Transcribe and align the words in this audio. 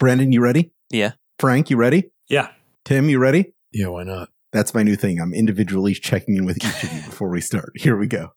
Brandon, 0.00 0.32
you 0.32 0.40
ready? 0.40 0.72
Yeah. 0.88 1.12
Frank, 1.38 1.68
you 1.68 1.76
ready? 1.76 2.10
Yeah. 2.26 2.48
Tim, 2.86 3.10
you 3.10 3.18
ready? 3.18 3.52
Yeah, 3.70 3.88
why 3.88 4.04
not? 4.04 4.30
That's 4.50 4.72
my 4.72 4.82
new 4.82 4.96
thing. 4.96 5.20
I'm 5.20 5.34
individually 5.34 5.92
checking 5.92 6.36
in 6.36 6.46
with 6.46 6.56
each 6.56 6.84
of 6.84 6.90
you 6.90 7.02
before 7.04 7.28
we 7.28 7.42
start. 7.42 7.72
Here 7.74 7.98
we 7.98 8.06
go. 8.06 8.32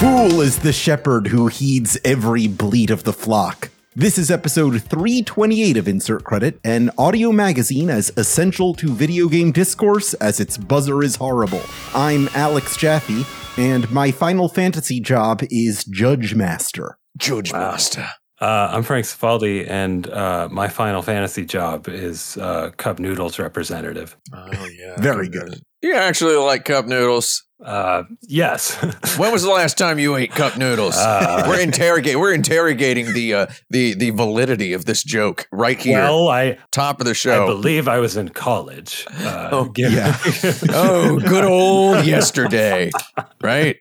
Fool 0.00 0.40
is 0.40 0.60
the 0.60 0.72
shepherd 0.72 1.26
who 1.26 1.48
heeds 1.48 1.98
every 2.02 2.48
bleat 2.48 2.88
of 2.88 3.04
the 3.04 3.12
flock. 3.12 3.68
This 3.96 4.18
is 4.18 4.28
episode 4.30 4.82
328 4.82 5.76
of 5.76 5.86
Insert 5.86 6.24
Credit, 6.24 6.58
an 6.64 6.90
audio 6.98 7.30
magazine 7.30 7.90
as 7.90 8.10
essential 8.16 8.74
to 8.74 8.88
video 8.88 9.28
game 9.28 9.52
discourse 9.52 10.14
as 10.14 10.40
its 10.40 10.58
buzzer 10.58 11.00
is 11.02 11.14
horrible. 11.16 11.60
I'm 11.94 12.28
Alex 12.34 12.76
Jaffe, 12.76 13.24
and 13.56 13.88
my 13.92 14.10
Final 14.10 14.48
Fantasy 14.48 14.98
job 14.98 15.42
is 15.48 15.84
Judge 15.84 16.34
Magister. 16.34 16.98
Judge 17.16 17.52
Wow. 17.52 17.70
Master. 17.70 18.08
Uh, 18.40 18.70
I'm 18.72 18.82
Frank 18.82 19.06
Cifaldi, 19.06 19.68
and 19.70 20.08
uh, 20.10 20.48
my 20.50 20.66
Final 20.66 21.00
Fantasy 21.00 21.44
job 21.44 21.88
is 21.88 22.36
uh, 22.38 22.70
Cup 22.76 22.98
Noodles 22.98 23.38
representative. 23.38 24.16
Oh 24.34 24.66
yeah. 24.76 25.00
Very 25.00 25.28
good. 25.28 25.62
You 25.82 25.94
actually 25.94 26.34
like 26.36 26.64
cup 26.64 26.86
noodles. 26.86 27.44
Uh, 27.64 28.04
yes. 28.22 28.76
When 29.16 29.30
was 29.32 29.42
the 29.42 29.50
last 29.50 29.78
time 29.78 29.98
you 30.00 30.16
ate 30.16 30.32
cup 30.32 30.56
noodles? 30.58 30.96
Uh, 30.96 31.44
we're 31.48 31.60
interrogating 31.60 32.18
we're 32.20 32.34
interrogating 32.34 33.12
the 33.14 33.32
uh, 33.34 33.46
the 33.70 33.94
the 33.94 34.10
validity 34.10 34.72
of 34.72 34.84
this 34.86 35.02
joke 35.04 35.46
right 35.52 35.78
here. 35.78 35.98
well, 36.00 36.28
I, 36.28 36.58
top 36.72 37.00
of 37.00 37.06
the 37.06 37.14
show. 37.14 37.44
I 37.44 37.46
believe 37.46 37.86
I 37.88 37.98
was 38.00 38.16
in 38.16 38.30
college. 38.30 39.06
Uh, 39.10 39.48
Oh, 39.52 39.64
given- 39.66 39.92
yeah. 39.94 40.18
oh, 40.70 41.20
good 41.20 41.44
old 41.44 42.04
yesterday. 42.14 42.90
Right? 43.40 43.76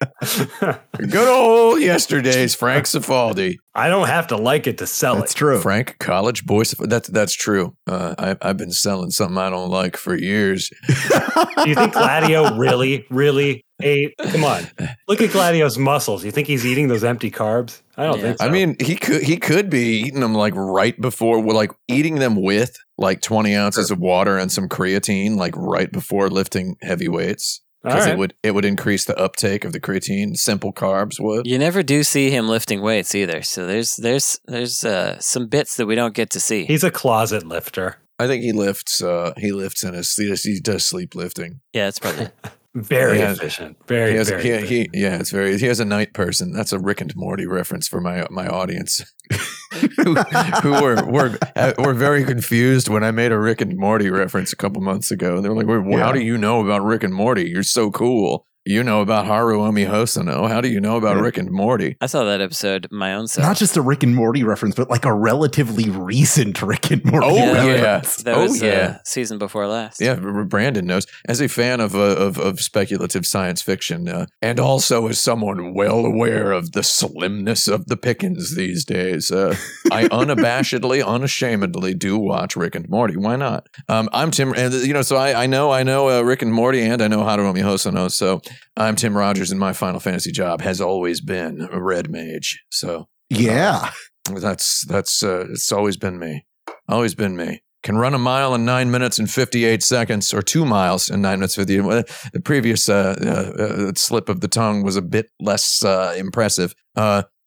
Good 0.97 1.27
old 1.27 1.81
yesterday's 1.81 2.53
Frank 2.55 2.85
Cifaldi. 2.85 3.57
I 3.75 3.89
don't 3.89 4.07
have 4.07 4.27
to 4.27 4.37
like 4.37 4.67
it 4.67 4.77
to 4.79 4.87
sell 4.87 5.15
That's 5.15 5.33
it. 5.33 5.37
true. 5.37 5.59
Frank, 5.59 5.97
college 5.99 6.45
boy. 6.45 6.61
Cif- 6.63 6.87
That's 6.87 7.09
that's 7.09 7.33
true. 7.33 7.75
Uh, 7.87 8.13
I, 8.19 8.49
I've 8.49 8.57
been 8.57 8.71
selling 8.71 9.09
something 9.09 9.37
I 9.37 9.49
don't 9.49 9.69
like 9.71 9.97
for 9.97 10.15
years. 10.15 10.69
Do 10.87 11.69
you 11.69 11.75
think 11.75 11.93
Gladio 11.93 12.55
really, 12.55 13.05
really 13.09 13.65
ate? 13.81 14.13
Come 14.19 14.43
on, 14.43 14.63
look 15.07 15.21
at 15.21 15.31
Gladio's 15.31 15.77
muscles. 15.77 16.23
You 16.23 16.31
think 16.31 16.47
he's 16.47 16.65
eating 16.65 16.87
those 16.87 17.03
empty 17.03 17.31
carbs? 17.31 17.81
I 17.97 18.05
don't 18.05 18.17
Yeah. 18.17 18.21
think 18.23 18.37
so. 18.39 18.45
I 18.45 18.49
mean, 18.49 18.75
he 18.79 18.95
could 18.95 19.23
he 19.23 19.37
could 19.37 19.69
be 19.69 20.01
eating 20.01 20.19
them 20.19 20.33
like 20.35 20.53
right 20.55 20.99
before, 21.01 21.41
like 21.43 21.71
eating 21.87 22.15
them 22.15 22.35
with 22.41 22.75
like 22.97 23.21
twenty 23.21 23.55
ounces 23.55 23.89
of 23.91 23.99
water 23.99 24.37
and 24.37 24.51
some 24.51 24.69
creatine, 24.69 25.35
like 25.35 25.55
right 25.57 25.91
before 25.91 26.29
lifting 26.29 26.75
heavy 26.81 27.07
weights, 27.07 27.61
All 27.61 27.72
because 27.83 28.05
right. 28.05 28.13
it 28.13 28.17
would 28.17 28.33
it 28.43 28.51
would 28.51 28.65
increase 28.65 29.05
the 29.05 29.17
uptake 29.17 29.65
of 29.65 29.73
the 29.73 29.79
creatine. 29.79 30.37
Simple 30.37 30.71
carbs 30.73 31.19
would. 31.19 31.45
You 31.45 31.59
never 31.59 31.83
do 31.83 32.03
see 32.03 32.29
him 32.29 32.47
lifting 32.47 32.81
weights 32.81 33.13
either. 33.13 33.41
So 33.41 33.67
there's 33.67 33.95
there's 33.97 34.39
there's 34.45 34.83
uh, 34.83 35.19
some 35.19 35.47
bits 35.47 35.75
that 35.77 35.85
we 35.85 35.95
don't 35.95 36.15
get 36.15 36.29
to 36.31 36.39
see. 36.39 36.65
He's 36.65 36.83
a 36.83 36.91
closet 36.91 37.45
lifter. 37.45 37.97
I 38.19 38.27
think 38.27 38.43
he 38.43 38.51
lifts. 38.51 39.01
Uh, 39.01 39.33
he 39.37 39.51
lifts 39.51 39.83
in 39.83 39.93
his. 39.93 40.15
He 40.15 40.27
does, 40.27 40.43
he 40.43 40.59
does 40.59 40.85
sleep 40.85 41.15
lifting. 41.15 41.59
yeah, 41.73 41.87
it's 41.87 41.99
probably 41.99 42.29
Very 42.75 43.19
efficient. 43.19 43.77
Very, 43.87 44.11
He 44.11 44.17
has, 44.17 44.29
very 44.29 44.43
he, 44.43 44.49
efficient. 44.49 44.95
he, 44.95 45.01
yeah, 45.01 45.19
it's 45.19 45.29
very. 45.29 45.57
He 45.59 45.67
has 45.67 45.79
a 45.79 45.85
night 45.85 46.13
person. 46.13 46.51
That's 46.51 46.73
a 46.73 46.79
Rick 46.79 47.01
and 47.01 47.15
Morty 47.15 47.45
reference 47.45 47.87
for 47.87 48.01
my 48.01 48.25
my 48.31 48.47
audience, 48.47 49.03
who, 49.97 50.15
who 50.15 50.71
were 50.81 51.05
were 51.05 51.37
uh, 51.55 51.73
were 51.77 51.93
very 51.93 52.23
confused 52.25 52.89
when 52.89 53.03
I 53.03 53.11
made 53.11 53.31
a 53.31 53.39
Rick 53.39 53.61
and 53.61 53.77
Morty 53.77 54.09
reference 54.09 54.53
a 54.53 54.55
couple 54.55 54.81
months 54.81 55.11
ago. 55.11 55.35
And 55.35 55.45
they 55.45 55.49
were 55.49 55.55
like, 55.55 55.67
Wait, 55.67 55.85
well, 55.85 55.99
"How 56.03 56.11
do 56.11 56.19
you 56.21 56.35
know 56.37 56.61
about 56.61 56.83
Rick 56.83 57.03
and 57.03 57.13
Morty? 57.13 57.47
You're 57.47 57.61
so 57.61 57.91
cool. 57.91 58.47
You 58.65 58.81
know 58.81 59.01
about 59.01 59.25
Haruomi 59.25 59.85
Hosono. 59.89 60.47
How 60.47 60.61
do 60.61 60.69
you 60.69 60.79
know 60.79 60.95
about 60.95 61.17
Rick 61.17 61.37
and 61.37 61.51
Morty?" 61.51 61.97
I 61.99 62.05
saw 62.05 62.23
that 62.23 62.39
episode 62.39 62.87
my 62.91 63.13
own 63.13 63.27
self. 63.27 63.45
Not 63.45 63.57
just 63.57 63.75
a 63.75 63.81
Rick 63.81 64.03
and 64.03 64.15
Morty 64.15 64.41
reference, 64.45 64.73
but 64.75 64.89
like 64.89 65.03
a 65.03 65.13
relatively 65.13 65.89
recent 65.89 66.61
Rick 66.61 66.89
and 66.89 67.03
Morty 67.03 67.27
Oh, 67.27 67.35
yeah. 67.35 67.51
reference. 67.81 68.23
that 68.23 68.35
Oh, 68.35 68.43
was 68.43 68.61
yeah. 68.61 68.95
uh, 68.99 69.03
season 69.03 69.37
before 69.37 69.67
last. 69.67 69.99
Yeah, 69.99 70.15
Brandon 70.15 70.85
knows. 70.85 71.05
As 71.27 71.41
a 71.41 71.49
fan 71.49 71.81
of 71.81 71.93
uh, 71.93 71.99
of, 72.15 72.37
of 72.39 72.61
speculative 72.61 73.25
science 73.25 73.61
fiction, 73.61 74.07
uh, 74.07 74.27
and 74.41 74.61
also 74.61 75.07
as 75.07 75.19
someone 75.19 75.73
well 75.73 76.05
aware 76.05 76.53
of 76.53 76.71
the 76.71 76.83
slimness 76.83 77.67
of 77.67 77.87
the 77.87 77.97
pickings 77.97 78.55
these 78.55 78.85
days, 78.85 79.29
uh, 79.29 79.57
I 79.91 80.05
unabashedly, 80.07 81.05
unashamedly 81.05 81.95
do 81.95 82.17
watch 82.17 82.55
Rick 82.55 82.75
and 82.75 82.87
Morty. 82.87 83.17
Why 83.17 83.35
not? 83.35 83.67
Um, 83.89 84.07
I'm 84.13 84.31
Tim, 84.31 84.53
and 84.55 84.73
you 84.73 84.93
know, 84.93 85.01
so 85.01 85.17
I, 85.17 85.43
I 85.43 85.47
know 85.47 85.69
I 85.71 85.83
know 85.83 86.07
uh, 86.09 86.21
Rick 86.21 86.43
and 86.43 86.53
Morty, 86.53 86.81
and 86.81 87.01
I 87.01 87.09
know 87.09 87.19
Haruomi 87.23 87.61
Hosono. 87.61 88.09
So 88.09 88.39
I'm 88.77 88.95
Tim 88.95 89.15
Rogers, 89.17 89.51
and 89.51 89.59
my 89.59 89.73
Final 89.73 89.99
Fantasy 89.99 90.31
job 90.31 90.61
has 90.61 90.79
always 90.81 91.21
been 91.21 91.67
a 91.71 91.81
red 91.81 92.09
mage. 92.09 92.63
So 92.71 93.07
Yeah. 93.29 93.91
that's 94.29 94.85
that's 94.87 95.23
uh, 95.23 95.45
it's 95.51 95.71
always 95.71 95.97
been 95.97 96.17
me. 96.19 96.45
Always 96.87 97.15
been 97.15 97.35
me. 97.35 97.61
Can 97.83 97.97
run 97.97 98.13
a 98.13 98.17
mile 98.17 98.55
in 98.55 98.63
nine 98.63 98.89
minutes 98.91 99.19
and 99.19 99.29
fifty 99.29 99.65
eight 99.65 99.83
seconds, 99.83 100.33
or 100.33 100.41
two 100.41 100.65
miles 100.65 101.09
in 101.09 101.21
nine 101.21 101.39
minutes 101.39 101.55
fifty. 101.55 101.77
The 101.77 102.41
previous 102.43 102.87
uh, 102.87 103.15
uh, 103.21 103.63
uh, 103.63 103.91
slip 103.95 104.29
of 104.29 104.39
the 104.39 104.47
tongue 104.47 104.83
was 104.83 104.95
a 104.95 105.01
bit 105.01 105.27
less 105.41 105.83
uh, 105.83 106.13
impressive. 106.17 106.73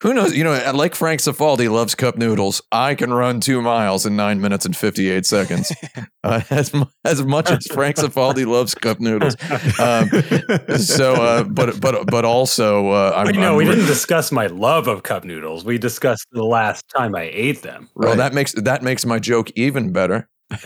Who 0.02 0.12
knows? 0.12 0.36
You 0.36 0.44
know, 0.44 0.72
like 0.74 0.94
Frank 0.94 1.20
Cifaldi 1.22 1.70
loves 1.70 1.94
cup 1.94 2.16
noodles. 2.18 2.60
I 2.70 2.94
can 2.94 3.14
run 3.14 3.40
two 3.40 3.62
miles 3.62 4.04
in 4.04 4.14
nine 4.14 4.42
minutes 4.42 4.66
and 4.66 4.76
fifty 4.76 5.08
eight 5.10 5.24
seconds. 5.24 5.72
uh, 6.24 6.42
as 6.50 6.70
as 7.04 7.24
much 7.24 7.50
as 7.50 7.66
Frank 7.68 7.96
Cifaldi 7.96 8.46
loves 8.46 8.74
cup 8.74 9.00
noodles. 9.00 9.36
Um, 9.80 10.08
so, 10.78 11.14
uh, 11.14 11.44
but 11.44 11.80
but 11.80 12.06
but 12.10 12.24
also, 12.26 12.90
uh, 12.90 13.12
I'm, 13.16 13.26
But, 13.26 13.34
you 13.36 13.40
know, 13.40 13.52
I'm 13.52 13.56
we 13.56 13.64
re- 13.64 13.70
didn't 13.74 13.86
discuss 13.86 14.30
my 14.30 14.48
love 14.48 14.86
of 14.86 15.02
cup 15.02 15.24
noodles. 15.24 15.64
We 15.64 15.78
discussed 15.78 16.26
the 16.30 16.44
last 16.44 16.84
time 16.94 17.14
I 17.14 17.30
ate 17.32 17.62
them. 17.62 17.88
Well, 17.94 18.16
that 18.16 18.34
makes 18.34 18.52
that 18.52 18.82
makes 18.82 19.06
my 19.06 19.18
joke 19.18 19.50
even 19.56 19.92
better. 19.92 20.28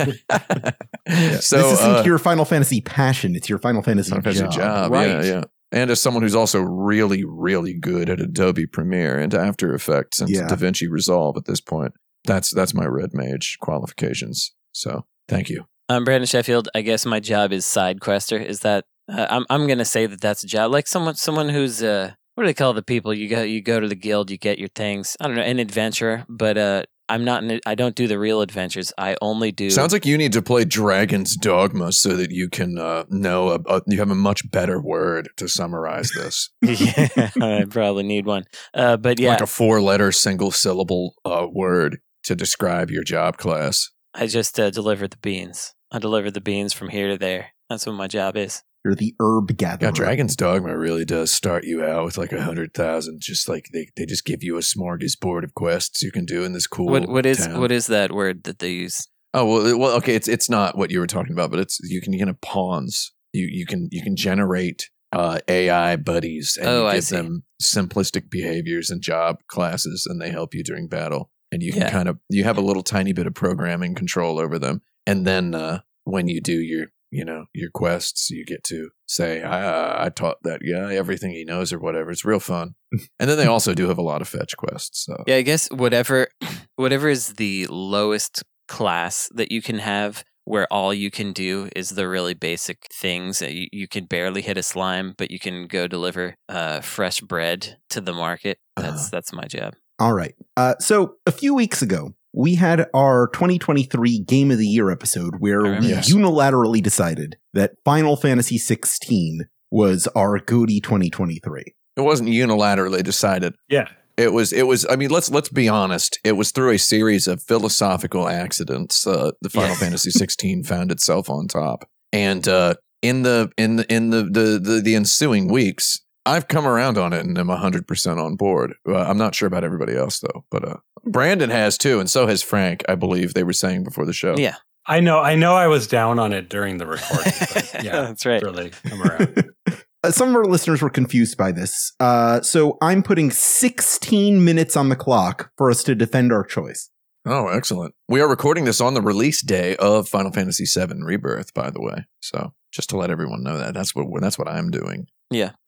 So 1.40 1.56
this 1.56 1.80
isn't 1.80 1.90
uh, 1.96 2.02
your 2.04 2.18
Final 2.18 2.44
Fantasy 2.44 2.80
passion; 2.80 3.34
it's 3.34 3.48
your 3.48 3.58
Final 3.58 3.82
Fantasy, 3.82 4.10
Final 4.10 4.22
Fantasy 4.22 4.42
job. 4.44 4.52
job, 4.52 4.92
Right. 4.92 5.08
yeah, 5.08 5.22
yeah. 5.22 5.42
And 5.72 5.90
as 5.90 6.02
someone 6.02 6.22
who's 6.22 6.34
also 6.34 6.60
really, 6.60 7.24
really 7.24 7.74
good 7.78 8.10
at 8.10 8.20
Adobe 8.20 8.66
Premiere 8.66 9.18
and 9.18 9.32
After 9.34 9.72
Effects 9.74 10.20
and 10.20 10.28
Yeah. 10.28 10.48
DaVinci 10.48 10.88
Resolve 10.90 11.36
at 11.36 11.44
this 11.44 11.60
point, 11.60 11.92
that's 12.24 12.52
that's 12.52 12.74
my 12.74 12.86
red 12.86 13.10
mage 13.12 13.56
qualifications. 13.60 14.52
So 14.72 15.04
thank 15.28 15.48
you. 15.48 15.66
I'm 15.88 16.04
Brandon 16.04 16.26
Sheffield. 16.26 16.68
I 16.74 16.82
guess 16.82 17.06
my 17.06 17.20
job 17.20 17.52
is 17.52 17.64
side 17.66 18.00
quester. 18.00 18.36
Is 18.38 18.60
that 18.60 18.84
uh, 19.08 19.26
I'm 19.30 19.46
I'm 19.50 19.66
gonna 19.66 19.84
say 19.84 20.06
that 20.06 20.20
that's 20.20 20.44
a 20.44 20.46
job 20.46 20.70
like 20.72 20.86
someone 20.86 21.14
someone 21.16 21.48
who's 21.48 21.82
uh 21.82 22.12
what 22.34 22.44
do 22.44 22.46
they 22.48 22.54
call 22.54 22.72
the 22.72 22.82
people 22.82 23.12
you 23.12 23.28
go 23.28 23.42
you 23.42 23.60
go 23.62 23.80
to 23.80 23.88
the 23.88 23.96
guild 23.96 24.30
you 24.30 24.38
get 24.38 24.58
your 24.58 24.68
things 24.68 25.16
I 25.20 25.26
don't 25.26 25.36
know 25.36 25.42
an 25.42 25.58
adventurer 25.58 26.24
but 26.28 26.56
uh 26.56 26.84
I'm 27.10 27.24
not 27.24 27.42
an, 27.42 27.60
I 27.66 27.74
don't 27.74 27.96
do 27.96 28.06
the 28.06 28.18
real 28.18 28.40
adventures. 28.40 28.92
I 28.96 29.16
only 29.20 29.50
do 29.50 29.68
Sounds 29.68 29.92
like 29.92 30.06
you 30.06 30.16
need 30.16 30.32
to 30.34 30.42
play 30.42 30.64
Dragon's 30.64 31.36
Dogma 31.36 31.92
so 31.92 32.16
that 32.16 32.30
you 32.30 32.48
can 32.48 32.78
uh, 32.78 33.04
know 33.08 33.50
a, 33.50 33.58
a, 33.66 33.82
you 33.88 33.98
have 33.98 34.10
a 34.10 34.14
much 34.14 34.48
better 34.50 34.80
word 34.80 35.28
to 35.36 35.48
summarize 35.48 36.10
this, 36.14 36.50
yeah 36.62 37.30
I 37.40 37.66
probably 37.68 38.04
need 38.04 38.26
one. 38.26 38.44
Uh 38.72 38.96
but 38.96 39.18
yeah. 39.18 39.30
Like 39.30 39.40
a 39.40 39.46
four-letter 39.46 40.12
single 40.12 40.52
syllable 40.52 41.14
uh, 41.24 41.46
word 41.50 41.98
to 42.24 42.36
describe 42.36 42.90
your 42.90 43.02
job 43.02 43.36
class. 43.38 43.90
I 44.14 44.26
just 44.26 44.58
uh, 44.60 44.70
deliver 44.70 45.08
the 45.08 45.16
beans. 45.16 45.74
I 45.90 45.98
deliver 45.98 46.30
the 46.30 46.40
beans 46.40 46.72
from 46.72 46.90
here 46.90 47.08
to 47.08 47.18
there. 47.18 47.50
That's 47.68 47.86
what 47.86 47.94
my 47.96 48.06
job 48.06 48.36
is 48.36 48.62
You're 48.84 48.94
the 48.94 49.14
herb 49.20 49.56
gatherer. 49.56 49.88
Yeah, 49.88 49.92
Dragon's 49.94 50.36
Dogma 50.36 50.76
really 50.76 51.04
does 51.04 51.32
start 51.32 51.64
you 51.64 51.84
out 51.84 52.04
with 52.04 52.16
like 52.18 52.32
a 52.32 52.42
hundred 52.42 52.72
thousand. 52.74 53.20
Just 53.20 53.48
like 53.48 53.66
they, 53.72 53.88
they 53.96 54.06
just 54.06 54.24
give 54.24 54.42
you 54.42 54.56
a 54.56 54.60
smorgasbord 54.60 55.44
of 55.44 55.54
quests 55.54 56.02
you 56.02 56.10
can 56.10 56.24
do 56.24 56.44
in 56.44 56.52
this 56.52 56.66
cool. 56.66 56.86
what 56.86 57.08
what 57.08 57.26
is 57.26 57.38
town. 57.46 57.60
what 57.60 57.70
is 57.72 57.86
that 57.88 58.12
word 58.12 58.44
that 58.44 58.58
they 58.58 58.70
use 58.70 59.06
Oh 59.32 59.44
well, 59.44 59.78
well, 59.78 59.96
okay. 59.98 60.14
It's 60.14 60.26
it's 60.28 60.50
not 60.50 60.76
what 60.76 60.90
you 60.90 60.98
were 60.98 61.06
talking 61.06 61.32
about, 61.32 61.50
but 61.50 61.60
it's 61.60 61.78
you 61.82 62.00
can 62.00 62.12
you 62.12 62.18
can 62.24 62.34
pawns. 62.42 63.12
You 63.32 63.46
you 63.50 63.64
can 63.66 63.88
you 63.92 64.02
can 64.02 64.16
generate 64.16 64.90
uh, 65.12 65.38
AI 65.46 65.96
buddies 65.96 66.56
and 66.58 66.68
Oh, 66.68 66.82
you 66.82 66.86
I 66.88 66.94
give 66.96 67.04
see. 67.04 67.16
them 67.16 67.44
simplistic 67.62 68.28
behaviors 68.30 68.90
and 68.90 69.00
job 69.02 69.38
classes, 69.46 70.06
and 70.08 70.20
they 70.20 70.30
help 70.30 70.54
you 70.54 70.64
during 70.64 70.88
battle. 70.88 71.30
And 71.52 71.62
you 71.62 71.72
can 71.72 71.82
Yeah. 71.82 71.90
kind 71.90 72.08
of 72.08 72.18
you 72.28 72.42
have 72.44 72.58
a 72.58 72.60
little 72.62 72.82
tiny 72.82 73.12
bit 73.12 73.26
of 73.26 73.34
programming 73.34 73.94
control 73.94 74.38
over 74.40 74.58
them. 74.58 74.82
And 75.06 75.26
then 75.26 75.54
uh, 75.54 75.80
when 76.04 76.26
you 76.28 76.40
do 76.40 76.54
your 76.60 76.86
you 77.10 77.24
know 77.24 77.46
your 77.54 77.70
quests, 77.70 78.30
you 78.30 78.44
get 78.44 78.62
to 78.64 78.90
say 79.06 79.42
I 79.42 80.06
I 80.06 80.08
taught 80.10 80.38
that 80.42 80.60
guy 80.60 80.94
everything 80.94 81.32
he 81.32 81.44
knows 81.44 81.72
or 81.72 81.78
whatever. 81.78 82.10
It's 82.10 82.24
real 82.24 82.40
fun. 82.40 82.74
and 83.18 83.28
then 83.30 83.36
they 83.38 83.46
also 83.46 83.74
do 83.74 83.88
have 83.88 83.98
a 83.98 84.02
lot 84.02 84.22
of 84.22 84.28
fetch 84.28 84.56
quests. 84.56 85.04
So 85.04 85.24
Yeah, 85.26 85.36
I 85.36 85.42
guess 85.42 85.70
whatever 85.70 86.28
whatever 86.76 87.08
is 87.08 87.34
the 87.34 87.66
lowest 87.68 88.42
class 88.68 89.28
that 89.34 89.50
you 89.50 89.60
can 89.62 89.78
have 89.80 90.24
where 90.44 90.66
all 90.72 90.92
you 90.94 91.10
can 91.10 91.32
do 91.32 91.68
is 91.76 91.90
the 91.90 92.08
really 92.08 92.34
basic 92.34 92.86
things. 92.92 93.42
Uh, 93.42 93.46
You, 93.46 93.66
you 93.72 93.88
can 93.88 94.06
barely 94.06 94.42
hit 94.42 94.56
a 94.56 94.62
slime, 94.62 95.14
but 95.18 95.30
you 95.30 95.38
can 95.38 95.66
go 95.66 95.86
deliver 95.86 96.34
uh, 96.48 96.80
fresh 96.80 97.20
bread 97.20 97.76
to 97.90 98.00
the 98.00 98.12
market. 98.12 98.58
That's 98.76 98.88
Uh-huh. 99.02 99.08
that's 99.12 99.32
my 99.32 99.44
job. 99.44 99.74
All 99.98 100.14
right. 100.14 100.34
Uh, 100.56 100.74
so 100.78 101.16
a 101.26 101.30
few 101.32 101.54
weeks 101.54 101.82
ago, 101.82 102.14
we 102.32 102.54
had 102.54 102.86
our 102.94 103.28
2023 103.32 104.20
Game 104.20 104.50
of 104.50 104.58
the 104.58 104.66
Year 104.66 104.90
episode 104.90 105.36
where 105.40 105.66
I 105.66 105.78
we 105.80 105.88
that. 105.88 106.04
unilaterally 106.04 106.82
decided 106.82 107.36
that 107.54 107.72
Final 107.84 108.16
Fantasy 108.16 108.58
16 108.58 109.46
was 109.70 110.06
our 110.14 110.38
Goody 110.38 110.80
2023. 110.80 111.74
It 111.96 112.00
wasn't 112.02 112.28
unilaterally 112.30 113.02
decided. 113.02 113.54
Yeah. 113.68 113.88
It 114.16 114.32
was. 114.32 114.52
It 114.52 114.64
was. 114.64 114.86
I 114.90 114.96
mean, 114.96 115.08
let's 115.10 115.30
let's 115.30 115.48
be 115.48 115.66
honest. 115.68 116.18
It 116.24 116.32
was 116.32 116.50
through 116.50 116.70
a 116.72 116.78
series 116.78 117.26
of 117.26 117.42
philosophical 117.42 118.28
accidents. 118.28 119.06
Uh, 119.06 119.30
the 119.40 119.48
Final 119.48 119.70
Yeah. 119.70 119.76
Fantasy 119.76 120.10
16 120.10 120.64
found 120.64 120.92
itself 120.92 121.30
on 121.30 121.48
top, 121.48 121.88
and 122.12 122.46
uh, 122.46 122.74
in 123.00 123.22
the 123.22 123.50
in 123.56 123.76
the 123.76 123.90
in 123.92 124.10
the 124.10 124.24
the 124.24 124.60
the, 124.62 124.80
the 124.84 124.94
ensuing 124.94 125.50
weeks, 125.50 126.00
I've 126.26 126.48
come 126.48 126.66
around 126.66 126.98
on 126.98 127.12
it 127.12 127.24
and 127.24 127.36
am 127.38 127.48
100 127.48 127.86
percent 127.86 128.20
on 128.20 128.36
board. 128.36 128.74
Uh, 128.86 128.96
I'm 128.96 129.18
not 129.18 129.34
sure 129.34 129.46
about 129.46 129.64
everybody 129.64 129.96
else 129.96 130.20
though, 130.20 130.44
but 130.50 130.66
uh, 130.66 130.76
Brandon 131.04 131.50
has 131.50 131.78
too, 131.78 132.00
and 132.00 132.10
so 132.10 132.26
has 132.26 132.42
Frank. 132.42 132.84
I 132.88 132.94
believe 132.94 133.34
they 133.34 133.44
were 133.44 133.52
saying 133.52 133.84
before 133.84 134.04
the 134.04 134.12
show. 134.12 134.36
Yeah. 134.36 134.56
I 134.86 135.00
know. 135.00 135.20
I 135.20 135.36
know. 135.36 135.54
I 135.54 135.66
was 135.66 135.86
down 135.86 136.18
on 136.18 136.32
it 136.32 136.48
during 136.48 136.78
the 136.78 136.86
recording. 136.86 137.32
But 137.54 137.70
yeah, 137.84 138.02
That's 138.02 138.26
right. 138.26 138.42
Really 138.42 138.70
come 138.70 139.02
around. 139.02 139.50
Uh, 140.02 140.10
some 140.10 140.30
of 140.30 140.34
our 140.34 140.46
listeners 140.46 140.80
were 140.80 140.88
confused 140.88 141.36
by 141.36 141.52
this. 141.52 141.92
Uh, 142.00 142.40
so 142.40 142.78
I'm 142.80 143.02
putting 143.02 143.30
16 143.30 144.42
minutes 144.42 144.74
on 144.74 144.88
the 144.88 144.96
clock 144.96 145.50
for 145.58 145.70
us 145.70 145.82
to 145.82 145.94
defend 145.94 146.32
our 146.32 146.42
choice. 146.42 146.88
Oh, 147.26 147.48
excellent. 147.48 147.94
We 148.08 148.22
are 148.22 148.28
recording 148.28 148.64
this 148.64 148.80
on 148.80 148.94
the 148.94 149.02
release 149.02 149.42
day 149.42 149.76
of 149.76 150.08
Final 150.08 150.32
Fantasy 150.32 150.64
VII 150.64 151.02
Rebirth, 151.02 151.52
by 151.52 151.68
the 151.68 151.82
way. 151.82 152.06
So 152.20 152.54
just 152.72 152.88
to 152.90 152.96
let 152.96 153.10
everyone 153.10 153.42
know 153.42 153.58
that 153.58 153.74
that's 153.74 153.94
what 153.94 154.06
that's 154.22 154.38
what 154.38 154.48
I'm 154.48 154.70
doing. 154.70 155.06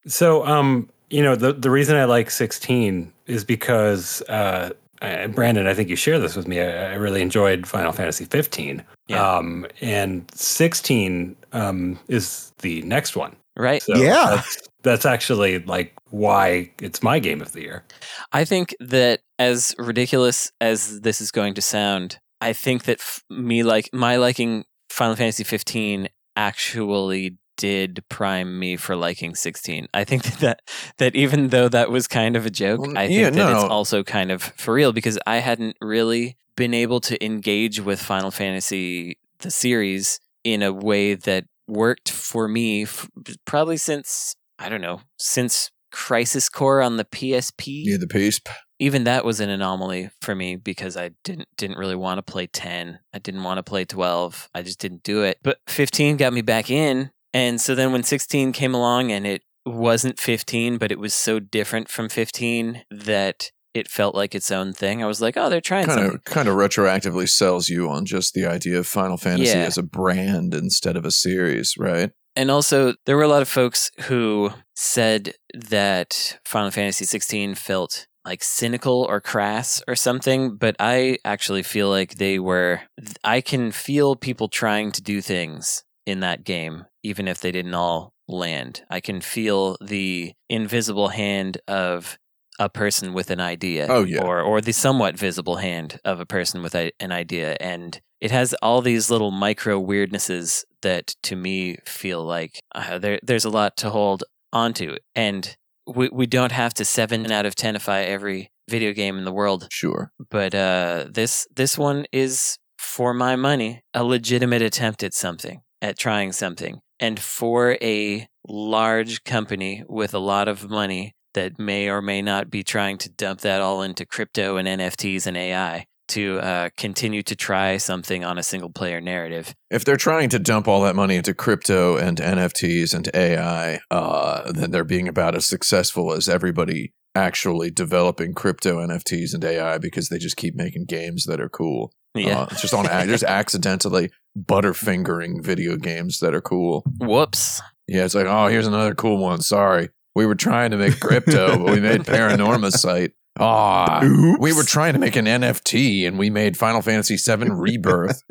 So, 0.07 0.45
um, 0.47 0.89
you 1.11 1.23
know, 1.23 1.37
the 1.37 1.53
the 1.53 1.71
reason 1.71 1.97
I 1.97 2.05
like 2.05 2.31
16 2.31 3.13
is 3.27 3.45
because 3.45 4.23
uh, 4.23 4.71
and 5.03 5.35
Brandon, 5.35 5.67
I 5.67 5.75
think 5.75 5.89
you 5.89 5.97
share 5.97 6.19
this 6.19 6.37
with 6.37 6.47
me. 6.47 6.61
I, 6.61 6.93
I 6.93 6.95
really 6.95 7.23
enjoyed 7.23 7.67
Final 7.67 7.93
Fantasy 7.93 8.25
15. 8.25 8.85
Yeah. 9.09 9.37
Um, 9.37 9.67
and 9.81 10.31
16 10.33 11.37
um, 11.53 11.99
is 12.09 12.53
the 12.61 12.83
next 12.83 13.17
one. 13.17 13.35
Right. 13.57 13.83
So 13.83 13.97
Yeah. 13.97 14.37
That's, 14.37 14.69
that's 14.83 15.07
actually 15.07 15.59
like 15.61 15.93
why 16.11 16.71
it's 16.81 17.03
my 17.03 17.19
game 17.19 17.43
of 17.43 17.53
the 17.53 17.63
year. 17.63 17.85
I 18.33 18.45
think 18.45 18.75
that 18.81 19.21
as 19.39 19.75
ridiculous 19.79 20.53
as 20.61 21.01
this 21.01 21.21
is 21.21 21.31
going 21.31 21.55
to 21.55 21.63
sound, 21.63 22.19
I 22.41 22.53
think 22.53 22.85
that 22.85 23.01
f- 23.01 23.23
me 23.29 23.63
like 23.65 23.91
my 23.93 24.17
liking 24.17 24.65
Final 24.89 25.17
Fantasy 25.17 25.45
15 25.45 26.09
actually 26.37 27.39
did 27.57 28.03
prime 28.09 28.59
me 28.59 28.77
for 28.77 28.97
liking 28.97 29.35
16. 29.35 29.87
I 29.95 30.05
think 30.05 30.23
that 30.41 30.61
that 30.99 31.15
even 31.15 31.49
though 31.49 31.69
that 31.69 31.91
was 31.91 32.07
kind 32.09 32.37
of 32.37 32.47
a 32.47 32.51
joke, 32.51 32.81
Well, 32.81 32.99
I 32.99 33.07
think 33.09 33.19
yeah, 33.21 33.31
that 33.31 33.37
no, 33.37 33.53
it's 33.55 33.65
also 33.65 34.03
kind 34.03 34.31
of 34.31 34.43
for 34.43 34.75
real 34.75 34.93
because 34.93 35.19
I 35.27 35.37
hadn't 35.37 35.77
really 35.81 36.37
been 36.57 36.75
able 36.75 37.01
to 37.01 37.25
engage 37.25 37.81
with 37.81 38.01
Final 38.03 38.31
Fantasy 38.31 39.19
the 39.39 39.51
series 39.51 40.21
in 40.45 40.63
a 40.63 40.73
way 40.73 41.15
that 41.15 41.45
worked 41.69 42.11
for 42.11 42.49
me 42.49 42.83
f- 42.83 43.09
probably 43.45 43.77
since 43.77 44.35
I 44.59 44.69
don't 44.69 44.81
know, 44.83 45.01
since 45.17 45.71
Crisis 45.91 46.49
Core 46.49 46.81
on 46.81 46.97
the 46.97 47.05
PSP 47.05 47.83
Yeah, 47.85 47.97
the 47.99 48.07
piece. 48.07 48.41
even 48.79 49.05
that 49.05 49.25
was 49.25 49.41
an 49.41 49.51
anomaly 49.51 50.11
for 50.21 50.35
me 50.35 50.57
because 50.57 50.97
I 50.97 51.11
didn't 51.25 51.49
didn't 51.57 51.79
really 51.79 51.97
want 51.97 52.19
to 52.19 52.23
play 52.23 52.47
10. 52.47 52.99
I 53.13 53.19
didn't 53.19 53.43
want 53.43 53.59
to 53.59 53.63
play 53.63 53.85
12. 53.85 54.49
I 54.55 54.63
just 54.63 54.79
didn't 54.79 55.03
do 55.03 55.23
it. 55.23 55.39
But 55.43 55.59
15 55.69 56.17
got 56.17 56.33
me 56.33 56.41
back 56.43 56.71
in. 56.71 57.11
And 57.35 57.61
so 57.61 57.75
then 57.75 57.93
when 57.93 58.03
16 58.03 58.53
came 58.53 58.75
along 58.75 59.11
and 59.13 59.27
it 59.27 59.43
wasn't 59.65 60.19
15, 60.21 60.77
but 60.79 60.91
it 60.93 60.99
was 60.99 61.15
so 61.15 61.39
different 61.39 61.89
from 61.89 62.09
15 62.09 62.83
that 62.91 63.51
it 63.75 63.89
felt 63.89 64.15
like 64.15 64.35
its 64.35 64.51
own 64.51 64.73
thing. 64.75 65.03
I 65.03 65.07
was 65.07 65.23
like, 65.23 65.37
"Oh, 65.39 65.49
they're 65.49 65.61
trying 65.63 65.87
Kind 65.87 65.99
something." 65.99 66.15
of 66.17 66.25
kind 66.25 66.47
of 66.49 66.57
retroactively 66.57 67.27
sells 67.29 67.71
you 67.71 67.89
on 67.89 68.05
just 68.05 68.35
the 68.35 68.45
idea 68.45 68.79
of 68.79 68.87
Final 68.87 69.17
Fantasy 69.17 69.57
Yeah. 69.57 69.65
as 69.65 69.79
a 69.79 69.83
brand 69.83 70.53
instead 70.53 70.95
of 70.97 71.07
a 71.07 71.11
series, 71.11 71.75
right? 71.79 72.11
And 72.37 72.51
also, 72.51 72.95
there 73.07 73.17
were 73.17 73.23
a 73.23 73.29
lot 73.29 73.41
of 73.43 73.49
folks 73.49 73.91
who 74.03 74.51
said 74.77 75.35
that 75.55 76.39
Final 76.45 76.71
Fantasy 76.71 77.05
16 77.07 77.55
felt 77.55 78.07
like 78.27 78.43
cynical 78.45 79.07
or 79.09 79.21
crass 79.21 79.83
or 79.89 79.97
something, 79.97 80.57
but 80.57 80.77
I 80.79 81.19
actually 81.25 81.63
feel 81.63 81.89
like 81.89 82.17
they 82.17 82.39
were. 82.39 82.83
I 83.25 83.41
can 83.41 83.73
feel 83.73 84.17
people 84.17 84.49
trying 84.49 84.93
to 84.93 85.03
do 85.03 85.21
things 85.23 85.83
in 86.07 86.21
that 86.21 86.45
game, 86.45 86.87
even 87.03 87.29
if 87.29 87.41
they 87.41 87.53
didn't 87.53 87.75
all 87.75 88.13
land. 88.29 88.83
I 88.91 89.01
can 89.01 89.21
feel 89.21 89.77
the 89.81 90.33
invisible 90.49 91.09
hand 91.09 91.59
of 91.69 92.19
a 92.59 92.69
person 92.69 93.13
with 93.15 93.31
an 93.31 93.41
idea 93.41 93.87
Oh, 93.89 94.05
yeah. 94.05 94.23
or 94.23 94.41
or 94.43 94.61
the 94.61 94.73
somewhat 94.73 95.19
visible 95.19 95.57
hand 95.57 95.99
of 96.05 96.21
a 96.21 96.27
person 96.27 96.63
with 96.63 96.75
a, 96.75 96.93
an 97.01 97.11
idea 97.11 97.57
and 97.61 97.99
it 98.21 98.31
has 98.31 98.55
all 98.63 98.83
these 98.83 99.11
little 99.11 99.31
micro 99.31 99.83
weirdnesses 99.83 100.63
that 100.83 101.15
to 101.23 101.35
me 101.35 101.79
feel 101.87 102.23
like 102.23 102.61
uh, 102.75 102.99
there 102.99 103.19
there's 103.23 103.47
a 103.47 103.51
lot 103.51 103.77
to 103.79 103.91
hold 103.91 104.23
onto 104.53 104.97
and 105.15 105.57
we 105.87 106.11
we 106.13 106.27
don't 106.27 106.53
have 106.53 106.75
to 106.75 106.85
7 106.85 107.33
out 107.33 107.47
of 107.47 107.55
10ify 107.55 108.05
every 108.07 108.51
video 108.69 108.93
game 108.93 109.17
in 109.17 109.25
the 109.25 109.33
world 109.33 109.67
Sure. 109.73 110.13
but 110.31 110.55
uh 110.55 111.07
this 111.11 111.47
this 111.57 111.79
one 111.79 112.05
is 112.13 112.59
for 112.79 113.15
my 113.15 113.35
money 113.35 113.81
a 113.95 114.05
legitimate 114.05 114.61
attempt 114.63 115.03
at 115.03 115.15
something 115.15 115.63
at 115.83 115.99
trying 115.99 116.33
something 116.33 116.81
and 116.99 117.21
for 117.21 117.77
a 117.83 118.27
large 118.49 119.25
company 119.25 119.85
with 119.89 120.15
a 120.15 120.19
lot 120.19 120.49
of 120.49 120.71
money 120.71 121.15
that 121.35 121.59
may 121.59 121.89
or 121.89 122.01
may 122.01 122.23
not 122.23 122.51
be 122.51 122.63
trying 122.63 122.97
to 122.99 123.11
dump 123.11 123.41
that 123.41 123.61
all 123.61 123.83
into 123.83 124.07
crypto 124.07 124.57
and 124.57 124.69
NFTs 124.69 125.27
and 125.27 125.37
AI 125.37 125.87
to 126.09 126.39
uh, 126.41 126.69
continue 126.77 127.23
to 127.23 127.35
try 127.35 127.77
something 127.79 128.23
on 128.23 128.37
a 128.37 128.43
single 128.43 128.71
player 128.71 129.01
narrative. 129.01 129.55
If 129.71 129.85
they're 129.85 129.97
trying 129.97 130.29
to 130.31 130.39
dump 130.39 130.69
all 130.69 130.83
that 130.83 130.95
money 130.95 131.17
into 131.17 131.33
crypto 131.33 131.97
and 131.97 132.19
NFTs 132.19 132.95
and 132.95 133.09
AI, 133.15 133.81
uh, 133.91 134.53
then 134.53 134.71
they're 134.71 134.85
being 134.85 135.09
about 135.09 135.35
as 135.35 135.47
successful 135.47 136.13
as 136.13 136.29
everybody 136.29 136.93
actually 137.15 137.71
developing 137.71 138.35
crypto 138.35 138.79
NFTs 138.79 139.35
and 139.35 139.45
AI 139.45 139.79
because 139.79 140.09
they 140.09 140.19
just 140.19 140.37
keep 140.37 140.55
making 140.55 140.87
games 140.87 141.25
that 141.25 141.41
are 141.41 141.49
cool. 141.49 141.93
Yeah. 142.15 142.43
Uh, 142.43 142.49
it's 142.51 142.61
just 142.61 142.75
on 142.75 142.85
just 142.85 143.25
accidentally 143.29 144.11
butterfingering 144.39 145.43
video 145.45 145.77
games 145.77 146.21
that 146.21 146.35
are 146.35 146.41
cool. 146.41 146.85
Whoops. 147.01 147.61
Yeah, 147.89 148.05
it's 148.05 148.15
like, 148.15 148.27
oh, 148.27 148.47
here's 148.47 148.67
another 148.67 148.95
cool 148.95 149.19
one. 149.19 149.41
Sorry. 149.41 149.91
We 150.15 150.27
were 150.27 150.35
trying 150.35 150.71
to 150.73 150.77
make 150.77 151.01
crypto, 151.01 151.59
but 151.59 151.73
we 151.73 151.81
made 151.81 152.01
Paranormasight. 152.05 153.13
Ah, 153.41 154.01
we 154.41 154.53
were 154.53 154.63
trying 154.63 154.93
to 154.93 154.99
make 154.99 155.17
an 155.17 155.25
NFT 155.25 156.07
and 156.07 156.19
we 156.19 156.29
made 156.29 156.57
Final 156.57 156.83
Fantasy 156.83 157.17
VII 157.17 157.51
Rebirth. 157.51 158.23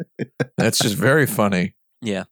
That's 0.58 0.78
just 0.78 0.96
very 0.96 1.26
funny. 1.26 1.74
Yeah. 2.04 2.26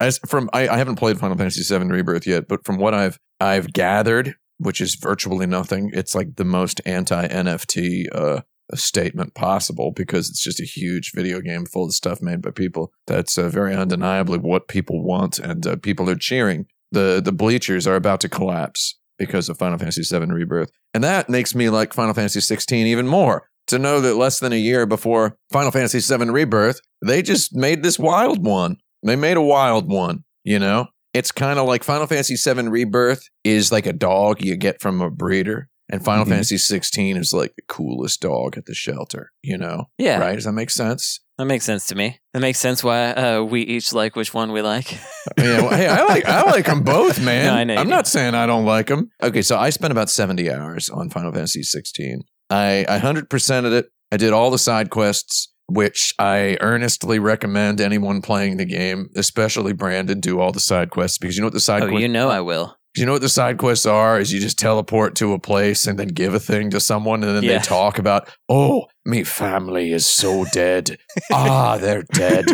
As 0.00 0.18
from 0.26 0.50
I, 0.52 0.68
I 0.68 0.78
haven't 0.78 0.96
played 0.96 1.18
Final 1.18 1.36
Fantasy 1.36 1.62
VII 1.62 1.84
Rebirth 1.84 2.26
yet, 2.26 2.48
but 2.48 2.64
from 2.64 2.76
what 2.76 2.92
I've 2.92 3.20
I've 3.40 3.72
gathered, 3.72 4.34
which 4.58 4.80
is 4.80 4.94
virtually 4.96 5.46
nothing, 5.46 5.90
it's 5.94 6.14
like 6.14 6.36
the 6.36 6.44
most 6.44 6.80
anti 6.84 7.26
NFT 7.26 8.06
uh, 8.12 8.40
statement 8.74 9.34
possible 9.34 9.92
because 9.92 10.28
it's 10.28 10.42
just 10.42 10.60
a 10.60 10.64
huge 10.64 11.12
video 11.14 11.40
game 11.40 11.64
full 11.64 11.86
of 11.86 11.94
stuff 11.94 12.20
made 12.20 12.42
by 12.42 12.50
people. 12.50 12.92
That's 13.06 13.38
uh, 13.38 13.48
very 13.48 13.74
undeniably 13.74 14.38
what 14.38 14.68
people 14.68 15.02
want, 15.02 15.38
and 15.38 15.66
uh, 15.66 15.76
people 15.76 16.08
are 16.10 16.16
cheering. 16.16 16.66
the 16.92 17.20
The 17.24 17.32
bleachers 17.32 17.86
are 17.86 17.96
about 17.96 18.20
to 18.20 18.28
collapse 18.28 18.98
because 19.18 19.48
of 19.48 19.58
Final 19.58 19.78
Fantasy 19.78 20.02
VII 20.02 20.26
Rebirth, 20.26 20.70
and 20.94 21.02
that 21.04 21.28
makes 21.28 21.54
me 21.54 21.70
like 21.70 21.94
Final 21.94 22.14
Fantasy 22.14 22.40
16 22.40 22.86
even 22.86 23.06
more. 23.06 23.48
To 23.68 23.78
know 23.78 24.00
that 24.00 24.14
less 24.14 24.40
than 24.40 24.54
a 24.54 24.56
year 24.56 24.86
before 24.86 25.36
Final 25.52 25.70
Fantasy 25.70 26.00
VII 26.00 26.30
Rebirth, 26.30 26.80
they 27.04 27.20
just 27.20 27.54
made 27.54 27.82
this 27.82 27.98
wild 27.98 28.42
one. 28.42 28.78
They 29.02 29.14
made 29.14 29.36
a 29.36 29.42
wild 29.42 29.90
one, 29.90 30.24
you 30.42 30.58
know? 30.58 30.88
It's 31.14 31.32
kind 31.32 31.58
of 31.58 31.66
like 31.66 31.84
Final 31.84 32.06
Fantasy 32.06 32.36
VII 32.36 32.68
Rebirth 32.68 33.28
is 33.44 33.72
like 33.72 33.86
a 33.86 33.92
dog 33.92 34.42
you 34.44 34.56
get 34.56 34.80
from 34.80 35.00
a 35.00 35.10
breeder, 35.10 35.68
and 35.90 36.04
Final 36.04 36.24
Mhm. 36.26 36.28
Fantasy 36.30 36.58
16 36.58 37.16
is 37.16 37.32
like 37.32 37.54
the 37.56 37.62
coolest 37.68 38.20
dog 38.20 38.58
at 38.58 38.66
the 38.66 38.74
shelter, 38.74 39.32
you 39.42 39.56
know? 39.56 39.86
Yeah. 39.98 40.18
Right? 40.18 40.34
Does 40.34 40.44
that 40.44 40.52
make 40.52 40.70
sense? 40.70 41.20
That 41.38 41.46
makes 41.46 41.64
sense 41.64 41.86
to 41.86 41.94
me. 41.94 42.18
That 42.34 42.40
makes 42.40 42.58
sense 42.58 42.82
why 42.82 43.12
uh, 43.12 43.42
we 43.42 43.62
each 43.62 43.92
like 43.92 44.16
which 44.16 44.34
one 44.34 44.50
we 44.52 44.60
like. 44.60 44.92
Yeah, 45.38 45.60
well, 45.62 45.70
hey, 45.70 45.86
I 45.86 46.02
like 46.04 46.24
I 46.26 46.42
like 46.42 46.66
them 46.66 46.82
both, 46.82 47.20
man. 47.24 47.68
No, 47.68 47.74
I 47.80 47.84
do. 47.84 47.88
not 47.88 48.08
saying 48.08 48.34
I 48.34 48.46
don't 48.46 48.64
like 48.64 48.88
them. 48.88 49.10
Okay, 49.22 49.42
so 49.42 49.56
I 49.56 49.70
spent 49.70 49.92
about 49.92 50.10
70 50.10 50.50
hours 50.50 50.90
on 50.90 51.10
Final 51.10 51.32
Fantasy 51.32 51.62
16. 51.62 52.22
I 52.50 52.84
I 52.88 52.98
100%ed 52.98 53.72
it. 53.72 53.86
I 54.10 54.16
did 54.16 54.32
all 54.32 54.50
the 54.50 54.58
side 54.58 54.90
quests, 54.90 55.52
which 55.68 56.14
I 56.18 56.56
earnestly 56.60 57.18
recommend 57.18 57.80
anyone 57.80 58.22
playing 58.22 58.56
the 58.56 58.64
game, 58.64 59.08
especially 59.16 59.72
Brandon, 59.72 60.18
do 60.20 60.40
all 60.40 60.52
the 60.52 60.60
side 60.60 60.90
quests 60.90 61.18
because 61.18 61.36
you 61.36 61.42
know 61.42 61.46
what 61.46 61.54
the 61.54 61.60
side 61.60 61.82
oh, 61.82 61.88
quests 61.88 62.02
you 62.02 62.08
know 62.08 62.28
I 62.30 62.40
will. 62.40 62.76
you 62.96 63.04
know 63.06 63.12
what 63.12 63.20
the 63.20 63.28
side 63.28 63.58
quests 63.58 63.84
are? 63.86 64.18
Is 64.18 64.32
you 64.32 64.40
just 64.40 64.58
teleport 64.58 65.14
to 65.16 65.34
a 65.34 65.38
place 65.38 65.86
and 65.86 65.98
then 65.98 66.08
give 66.08 66.32
a 66.34 66.40
thing 66.40 66.70
to 66.70 66.80
someone, 66.80 67.22
and 67.22 67.36
then 67.36 67.42
Yeah. 67.42 67.58
they 67.58 67.64
talk 67.64 67.98
about, 67.98 68.28
oh, 68.48 68.86
me 69.04 69.24
family 69.24 69.92
is 69.92 70.04
so 70.06 70.44
dead. 70.52 70.98
ah, 71.32 71.76
they're 71.78 72.04
dead. 72.14 72.44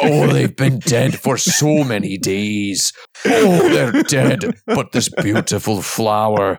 Oh, 0.00 0.26
they've 0.28 0.54
been 0.56 0.78
dead 0.78 1.18
for 1.18 1.36
so 1.36 1.84
many 1.84 2.18
days. 2.18 2.92
Oh, 3.26 3.68
they're 3.68 4.02
dead. 4.04 4.54
But 4.66 4.92
this 4.92 5.08
beautiful 5.08 5.82
flower. 5.82 6.56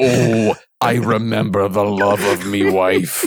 Oh, 0.00 0.54
I 0.80 0.94
remember 0.96 1.68
the 1.68 1.84
love 1.84 2.22
of 2.24 2.46
me 2.46 2.68
wife. 2.70 3.24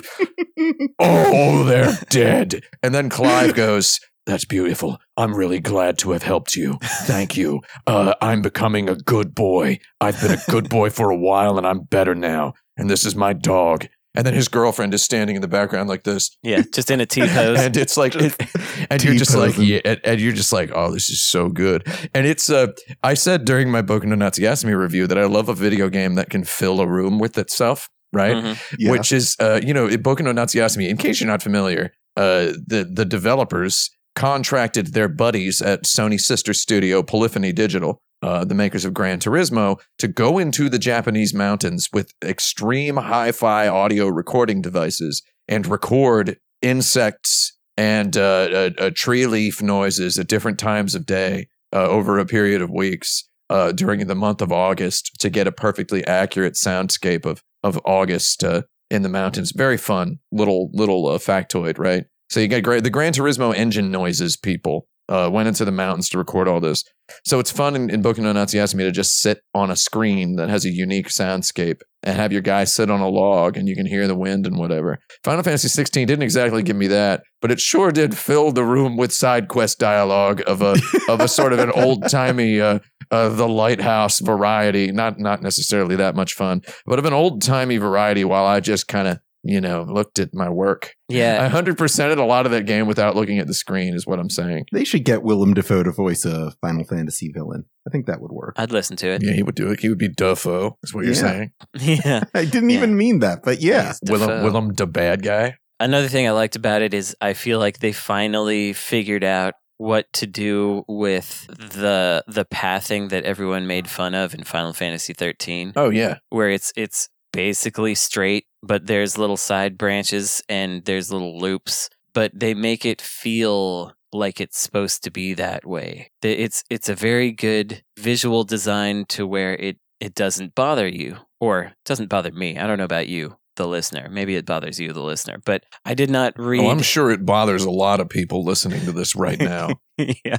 oh, 0.99 1.63
they're 1.63 1.97
dead. 2.09 2.63
And 2.81 2.93
then 2.93 3.09
Clive 3.09 3.53
goes, 3.53 3.99
That's 4.25 4.45
beautiful. 4.45 4.99
I'm 5.17 5.35
really 5.35 5.59
glad 5.59 5.97
to 5.99 6.11
have 6.11 6.23
helped 6.23 6.55
you. 6.55 6.77
Thank 6.81 7.37
you. 7.37 7.61
Uh, 7.87 8.13
I'm 8.21 8.41
becoming 8.41 8.89
a 8.89 8.95
good 8.95 9.35
boy. 9.35 9.79
I've 10.01 10.19
been 10.21 10.31
a 10.31 10.51
good 10.51 10.69
boy 10.69 10.89
for 10.89 11.09
a 11.09 11.17
while 11.17 11.57
and 11.57 11.67
I'm 11.67 11.81
better 11.81 12.15
now. 12.15 12.53
And 12.77 12.89
this 12.89 13.05
is 13.05 13.15
my 13.15 13.33
dog. 13.33 13.87
And 14.15 14.25
then 14.25 14.33
his 14.33 14.47
girlfriend 14.47 14.93
is 14.93 15.03
standing 15.03 15.35
in 15.35 15.41
the 15.41 15.47
background 15.47 15.89
like 15.89 16.03
this. 16.03 16.35
Yeah, 16.41 16.63
just 16.73 16.89
in 16.89 17.01
a 17.01 17.05
T 17.05 17.27
pose. 17.27 17.59
and 17.59 17.75
it's 17.75 17.97
like, 17.97 18.15
it, 18.15 18.35
and 18.89 19.03
you're 19.03 19.15
just 19.15 19.35
like, 19.35 19.57
yeah, 19.57 19.79
and, 19.83 19.99
and 20.05 20.21
you're 20.21 20.33
just 20.33 20.53
like, 20.53 20.71
oh, 20.73 20.91
this 20.91 21.09
is 21.09 21.21
so 21.21 21.49
good. 21.49 21.85
And 22.13 22.25
it's, 22.25 22.49
uh, 22.49 22.67
I 23.03 23.13
said 23.13 23.43
during 23.43 23.69
my 23.69 23.81
Boku 23.81 24.05
no 24.05 24.15
Natsuyasumi 24.15 24.77
review 24.77 25.05
that 25.07 25.17
I 25.17 25.25
love 25.25 25.49
a 25.49 25.53
video 25.53 25.89
game 25.89 26.15
that 26.15 26.29
can 26.29 26.45
fill 26.45 26.79
a 26.79 26.87
room 26.87 27.19
with 27.19 27.37
itself, 27.37 27.89
right? 28.15 28.35
Mhm. 28.37 28.57
Yeah. 28.79 28.91
which 28.91 29.11
is 29.11 29.35
uh, 29.39 29.59
you 29.63 29.73
know 29.73 29.87
Boku 29.89 30.21
no 30.21 30.33
Natsuyasumi. 30.33 30.89
In 30.89 30.97
case 30.97 31.19
you're 31.21 31.29
not 31.29 31.43
familiar, 31.43 31.91
uh, 32.17 32.53
the 32.65 32.89
the 32.91 33.05
developers 33.05 33.91
contracted 34.15 34.93
their 34.93 35.09
buddies 35.09 35.61
at 35.61 35.83
Sony 35.83 36.19
sister 36.19 36.53
studio 36.53 37.03
Polyphony 37.03 37.51
Digital, 37.51 38.01
uh, 38.21 38.45
the 38.45 38.55
makers 38.55 38.85
of 38.85 38.93
Gran 38.93 39.19
Turismo, 39.19 39.77
to 39.99 40.07
go 40.07 40.37
into 40.39 40.69
the 40.69 40.79
Japanese 40.79 41.33
mountains 41.33 41.89
with 41.93 42.11
extreme 42.23 42.95
hi-fi 42.95 43.67
audio 43.67 44.07
recording 44.07 44.61
devices 44.61 45.21
and 45.49 45.67
record 45.67 46.37
insects 46.61 47.57
and 47.77 48.15
uh, 48.15 48.21
uh, 48.21 48.69
uh, 48.79 48.89
tree 48.95 49.27
leaf 49.27 49.61
noises 49.61 50.17
at 50.17 50.27
different 50.27 50.57
times 50.57 50.95
of 50.95 51.05
day 51.05 51.47
uh, 51.73 51.85
over 51.87 52.17
a 52.17 52.25
period 52.25 52.61
of 52.61 52.69
weeks 52.71 53.25
uh, 53.49 53.71
during 53.73 54.07
the 54.07 54.15
month 54.15 54.41
of 54.41 54.51
August 54.51 55.11
to 55.19 55.29
get 55.29 55.45
a 55.45 55.51
perfectly 55.51 56.05
accurate 56.07 56.53
soundscape 56.53 57.25
of 57.25 57.43
of 57.65 57.79
August 57.83 58.43
uh, 58.43 58.61
in 58.91 59.01
the 59.01 59.09
mountains. 59.09 59.51
Very 59.51 59.77
fun 59.77 60.19
little 60.31 60.69
little 60.71 61.07
uh, 61.07 61.17
factoid, 61.17 61.79
right? 61.79 62.05
So 62.29 62.39
you 62.39 62.47
got 62.47 62.63
great 62.63 62.83
the 62.83 62.89
Gran 62.89 63.11
Turismo 63.11 63.53
engine 63.53 63.91
noises 63.91 64.37
people 64.37 64.87
uh, 65.09 65.29
went 65.31 65.47
into 65.47 65.65
the 65.65 65.71
mountains 65.71 66.09
to 66.09 66.17
record 66.17 66.47
all 66.47 66.59
this. 66.59 66.83
So 67.23 67.39
it's 67.39 67.51
fun 67.51 67.75
in, 67.75 67.89
in 67.89 68.01
Boku 68.01 68.19
no 68.19 68.33
Natsuyasumi 68.33 68.79
to 68.79 68.91
just 68.91 69.19
sit 69.19 69.41
on 69.53 69.69
a 69.69 69.75
screen 69.75 70.35
that 70.37 70.49
has 70.49 70.65
a 70.65 70.71
unique 70.71 71.09
soundscape 71.09 71.81
and 72.01 72.17
have 72.17 72.31
your 72.31 72.41
guy 72.41 72.63
sit 72.63 72.89
on 72.89 73.01
a 73.01 73.07
log 73.07 73.57
and 73.57 73.67
you 73.67 73.75
can 73.75 73.85
hear 73.85 74.07
the 74.07 74.15
wind 74.15 74.47
and 74.47 74.57
whatever. 74.57 74.99
Final 75.23 75.43
Fantasy 75.43 75.67
16 75.67 76.07
didn't 76.07 76.23
exactly 76.23 76.63
give 76.63 76.75
me 76.75 76.87
that, 76.87 77.21
but 77.41 77.51
it 77.51 77.59
sure 77.59 77.91
did 77.91 78.17
fill 78.17 78.51
the 78.51 78.63
room 78.63 78.97
with 78.97 79.11
side 79.11 79.47
quest 79.47 79.79
dialogue 79.79 80.41
of 80.47 80.61
a 80.61 80.75
of 81.07 81.19
a 81.19 81.27
sort 81.27 81.53
of 81.53 81.59
an 81.59 81.71
old 81.75 82.07
timey 82.09 82.59
uh, 82.59 82.79
uh, 83.11 83.29
the 83.29 83.47
lighthouse 83.47 84.19
variety. 84.19 84.91
Not 84.91 85.19
not 85.19 85.41
necessarily 85.41 85.95
that 85.97 86.15
much 86.15 86.33
fun, 86.33 86.61
but 86.85 86.99
of 86.99 87.05
an 87.05 87.13
old 87.13 87.41
timey 87.41 87.77
variety. 87.77 88.23
While 88.23 88.45
I 88.45 88.59
just 88.59 88.87
kind 88.87 89.07
of 89.07 89.19
you 89.43 89.61
know 89.61 89.83
looked 89.83 90.17
at 90.19 90.33
my 90.33 90.49
work, 90.49 90.95
I 91.09 91.13
Yeah, 91.13 91.47
hundred 91.49 91.77
percented 91.77 92.17
a 92.17 92.25
lot 92.25 92.45
of 92.45 92.51
that 92.51 92.65
game 92.65 92.87
without 92.87 93.15
looking 93.15 93.39
at 93.39 93.47
the 93.47 93.53
screen. 93.53 93.93
Is 93.93 94.07
what 94.07 94.19
I'm 94.19 94.29
saying. 94.29 94.65
they 94.71 94.83
should 94.83 95.05
get 95.05 95.23
Willem 95.23 95.53
Dafoe 95.53 95.83
to 95.83 95.91
voice 95.91 96.25
a 96.25 96.51
Final 96.61 96.83
Fantasy 96.85 97.31
villain. 97.31 97.65
I 97.87 97.91
think 97.91 98.07
that 98.07 98.19
would 98.21 98.31
work. 98.31 98.55
I'd 98.57 98.71
listen 98.71 98.97
to 98.97 99.07
it. 99.09 99.21
Yeah, 99.23 99.33
he 99.33 99.43
would 99.43 99.53
do 99.55 99.69
it. 99.71 99.79
He 99.79 99.89
would 99.89 99.99
be 99.99 100.09
Duffo. 100.09 100.73
Is 100.83 100.93
what 100.93 101.05
you're 101.05 101.13
Yeah. 101.13 101.19
saying. 101.21 101.51
Yeah. 101.79 102.23
I 102.33 102.45
didn't 102.45 102.71
Yeah. 102.71 102.77
even 102.77 102.97
mean 102.97 103.19
that, 103.19 103.43
but 103.43 103.61
yeah. 103.61 103.83
Yes, 103.83 103.99
Willem, 104.09 104.29
Dafoe. 104.29 104.43
Willem, 104.43 104.73
the 104.73 104.87
bad 104.87 105.21
guy. 105.21 105.57
Another 105.79 106.07
thing 106.07 106.25
I 106.25 106.31
liked 106.31 106.55
about 106.55 106.81
it 106.81 106.93
is 106.95 107.15
I 107.21 107.33
feel 107.33 107.59
like 107.59 107.79
they 107.79 107.91
finally 107.91 108.73
figured 108.73 109.23
out 109.25 109.53
what 109.77 110.11
to 110.13 110.27
do 110.27 110.83
with 110.87 111.47
the 111.47 112.23
the 112.27 112.45
pathing 112.45 113.09
that 113.09 113.23
everyone 113.23 113.67
made 113.67 113.89
fun 113.89 114.13
of 114.15 114.33
in 114.33 114.43
Final 114.43 114.73
Fantasy 114.73 115.13
13 115.13 115.73
Oh 115.75 115.89
yeah, 115.89 116.19
where 116.29 116.49
it's 116.49 116.71
it's 116.75 117.09
basically 117.33 117.95
straight 117.95 118.45
but 118.63 118.87
there's 118.87 119.17
little 119.17 119.35
side 119.35 119.77
branches 119.77 120.41
and 120.47 120.85
there's 120.85 121.11
little 121.11 121.37
loops 121.37 121.89
but 122.13 122.31
they 122.33 122.53
make 122.53 122.85
it 122.85 123.01
feel 123.01 123.91
like 124.13 124.39
it's 124.39 124.57
supposed 124.57 125.03
to 125.03 125.11
be 125.11 125.33
that 125.33 125.65
way. 125.65 126.11
It's 126.23 126.63
it's 126.69 126.89
a 126.89 126.95
very 126.95 127.31
good 127.31 127.83
visual 127.99 128.43
design 128.45 129.05
to 129.09 129.27
where 129.27 129.53
it 129.53 129.77
it 129.99 130.15
doesn't 130.15 130.55
bother 130.55 130.87
you 130.87 131.17
or 131.39 131.73
doesn't 131.83 132.09
bother 132.09 132.31
me. 132.31 132.57
I 132.57 132.65
don't 132.65 132.77
know 132.77 132.85
about 132.85 133.07
you, 133.07 133.37
the 133.55 133.67
listener. 133.67 134.07
Maybe 134.09 134.35
it 134.35 134.45
bothers 134.45 134.79
you, 134.79 134.93
the 134.93 135.01
listener. 135.03 135.37
But 135.43 135.63
I 135.85 135.93
did 135.93 136.09
not 136.09 136.37
read. 136.37 136.61
Oh, 136.61 136.69
I'm 136.69 136.81
sure 136.81 137.11
it 137.11 137.25
bothers 137.25 137.63
a 137.63 137.71
lot 137.71 137.99
of 137.99 138.09
people 138.09 138.43
listening 138.43 138.81
to 138.85 138.91
this 138.91 139.15
right 139.15 139.39
now. 139.39 139.69
yeah, 139.97 140.37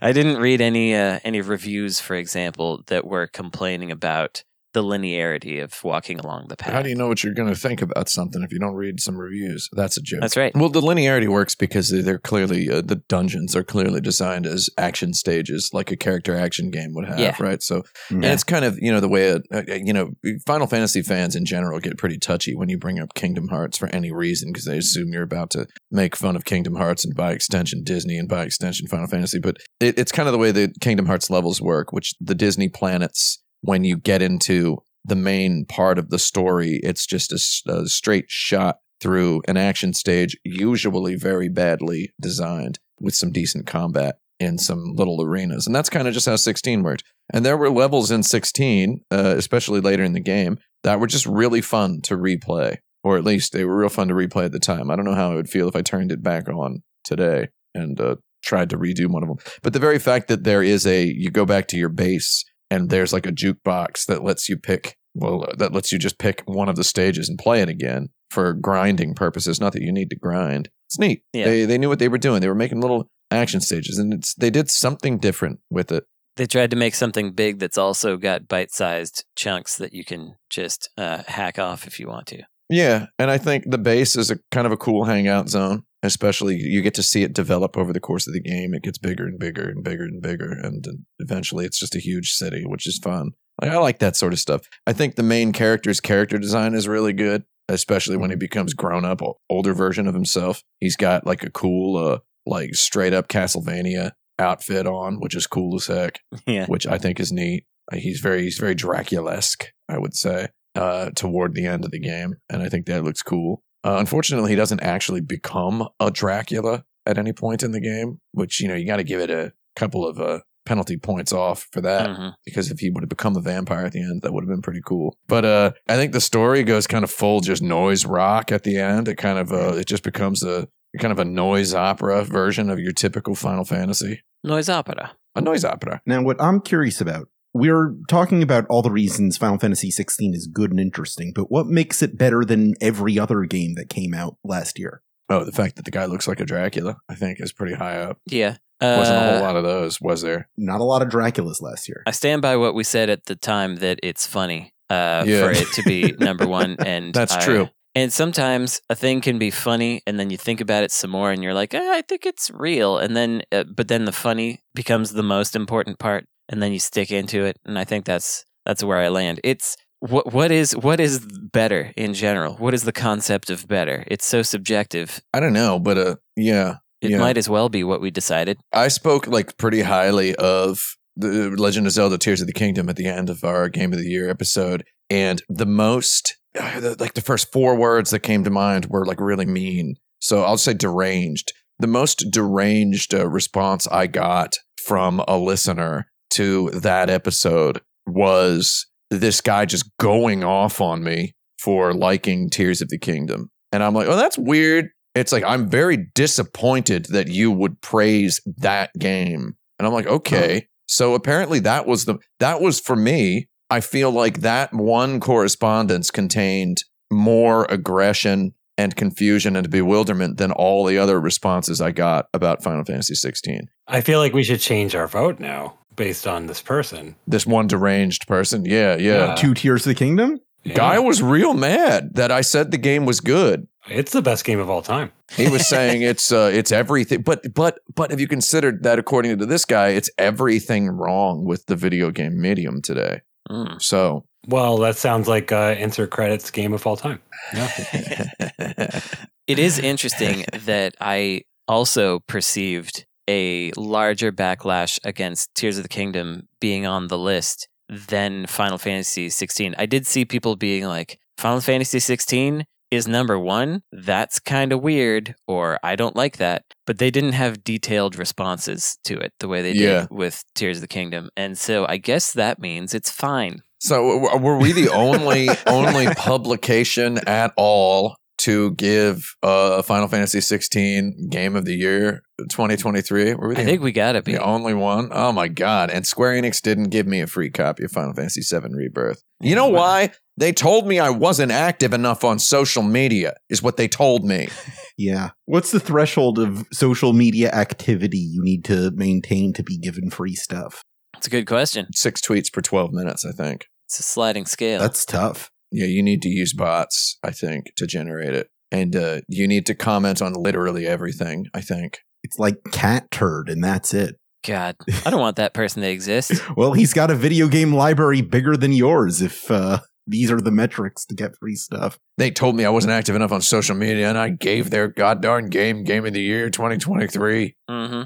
I 0.00 0.12
didn't 0.12 0.38
read 0.38 0.60
any 0.60 0.94
uh, 0.94 1.20
any 1.24 1.40
reviews, 1.40 2.00
for 2.00 2.16
example, 2.16 2.82
that 2.86 3.06
were 3.06 3.26
complaining 3.26 3.90
about 3.90 4.42
the 4.74 4.82
linearity 4.82 5.62
of 5.62 5.82
walking 5.82 6.18
along 6.20 6.46
the 6.48 6.56
path. 6.56 6.72
How 6.72 6.82
do 6.82 6.88
you 6.88 6.94
know 6.94 7.08
what 7.08 7.24
you're 7.24 7.34
going 7.34 7.48
to 7.48 7.58
think 7.58 7.80
about 7.80 8.08
something 8.08 8.42
if 8.42 8.52
you 8.52 8.58
don't 8.58 8.74
read 8.74 9.00
some 9.00 9.16
reviews? 9.16 9.68
That's 9.72 9.96
a 9.96 10.02
joke. 10.02 10.20
That's 10.20 10.36
right. 10.36 10.54
Well, 10.54 10.68
the 10.68 10.80
linearity 10.80 11.28
works 11.28 11.54
because 11.54 11.90
they're 11.90 12.18
clearly 12.18 12.70
uh, 12.70 12.82
the 12.82 12.96
dungeons 13.08 13.56
are 13.56 13.64
clearly 13.64 14.00
designed 14.00 14.46
as 14.46 14.68
action 14.76 15.14
stages, 15.14 15.70
like 15.72 15.90
a 15.90 15.96
character 15.96 16.36
action 16.36 16.70
game 16.70 16.92
would 16.94 17.06
have, 17.08 17.18
Yeah. 17.18 17.36
right? 17.40 17.62
So, 17.62 17.84
and 18.10 18.24
it's 18.24 18.44
kind 18.44 18.64
of 18.64 18.78
you 18.80 18.92
know 18.92 19.00
the 19.00 19.08
way 19.08 19.28
it, 19.28 19.42
uh, 19.52 19.62
you 19.74 19.92
know 19.92 20.12
Final 20.46 20.66
Fantasy 20.66 21.02
fans 21.02 21.34
in 21.34 21.44
general 21.44 21.80
get 21.80 21.96
pretty 21.98 22.18
touchy 22.18 22.54
when 22.54 22.68
you 22.68 22.78
bring 22.78 22.98
up 22.98 23.14
Kingdom 23.14 23.48
Hearts 23.48 23.78
for 23.78 23.88
any 23.88 24.12
reason 24.12 24.50
because 24.52 24.64
they 24.66 24.78
assume 24.78 25.12
you're 25.12 25.22
about 25.22 25.50
to 25.50 25.66
make 25.90 26.14
fun 26.14 26.36
of 26.36 26.44
Kingdom 26.44 26.74
Hearts 26.76 27.04
and 27.04 27.14
by 27.14 27.32
extension 27.32 27.82
Disney 27.84 28.18
and 28.18 28.28
by 28.28 28.42
extension 28.44 28.86
Final 28.86 29.06
Fantasy. 29.06 29.38
But 29.38 29.56
it, 29.80 29.98
it's 29.98 30.12
kind 30.12 30.28
of 30.28 30.32
the 30.32 30.38
way 30.38 30.50
the 30.52 30.72
Kingdom 30.80 31.06
Hearts 31.06 31.30
levels 31.30 31.60
work, 31.60 31.92
which 31.92 32.14
the 32.20 32.34
Disney 32.34 32.68
planets 32.68 33.42
when 33.60 33.84
you 33.84 33.96
get 33.96 34.22
into 34.22 34.78
the 35.04 35.16
main 35.16 35.64
part 35.64 35.98
of 35.98 36.10
the 36.10 36.18
story, 36.18 36.80
it's 36.82 37.06
just 37.06 37.32
a 37.32 37.88
straight 37.88 38.26
shot 38.30 38.78
through 39.00 39.42
an 39.48 39.56
action 39.56 39.92
stage, 39.92 40.36
usually 40.44 41.14
very 41.14 41.48
badly 41.48 42.12
designed 42.20 42.78
with 43.00 43.14
some 43.14 43.30
decent 43.30 43.66
combat 43.66 44.18
in 44.40 44.58
some 44.58 44.94
little 44.94 45.22
arenas. 45.22 45.66
And 45.66 45.74
that's 45.74 45.90
kind 45.90 46.06
of 46.06 46.14
just 46.14 46.26
how 46.26 46.36
16 46.36 46.82
worked. 46.82 47.04
And 47.32 47.44
there 47.44 47.56
were 47.56 47.70
levels 47.70 48.10
in 48.10 48.22
16, 48.22 49.00
uh, 49.10 49.34
especially 49.36 49.80
later 49.80 50.02
in 50.02 50.12
the 50.12 50.20
game, 50.20 50.58
that 50.84 51.00
were 51.00 51.06
just 51.06 51.26
really 51.26 51.60
fun 51.60 52.00
to 52.02 52.16
replay, 52.16 52.76
or 53.02 53.16
at 53.16 53.24
least 53.24 53.52
they 53.52 53.64
were 53.64 53.76
real 53.76 53.88
fun 53.88 54.08
to 54.08 54.14
replay 54.14 54.44
at 54.44 54.52
the 54.52 54.60
time. 54.60 54.90
I 54.90 54.96
don't 54.96 55.04
know 55.04 55.14
how 55.14 55.32
I 55.32 55.34
would 55.34 55.50
feel 55.50 55.68
if 55.68 55.76
I 55.76 55.82
turned 55.82 56.12
it 56.12 56.22
back 56.22 56.48
on 56.48 56.82
today 57.04 57.48
and 57.74 58.00
uh, 58.00 58.16
tried 58.42 58.70
to 58.70 58.78
redo 58.78 59.06
one 59.06 59.22
of 59.22 59.28
them. 59.28 59.38
But 59.62 59.72
the 59.72 59.78
very 59.78 59.98
fact 59.98 60.28
that 60.28 60.44
there 60.44 60.62
is 60.62 60.86
a, 60.86 61.04
you 61.04 61.30
go 61.30 61.44
back 61.44 61.68
to 61.68 61.76
your 61.76 61.88
base 61.88 62.44
and 62.70 62.90
there's 62.90 63.12
like 63.12 63.26
a 63.26 63.32
jukebox 63.32 64.06
that 64.06 64.22
lets 64.22 64.48
you 64.48 64.56
pick, 64.56 64.96
well, 65.14 65.46
that 65.56 65.72
lets 65.72 65.92
you 65.92 65.98
just 65.98 66.18
pick 66.18 66.42
one 66.46 66.68
of 66.68 66.76
the 66.76 66.84
stages 66.84 67.28
and 67.28 67.38
play 67.38 67.60
it 67.60 67.68
again 67.68 68.08
for 68.30 68.52
grinding 68.52 69.14
purposes. 69.14 69.60
Not 69.60 69.72
that 69.72 69.82
you 69.82 69.92
need 69.92 70.10
to 70.10 70.16
grind. 70.16 70.70
It's 70.86 70.98
neat. 70.98 71.22
Yeah. 71.32 71.44
They 71.44 71.64
they 71.64 71.78
knew 71.78 71.88
what 71.88 71.98
they 71.98 72.08
were 72.08 72.18
doing. 72.18 72.40
They 72.40 72.48
were 72.48 72.54
making 72.54 72.80
little 72.80 73.10
action 73.30 73.60
stages, 73.60 73.98
and 73.98 74.12
it's 74.14 74.34
they 74.34 74.50
did 74.50 74.70
something 74.70 75.18
different 75.18 75.60
with 75.70 75.92
it. 75.92 76.04
They 76.36 76.46
tried 76.46 76.70
to 76.70 76.76
make 76.76 76.94
something 76.94 77.32
big 77.32 77.58
that's 77.58 77.78
also 77.78 78.16
got 78.16 78.46
bite-sized 78.46 79.24
chunks 79.34 79.76
that 79.78 79.92
you 79.92 80.04
can 80.04 80.36
just 80.48 80.88
uh, 80.96 81.24
hack 81.26 81.58
off 81.58 81.84
if 81.84 81.98
you 81.98 82.06
want 82.06 82.28
to. 82.28 82.42
Yeah, 82.70 83.06
and 83.18 83.28
I 83.28 83.38
think 83.38 83.64
the 83.66 83.78
base 83.78 84.14
is 84.14 84.30
a 84.30 84.38
kind 84.52 84.66
of 84.66 84.72
a 84.72 84.76
cool 84.76 85.04
hangout 85.04 85.48
zone. 85.48 85.82
Especially, 86.02 86.56
you 86.56 86.80
get 86.82 86.94
to 86.94 87.02
see 87.02 87.22
it 87.24 87.32
develop 87.32 87.76
over 87.76 87.92
the 87.92 88.00
course 88.00 88.26
of 88.28 88.32
the 88.32 88.40
game. 88.40 88.72
It 88.72 88.82
gets 88.82 88.98
bigger 88.98 89.26
and 89.26 89.38
bigger 89.38 89.68
and 89.68 89.82
bigger 89.82 90.04
and 90.04 90.22
bigger, 90.22 90.52
and 90.52 90.84
eventually, 91.18 91.64
it's 91.64 91.78
just 91.78 91.96
a 91.96 92.00
huge 92.00 92.32
city, 92.32 92.62
which 92.64 92.86
is 92.86 92.98
fun. 93.02 93.32
Like, 93.60 93.72
I 93.72 93.78
like 93.78 93.98
that 93.98 94.14
sort 94.14 94.32
of 94.32 94.38
stuff. 94.38 94.62
I 94.86 94.92
think 94.92 95.16
the 95.16 95.24
main 95.24 95.52
character's 95.52 96.00
character 96.00 96.38
design 96.38 96.74
is 96.74 96.86
really 96.86 97.12
good, 97.12 97.42
especially 97.68 98.16
when 98.16 98.30
he 98.30 98.36
becomes 98.36 98.74
grown 98.74 99.04
up, 99.04 99.20
older 99.50 99.74
version 99.74 100.06
of 100.06 100.14
himself. 100.14 100.62
He's 100.78 100.94
got 100.96 101.26
like 101.26 101.42
a 101.42 101.50
cool, 101.50 101.96
uh, 101.96 102.18
like 102.46 102.76
straight 102.76 103.12
up 103.12 103.26
Castlevania 103.26 104.12
outfit 104.38 104.86
on, 104.86 105.16
which 105.18 105.34
is 105.34 105.48
cool 105.48 105.74
as 105.74 105.88
heck 105.88 106.20
Yeah. 106.46 106.66
which 106.66 106.86
I 106.86 106.98
think 106.98 107.18
is 107.18 107.32
neat. 107.32 107.64
He's 107.92 108.20
very 108.20 108.42
he's 108.44 108.58
very 108.58 108.76
Dracula-esque, 108.76 109.66
I 109.88 109.98
would 109.98 110.14
say, 110.14 110.48
uh, 110.76 111.10
toward 111.16 111.54
the 111.54 111.66
end 111.66 111.84
of 111.84 111.90
the 111.90 111.98
game, 111.98 112.34
and 112.48 112.62
I 112.62 112.68
think 112.68 112.86
that 112.86 113.02
looks 113.02 113.22
cool. 113.22 113.64
Uh, 113.84 113.96
unfortunately, 113.98 114.50
he 114.50 114.56
doesn't 114.56 114.80
actually 114.80 115.20
become 115.20 115.88
a 116.00 116.10
Dracula 116.10 116.84
at 117.06 117.18
any 117.18 117.32
point 117.32 117.62
in 117.62 117.72
the 117.72 117.80
game, 117.80 118.20
which 118.32 118.60
you 118.60 118.68
know 118.68 118.74
you 118.74 118.86
got 118.86 118.96
to 118.96 119.04
give 119.04 119.20
it 119.20 119.30
a 119.30 119.52
couple 119.76 120.06
of 120.06 120.20
uh, 120.20 120.40
penalty 120.66 120.96
points 120.98 121.32
off 121.32 121.66
for 121.72 121.80
that 121.80 122.10
Mhm. 122.10 122.34
because 122.44 122.70
if 122.70 122.80
he 122.80 122.90
would 122.90 123.02
have 123.02 123.08
become 123.08 123.36
a 123.36 123.40
vampire 123.40 123.86
at 123.86 123.92
the 123.92 124.02
end, 124.02 124.20
that 124.22 124.32
would 124.34 124.42
have 124.44 124.48
been 124.50 124.60
pretty 124.60 124.82
cool. 124.84 125.16
But 125.26 125.44
uh, 125.44 125.72
I 125.88 125.96
think 125.96 126.12
the 126.12 126.20
story 126.20 126.62
goes 126.62 126.86
kind 126.86 127.04
of 127.04 127.10
full 127.10 127.40
just 127.40 127.62
noise 127.62 128.04
rock 128.04 128.52
at 128.52 128.64
the 128.64 128.76
end. 128.76 129.08
It 129.08 129.14
kind 129.16 129.38
of 129.38 129.52
uh, 129.52 129.74
it 129.76 129.86
just 129.86 130.02
becomes 130.02 130.42
a 130.42 130.68
kind 130.98 131.12
of 131.12 131.18
a 131.18 131.24
noise 131.24 131.72
opera 131.74 132.24
version 132.24 132.68
of 132.70 132.78
your 132.80 132.92
typical 132.92 133.34
Final 133.34 133.64
Fantasy. 133.64 134.22
Noise 134.44 134.68
opera. 134.68 135.12
A 135.34 135.40
noise 135.40 135.64
opera. 135.64 136.00
Now, 136.06 136.22
what 136.22 136.40
I'm 136.42 136.60
curious 136.60 137.00
about, 137.00 137.28
we're 137.58 137.94
talking 138.08 138.42
about 138.42 138.66
all 138.68 138.82
the 138.82 138.90
reasons 138.90 139.36
Final 139.36 139.58
Fantasy 139.58 139.90
16 139.90 140.34
is 140.34 140.46
good 140.46 140.70
and 140.70 140.80
interesting, 140.80 141.32
but 141.34 141.50
what 141.50 141.66
makes 141.66 142.02
it 142.02 142.16
better 142.18 142.44
than 142.44 142.74
every 142.80 143.18
other 143.18 143.42
game 143.42 143.74
that 143.74 143.88
came 143.88 144.14
out 144.14 144.36
last 144.44 144.78
year? 144.78 145.02
Oh, 145.28 145.44
the 145.44 145.52
fact 145.52 145.76
that 145.76 145.84
the 145.84 145.90
guy 145.90 146.06
looks 146.06 146.26
like 146.26 146.40
a 146.40 146.44
Dracula, 146.46 146.96
I 147.08 147.14
think, 147.14 147.38
is 147.40 147.52
pretty 147.52 147.74
high 147.74 147.96
up. 148.00 148.18
Yeah. 148.26 148.56
Wasn't 148.80 149.16
a 149.16 149.20
Uh, 149.20 149.32
whole 149.32 149.40
lot 149.42 149.56
of 149.56 149.64
those, 149.64 150.00
was 150.00 150.22
there? 150.22 150.48
Not 150.56 150.80
a 150.80 150.84
lot 150.84 151.02
of 151.02 151.08
Draculas 151.08 151.60
last 151.60 151.88
year. 151.88 152.02
I 152.06 152.12
stand 152.12 152.40
by 152.42 152.56
what 152.56 152.74
we 152.74 152.84
said 152.84 153.10
at 153.10 153.26
the 153.26 153.34
time 153.36 153.76
that 153.76 153.98
it's 154.02 154.26
funny 154.26 154.72
uh, 154.88 155.24
Yeah. 155.26 155.42
for 155.42 155.50
it 155.50 155.66
to 155.74 155.82
be 155.82 156.12
number 156.18 156.46
one. 156.46 156.76
And 156.78 157.12
That's 157.12 157.34
I- 157.34 157.40
true. 157.40 157.68
And 157.94 158.12
sometimes 158.12 158.80
a 158.88 158.94
thing 158.94 159.20
can 159.20 159.38
be 159.40 159.50
funny, 159.50 160.02
and 160.06 160.20
then 160.20 160.30
you 160.30 160.36
think 160.36 160.60
about 160.60 160.84
it 160.84 160.92
some 160.92 161.10
more, 161.10 161.32
and 161.32 161.42
you're 161.42 161.54
like, 161.54 161.74
ah, 161.74 161.92
I 161.94 162.02
think 162.02 162.24
it's 162.26 162.48
real. 162.54 162.96
And 162.96 163.16
then, 163.16 163.42
uh, 163.50 163.64
but 163.64 163.88
then 163.88 164.04
the 164.04 164.12
funny 164.12 164.60
becomes 164.74 165.12
the 165.12 165.22
most 165.24 165.56
important 165.56 165.98
part, 165.98 166.26
and 166.48 166.62
then 166.62 166.72
you 166.72 166.78
stick 166.78 167.10
into 167.10 167.44
it. 167.44 167.58
And 167.64 167.78
I 167.78 167.84
think 167.84 168.04
that's 168.04 168.44
that's 168.64 168.84
where 168.84 168.98
I 168.98 169.08
land. 169.08 169.40
It's 169.44 169.76
what 170.00 170.32
what 170.32 170.50
is 170.50 170.76
what 170.76 171.00
is 171.00 171.20
better 171.52 171.92
in 171.96 172.14
general? 172.14 172.54
What 172.54 172.74
is 172.74 172.84
the 172.84 172.92
concept 172.92 173.50
of 173.50 173.66
better? 173.66 174.04
It's 174.06 174.26
so 174.26 174.42
subjective. 174.42 175.20
I 175.34 175.40
don't 175.40 175.52
know, 175.52 175.78
but 175.78 175.98
uh, 175.98 176.16
yeah, 176.36 176.76
It 177.00 177.10
yeah. 177.10 177.18
might 177.18 177.36
as 177.36 177.48
well 177.48 177.68
be 177.68 177.84
what 177.84 178.00
we 178.00 178.10
decided. 178.10 178.58
I 178.72 178.88
spoke 178.88 179.26
like 179.26 179.56
pretty 179.58 179.82
highly 179.82 180.34
of 180.36 180.94
the 181.16 181.50
Legend 181.50 181.86
of 181.86 181.92
Zelda: 181.92 182.18
Tears 182.18 182.40
of 182.40 182.46
the 182.46 182.52
Kingdom 182.52 182.88
at 182.88 182.96
the 182.96 183.06
end 183.06 183.28
of 183.30 183.42
our 183.44 183.68
Game 183.68 183.92
of 183.92 183.98
the 183.98 184.08
Year 184.08 184.30
episode, 184.30 184.84
and 185.10 185.42
the 185.48 185.66
most 185.66 186.36
uh, 186.58 186.94
like 186.98 187.14
the 187.14 187.20
first 187.20 187.52
four 187.52 187.74
words 187.74 188.10
that 188.10 188.20
came 188.20 188.44
to 188.44 188.50
mind 188.50 188.86
were 188.86 189.04
like 189.04 189.20
really 189.20 189.46
mean. 189.46 189.96
So 190.20 190.42
I'll 190.42 190.58
say 190.58 190.74
deranged. 190.74 191.52
The 191.80 191.86
most 191.86 192.30
deranged 192.30 193.14
uh, 193.14 193.28
response 193.28 193.86
I 193.86 194.08
got 194.08 194.56
from 194.84 195.22
a 195.28 195.38
listener 195.38 196.06
to 196.30 196.70
that 196.70 197.10
episode 197.10 197.80
was 198.06 198.86
this 199.10 199.40
guy 199.40 199.64
just 199.64 199.90
going 199.98 200.44
off 200.44 200.80
on 200.80 201.02
me 201.02 201.34
for 201.58 201.92
liking 201.92 202.50
Tears 202.50 202.80
of 202.80 202.88
the 202.88 202.98
Kingdom. 202.98 203.50
And 203.72 203.82
I'm 203.82 203.94
like, 203.94 204.06
oh, 204.08 204.16
that's 204.16 204.38
weird. 204.38 204.90
It's 205.14 205.32
like, 205.32 205.44
I'm 205.44 205.68
very 205.68 206.08
disappointed 206.14 207.06
that 207.06 207.28
you 207.28 207.50
would 207.50 207.80
praise 207.80 208.40
that 208.58 208.90
game. 208.98 209.56
And 209.78 209.86
I'm 209.86 209.92
like, 209.92 210.06
okay. 210.06 210.66
So 210.86 211.14
apparently 211.14 211.58
that 211.60 211.86
was 211.86 212.04
the, 212.04 212.18
that 212.40 212.60
was 212.60 212.80
for 212.80 212.96
me. 212.96 213.48
I 213.70 213.80
feel 213.80 214.10
like 214.10 214.40
that 214.40 214.72
one 214.72 215.20
correspondence 215.20 216.10
contained 216.10 216.84
more 217.10 217.66
aggression 217.68 218.54
and 218.78 218.94
confusion 218.94 219.56
and 219.56 219.68
bewilderment 219.68 220.38
than 220.38 220.52
all 220.52 220.84
the 220.84 220.98
other 220.98 221.20
responses 221.20 221.80
I 221.80 221.90
got 221.90 222.26
about 222.32 222.62
Final 222.62 222.84
Fantasy 222.84 223.14
16. 223.14 223.68
I 223.88 224.00
feel 224.00 224.20
like 224.20 224.32
we 224.32 224.44
should 224.44 224.60
change 224.60 224.94
our 224.94 225.08
vote 225.08 225.40
now 225.40 225.77
based 225.98 226.26
on 226.26 226.46
this 226.46 226.62
person. 226.62 227.14
This 227.26 227.46
one 227.46 227.66
deranged 227.66 228.26
person. 228.26 228.64
Yeah, 228.64 228.96
yeah. 228.96 229.28
Yeah. 229.28 229.34
Two 229.34 229.52
Tears 229.52 229.84
of 229.86 229.90
the 229.90 229.94
Kingdom? 229.94 230.40
Yeah. 230.64 230.74
Guy 230.74 230.98
was 230.98 231.22
real 231.22 231.52
mad 231.52 232.14
that 232.14 232.32
I 232.32 232.40
said 232.40 232.70
the 232.70 232.78
game 232.78 233.04
was 233.04 233.20
good. 233.20 233.68
it's 233.88 234.12
the 234.12 234.22
best 234.22 234.44
game 234.46 234.58
of 234.58 234.70
all 234.70 234.80
time. 234.80 235.12
He 235.32 235.48
was 235.48 235.66
saying 235.74 236.00
it's 236.00 236.32
uh, 236.32 236.50
it's 236.52 236.72
everything, 236.72 237.20
but 237.20 237.54
but 237.54 237.80
but 237.94 238.10
have 238.10 238.20
you 238.20 238.28
considered 238.28 238.82
that 238.84 238.98
according 238.98 239.38
to 239.38 239.46
this 239.46 239.66
guy, 239.66 239.88
it's 239.88 240.10
everything 240.16 240.88
wrong 240.88 241.44
with 241.44 241.66
the 241.66 241.76
video 241.76 242.10
game 242.10 242.40
medium 242.40 242.80
today? 242.80 243.20
Mm. 243.50 243.82
So 243.82 244.24
Well, 244.46 244.78
that 244.78 244.96
sounds 244.96 245.28
like 245.28 245.52
uh, 245.52 245.74
insert 245.78 246.10
credits 246.10 246.50
game 246.50 246.72
of 246.72 246.86
all 246.86 246.96
time. 246.96 247.20
It 249.48 249.58
is 249.58 249.78
interesting 249.78 250.44
that 250.66 250.94
I 251.00 251.44
also 251.66 252.20
perceived 252.20 253.06
a 253.28 253.70
larger 253.76 254.32
backlash 254.32 254.98
against 255.04 255.54
Tears 255.54 255.76
of 255.76 255.82
the 255.84 255.88
Kingdom 255.88 256.48
being 256.60 256.86
on 256.86 257.08
the 257.08 257.18
list 257.18 257.68
than 257.88 258.46
Final 258.46 258.78
Fantasy 258.78 259.28
16. 259.28 259.74
I 259.78 259.86
did 259.86 260.06
see 260.06 260.24
people 260.24 260.56
being 260.56 260.84
like, 260.84 261.18
Final 261.36 261.60
Fantasy 261.60 262.00
16 262.00 262.64
is 262.90 263.06
number 263.06 263.38
one. 263.38 263.82
That's 263.92 264.40
kind 264.40 264.72
of 264.72 264.82
weird, 264.82 265.34
or 265.46 265.78
I 265.82 265.94
don't 265.94 266.16
like 266.16 266.38
that. 266.38 266.62
But 266.86 266.98
they 266.98 267.10
didn't 267.10 267.32
have 267.34 267.62
detailed 267.62 268.18
responses 268.18 268.98
to 269.04 269.18
it 269.18 269.32
the 269.40 269.48
way 269.48 269.60
they 269.62 269.74
did 269.74 269.82
Yeah. 269.82 270.06
with 270.10 270.42
Tears 270.54 270.78
of 270.78 270.80
the 270.80 270.88
Kingdom. 270.88 271.28
And 271.36 271.56
so 271.58 271.84
I 271.86 271.98
guess 271.98 272.32
that 272.32 272.58
means 272.58 272.94
it's 272.94 273.10
fine. 273.10 273.60
so 273.80 274.36
were 274.38 274.58
we 274.58 274.72
the 274.72 274.88
only 274.88 275.48
only 275.66 276.06
publication 276.16 277.18
at 277.28 277.52
all 277.56 278.16
to 278.38 278.72
give 278.72 279.34
uh, 279.42 279.82
Final 279.82 280.08
Fantasy 280.08 280.40
16 280.40 281.28
Game 281.30 281.56
of 281.56 281.64
the 281.64 281.74
Year 281.74 282.22
2023? 282.48 283.34
Were 283.34 283.48
we 283.48 283.54
the 283.54 283.60
I 283.60 283.64
think 283.64 283.82
we 283.82 283.92
gotta 283.92 284.22
be. 284.22 284.32
the 284.32 284.42
only 284.42 284.74
one? 284.74 285.08
Oh 285.12 285.32
my 285.32 285.48
god! 285.48 285.90
And 285.90 286.06
Square 286.06 286.40
Enix 286.40 286.62
didn't 286.62 286.90
give 286.90 287.06
me 287.06 287.20
a 287.20 287.26
free 287.26 287.50
copy 287.50 287.84
of 287.84 287.92
Final 287.92 288.14
Fantasy 288.14 288.42
VII 288.42 288.74
Rebirth. 288.74 289.22
You 289.40 289.54
know 289.54 289.68
why? 289.68 290.12
They 290.36 290.52
told 290.52 290.86
me 290.86 291.00
I 291.00 291.10
wasn't 291.10 291.50
active 291.50 291.92
enough 291.92 292.22
on 292.24 292.38
social 292.38 292.82
media. 292.82 293.34
Is 293.48 293.62
what 293.62 293.76
they 293.76 293.88
told 293.88 294.24
me. 294.24 294.48
Yeah. 294.98 295.30
What's 295.46 295.70
the 295.70 295.78
threshold 295.78 296.40
of 296.40 296.66
social 296.72 297.12
media 297.12 297.52
activity 297.52 298.18
you 298.18 298.42
need 298.42 298.64
to 298.64 298.90
maintain 298.90 299.52
to 299.52 299.62
be 299.62 299.78
given 299.78 300.10
free 300.10 300.34
stuff? 300.34 300.82
It's 301.16 301.28
a 301.28 301.30
good 301.30 301.46
question. 301.46 301.86
Six 301.94 302.20
tweets 302.20 302.52
per 302.52 302.60
12 302.60 302.92
minutes, 302.92 303.24
I 303.24 303.30
think. 303.30 303.66
It's 303.86 304.00
a 304.00 304.02
sliding 304.02 304.44
scale. 304.44 304.80
That's 304.80 305.06
tough. 305.06 305.52
Yeah, 305.70 305.86
you 305.86 306.02
need 306.02 306.22
to 306.22 306.28
use 306.28 306.52
bots, 306.52 307.18
I 307.22 307.30
think, 307.30 307.72
to 307.76 307.86
generate 307.86 308.34
it. 308.34 308.48
And 308.70 308.94
uh, 308.94 309.20
you 309.28 309.46
need 309.48 309.66
to 309.66 309.74
comment 309.74 310.20
on 310.20 310.34
literally 310.34 310.86
everything, 310.86 311.46
I 311.54 311.60
think. 311.60 312.00
It's 312.22 312.38
like 312.38 312.56
cat 312.72 313.10
turd, 313.10 313.48
and 313.48 313.62
that's 313.62 313.94
it. 313.94 314.16
God, 314.46 314.76
I 315.04 315.10
don't 315.10 315.20
want 315.20 315.36
that 315.36 315.54
person 315.54 315.82
to 315.82 315.88
exist. 315.88 316.32
Well, 316.56 316.72
he's 316.72 316.92
got 316.94 317.10
a 317.10 317.14
video 317.14 317.48
game 317.48 317.72
library 317.72 318.20
bigger 318.22 318.56
than 318.56 318.72
yours 318.72 319.20
if 319.20 319.50
uh, 319.50 319.80
these 320.06 320.30
are 320.30 320.40
the 320.40 320.50
metrics 320.50 321.04
to 321.06 321.14
get 321.14 321.36
free 321.38 321.54
stuff. 321.54 321.98
They 322.16 322.30
told 322.30 322.56
me 322.56 322.64
I 322.64 322.70
wasn't 322.70 322.92
active 322.92 323.14
enough 323.16 323.32
on 323.32 323.42
social 323.42 323.76
media, 323.76 324.08
and 324.08 324.18
I 324.18 324.30
gave 324.30 324.70
their 324.70 324.88
goddamn 324.88 325.46
game 325.46 325.84
Game 325.84 326.06
of 326.06 326.12
the 326.12 326.20
Year 326.20 326.50
2023. 326.50 327.56
hmm 327.68 328.02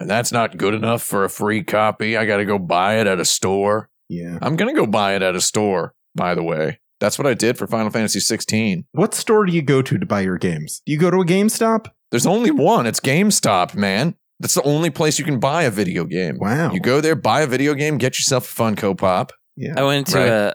And 0.00 0.08
that's 0.08 0.30
not 0.30 0.56
good 0.56 0.74
enough 0.74 1.02
for 1.02 1.24
a 1.24 1.28
free 1.30 1.64
copy. 1.64 2.16
I 2.16 2.24
got 2.24 2.36
to 2.36 2.44
go 2.44 2.58
buy 2.58 3.00
it 3.00 3.06
at 3.08 3.18
a 3.18 3.24
store. 3.24 3.90
Yeah. 4.08 4.38
I'm 4.40 4.54
going 4.54 4.72
to 4.72 4.80
go 4.80 4.86
buy 4.86 5.16
it 5.16 5.22
at 5.22 5.34
a 5.34 5.40
store, 5.40 5.92
by 6.18 6.34
the 6.34 6.42
way. 6.42 6.80
That's 7.00 7.16
what 7.18 7.26
I 7.26 7.34
did 7.34 7.56
for 7.56 7.66
Final 7.66 7.90
Fantasy 7.90 8.20
16. 8.20 8.84
What 8.92 9.14
store 9.14 9.46
do 9.46 9.52
you 9.52 9.62
go 9.62 9.82
to 9.82 9.98
to 9.98 10.04
buy 10.06 10.20
your 10.22 10.36
games? 10.36 10.82
Do 10.84 10.92
you 10.92 10.98
go 10.98 11.10
to 11.10 11.18
a 11.18 11.24
GameStop? 11.24 11.86
There's 12.10 12.26
only 12.26 12.50
one. 12.50 12.86
It's 12.86 13.00
GameStop, 13.00 13.74
man. 13.76 14.16
That's 14.40 14.54
the 14.54 14.62
only 14.62 14.90
place 14.90 15.18
you 15.18 15.24
can 15.24 15.38
buy 15.40 15.62
a 15.62 15.70
video 15.70 16.04
game. 16.04 16.38
Wow. 16.38 16.72
You 16.72 16.80
go 16.80 17.00
there, 17.00 17.14
buy 17.14 17.42
a 17.42 17.46
video 17.46 17.74
game, 17.74 17.98
get 17.98 18.18
yourself 18.18 18.50
a 18.50 18.54
Funko 18.62 18.96
Pop. 18.98 19.32
Yeah. 19.56 19.74
I 19.76 19.82
went 19.84 20.06
to 20.08 20.18
Right. 20.18 20.28
a, 20.28 20.54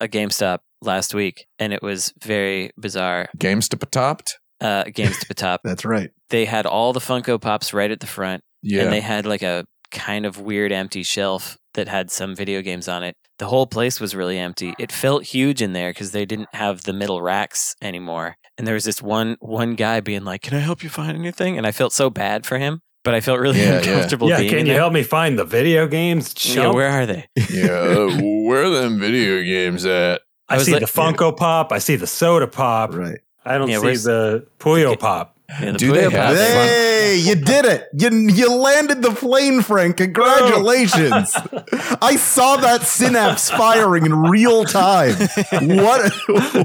a 0.00 0.04
a 0.04 0.08
GameStop 0.08 0.58
last 0.82 1.14
week, 1.14 1.46
and 1.58 1.72
it 1.72 1.82
was 1.82 2.12
very 2.22 2.70
bizarre. 2.78 3.28
GameStop 3.38 3.88
topped. 3.90 4.38
Uh, 4.60 4.84
GameStop 4.84 5.34
top. 5.34 5.60
That's 5.64 5.84
right. 5.84 6.10
They 6.30 6.44
had 6.44 6.66
all 6.66 6.92
the 6.92 7.00
Funko 7.00 7.40
Pops 7.40 7.72
right 7.72 7.90
at 7.90 8.00
the 8.00 8.06
front, 8.06 8.42
Yeah. 8.62 8.82
and 8.84 8.92
they 8.92 9.00
had 9.00 9.26
like 9.26 9.42
a 9.42 9.64
kind 9.94 10.26
of 10.26 10.38
weird 10.40 10.72
empty 10.72 11.02
shelf 11.02 11.56
that 11.74 11.88
had 11.88 12.10
some 12.10 12.34
video 12.36 12.60
games 12.62 12.88
on 12.88 13.02
it. 13.02 13.14
The 13.38 13.46
whole 13.46 13.66
place 13.66 13.98
was 14.00 14.14
really 14.14 14.38
empty. 14.38 14.74
It 14.78 14.92
felt 14.92 15.24
huge 15.24 15.62
in 15.62 15.72
there 15.72 15.90
because 15.90 16.10
they 16.12 16.24
didn't 16.26 16.48
have 16.52 16.82
the 16.82 16.92
middle 16.92 17.22
racks 17.22 17.74
anymore. 17.82 18.36
And 18.58 18.66
there 18.66 18.74
was 18.74 18.84
this 18.84 19.00
one 19.02 19.36
one 19.40 19.74
guy 19.74 20.00
being 20.00 20.24
like, 20.24 20.42
"Can 20.42 20.56
I 20.56 20.60
help 20.60 20.82
you 20.84 20.88
find 20.88 21.16
anything?" 21.16 21.58
And 21.58 21.66
I 21.66 21.72
felt 21.72 21.92
so 21.92 22.10
bad 22.10 22.46
for 22.46 22.58
him, 22.58 22.80
but 23.02 23.12
I 23.14 23.20
felt 23.20 23.40
really 23.40 23.58
Yeah, 23.58 23.72
yeah. 23.72 23.78
uncomfortable 23.78 24.28
yeah, 24.28 24.36
being 24.38 24.50
can 24.50 24.58
in 24.60 24.66
you 24.66 24.72
there. 24.74 24.80
help 24.80 24.92
me 24.92 25.02
find 25.02 25.36
the 25.38 25.44
video 25.44 25.88
games? 25.88 26.32
Yeah, 26.54 26.70
where 26.70 26.88
are 26.88 27.06
they? 27.06 27.26
yeah. 27.50 27.66
uh, 27.70 28.20
where 28.46 28.64
are 28.64 28.70
them 28.70 29.00
video 29.00 29.42
games 29.42 29.84
at? 29.84 30.20
I, 30.48 30.56
I 30.56 30.58
see 30.58 30.72
like- 30.72 30.80
the 30.82 30.86
Funko 30.86 31.36
Pop. 31.36 31.72
I 31.72 31.78
see 31.80 31.96
the 31.96 32.06
soda 32.06 32.46
pop. 32.46 32.94
Right. 32.94 33.18
I 33.44 33.58
don't 33.58 33.68
Yeah, 33.68 33.80
see 33.80 33.96
the 33.96 34.46
Puyo 34.60 34.96
Pop. 34.98 35.33
Yeah, 35.48 35.72
the 35.72 35.78
Do 35.78 35.92
they 35.92 36.02
have 36.02 36.12
Hey, 36.12 37.18
you 37.18 37.34
did 37.34 37.66
it. 37.66 37.88
You, 37.92 38.10
you 38.10 38.54
landed 38.54 39.02
the 39.02 39.10
plane, 39.10 39.60
Frank. 39.62 39.98
Congratulations. 39.98 41.34
I 42.02 42.16
saw 42.16 42.56
that 42.56 42.82
synapse 42.82 43.50
firing 43.50 44.06
in 44.06 44.22
real 44.22 44.64
time. 44.64 45.14
What 45.52 46.12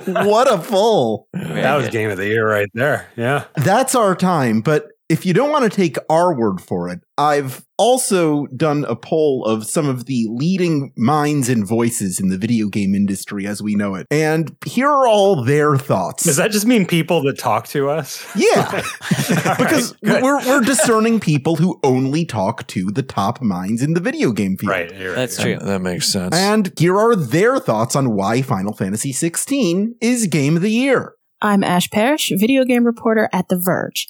what 0.08 0.52
a 0.52 0.58
pull. 0.58 1.28
Very 1.34 1.62
that 1.62 1.76
was 1.76 1.90
game 1.90 2.10
of 2.10 2.18
the 2.18 2.28
year 2.28 2.50
right 2.50 2.70
there. 2.74 3.08
Yeah. 3.18 3.46
That's 3.58 3.96
our 3.96 4.16
time, 4.16 4.62
but 4.62 4.88
if 5.10 5.26
you 5.26 5.34
don't 5.34 5.52
want 5.52 5.70
to 5.70 5.76
take 5.76 5.98
our 6.08 6.38
word 6.38 6.62
for 6.62 6.88
it, 6.88 7.00
I've 7.18 7.66
also 7.78 8.46
done 8.48 8.86
a 8.88 8.96
poll 8.96 9.44
of 9.44 9.66
some 9.66 9.90
of 9.90 10.06
the 10.06 10.28
leading 10.30 10.94
minds 10.96 11.50
and 11.50 11.68
voices 11.68 12.20
in 12.20 12.30
the 12.30 12.38
video 12.38 12.68
game 12.68 12.94
industry 12.94 13.48
as 13.48 13.62
we 13.62 13.76
know 13.76 13.96
it. 13.96 14.06
And 14.12 14.56
here 14.66 14.88
are 14.88 15.08
all 15.08 15.44
their 15.44 15.78
thoughts. 15.78 16.24
Does 16.24 16.38
that 16.38 16.52
just 16.52 16.68
mean 16.68 16.86
people 16.86 17.24
that 17.24 17.40
talk 17.40 17.68
to 17.70 17.90
us? 17.90 18.26
yeah. 18.36 18.84
Because 19.58 19.96
right, 20.04 20.22
we're 20.22 20.46
we're 20.46 20.62
discerning 20.62 21.20
people 21.20 21.56
who 21.56 21.80
only 21.84 22.26
talk 22.26 22.68
to 22.68 22.92
the 22.92 23.04
top 23.04 23.42
minds 23.42 23.82
in 23.82 23.94
the 23.94 24.00
video 24.00 24.32
game 24.32 24.58
field. 24.58 24.72
right. 24.72 24.96
you're 24.96 25.10
right, 25.10 25.16
That's 25.16 25.38
yeah. 25.40 25.58
true. 25.58 25.66
That 25.66 25.82
makes 25.82 26.08
sense. 26.08 26.36
And 26.36 26.72
here 26.78 26.98
are 26.98 27.16
their 27.16 27.60
thoughts 27.60 27.96
on 27.96 28.14
why 28.16 28.42
Final 28.42 28.74
Fantasy 28.74 29.12
16 29.12 29.96
is 30.02 30.28
game 30.28 30.56
of 30.56 30.62
the 30.62 30.72
year. 30.72 31.14
I'm 31.42 31.64
Ash 31.64 31.90
Parrish, 31.90 32.32
video 32.36 32.66
game 32.66 32.84
reporter 32.84 33.30
at 33.32 33.48
The 33.50 33.58
Verge. 33.58 34.08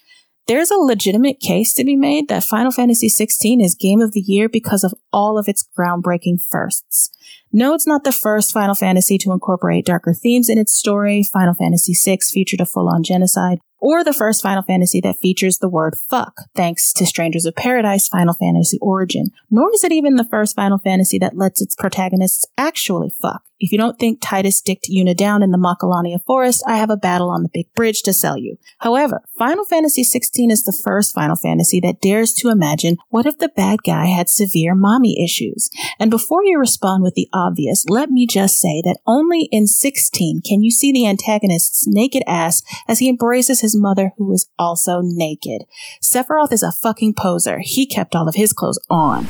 There's 0.50 0.72
a 0.72 0.78
legitimate 0.78 1.40
case 1.40 1.76
to 1.76 1.84
be 1.84 1.96
made 1.96 2.28
that 2.28 2.44
Final 2.44 2.72
Fantasy 2.72 3.08
XVI 3.08 3.64
is 3.64 3.76
game 3.76 4.02
of 4.02 4.14
the 4.14 4.20
year 4.20 4.50
because 4.50 4.84
of 4.84 4.96
all 5.14 5.38
of 5.38 5.48
its 5.48 5.64
groundbreaking 5.78 6.40
firsts. 6.50 7.12
No, 7.52 7.74
it's 7.74 7.88
not 7.88 8.04
the 8.04 8.12
first 8.12 8.54
Final 8.54 8.76
Fantasy 8.76 9.18
to 9.20 9.32
incorporate 9.32 9.86
darker 9.86 10.14
themes 10.14 10.50
in 10.50 10.58
its 10.58 10.74
story. 10.74 11.24
Final 11.24 11.54
Fantasy 11.54 11.94
VI 11.94 12.20
featured 12.32 12.62
a 12.62 12.66
full-on 12.66 13.04
genocide, 13.04 13.60
or 13.80 14.04
the 14.04 14.14
first 14.14 14.44
Final 14.44 14.62
Fantasy 14.62 15.02
that 15.02 15.20
features 15.20 15.58
the 15.58 15.70
word 15.70 15.96
fuck, 16.10 16.34
thanks 16.56 16.94
to 16.94 17.06
Strangers 17.06 17.46
of 17.46 17.56
Paradise 17.56 18.08
Final 18.08 18.34
Fantasy 18.34 18.78
Origin. 18.82 19.32
Nor 19.50 19.72
is 19.74 19.84
it 19.84 19.92
even 19.92 20.16
the 20.16 20.28
first 20.30 20.56
Final 20.56 20.78
Fantasy 20.78 21.18
that 21.20 21.38
lets 21.38 21.62
its 21.62 21.76
protagonists 21.76 22.46
actually 22.58 23.10
fuck. 23.10 23.44
If 23.60 23.74
you 23.74 23.78
don't 23.78 24.00
think 24.00 24.22
Tidus 24.22 24.64
dicked 24.64 24.90
Yuna 24.90 25.16
down 25.18 25.44
in 25.44 25.52
the 25.52 25.58
Macalania 25.58 26.24
forest, 26.26 26.64
I 26.66 26.78
have 26.78 26.90
a 26.90 26.96
battle 26.96 27.30
on 27.30 27.44
the 27.44 27.50
big 27.54 27.74
bridge 27.76 28.04
to 28.04 28.14
sell 28.14 28.38
you. 28.38 28.58
However, 28.80 29.22
Final 29.38 29.66
Fantasy 29.66 30.02
XVI 30.04 30.50
is 30.50 30.64
the 30.64 30.78
first 30.84 31.14
Final 31.14 31.36
Fantasy 31.36 31.82
that 31.82 32.00
dares 32.00 32.34
to 32.36 32.50
imagine 32.50 32.98
what 33.10 33.26
if 33.26 33.38
the 33.38 33.50
bad 33.50 33.84
guy 33.84 34.06
had 34.06 34.30
severe 34.30 34.76
mommy 34.76 35.22
issues. 35.22 35.70
And 36.00 36.10
before 36.10 36.46
you 36.46 36.58
respond 36.58 37.04
with 37.04 37.16
the 37.20 37.30
obvious, 37.34 37.86
let 37.90 38.10
me 38.10 38.26
just 38.26 38.60
say 38.60 38.82
that 38.86 39.00
only 39.06 39.50
in 39.52 39.68
16 39.68 40.42
can 40.48 40.62
you 40.62 40.72
see 40.72 40.94
the 40.94 41.06
antagonist's 41.06 41.86
naked 41.86 42.24
ass 42.26 42.64
as 42.88 43.00
he 43.00 43.10
embraces 43.10 43.60
his 43.60 43.76
mother 43.76 44.14
who 44.18 44.32
is 44.32 44.48
also 44.58 45.02
naked. 45.04 45.64
Sephiroth 46.02 46.54
is 46.54 46.64
a 46.64 46.72
fucking 46.72 47.14
poser. 47.16 47.60
He 47.62 47.86
kept 47.86 48.16
all 48.16 48.30
of 48.30 48.36
his 48.36 48.54
clothes 48.54 48.80
on. 48.90 49.28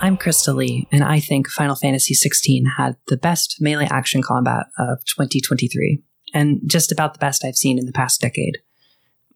I'm 0.00 0.16
Krista 0.16 0.54
Lee, 0.54 0.88
and 0.90 1.04
I 1.04 1.20
think 1.20 1.48
Final 1.48 1.76
Fantasy 1.76 2.14
XVI 2.14 2.62
had 2.76 2.96
the 3.06 3.16
best 3.16 3.58
melee 3.60 3.88
action 3.90 4.22
combat 4.22 4.66
of 4.78 5.04
2023, 5.04 6.02
and 6.34 6.60
just 6.66 6.90
about 6.90 7.14
the 7.14 7.18
best 7.18 7.44
I've 7.44 7.56
seen 7.56 7.78
in 7.78 7.86
the 7.86 7.92
past 7.92 8.20
decade. 8.20 8.58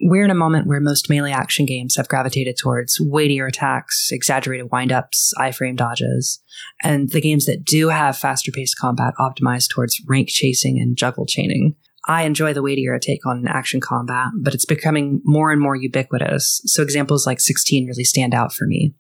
We're 0.03 0.25
in 0.25 0.31
a 0.31 0.35
moment 0.35 0.67
where 0.67 0.81
most 0.81 1.11
melee 1.11 1.33
action 1.33 1.67
games 1.67 1.97
have 1.97 2.09
gravitated 2.09 2.57
towards 2.57 2.99
weightier 2.99 3.47
attacks, 3.47 4.09
exaggerated 4.11 4.71
windups, 4.71 5.31
iframe 5.39 5.77
dodges, 5.77 6.43
and 6.83 7.11
the 7.11 7.21
games 7.21 7.45
that 7.45 7.65
do 7.65 7.91
have 7.91 8.17
faster 8.17 8.51
paced 8.51 8.79
combat 8.79 9.13
optimized 9.21 9.69
towards 9.69 10.01
rank 10.09 10.29
chasing 10.31 10.81
and 10.81 10.97
juggle 10.97 11.27
chaining. 11.27 11.77
I 12.07 12.23
enjoy 12.23 12.55
the 12.55 12.63
weightier 12.63 12.99
take 12.99 13.27
on 13.27 13.47
action 13.47 13.81
combat, 13.81 14.29
but 14.41 14.55
it's 14.55 14.65
becoming 14.65 15.21
more 15.25 15.53
and 15.53 15.61
more 15.61 15.77
ubiquitous, 15.77 16.63
so 16.65 16.83
examples 16.83 17.27
like 17.27 17.41
16 17.41 17.87
really 17.87 18.05
stand 18.05 18.33
out 18.33 18.55
for 18.55 18.67
me. 18.67 18.95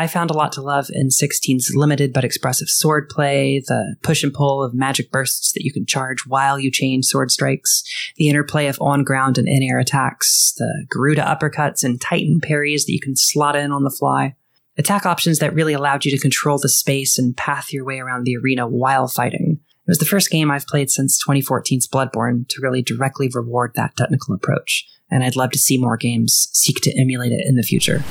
I 0.00 0.06
found 0.06 0.30
a 0.30 0.34
lot 0.34 0.52
to 0.52 0.62
love 0.62 0.90
in 0.92 1.08
16's 1.08 1.72
limited 1.74 2.12
but 2.12 2.24
expressive 2.24 2.68
swordplay, 2.68 3.64
the 3.66 3.96
push 4.02 4.22
and 4.22 4.32
pull 4.32 4.62
of 4.62 4.72
magic 4.72 5.10
bursts 5.10 5.50
that 5.52 5.64
you 5.64 5.72
can 5.72 5.86
charge 5.86 6.24
while 6.24 6.56
you 6.56 6.70
chain 6.70 7.02
sword 7.02 7.32
strikes, 7.32 7.82
the 8.16 8.28
interplay 8.28 8.68
of 8.68 8.78
on 8.80 9.02
ground 9.02 9.38
and 9.38 9.48
in 9.48 9.64
air 9.64 9.80
attacks, 9.80 10.54
the 10.56 10.86
Garuda 10.88 11.22
uppercuts 11.22 11.82
and 11.82 12.00
Titan 12.00 12.40
parries 12.40 12.86
that 12.86 12.92
you 12.92 13.00
can 13.00 13.16
slot 13.16 13.56
in 13.56 13.72
on 13.72 13.82
the 13.82 13.90
fly. 13.90 14.36
Attack 14.76 15.04
options 15.04 15.40
that 15.40 15.52
really 15.52 15.72
allowed 15.72 16.04
you 16.04 16.12
to 16.12 16.22
control 16.22 16.58
the 16.58 16.68
space 16.68 17.18
and 17.18 17.36
path 17.36 17.72
your 17.72 17.84
way 17.84 17.98
around 17.98 18.22
the 18.22 18.36
arena 18.36 18.68
while 18.68 19.08
fighting. 19.08 19.58
It 19.88 19.90
was 19.90 19.98
the 19.98 20.04
first 20.04 20.30
game 20.30 20.48
I've 20.48 20.68
played 20.68 20.90
since 20.90 21.20
2014's 21.26 21.88
Bloodborne 21.88 22.46
to 22.50 22.60
really 22.62 22.82
directly 22.82 23.28
reward 23.34 23.72
that 23.74 23.96
technical 23.96 24.36
approach, 24.36 24.86
and 25.10 25.24
I'd 25.24 25.34
love 25.34 25.50
to 25.50 25.58
see 25.58 25.76
more 25.76 25.96
games 25.96 26.50
seek 26.52 26.76
to 26.82 26.96
emulate 26.96 27.32
it 27.32 27.44
in 27.44 27.56
the 27.56 27.64
future. 27.64 28.04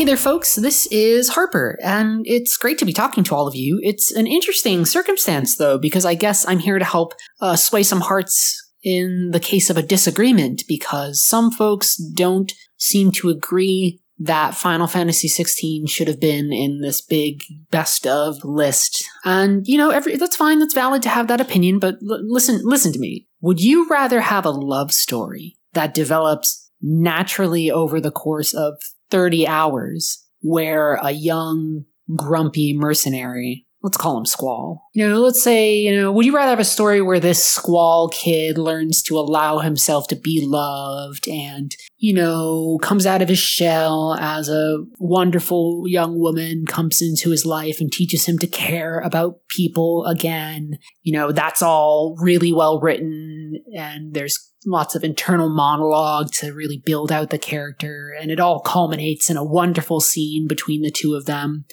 Hey 0.00 0.06
there, 0.06 0.16
folks. 0.16 0.54
This 0.54 0.86
is 0.86 1.28
Harper, 1.28 1.78
and 1.82 2.26
it's 2.26 2.56
great 2.56 2.78
to 2.78 2.86
be 2.86 2.92
talking 2.94 3.22
to 3.24 3.34
all 3.34 3.46
of 3.46 3.54
you. 3.54 3.78
It's 3.82 4.10
an 4.10 4.26
interesting 4.26 4.86
circumstance, 4.86 5.58
though, 5.58 5.76
because 5.76 6.06
I 6.06 6.14
guess 6.14 6.48
I'm 6.48 6.58
here 6.58 6.78
to 6.78 6.86
help 6.86 7.12
uh, 7.42 7.54
sway 7.54 7.82
some 7.82 8.00
hearts 8.00 8.58
in 8.82 9.28
the 9.32 9.38
case 9.38 9.68
of 9.68 9.76
a 9.76 9.82
disagreement, 9.82 10.62
because 10.66 11.22
some 11.22 11.50
folks 11.50 11.98
don't 11.98 12.50
seem 12.78 13.12
to 13.12 13.28
agree 13.28 14.00
that 14.18 14.54
Final 14.54 14.86
Fantasy 14.86 15.28
XVI 15.28 15.86
should 15.86 16.08
have 16.08 16.18
been 16.18 16.50
in 16.50 16.80
this 16.80 17.02
big 17.02 17.42
best 17.70 18.06
of 18.06 18.42
list. 18.42 19.04
And 19.26 19.66
you 19.66 19.76
know, 19.76 19.90
every 19.90 20.16
that's 20.16 20.34
fine, 20.34 20.60
that's 20.60 20.72
valid 20.72 21.02
to 21.02 21.10
have 21.10 21.26
that 21.26 21.42
opinion, 21.42 21.78
but 21.78 21.96
l- 21.96 22.26
listen, 22.26 22.62
listen 22.64 22.94
to 22.94 22.98
me. 22.98 23.26
Would 23.42 23.60
you 23.60 23.86
rather 23.90 24.22
have 24.22 24.46
a 24.46 24.50
love 24.50 24.92
story 24.92 25.58
that 25.74 25.92
develops 25.92 26.70
naturally 26.80 27.70
over 27.70 28.00
the 28.00 28.10
course 28.10 28.54
of 28.54 28.80
30 29.10 29.46
hours 29.46 30.24
where 30.40 30.94
a 30.94 31.10
young, 31.10 31.84
grumpy 32.16 32.76
mercenary, 32.76 33.66
let's 33.82 33.96
call 33.96 34.18
him 34.18 34.26
Squall. 34.26 34.88
You 34.92 35.08
know, 35.08 35.20
let's 35.20 35.42
say, 35.42 35.78
you 35.78 35.96
know, 35.96 36.12
would 36.12 36.26
you 36.26 36.34
rather 36.34 36.50
have 36.50 36.58
a 36.58 36.64
story 36.64 37.00
where 37.00 37.20
this 37.20 37.42
Squall 37.42 38.08
kid 38.08 38.58
learns 38.58 39.02
to 39.04 39.18
allow 39.18 39.58
himself 39.58 40.08
to 40.08 40.16
be 40.16 40.42
loved 40.44 41.28
and, 41.28 41.74
you 41.96 42.12
know, 42.12 42.78
comes 42.82 43.06
out 43.06 43.22
of 43.22 43.28
his 43.28 43.38
shell 43.38 44.16
as 44.20 44.48
a 44.48 44.84
wonderful 44.98 45.84
young 45.86 46.18
woman, 46.18 46.66
comes 46.66 47.00
into 47.00 47.30
his 47.30 47.46
life 47.46 47.80
and 47.80 47.90
teaches 47.90 48.26
him 48.26 48.38
to 48.38 48.46
care 48.46 49.00
about 49.00 49.40
people 49.48 50.04
again? 50.06 50.78
You 51.02 51.12
know, 51.14 51.32
that's 51.32 51.62
all 51.62 52.16
really 52.20 52.52
well 52.52 52.80
written 52.80 53.62
and 53.74 54.12
there's 54.12 54.49
lots 54.66 54.94
of 54.94 55.04
internal 55.04 55.48
monologue 55.48 56.30
to 56.32 56.52
really 56.52 56.82
build 56.84 57.10
out 57.10 57.30
the 57.30 57.38
character, 57.38 58.14
and 58.20 58.30
it 58.30 58.40
all 58.40 58.60
culminates 58.60 59.30
in 59.30 59.36
a 59.36 59.44
wonderful 59.44 60.00
scene 60.00 60.46
between 60.46 60.82
the 60.82 60.90
two 60.90 61.14
of 61.14 61.26
them 61.26 61.64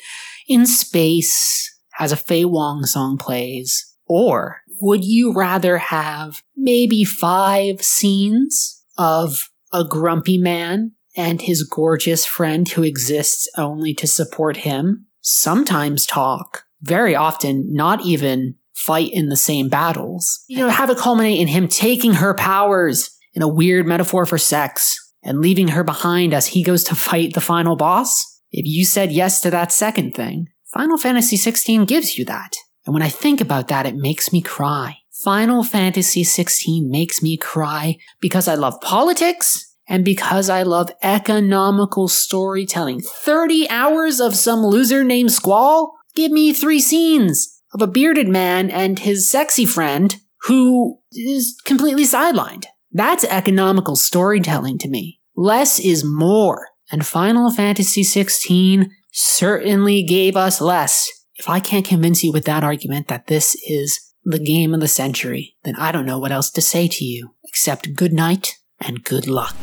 in 0.48 0.66
space 0.66 1.76
as 2.00 2.12
a 2.12 2.18
Faye 2.18 2.46
Wong 2.46 2.86
song 2.86 3.18
plays. 3.18 3.94
Or 4.06 4.62
would 4.80 5.04
you 5.04 5.34
rather 5.34 5.78
have 5.78 6.42
maybe 6.56 7.04
five 7.04 7.82
scenes 7.82 8.84
of 8.98 9.50
a 9.74 9.84
grumpy 9.84 10.38
man 10.38 10.94
and 11.16 11.42
his 11.42 11.64
gorgeous 11.64 12.26
friend 12.26 12.70
who 12.70 12.84
exists 12.84 13.50
only 13.58 13.94
to 13.96 14.08
support 14.08 14.58
him, 14.58 15.08
sometimes 15.22 16.06
talk, 16.06 16.64
very 16.82 17.16
often 17.16 17.74
not 17.74 18.02
even 18.02 18.56
fight 18.78 19.10
in 19.12 19.30
the 19.30 19.36
same 19.36 19.70
battles. 19.70 20.44
You 20.48 20.60
know, 20.60 20.70
have 20.70 20.90
it 20.90 20.98
culminate 20.98 21.40
in 21.40 21.48
him 21.48 21.68
taking 21.68 22.14
her 22.14 22.34
powers 22.36 23.10
in 23.34 23.42
a 23.42 23.48
weird 23.48 23.88
metaphor 23.88 24.26
for 24.26 24.38
sex 24.38 24.98
and 25.24 25.42
leaving 25.42 25.70
her 25.70 25.84
behind 25.84 26.34
as 26.34 26.48
he 26.48 26.64
goes 26.64 26.84
to 26.86 26.96
fight 26.96 27.34
the 27.34 27.42
final 27.42 27.76
boss. 27.76 28.24
If 28.52 28.66
you 28.66 28.86
said 28.86 29.12
yes 29.12 29.42
to 29.42 29.50
that 29.50 29.72
second 29.72 30.14
thing, 30.14 30.48
Final 30.74 30.98
Fantasy 30.98 31.38
XVI 31.38 31.88
gives 31.88 32.18
you 32.18 32.26
that. 32.26 32.56
And 32.86 32.94
when 32.94 33.04
I 33.04 33.10
think 33.10 33.42
about 33.42 33.68
that, 33.68 33.86
it 33.86 33.96
makes 33.96 34.32
me 34.32 34.42
cry. 34.42 34.98
Final 35.24 35.64
Fantasy 35.64 36.24
XVI 36.24 36.88
makes 36.88 37.24
me 37.24 37.36
cry 37.36 37.98
because 38.22 38.48
I 38.48 38.54
love 38.54 38.80
politics 38.82 39.76
and 39.90 40.06
because 40.06 40.50
I 40.50 40.62
love 40.62 40.92
economical 41.02 42.08
storytelling. 42.08 43.02
30 43.02 43.70
hours 43.70 44.20
of 44.22 44.36
some 44.36 44.60
loser 44.60 45.04
named 45.04 45.32
Squall? 45.32 45.96
Give 46.16 46.32
me 46.32 46.54
three 46.54 46.80
scenes 46.80 47.57
of 47.78 47.88
a 47.88 47.92
bearded 47.92 48.28
man 48.28 48.72
and 48.72 48.98
his 48.98 49.30
sexy 49.30 49.66
friend 49.66 50.16
who 50.44 50.98
is 51.12 51.56
completely 51.64 52.04
sidelined. 52.04 52.66
That's 52.92 53.24
economical 53.26 53.96
storytelling 53.96 54.80
to 54.80 54.90
me. 54.90 55.20
Less 55.36 55.80
is 55.80 56.04
more. 56.04 56.70
And 56.92 57.06
Final 57.06 57.52
Fantasy 57.52 58.02
XVI 58.02 58.90
certainly 59.12 60.02
gave 60.04 60.36
us 60.36 60.60
less. 60.60 61.08
If 61.36 61.48
I 61.48 61.60
can't 61.60 61.86
convince 61.86 62.24
you 62.24 62.32
with 62.32 62.46
that 62.46 62.64
argument 62.64 63.10
that 63.10 63.28
this 63.28 63.56
is 63.68 64.00
the 64.24 64.40
game 64.40 64.74
of 64.74 64.80
the 64.80 64.88
century, 64.88 65.56
then 65.64 65.76
I 65.76 65.92
don't 65.92 66.06
know 66.06 66.18
what 66.18 66.32
else 66.32 66.50
to 66.52 66.62
say 66.62 66.88
to 66.88 67.06
you 67.06 67.36
except 67.44 67.94
good 67.94 68.14
night 68.14 68.56
and 68.80 69.04
good 69.04 69.28
luck. 69.28 69.56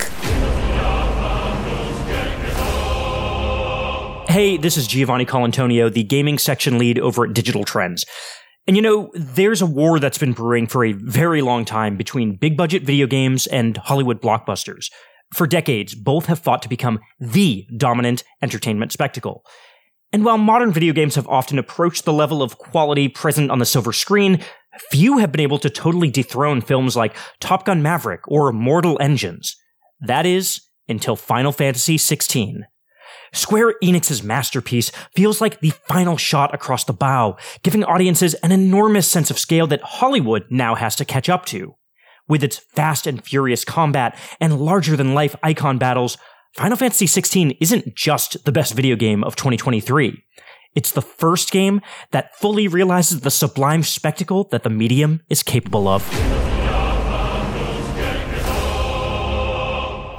Hey, 4.35 4.57
this 4.57 4.77
is 4.77 4.89
Giovanni 4.89 5.25
Colantonio, 5.25 5.95
the 5.95 6.03
gaming 6.03 6.39
section 6.39 6.77
lead 6.77 6.99
over 6.99 7.25
at 7.25 7.35
Digital 7.35 7.63
Trends. 7.63 8.05
And 8.67 8.75
you 8.75 8.83
know, 8.83 9.13
there's 9.15 9.63
a 9.63 9.67
war 9.67 10.01
that's 10.01 10.19
been 10.19 10.33
brewing 10.33 10.67
for 10.67 10.85
a 10.85 10.93
very 10.93 11.41
long 11.41 11.65
time 11.65 11.97
between 11.97 12.35
big 12.35 12.57
budget 12.57 12.83
video 12.83 13.07
games 13.07 13.47
and 13.47 13.77
Hollywood 13.77 14.21
blockbusters. 14.21 14.91
For 15.37 15.47
decades, 15.47 15.95
both 15.95 16.27
have 16.27 16.41
fought 16.41 16.63
to 16.63 16.69
become 16.69 16.99
the 17.21 17.65
dominant 17.77 18.25
entertainment 18.43 18.91
spectacle. 18.91 19.45
And 20.13 20.25
while 20.25 20.37
modern 20.37 20.73
video 20.73 20.93
games 20.93 21.15
have 21.15 21.29
often 21.29 21.57
approached 21.57 22.05
the 22.05 22.13
level 22.13 22.43
of 22.43 22.59
quality 22.59 23.09
present 23.09 23.53
on 23.53 23.61
the 23.61 23.65
silver 23.65 23.93
screen, 23.93 24.43
few 24.91 25.19
have 25.19 25.31
been 25.31 25.43
able 25.43 25.61
to 25.61 25.71
totally 25.71 26.11
dethrone 26.11 26.61
films 26.61 26.97
like 26.97 27.15
Top 27.39 27.65
Gun 27.65 27.83
Maverick 27.83 28.23
or 28.27 28.53
Mortal 28.53 28.99
Engines. 29.01 29.55
That 30.01 30.27
is, 30.27 30.61
until 30.89 31.15
Final 31.15 31.53
Fantasy 31.53 31.99
XVI. 31.99 32.65
Square 33.35 33.75
Enix's 33.83 34.23
masterpiece 34.23 34.93
feels 35.15 35.41
like 35.41 35.61
the 35.61 35.73
final 35.89 36.17
shot 36.17 36.55
across 36.55 36.85
the 36.85 36.93
bow, 36.93 37.37
giving 37.65 37.83
audiences 37.83 38.35
an 38.35 38.53
enormous 38.53 39.09
sense 39.09 39.29
of 39.29 39.41
scale 39.41 39.67
that 39.67 39.83
Hollywood 39.83 40.45
now 40.51 40.77
has 40.77 40.95
to 40.97 41.05
catch 41.05 41.29
up 41.29 41.45
to. 41.47 41.75
With 42.29 42.45
its 42.45 42.59
fast 42.59 43.09
and 43.09 43.23
furious 43.25 43.65
combat 43.65 44.17
and 44.41 44.61
larger 44.61 44.97
than 44.97 45.15
life 45.15 45.35
icon 45.43 45.79
battles, 45.79 46.17
Final 46.55 46.77
Fantasy 46.77 47.07
XVI 47.07 47.57
isn't 47.61 47.97
just 47.97 48.45
the 48.45 48.53
best 48.53 48.73
video 48.73 48.95
game 48.95 49.25
of 49.25 49.35
2023. 49.35 50.23
It's 50.77 50.93
the 50.93 51.03
first 51.03 51.51
game 51.51 51.81
that 52.13 52.37
fully 52.37 52.69
realizes 52.69 53.21
the 53.21 53.31
sublime 53.33 53.83
spectacle 53.83 54.45
that 54.53 54.63
the 54.63 54.71
medium 54.71 55.23
is 55.29 55.43
capable 55.43 55.89
of. 55.89 56.09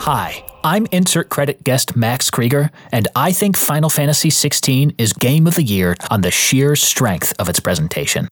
Hi. 0.02 0.44
I'm 0.66 0.88
insert 0.88 1.30
credit 1.30 1.64
guest 1.64 1.96
Max 1.96 2.32
Krieger, 2.32 2.72
and 2.92 3.08
I 3.16 3.32
think 3.34 3.56
Final 3.56 3.88
Fantasy 3.88 4.30
XVI 4.30 4.96
is 4.98 5.14
Game 5.14 5.46
of 5.46 5.54
the 5.54 5.62
Year 5.62 5.96
on 6.10 6.22
the 6.22 6.32
sheer 6.32 6.76
strength 6.76 7.36
of 7.38 7.48
its 7.48 7.60
presentation. 7.60 8.28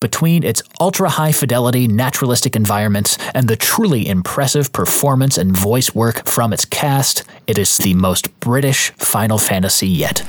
Between 0.00 0.44
its 0.44 0.62
ultra 0.80 1.10
high 1.10 1.32
fidelity 1.32 1.86
naturalistic 1.86 2.56
environments 2.56 3.18
and 3.34 3.48
the 3.48 3.56
truly 3.56 4.08
impressive 4.08 4.72
performance 4.72 5.36
and 5.36 5.54
voice 5.54 5.94
work 5.94 6.26
from 6.26 6.54
its 6.54 6.64
cast, 6.64 7.22
it 7.46 7.58
is 7.58 7.76
the 7.76 7.92
most 7.92 8.40
British 8.40 8.88
Final 8.92 9.36
Fantasy 9.36 9.86
yet. 9.86 10.20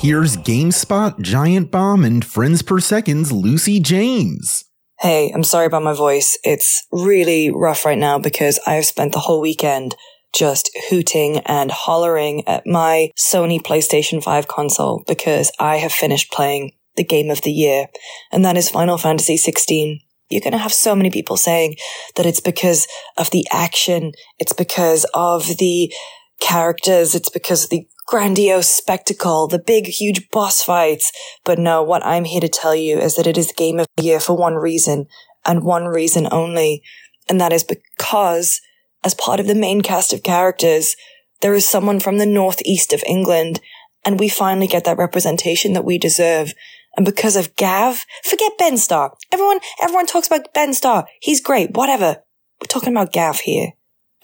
Here's 0.00 0.38
GameSpot, 0.38 1.20
Giant 1.20 1.70
Bomb, 1.70 2.06
and 2.06 2.24
Friends 2.24 2.62
Per 2.62 2.80
Second's 2.80 3.30
Lucy 3.30 3.80
James. 3.80 4.67
Hey, 5.00 5.30
I'm 5.32 5.44
sorry 5.44 5.66
about 5.66 5.84
my 5.84 5.92
voice. 5.92 6.36
It's 6.42 6.84
really 6.90 7.52
rough 7.52 7.84
right 7.84 7.96
now 7.96 8.18
because 8.18 8.58
I 8.66 8.74
have 8.74 8.84
spent 8.84 9.12
the 9.12 9.20
whole 9.20 9.40
weekend 9.40 9.94
just 10.34 10.76
hooting 10.90 11.38
and 11.46 11.70
hollering 11.70 12.42
at 12.48 12.66
my 12.66 13.12
Sony 13.16 13.62
PlayStation 13.62 14.20
5 14.20 14.48
console 14.48 15.04
because 15.06 15.52
I 15.60 15.76
have 15.76 15.92
finished 15.92 16.32
playing 16.32 16.72
the 16.96 17.04
game 17.04 17.30
of 17.30 17.42
the 17.42 17.52
year, 17.52 17.86
and 18.32 18.44
that 18.44 18.56
is 18.56 18.70
Final 18.70 18.98
Fantasy 18.98 19.36
16. 19.36 20.00
You're 20.30 20.40
going 20.40 20.50
to 20.50 20.58
have 20.58 20.74
so 20.74 20.96
many 20.96 21.10
people 21.10 21.36
saying 21.36 21.76
that 22.16 22.26
it's 22.26 22.40
because 22.40 22.88
of 23.16 23.30
the 23.30 23.46
action, 23.52 24.10
it's 24.40 24.52
because 24.52 25.06
of 25.14 25.46
the 25.58 25.92
characters, 26.40 27.14
it's 27.14 27.30
because 27.30 27.62
of 27.62 27.70
the 27.70 27.86
grandiose 28.08 28.68
spectacle, 28.68 29.46
the 29.46 29.58
big, 29.58 29.86
huge 29.86 30.30
boss 30.30 30.62
fights. 30.62 31.12
But 31.44 31.58
no, 31.58 31.82
what 31.82 32.04
I'm 32.04 32.24
here 32.24 32.40
to 32.40 32.48
tell 32.48 32.74
you 32.74 32.98
is 32.98 33.14
that 33.16 33.26
it 33.26 33.36
is 33.36 33.52
game 33.52 33.78
of 33.78 33.86
the 33.96 34.02
year 34.02 34.18
for 34.18 34.36
one 34.36 34.54
reason 34.54 35.06
and 35.44 35.62
one 35.62 35.84
reason 35.84 36.26
only. 36.32 36.82
And 37.28 37.38
that 37.40 37.52
is 37.52 37.64
because 37.64 38.60
as 39.04 39.14
part 39.14 39.40
of 39.40 39.46
the 39.46 39.54
main 39.54 39.82
cast 39.82 40.12
of 40.14 40.22
characters, 40.22 40.96
there 41.42 41.54
is 41.54 41.68
someone 41.68 42.00
from 42.00 42.16
the 42.16 42.26
northeast 42.26 42.92
of 42.92 43.04
England 43.06 43.60
and 44.04 44.18
we 44.18 44.30
finally 44.30 44.66
get 44.66 44.84
that 44.84 44.96
representation 44.96 45.74
that 45.74 45.84
we 45.84 45.98
deserve. 45.98 46.54
And 46.96 47.04
because 47.04 47.36
of 47.36 47.54
Gav, 47.56 48.06
forget 48.24 48.52
Ben 48.58 48.78
Starr. 48.78 49.14
Everyone, 49.30 49.60
everyone 49.82 50.06
talks 50.06 50.26
about 50.26 50.52
Ben 50.54 50.72
Starr. 50.72 51.06
He's 51.20 51.42
great, 51.42 51.72
whatever. 51.72 52.22
We're 52.60 52.66
talking 52.68 52.92
about 52.92 53.12
Gav 53.12 53.40
here. 53.40 53.72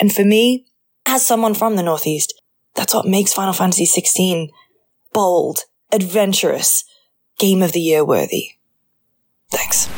And 0.00 0.12
for 0.12 0.24
me, 0.24 0.64
as 1.06 1.24
someone 1.24 1.54
from 1.54 1.76
the 1.76 1.82
Northeast, 1.82 2.40
that's 2.74 2.94
what 2.94 3.06
makes 3.06 3.32
Final 3.32 3.52
Fantasy 3.52 3.86
XVI 3.86 4.50
bold, 5.12 5.60
adventurous, 5.92 6.84
game 7.38 7.62
of 7.62 7.72
the 7.72 7.80
year 7.80 8.04
worthy. 8.04 8.52
Thanks. 9.50 9.88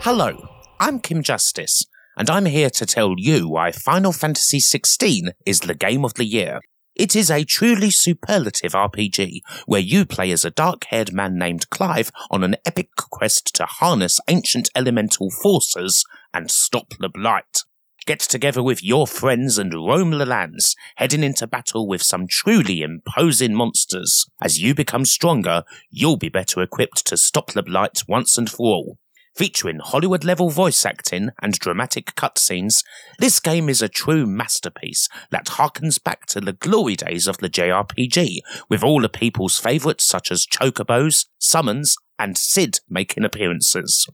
Hello, 0.00 0.48
I'm 0.80 1.00
Kim 1.00 1.22
Justice, 1.22 1.84
and 2.16 2.30
I'm 2.30 2.46
here 2.46 2.70
to 2.70 2.86
tell 2.86 3.14
you 3.18 3.48
why 3.48 3.72
Final 3.72 4.12
Fantasy 4.12 4.58
XVI 4.58 5.32
is 5.44 5.60
the 5.60 5.74
game 5.74 6.04
of 6.04 6.14
the 6.14 6.24
year. 6.24 6.60
It 6.94 7.14
is 7.14 7.30
a 7.30 7.44
truly 7.44 7.90
superlative 7.90 8.72
RPG 8.72 9.40
where 9.66 9.80
you 9.80 10.04
play 10.04 10.32
as 10.32 10.44
a 10.44 10.50
dark 10.50 10.84
haired 10.90 11.12
man 11.12 11.38
named 11.38 11.70
Clive 11.70 12.10
on 12.30 12.42
an 12.42 12.56
epic 12.64 12.88
quest 12.96 13.54
to 13.54 13.66
harness 13.66 14.18
ancient 14.28 14.68
elemental 14.74 15.30
forces 15.30 16.04
and 16.34 16.50
stop 16.50 16.94
the 16.98 17.08
Blight. 17.08 17.64
Get 18.08 18.20
together 18.20 18.62
with 18.62 18.82
your 18.82 19.06
friends 19.06 19.58
and 19.58 19.74
roam 19.74 20.12
the 20.12 20.24
lands, 20.24 20.74
heading 20.96 21.22
into 21.22 21.46
battle 21.46 21.86
with 21.86 22.02
some 22.02 22.26
truly 22.26 22.80
imposing 22.80 23.54
monsters. 23.54 24.24
As 24.40 24.58
you 24.58 24.74
become 24.74 25.04
stronger, 25.04 25.62
you'll 25.90 26.16
be 26.16 26.30
better 26.30 26.62
equipped 26.62 27.04
to 27.04 27.18
stop 27.18 27.52
the 27.52 27.62
Blight 27.62 28.04
once 28.08 28.38
and 28.38 28.48
for 28.48 28.62
all. 28.62 28.98
Featuring 29.36 29.80
Hollywood 29.80 30.24
level 30.24 30.48
voice 30.48 30.86
acting 30.86 31.32
and 31.42 31.52
dramatic 31.58 32.14
cutscenes, 32.14 32.82
this 33.18 33.40
game 33.40 33.68
is 33.68 33.82
a 33.82 33.90
true 33.90 34.24
masterpiece 34.24 35.10
that 35.30 35.44
harkens 35.44 36.02
back 36.02 36.24
to 36.28 36.40
the 36.40 36.54
glory 36.54 36.96
days 36.96 37.26
of 37.26 37.36
the 37.36 37.50
JRPG, 37.50 38.38
with 38.70 38.82
all 38.82 39.02
the 39.02 39.10
people's 39.10 39.58
favourites 39.58 40.06
such 40.06 40.32
as 40.32 40.46
Chocobos, 40.46 41.26
Summons, 41.38 41.94
and 42.18 42.38
Sid 42.38 42.80
making 42.88 43.26
appearances. 43.26 44.08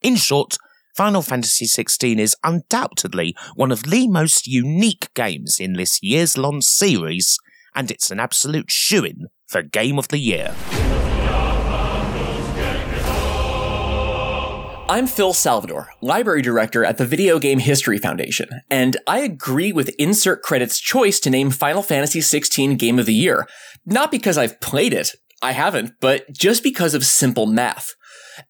In 0.00 0.14
short, 0.14 0.58
Final 0.94 1.22
Fantasy 1.22 1.64
XVI 1.64 2.18
is 2.18 2.36
undoubtedly 2.44 3.34
one 3.54 3.72
of 3.72 3.84
the 3.84 4.06
most 4.08 4.46
unique 4.46 5.08
games 5.14 5.56
in 5.58 5.72
this 5.72 5.98
year's 6.02 6.36
long 6.36 6.60
series, 6.60 7.38
and 7.74 7.90
it's 7.90 8.10
an 8.10 8.20
absolute 8.20 8.70
shoo-in 8.70 9.28
for 9.46 9.62
Game 9.62 9.98
of 9.98 10.08
the 10.08 10.18
Year. 10.18 10.54
I'm 14.90 15.06
Phil 15.06 15.32
Salvador, 15.32 15.88
Library 16.02 16.42
Director 16.42 16.84
at 16.84 16.98
the 16.98 17.06
Video 17.06 17.38
Game 17.38 17.60
History 17.60 17.96
Foundation, 17.96 18.50
and 18.68 18.98
I 19.06 19.20
agree 19.20 19.72
with 19.72 19.94
Insert 19.98 20.42
Credit's 20.42 20.78
choice 20.78 21.18
to 21.20 21.30
name 21.30 21.50
Final 21.50 21.82
Fantasy 21.82 22.20
XVI 22.20 22.76
Game 22.76 22.98
of 22.98 23.06
the 23.06 23.14
Year. 23.14 23.46
Not 23.86 24.10
because 24.10 24.36
I've 24.36 24.60
played 24.60 24.92
it, 24.92 25.12
I 25.40 25.52
haven't, 25.52 25.94
but 26.02 26.30
just 26.34 26.62
because 26.62 26.92
of 26.92 27.06
simple 27.06 27.46
math. 27.46 27.94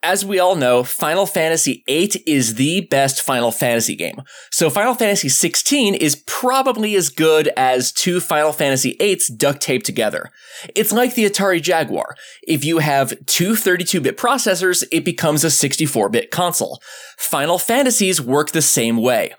As 0.03 0.25
we 0.25 0.39
all 0.39 0.55
know, 0.55 0.85
Final 0.85 1.27
Fantasy 1.27 1.83
VIII 1.87 2.23
is 2.27 2.55
the 2.55 2.83
best 2.83 3.23
Final 3.23 3.51
Fantasy 3.51 3.97
game. 3.97 4.23
So 4.51 4.71
Final 4.71 4.95
Fantasy 4.95 5.29
XVI 5.29 5.97
is 5.97 6.23
probably 6.27 6.95
as 6.95 7.09
good 7.09 7.49
as 7.57 7.93
two 7.93 8.21
Final 8.21 8.53
Fantasy 8.53 8.97
VIIIs 9.01 9.37
duct 9.37 9.61
taped 9.61 9.87
together. 9.87 10.31
It's 10.75 10.93
like 10.93 11.15
the 11.15 11.25
Atari 11.25 11.61
Jaguar. 11.61 12.17
If 12.43 12.65
you 12.65 12.79
have 12.79 13.15
two 13.27 13.53
32-bit 13.53 14.17
processors, 14.17 14.85
it 14.93 15.05
becomes 15.05 15.45
a 15.45 15.49
64-bit 15.49 16.31
console. 16.31 16.81
Final 17.19 17.59
Fantasies 17.59 18.21
work 18.21 18.51
the 18.51 18.63
same 18.63 18.97
way. 18.97 19.35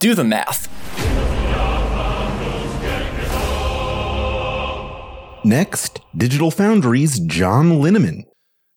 Do 0.00 0.14
the 0.14 0.24
math. 0.24 0.68
Next, 5.44 6.00
Digital 6.16 6.50
Foundry's 6.50 7.20
John 7.20 7.72
Linneman. 7.72 8.24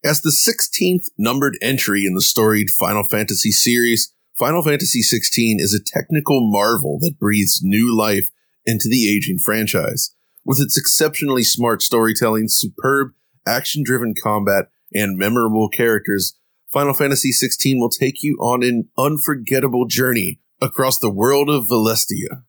As 0.08 0.22
the 0.22 0.30
16th 0.30 1.10
numbered 1.18 1.58
entry 1.62 2.06
in 2.06 2.14
the 2.14 2.22
storied 2.22 2.70
Final 2.70 3.04
Fantasy 3.04 3.52
series, 3.52 4.14
Final 4.40 4.64
Fantasy 4.64 5.02
XVI 5.02 5.60
is 5.60 5.74
a 5.74 5.84
technical 5.84 6.50
marvel 6.50 6.98
that 7.02 7.20
breathes 7.20 7.60
new 7.62 7.94
life 7.94 8.30
into 8.66 8.88
the 8.88 9.14
aging 9.14 9.40
franchise. 9.40 10.16
With 10.46 10.62
its 10.62 10.78
exceptionally 10.78 11.44
smart 11.44 11.82
storytelling, 11.82 12.48
superb 12.48 13.16
action 13.46 13.84
driven 13.84 14.14
combat, 14.14 14.68
and 14.94 15.18
memorable 15.18 15.68
characters, 15.68 16.40
Final 16.72 16.94
Fantasy 16.94 17.34
XVI 17.34 17.78
will 17.78 17.90
take 17.90 18.24
you 18.24 18.38
on 18.40 18.64
an 18.64 18.88
unforgettable 18.98 19.88
journey 19.88 20.40
across 20.62 20.98
the 20.98 21.12
world 21.12 21.50
of 21.50 21.68
Valisthea. 21.68 22.44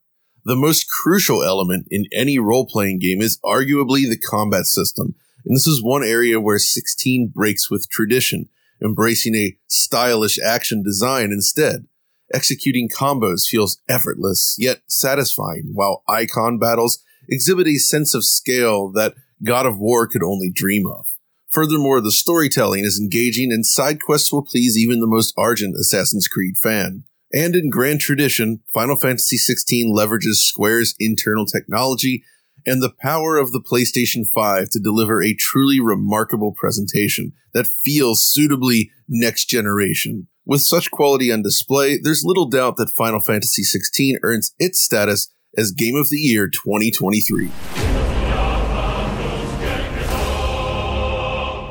The 0.45 0.55
most 0.55 0.87
crucial 1.03 1.43
element 1.43 1.89
in 1.91 2.05
any 2.13 2.39
role 2.39 2.69
playing 2.69 3.01
game 3.01 3.21
is 3.21 3.41
arguably 3.45 4.09
the 4.09 4.17
combat 4.17 4.67
system 4.67 5.17
and 5.49 5.57
this 5.57 5.67
is 5.67 5.83
one 5.83 6.05
area 6.05 6.39
where 6.39 6.59
16 6.59 7.33
breaks 7.35 7.71
with 7.71 7.89
tradition, 7.89 8.51
embracing 8.85 9.35
a 9.35 9.57
stylish 9.67 10.39
action 10.39 10.83
design 10.83 11.33
instead. 11.33 11.87
Executing 12.35 12.91
combos 12.91 13.49
feels 13.49 13.81
effortless, 13.89 14.57
yet 14.59 14.83
satisfying, 14.87 15.71
while 15.73 16.03
icon 16.07 16.59
battles 16.59 17.03
exhibit 17.31 17.67
a 17.67 17.77
sense 17.77 18.15
of 18.15 18.27
scale 18.27 18.91
that 18.91 19.15
God 19.43 19.65
of 19.65 19.79
War 19.79 20.07
could 20.07 20.23
only 20.23 20.51
dream 20.51 20.87
of. 20.87 21.07
Furthermore, 21.49 22.03
the 22.03 22.13
storytelling 22.13 22.85
is 22.85 23.01
engaging 23.01 23.51
and 23.51 23.65
side 23.65 24.03
quests 24.03 24.31
will 24.31 24.45
please 24.45 24.77
even 24.77 25.01
the 25.01 25.07
most 25.07 25.33
ardent 25.39 25.77
Assassin's 25.77 26.29
Creed 26.29 26.59
fan. 26.59 27.05
And 27.33 27.57
in 27.57 27.71
grand 27.71 28.01
tradition, 28.01 28.61
Final 28.73 28.97
Fantasy 28.97 29.39
XVI 29.39 29.87
leverages 29.87 30.35
Square's 30.35 30.95
internal 30.99 31.47
technology 31.47 32.23
and 32.69 32.83
the 32.83 32.93
power 33.01 33.39
of 33.39 33.51
the 33.53 33.61
PlayStation 33.61 34.29
5 34.29 34.69
to 34.71 34.79
deliver 34.79 35.23
a 35.23 35.35
truly 35.35 35.81
remarkable 35.81 36.53
presentation 36.53 37.33
that 37.55 37.67
feels 37.83 38.31
suitably 38.31 38.91
next 39.09 39.47
generation. 39.47 40.29
With 40.45 40.61
such 40.61 40.91
quality 40.91 41.33
on 41.33 41.43
display, 41.43 41.99
there's 41.99 42.25
little 42.25 42.47
doubt 42.47 42.77
that 42.77 42.91
Final 42.91 43.21
Fantasy 43.21 43.63
XVI 43.63 44.17
earns 44.23 44.55
its 44.59 44.81
status 44.81 45.29
as 45.57 45.73
Game 45.73 45.97
of 45.97 46.11
the 46.11 46.19
Year 46.19 46.47
2023. 46.49 47.49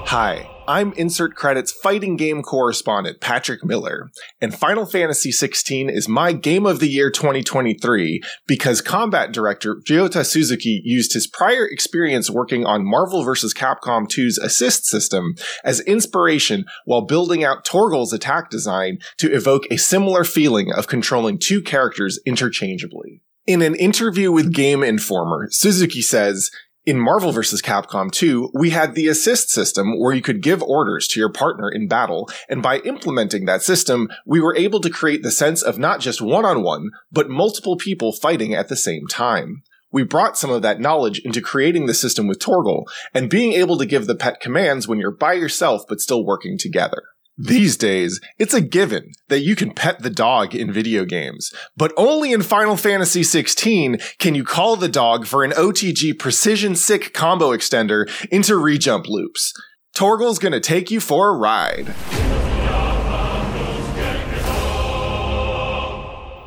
Hi. 0.07 0.56
I'm 0.69 0.91
Insert 0.93 1.33
Credits 1.33 1.71
fighting 1.71 2.17
game 2.17 2.43
correspondent 2.43 3.21
Patrick 3.21 3.63
Miller, 3.63 4.11
and 4.41 4.53
Final 4.53 4.85
Fantasy 4.85 5.29
XVI 5.29 5.89
is 5.89 6.09
my 6.09 6.33
Game 6.33 6.65
of 6.65 6.81
the 6.81 6.89
Year 6.89 7.09
2023 7.09 8.21
because 8.47 8.81
combat 8.81 9.31
director 9.31 9.75
Ryota 9.75 10.25
Suzuki 10.25 10.81
used 10.83 11.13
his 11.13 11.25
prior 11.25 11.65
experience 11.65 12.29
working 12.29 12.65
on 12.65 12.83
Marvel 12.83 13.23
vs. 13.23 13.53
Capcom 13.53 14.09
2's 14.09 14.37
assist 14.39 14.85
system 14.85 15.35
as 15.63 15.79
inspiration 15.81 16.65
while 16.83 17.05
building 17.05 17.45
out 17.45 17.63
Torgal's 17.65 18.11
attack 18.11 18.49
design 18.49 18.97
to 19.19 19.33
evoke 19.33 19.63
a 19.71 19.77
similar 19.77 20.25
feeling 20.25 20.73
of 20.73 20.87
controlling 20.87 21.39
two 21.39 21.61
characters 21.61 22.19
interchangeably. 22.25 23.21
In 23.45 23.61
an 23.61 23.75
interview 23.75 24.29
with 24.33 24.53
Game 24.53 24.83
Informer, 24.83 25.47
Suzuki 25.51 26.01
says, 26.01 26.51
In 26.87 27.01
Marvel 27.01 27.33
vs. 27.33 27.61
Capcom 27.61 28.09
2, 28.09 28.51
we 28.53 28.69
had 28.69 28.95
the 28.95 29.09
assist 29.09 29.49
system 29.49 29.99
where 29.99 30.13
you 30.13 30.21
could 30.21 30.41
give 30.41 30.63
orders 30.63 31.05
to 31.09 31.19
your 31.19 31.29
partner 31.29 31.69
in 31.69 31.89
battle, 31.89 32.29
and 32.47 32.63
by 32.63 32.77
implementing 32.77 33.43
that 33.43 33.61
system, 33.61 34.07
we 34.25 34.39
were 34.39 34.55
able 34.55 34.79
to 34.79 34.89
create 34.89 35.21
the 35.21 35.29
sense 35.29 35.61
of 35.61 35.77
not 35.77 35.99
just 35.99 36.21
one 36.21 36.45
on 36.45 36.63
one, 36.63 36.91
but 37.11 37.29
multiple 37.29 37.75
people 37.75 38.13
fighting 38.13 38.53
at 38.53 38.69
the 38.69 38.77
same 38.77 39.05
time. 39.05 39.63
We 39.91 40.03
brought 40.03 40.37
some 40.37 40.49
of 40.49 40.61
that 40.61 40.79
knowledge 40.79 41.19
into 41.25 41.41
creating 41.41 41.87
the 41.87 41.93
system 41.93 42.25
with 42.25 42.39
Torgal 42.39 42.85
and 43.13 43.29
being 43.29 43.51
able 43.51 43.77
to 43.79 43.85
give 43.85 44.07
the 44.07 44.15
pet 44.15 44.39
commands 44.39 44.87
when 44.87 44.97
you're 44.97 45.11
by 45.11 45.33
yourself 45.33 45.81
but 45.89 45.99
still 45.99 46.25
working 46.25 46.57
together. 46.57 47.03
These 47.39 47.77
days, 47.77 48.19
it's 48.39 48.55
a 48.55 48.61
given 48.61 49.11
that 49.27 49.41
you 49.41 49.55
can 49.55 49.71
pet 49.71 50.01
the 50.01 50.09
dog 50.09 50.55
in 50.55 50.73
video 50.73 51.05
games, 51.05 51.53
but 51.75 51.93
only 51.95 52.33
in 52.33 52.41
Final 52.41 52.75
Fantasy 52.75 53.21
XVI 53.21 54.17
can 54.17 54.33
you 54.33 54.43
call 54.43 54.75
the 54.75 54.87
dog 54.87 55.27
for 55.27 55.43
an 55.43 55.51
OTG 55.51 56.17
precision 56.17 56.75
sick 56.75 57.13
combo 57.13 57.51
extender 57.51 58.09
into 58.31 58.53
rejump 58.53 59.07
loops. 59.07 59.53
Torgal's 59.95 60.39
gonna 60.39 60.59
take 60.59 60.89
you 60.89 60.99
for 60.99 61.29
a 61.29 61.37
ride. 61.37 61.93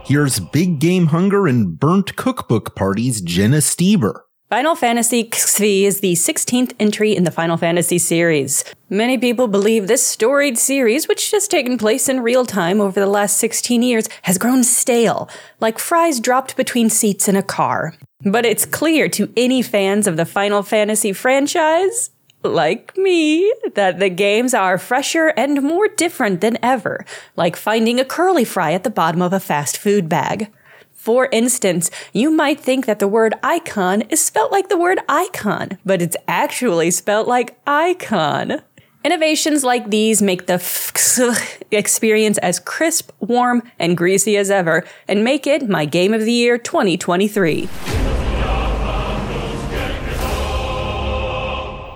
Here's 0.06 0.40
Big 0.40 0.80
Game 0.80 1.06
Hunger 1.06 1.46
and 1.46 1.78
Burnt 1.78 2.16
Cookbook 2.16 2.74
Party's 2.74 3.20
Jenna 3.20 3.58
Stoeber. 3.58 4.22
Final 4.50 4.74
Fantasy 4.74 5.22
XVI 5.22 5.82
is 5.84 6.00
the 6.00 6.14
16th 6.14 6.74
entry 6.80 7.14
in 7.14 7.22
the 7.22 7.30
Final 7.30 7.56
Fantasy 7.56 7.98
series. 7.98 8.64
Many 8.88 9.16
people 9.16 9.46
believe 9.46 9.86
this 9.86 10.04
storied 10.04 10.58
series, 10.58 11.06
which 11.06 11.30
has 11.30 11.46
taken 11.46 11.78
place 11.78 12.08
in 12.08 12.18
real 12.18 12.44
time 12.44 12.80
over 12.80 12.98
the 12.98 13.06
last 13.06 13.36
16 13.36 13.80
years, 13.80 14.08
has 14.22 14.38
grown 14.38 14.64
stale, 14.64 15.30
like 15.60 15.78
fries 15.78 16.18
dropped 16.18 16.56
between 16.56 16.90
seats 16.90 17.28
in 17.28 17.36
a 17.36 17.44
car. 17.44 17.94
But 18.24 18.44
it's 18.44 18.66
clear 18.66 19.08
to 19.10 19.32
any 19.36 19.62
fans 19.62 20.08
of 20.08 20.16
the 20.16 20.26
Final 20.26 20.64
Fantasy 20.64 21.12
franchise, 21.12 22.10
like 22.42 22.96
me, 22.96 23.54
that 23.76 24.00
the 24.00 24.08
games 24.08 24.52
are 24.52 24.78
fresher 24.78 25.28
and 25.36 25.62
more 25.62 25.86
different 25.86 26.40
than 26.40 26.58
ever, 26.60 27.06
like 27.36 27.54
finding 27.54 28.00
a 28.00 28.04
curly 28.04 28.44
fry 28.44 28.72
at 28.72 28.82
the 28.82 28.90
bottom 28.90 29.22
of 29.22 29.32
a 29.32 29.38
fast 29.38 29.78
food 29.78 30.08
bag. 30.08 30.50
For 31.00 31.30
instance, 31.32 31.90
you 32.12 32.30
might 32.30 32.60
think 32.60 32.84
that 32.84 32.98
the 32.98 33.08
word 33.08 33.32
icon 33.42 34.02
is 34.10 34.22
spelt 34.22 34.52
like 34.52 34.68
the 34.68 34.76
word 34.76 34.98
icon, 35.08 35.78
but 35.82 36.02
it's 36.02 36.16
actually 36.28 36.90
spelt 36.90 37.26
like 37.26 37.58
icon. 37.66 38.60
Innovations 39.02 39.64
like 39.64 39.88
these 39.88 40.20
make 40.20 40.44
the 40.44 40.60
f- 40.60 40.92
experience 41.70 42.36
as 42.36 42.58
crisp, 42.58 43.12
warm, 43.18 43.62
and 43.78 43.96
greasy 43.96 44.36
as 44.36 44.50
ever, 44.50 44.84
and 45.08 45.24
make 45.24 45.46
it 45.46 45.70
my 45.70 45.86
Game 45.86 46.12
of 46.12 46.20
the 46.20 46.32
Year 46.32 46.58
2023. 46.58 47.66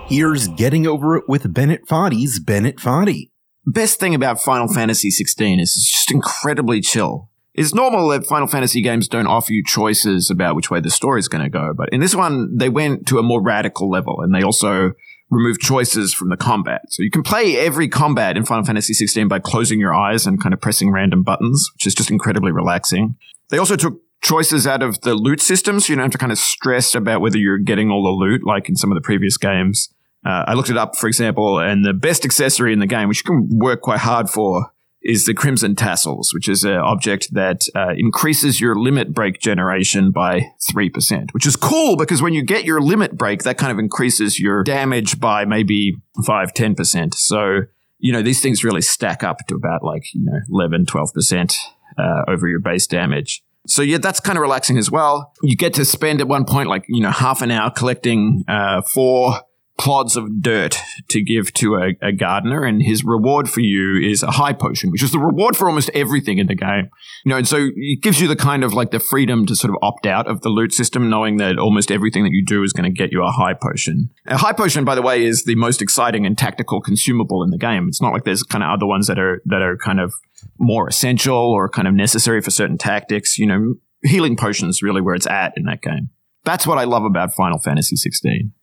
Here's 0.09 0.47
Getting 0.47 0.87
Over 0.87 1.17
It 1.17 1.25
with 1.27 1.53
Bennett 1.53 1.87
Foddy's 1.87 2.39
Bennett 2.39 2.77
Foddy. 2.77 3.29
Best 3.67 3.99
thing 3.99 4.15
about 4.15 4.41
Final 4.41 4.67
Fantasy 4.67 5.11
16 5.11 5.59
is 5.59 5.75
it's 5.75 5.91
just 5.91 6.09
incredibly 6.09 6.81
chill. 6.81 7.29
It's 7.57 7.73
normal 7.73 8.09
that 8.09 8.25
Final 8.25 8.47
Fantasy 8.47 8.81
games 8.81 9.07
don't 9.07 9.27
offer 9.27 9.53
you 9.53 9.63
choices 9.65 10.29
about 10.29 10.55
which 10.55 10.69
way 10.69 10.81
the 10.81 10.89
story 10.89 11.19
is 11.19 11.29
going 11.29 11.43
to 11.43 11.49
go, 11.49 11.73
but 11.75 11.87
in 11.93 12.01
this 12.01 12.13
one, 12.13 12.57
they 12.57 12.67
went 12.67 13.07
to 13.07 13.17
a 13.17 13.23
more 13.23 13.41
radical 13.41 13.89
level 13.89 14.17
and 14.19 14.35
they 14.35 14.43
also 14.43 14.91
removed 15.29 15.61
choices 15.61 16.13
from 16.13 16.29
the 16.29 16.37
combat. 16.37 16.81
So 16.89 17.01
you 17.01 17.09
can 17.09 17.23
play 17.23 17.57
every 17.57 17.87
combat 17.87 18.35
in 18.35 18.43
Final 18.43 18.65
Fantasy 18.65 18.93
16 18.93 19.29
by 19.29 19.39
closing 19.39 19.79
your 19.79 19.95
eyes 19.95 20.27
and 20.27 20.41
kind 20.41 20.53
of 20.53 20.59
pressing 20.59 20.91
random 20.91 21.23
buttons, 21.23 21.69
which 21.73 21.87
is 21.87 21.95
just 21.95 22.11
incredibly 22.11 22.51
relaxing. 22.51 23.15
They 23.49 23.57
also 23.57 23.77
took 23.77 24.01
choices 24.21 24.67
out 24.67 24.83
of 24.83 24.99
the 25.01 25.15
loot 25.15 25.41
system, 25.41 25.79
so 25.79 25.93
you 25.93 25.95
don't 25.95 26.03
have 26.03 26.11
to 26.11 26.17
kind 26.17 26.31
of 26.33 26.37
stress 26.37 26.93
about 26.93 27.21
whether 27.21 27.37
you're 27.37 27.57
getting 27.57 27.89
all 27.89 28.03
the 28.03 28.09
loot 28.09 28.41
like 28.45 28.67
in 28.67 28.75
some 28.75 28.91
of 28.91 28.95
the 28.95 29.01
previous 29.01 29.37
games. 29.37 29.89
Uh, 30.25 30.43
I 30.47 30.53
looked 30.55 30.71
it 30.71 30.77
up, 30.77 30.95
for 30.95 31.07
example, 31.07 31.59
and 31.59 31.85
the 31.85 31.93
best 31.93 32.25
accessory 32.25 32.73
in 32.73 32.79
the 32.79 32.87
game, 32.87 33.07
which 33.07 33.23
you 33.23 33.31
can 33.31 33.59
work 33.59 33.81
quite 33.81 33.99
hard 33.99 34.29
for, 34.29 34.71
is 35.05 35.25
the 35.25 35.35
Crimson 35.35 35.75
Tassels, 35.75 36.33
which 36.33 36.49
is 36.49 36.63
an 36.63 36.73
object 36.73 37.31
that 37.33 37.67
uh, 37.75 37.93
increases 37.95 38.59
your 38.59 38.75
limit 38.75 39.13
break 39.13 39.39
generation 39.39 40.11
by 40.11 40.47
3%, 40.71 41.31
which 41.31 41.45
is 41.45 41.55
cool 41.55 41.95
because 41.95 42.23
when 42.23 42.33
you 42.33 42.43
get 42.43 42.65
your 42.65 42.81
limit 42.81 43.15
break, 43.15 43.43
that 43.43 43.57
kind 43.59 43.71
of 43.71 43.77
increases 43.77 44.39
your 44.39 44.63
damage 44.63 45.19
by 45.19 45.45
maybe 45.45 45.95
5 46.25 46.53
10%. 46.53 47.13
So, 47.13 47.61
you 47.99 48.11
know, 48.11 48.23
these 48.23 48.41
things 48.41 48.63
really 48.63 48.81
stack 48.81 49.23
up 49.23 49.45
to 49.47 49.55
about 49.55 49.83
like, 49.83 50.11
you 50.15 50.25
know, 50.25 50.39
11 50.49 50.87
12% 50.87 51.55
uh, 51.99 52.23
over 52.27 52.47
your 52.47 52.59
base 52.59 52.87
damage. 52.87 53.43
So 53.67 53.83
yeah, 53.83 53.99
that's 53.99 54.19
kind 54.19 54.37
of 54.37 54.41
relaxing 54.41 54.77
as 54.77 54.89
well. 54.89 55.33
You 55.43 55.55
get 55.55 55.75
to 55.75 55.85
spend 55.85 56.19
at 56.19 56.27
one 56.27 56.45
point 56.45 56.67
like, 56.67 56.85
you 56.87 57.01
know, 57.01 57.11
half 57.11 57.43
an 57.43 57.51
hour 57.51 57.69
collecting 57.69 58.43
uh, 58.47 58.81
four 58.81 59.39
clods 59.77 60.15
of 60.15 60.41
dirt 60.41 60.77
to 61.09 61.21
give 61.21 61.53
to 61.53 61.75
a, 61.75 61.93
a, 62.01 62.11
gardener, 62.13 62.63
and 62.63 62.81
his 62.81 63.03
reward 63.03 63.49
for 63.49 63.59
you 63.59 63.99
is 63.99 64.23
a 64.23 64.31
high 64.31 64.53
potion, 64.53 64.89
which 64.89 65.03
is 65.03 65.11
the 65.11 65.19
reward 65.19 65.57
for 65.57 65.67
almost 65.67 65.89
everything 65.93 66.37
in 66.37 66.47
the 66.47 66.55
game. 66.55 66.89
You 67.25 67.29
know, 67.29 67.37
and 67.37 67.47
so 67.47 67.69
it 67.75 68.01
gives 68.01 68.21
you 68.21 68.27
the 68.27 68.37
kind 68.37 68.63
of 68.63 68.73
like 68.73 68.91
the 68.91 68.99
freedom 68.99 69.45
to 69.47 69.55
sort 69.55 69.71
of 69.71 69.77
opt 69.81 70.05
out 70.05 70.27
of 70.27 70.41
the 70.41 70.49
loot 70.49 70.73
system, 70.73 71.09
knowing 71.09 71.37
that 71.37 71.57
almost 71.57 71.91
everything 71.91 72.23
that 72.23 72.31
you 72.31 72.43
do 72.45 72.63
is 72.63 72.71
going 72.71 72.85
to 72.85 72.97
get 72.97 73.11
you 73.11 73.23
a 73.23 73.31
high 73.31 73.53
potion. 73.53 74.09
A 74.27 74.37
high 74.37 74.53
potion, 74.53 74.85
by 74.85 74.95
the 74.95 75.01
way, 75.01 75.25
is 75.25 75.43
the 75.43 75.55
most 75.55 75.81
exciting 75.81 76.25
and 76.25 76.37
tactical 76.37 76.79
consumable 76.79 77.43
in 77.43 77.49
the 77.49 77.57
game. 77.57 77.87
It's 77.89 78.01
not 78.01 78.13
like 78.13 78.23
there's 78.23 78.43
kind 78.43 78.63
of 78.63 78.69
other 78.69 78.85
ones 78.85 79.07
that 79.07 79.19
are 79.19 79.41
that 79.45 79.61
are 79.61 79.77
kind 79.77 79.99
of 79.99 80.13
more 80.57 80.87
essential 80.87 81.35
or 81.35 81.67
kind 81.67 81.87
of 81.87 81.93
necessary 81.93 82.39
for 82.39 82.51
certain 82.51 82.77
tactics. 82.77 83.37
You 83.37 83.47
know, 83.47 83.73
healing 84.03 84.37
potions 84.37 84.81
really 84.81 85.01
where 85.01 85.15
it's 85.15 85.27
at 85.27 85.53
in 85.57 85.65
that 85.65 85.81
game. 85.81 86.09
That's 86.45 86.65
what 86.65 86.77
I 86.77 86.83
love 86.83 87.03
about 87.03 87.33
Final 87.33 87.59
Fantasy 87.59 87.95
16 87.95 88.53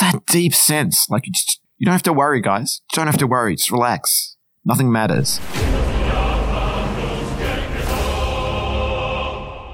that 0.00 0.26
deep 0.26 0.54
sense. 0.54 1.06
Like 1.08 1.26
you 1.26 1.32
just, 1.32 1.60
you 1.76 1.84
don't 1.84 1.92
have 1.92 2.02
to 2.04 2.12
worry, 2.12 2.40
guys. 2.40 2.80
You 2.92 2.96
don't 2.96 3.06
have 3.06 3.18
to 3.18 3.26
worry. 3.26 3.56
Just 3.56 3.70
relax. 3.70 4.36
Nothing 4.64 4.90
matters. 4.92 5.40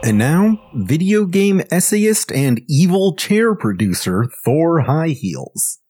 And 0.04 0.18
now, 0.18 0.60
video 0.74 1.24
game 1.24 1.62
essayist 1.70 2.30
and 2.30 2.60
evil 2.68 3.16
chair 3.16 3.54
producer 3.54 4.26
Thor 4.44 4.80
High 4.80 5.08
Heels. 5.08 5.80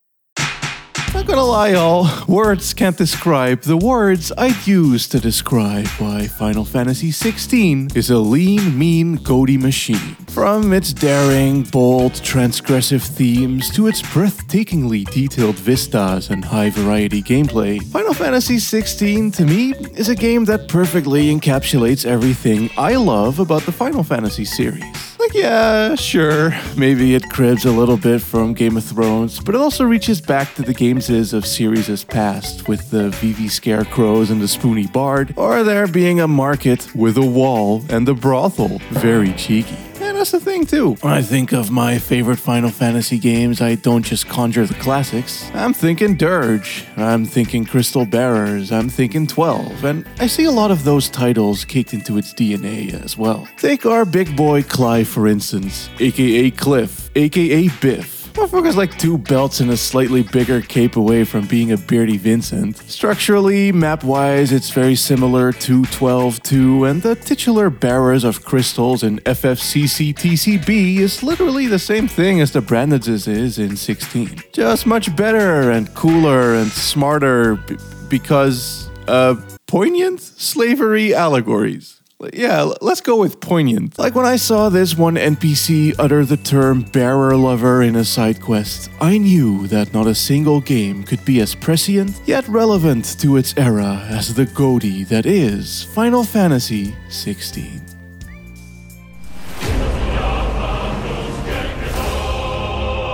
Not 1.15 1.29
gonna 1.29 1.45
lie, 1.45 1.69
y'all, 1.69 2.09
words 2.27 2.75
can't 2.75 2.97
describe 2.97 3.61
the 3.63 3.77
words 3.77 4.33
I'd 4.37 4.67
use 4.67 5.07
to 5.11 5.21
describe 5.21 5.87
why 5.99 6.27
Final 6.27 6.65
Fantasy 6.65 7.11
XVI 7.11 7.95
is 7.97 8.11
a 8.11 8.19
lean, 8.19 8.77
mean, 8.77 9.15
goaty 9.19 9.57
machine. 9.57 10.17
From 10.27 10.73
its 10.73 10.93
daring, 10.93 11.63
bold, 11.63 12.15
transgressive 12.15 13.03
themes 13.03 13.71
to 13.77 13.87
its 13.87 14.03
breathtakingly 14.03 15.09
detailed 15.13 15.55
vistas 15.55 16.31
and 16.31 16.45
high 16.45 16.71
variety 16.71 17.23
gameplay, 17.23 17.81
Final 17.93 18.13
Fantasy 18.13 18.57
XVI 18.57 19.33
to 19.37 19.45
me 19.45 19.73
is 19.97 20.09
a 20.09 20.17
game 20.17 20.45
that 20.47 20.67
perfectly 20.67 21.33
encapsulates 21.33 22.05
everything 22.05 22.69
I 22.77 22.97
love 22.97 23.39
about 23.39 23.63
the 23.63 23.73
Final 23.73 24.03
Fantasy 24.03 24.45
series. 24.45 25.14
Like, 25.25 25.35
yeah, 25.35 25.95
sure, 25.95 26.55
maybe 26.77 27.15
it 27.15 27.23
cribs 27.31 27.65
a 27.65 27.71
little 27.71 27.97
bit 27.97 28.21
from 28.21 28.53
Game 28.53 28.77
of 28.77 28.85
Thrones, 28.85 29.41
but 29.41 29.55
it 29.55 29.61
also 29.61 29.85
reaches 29.85 30.21
back 30.21 30.55
to 30.57 30.63
the 30.63 30.75
games 30.75 31.09
of 31.33 31.47
series 31.47 32.05
past, 32.05 32.69
with 32.69 32.91
the 32.91 33.09
Vivi 33.09 33.49
Scarecrows 33.49 34.31
and 34.31 34.39
the 34.43 34.47
Spoony 34.47 34.87
Bard, 34.87 35.33
or 35.39 35.63
there 35.63 35.87
being 35.87 36.21
a 36.21 36.29
market 36.29 36.95
with 36.95 37.17
a 37.17 37.25
wall 37.25 37.83
and 37.89 38.07
a 38.07 38.13
brothel. 38.13 38.79
Very 38.91 39.33
cheeky. 39.33 39.79
That's 40.25 40.33
the 40.33 40.41
thing, 40.41 40.65
too. 40.65 40.95
When 41.03 41.13
I 41.13 41.21
think 41.21 41.53
of 41.53 41.71
my 41.71 41.99
favorite 41.99 42.39
Final 42.39 42.71
Fantasy 42.71 43.19
games, 43.19 43.61
I 43.61 43.75
don't 43.75 44.03
just 44.03 44.27
conjure 44.27 44.65
the 44.65 44.73
classics. 44.73 45.51
I'm 45.53 45.75
thinking 45.75 46.17
Dirge, 46.17 46.87
I'm 46.97 47.27
thinking 47.27 47.67
Crystal 47.67 48.07
Bearers, 48.07 48.73
I'm 48.73 48.89
thinking 48.89 49.27
12, 49.27 49.85
and 49.85 50.07
I 50.21 50.27
see 50.27 50.45
a 50.45 50.51
lot 50.51 50.71
of 50.71 50.83
those 50.85 51.11
titles 51.11 51.67
caked 51.67 51.93
into 51.93 52.17
its 52.17 52.33
DNA 52.33 52.95
as 53.05 53.19
well. 53.19 53.47
Take 53.59 53.85
our 53.85 54.07
big 54.07 54.35
boy 54.35 54.63
Clive, 54.63 55.09
for 55.09 55.29
instance, 55.29 55.91
aka 56.01 56.51
Cliff, 56.53 57.11
aka 57.15 57.69
Biff. 57.83 58.24
Motherfucker's 58.35 58.77
like 58.77 58.99
two 58.99 59.17
belts 59.17 59.61
and 59.61 59.71
a 59.71 59.77
slightly 59.77 60.25
bigger 60.25 60.61
cape 60.61 60.97
away 60.97 61.23
from 61.23 61.47
being 61.47 61.71
a 61.71 61.77
beardy 61.77 62.17
Vincent. 62.17 62.77
Structurally, 62.79 63.71
map 63.71 64.03
wise, 64.03 64.51
it's 64.51 64.71
very 64.71 64.97
similar 64.97 65.53
to 65.53 65.85
12 65.87 66.43
2, 66.43 66.85
and 66.85 67.01
the 67.01 67.15
titular 67.15 67.71
bearers 67.71 68.25
of 68.25 68.45
crystals 68.45 69.05
in 69.05 69.21
FFCCTCB 69.21 70.97
is 70.97 71.23
literally 71.23 71.69
the 71.69 71.79
same 71.79 72.09
thing 72.09 72.41
as 72.41 72.51
the 72.51 72.61
Brandeds 72.61 73.07
is 73.07 73.59
in 73.59 73.77
16. 73.77 74.43
Just 74.53 74.85
much 74.85 75.15
better 75.15 75.71
and 75.71 75.95
cooler 75.95 76.55
and 76.55 76.69
smarter 76.73 77.55
b- 77.55 77.77
because, 78.09 78.91
uh, 79.07 79.37
poignant 79.69 80.21
slavery 80.21 81.15
allegories. 81.15 81.94
Yeah, 82.33 82.73
let's 82.81 83.01
go 83.01 83.17
with 83.17 83.41
poignant. 83.41 83.99
Like 83.99 84.15
when 84.15 84.25
I 84.25 84.37
saw 84.37 84.69
this 84.69 84.97
one 84.97 85.17
NPC 85.17 85.95
utter 85.99 86.25
the 86.25 86.37
term 86.37 86.83
bearer 86.83 87.37
lover 87.37 87.83
in 87.83 87.97
a 87.97 88.05
side 88.05 88.41
quest, 88.41 88.91
I 89.01 89.19
knew 89.19 89.67
that 89.69 89.93
not 89.93 90.07
a 90.07 90.15
single 90.15 90.61
game 90.61 91.03
could 91.03 91.25
be 91.25 91.41
as 91.41 91.55
prescient 91.55 92.21
yet 92.25 92.47
relevant 92.49 93.19
to 93.21 93.37
its 93.37 93.55
era 93.57 94.07
as 94.09 94.35
the 94.35 94.47
goatee 94.47 95.05
that 95.05 95.27
is 95.27 95.85
Final 95.95 96.25
Fantasy 96.25 96.95
16. 97.09 97.83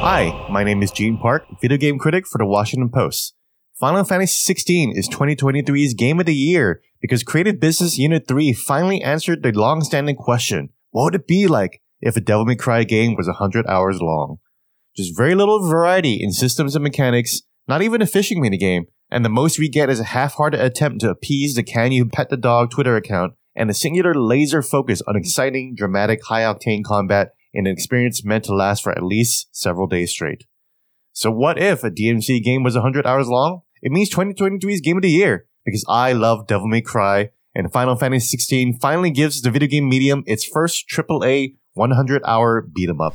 Hi, 0.02 0.46
my 0.50 0.64
name 0.64 0.82
is 0.82 0.90
Gene 0.90 1.18
Park, 1.18 1.44
video 1.60 1.76
game 1.76 1.98
critic 1.98 2.26
for 2.26 2.38
the 2.38 2.46
Washington 2.46 2.88
Post. 2.88 3.34
Final 3.80 4.04
Fantasy 4.04 4.52
XVI 4.52 4.94
is 4.94 5.08
2023's 5.08 5.94
Game 5.94 6.20
of 6.20 6.26
the 6.26 6.34
Year 6.34 6.82
because 7.00 7.22
Creative 7.22 7.58
Business 7.58 7.96
Unit 7.96 8.28
3 8.28 8.52
finally 8.52 9.00
answered 9.00 9.42
the 9.42 9.52
long-standing 9.52 10.16
question, 10.16 10.68
what 10.90 11.04
would 11.04 11.14
it 11.14 11.26
be 11.26 11.46
like 11.46 11.80
if 12.02 12.14
a 12.14 12.20
Devil 12.20 12.44
May 12.44 12.56
Cry 12.56 12.84
game 12.84 13.14
was 13.16 13.26
100 13.26 13.66
hours 13.66 14.02
long? 14.02 14.36
Just 14.94 15.16
very 15.16 15.34
little 15.34 15.66
variety 15.66 16.22
in 16.22 16.30
systems 16.30 16.76
and 16.76 16.82
mechanics, 16.82 17.40
not 17.66 17.80
even 17.80 18.02
a 18.02 18.06
fishing 18.06 18.42
minigame, 18.42 18.82
and 19.10 19.24
the 19.24 19.30
most 19.30 19.58
we 19.58 19.70
get 19.70 19.88
is 19.88 19.98
a 19.98 20.04
half-hearted 20.04 20.60
attempt 20.60 21.00
to 21.00 21.08
appease 21.08 21.54
the 21.54 21.62
Can 21.62 21.90
You 21.90 22.04
Pet 22.04 22.28
the 22.28 22.36
Dog 22.36 22.70
Twitter 22.70 22.96
account 22.96 23.32
and 23.56 23.70
a 23.70 23.74
singular 23.74 24.12
laser 24.12 24.60
focus 24.60 25.00
on 25.08 25.16
exciting, 25.16 25.74
dramatic, 25.74 26.22
high-octane 26.26 26.84
combat 26.84 27.30
in 27.54 27.66
an 27.66 27.72
experience 27.72 28.26
meant 28.26 28.44
to 28.44 28.54
last 28.54 28.82
for 28.82 28.92
at 28.92 29.02
least 29.02 29.48
several 29.52 29.86
days 29.86 30.10
straight. 30.10 30.44
So 31.12 31.30
what 31.30 31.58
if 31.58 31.82
a 31.82 31.90
DMC 31.90 32.44
game 32.44 32.62
was 32.62 32.74
100 32.74 33.06
hours 33.06 33.28
long? 33.28 33.62
It 33.82 33.92
means 33.92 34.10
2023's 34.10 34.82
Game 34.82 34.96
of 34.98 35.02
the 35.02 35.10
Year, 35.10 35.46
because 35.64 35.84
I 35.88 36.12
love 36.12 36.46
Devil 36.46 36.68
May 36.68 36.82
Cry, 36.82 37.30
and 37.54 37.72
Final 37.72 37.96
Fantasy 37.96 38.36
XVI 38.36 38.78
finally 38.78 39.10
gives 39.10 39.40
the 39.40 39.50
video 39.50 39.68
game 39.68 39.88
medium 39.88 40.22
its 40.26 40.44
first 40.44 40.86
AAA 40.86 41.56
100 41.72 42.22
hour 42.26 42.60
beat 42.60 42.90
'em 42.90 43.00
up. 43.00 43.14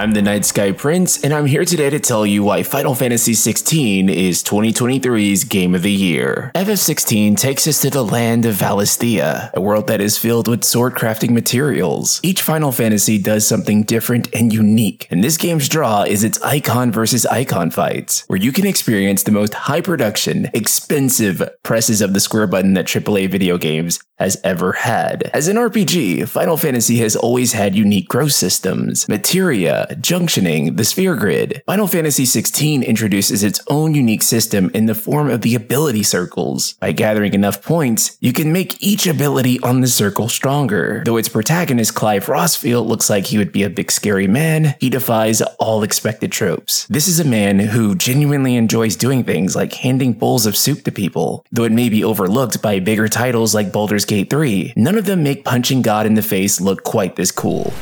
I'm 0.00 0.12
the 0.12 0.22
Night 0.22 0.46
Sky 0.46 0.72
Prince, 0.72 1.22
and 1.22 1.34
I'm 1.34 1.44
here 1.44 1.66
today 1.66 1.90
to 1.90 2.00
tell 2.00 2.24
you 2.24 2.42
why 2.42 2.62
Final 2.62 2.94
Fantasy 2.94 3.32
XVI 3.32 4.08
is 4.08 4.42
2023's 4.42 5.44
Game 5.44 5.74
of 5.74 5.82
the 5.82 5.92
Year. 5.92 6.50
FF16 6.54 7.36
takes 7.36 7.66
us 7.68 7.82
to 7.82 7.90
the 7.90 8.02
land 8.02 8.46
of 8.46 8.54
Valisthea, 8.54 9.52
a 9.52 9.60
world 9.60 9.88
that 9.88 10.00
is 10.00 10.16
filled 10.16 10.48
with 10.48 10.64
sword 10.64 10.94
crafting 10.94 11.32
materials. 11.32 12.18
Each 12.22 12.40
Final 12.40 12.72
Fantasy 12.72 13.18
does 13.18 13.46
something 13.46 13.82
different 13.82 14.34
and 14.34 14.54
unique, 14.54 15.06
and 15.10 15.22
this 15.22 15.36
game's 15.36 15.68
draw 15.68 16.04
is 16.04 16.24
its 16.24 16.40
Eikon 16.40 16.90
versus 16.92 17.26
Eikon 17.26 17.70
fights, 17.70 18.24
where 18.28 18.40
you 18.40 18.52
can 18.52 18.66
experience 18.66 19.24
the 19.24 19.32
most 19.32 19.52
high 19.52 19.82
production, 19.82 20.48
expensive 20.54 21.46
presses 21.62 22.00
of 22.00 22.14
the 22.14 22.20
square 22.20 22.46
button 22.46 22.72
that 22.72 22.86
AAA 22.86 23.30
video 23.30 23.58
games 23.58 24.00
has 24.18 24.38
ever 24.44 24.72
had. 24.72 25.30
As 25.34 25.48
an 25.48 25.56
RPG, 25.56 26.28
Final 26.28 26.56
Fantasy 26.58 26.98
has 26.98 27.16
always 27.16 27.52
had 27.52 27.74
unique 27.74 28.08
growth 28.08 28.32
systems, 28.32 29.08
materia, 29.08 29.88
junctioning, 29.96 30.76
the 30.76 30.84
sphere 30.84 31.16
grid. 31.16 31.62
Final 31.66 31.86
Fantasy 31.86 32.24
XVI 32.24 32.84
introduces 32.84 33.42
its 33.42 33.60
own 33.68 33.94
unique 33.94 34.22
system 34.22 34.70
in 34.74 34.86
the 34.86 34.94
form 34.94 35.30
of 35.30 35.42
the 35.42 35.54
ability 35.54 36.02
circles. 36.02 36.74
By 36.74 36.92
gathering 36.92 37.34
enough 37.34 37.62
points, 37.62 38.16
you 38.20 38.32
can 38.32 38.52
make 38.52 38.82
each 38.82 39.06
ability 39.06 39.60
on 39.60 39.80
the 39.80 39.88
circle 39.88 40.28
stronger. 40.28 41.02
Though 41.04 41.16
its 41.16 41.28
protagonist 41.28 41.94
Clive 41.94 42.26
Rosfield 42.26 42.86
looks 42.86 43.10
like 43.10 43.26
he 43.26 43.38
would 43.38 43.52
be 43.52 43.62
a 43.62 43.70
big 43.70 43.90
scary 43.90 44.26
man, 44.26 44.74
he 44.80 44.90
defies 44.90 45.42
all 45.58 45.82
expected 45.82 46.32
tropes. 46.32 46.86
This 46.86 47.08
is 47.08 47.20
a 47.20 47.24
man 47.24 47.58
who 47.58 47.94
genuinely 47.94 48.56
enjoys 48.56 48.96
doing 48.96 49.24
things 49.24 49.56
like 49.56 49.72
handing 49.74 50.12
bowls 50.12 50.46
of 50.46 50.56
soup 50.56 50.84
to 50.84 50.92
people, 50.92 51.44
though 51.52 51.64
it 51.64 51.72
may 51.72 51.88
be 51.88 52.04
overlooked 52.04 52.62
by 52.62 52.80
bigger 52.80 53.08
titles 53.08 53.54
like 53.54 53.72
Baldur's 53.72 54.04
Gate 54.04 54.30
3. 54.30 54.74
None 54.76 54.96
of 54.96 55.06
them 55.06 55.22
make 55.22 55.44
punching 55.44 55.82
God 55.82 56.06
in 56.06 56.14
the 56.14 56.22
face 56.22 56.60
look 56.60 56.82
quite 56.82 57.16
this 57.16 57.30
cool. 57.30 57.72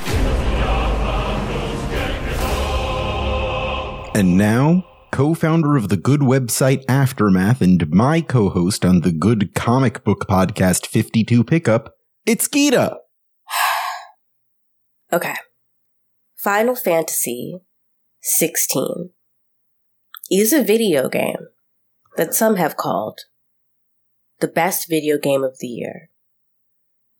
And 4.18 4.36
now, 4.36 4.84
co 5.12 5.32
founder 5.32 5.76
of 5.76 5.90
the 5.90 5.96
good 5.96 6.22
website 6.22 6.84
Aftermath 6.88 7.62
and 7.62 7.88
my 7.88 8.20
co 8.20 8.48
host 8.48 8.84
on 8.84 9.02
the 9.02 9.12
good 9.12 9.54
comic 9.54 10.02
book 10.02 10.26
podcast 10.28 10.88
52 10.88 11.44
Pickup, 11.44 11.94
it's 12.26 12.48
Gita. 12.48 12.96
Okay. 15.12 15.36
Final 16.34 16.74
Fantasy 16.74 17.60
16 18.22 19.10
is 20.32 20.52
a 20.52 20.64
video 20.64 21.08
game 21.08 21.46
that 22.16 22.34
some 22.34 22.56
have 22.56 22.76
called 22.76 23.20
the 24.40 24.48
best 24.48 24.88
video 24.88 25.16
game 25.16 25.44
of 25.44 25.58
the 25.60 25.68
year. 25.68 26.10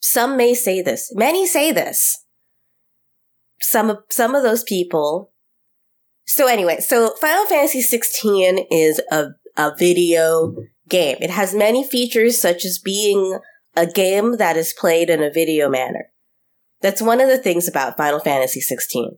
Some 0.01 0.37
may 0.37 0.53
say 0.53 0.83
this. 0.83 1.13
Many 1.15 1.47
say 1.47 1.71
this. 1.71 2.25
Some 3.61 3.89
of, 3.89 3.99
some 4.11 4.35
of 4.35 4.43
those 4.43 4.65
people. 4.65 5.31
So 6.29 6.47
anyway, 6.47 6.81
so 6.81 7.15
Final 7.23 7.47
Fantasy 7.47 7.81
16 7.81 8.67
is 8.71 9.01
a, 9.11 9.29
a 9.57 9.75
video 9.75 10.55
game. 10.87 11.17
It 11.23 11.31
has 11.31 11.55
many 11.55 11.89
features 11.89 12.39
such 12.39 12.67
as 12.67 12.79
being 12.79 13.41
a 13.75 13.87
game 13.87 14.37
that 14.37 14.55
is 14.55 14.75
played 14.79 15.09
in 15.09 15.23
a 15.23 15.33
video 15.33 15.71
manner. 15.71 16.11
That's 16.83 17.01
one 17.01 17.23
of 17.23 17.31
the 17.31 17.39
things 17.39 17.67
about 17.67 17.97
Final 17.97 18.21
Fantasy 18.21 18.61
16. 18.61 19.17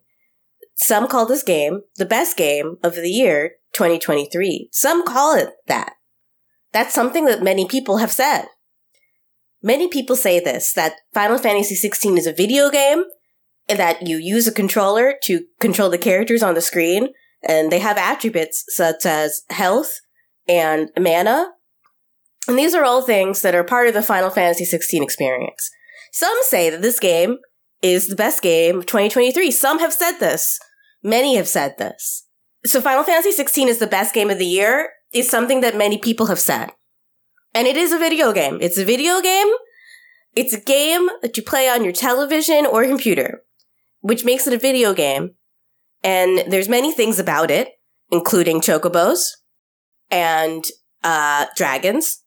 Some 0.76 1.08
call 1.08 1.26
this 1.26 1.42
game 1.42 1.80
the 1.96 2.06
best 2.06 2.36
game 2.36 2.76
of 2.84 2.94
the 2.94 3.10
year 3.10 3.56
2023. 3.72 4.68
Some 4.70 5.04
call 5.04 5.34
it 5.34 5.50
that. 5.66 5.94
That's 6.72 6.94
something 6.94 7.24
that 7.24 7.42
many 7.42 7.66
people 7.66 7.96
have 7.96 8.12
said. 8.12 8.44
Many 9.60 9.88
people 9.88 10.14
say 10.14 10.38
this, 10.38 10.72
that 10.74 10.94
Final 11.12 11.38
Fantasy 11.38 11.74
16 11.74 12.18
is 12.18 12.26
a 12.28 12.32
video 12.32 12.70
game, 12.70 13.02
that 13.76 14.06
you 14.06 14.16
use 14.16 14.46
a 14.46 14.52
controller 14.52 15.14
to 15.24 15.44
control 15.60 15.90
the 15.90 15.98
characters 15.98 16.42
on 16.42 16.54
the 16.54 16.60
screen, 16.60 17.08
and 17.42 17.70
they 17.70 17.78
have 17.78 17.96
attributes 17.96 18.64
such 18.68 19.06
as 19.06 19.42
health 19.50 20.00
and 20.48 20.90
mana. 20.98 21.52
And 22.48 22.58
these 22.58 22.74
are 22.74 22.84
all 22.84 23.02
things 23.02 23.42
that 23.42 23.54
are 23.54 23.64
part 23.64 23.86
of 23.86 23.94
the 23.94 24.02
Final 24.02 24.30
Fantasy 24.30 24.64
16 24.64 25.02
experience. 25.02 25.70
Some 26.12 26.36
say 26.42 26.70
that 26.70 26.82
this 26.82 26.98
game 26.98 27.38
is 27.82 28.08
the 28.08 28.16
best 28.16 28.42
game 28.42 28.78
of 28.78 28.86
2023. 28.86 29.50
Some 29.50 29.78
have 29.78 29.92
said 29.92 30.18
this. 30.18 30.58
Many 31.02 31.36
have 31.36 31.48
said 31.48 31.76
this. 31.78 32.26
So 32.64 32.80
Final 32.80 33.04
Fantasy 33.04 33.32
16 33.32 33.68
is 33.68 33.78
the 33.78 33.86
best 33.86 34.14
game 34.14 34.30
of 34.30 34.38
the 34.38 34.46
year 34.46 34.90
is 35.12 35.30
something 35.30 35.60
that 35.60 35.76
many 35.76 35.98
people 35.98 36.26
have 36.26 36.38
said. 36.38 36.70
And 37.54 37.66
it 37.66 37.76
is 37.76 37.92
a 37.92 37.98
video 37.98 38.32
game. 38.32 38.58
It's 38.60 38.78
a 38.78 38.84
video 38.84 39.20
game. 39.20 39.48
It's 40.36 40.52
a 40.52 40.60
game 40.60 41.08
that 41.22 41.36
you 41.36 41.42
play 41.42 41.68
on 41.68 41.82
your 41.82 41.92
television 41.92 42.66
or 42.66 42.84
computer, 42.84 43.42
which 44.00 44.24
makes 44.24 44.46
it 44.46 44.54
a 44.54 44.58
video 44.58 44.92
game. 44.94 45.30
And 46.02 46.50
there's 46.50 46.68
many 46.68 46.92
things 46.92 47.18
about 47.18 47.50
it, 47.50 47.68
including 48.10 48.60
chocobos 48.60 49.20
and 50.10 50.64
uh, 51.04 51.46
dragons 51.56 52.22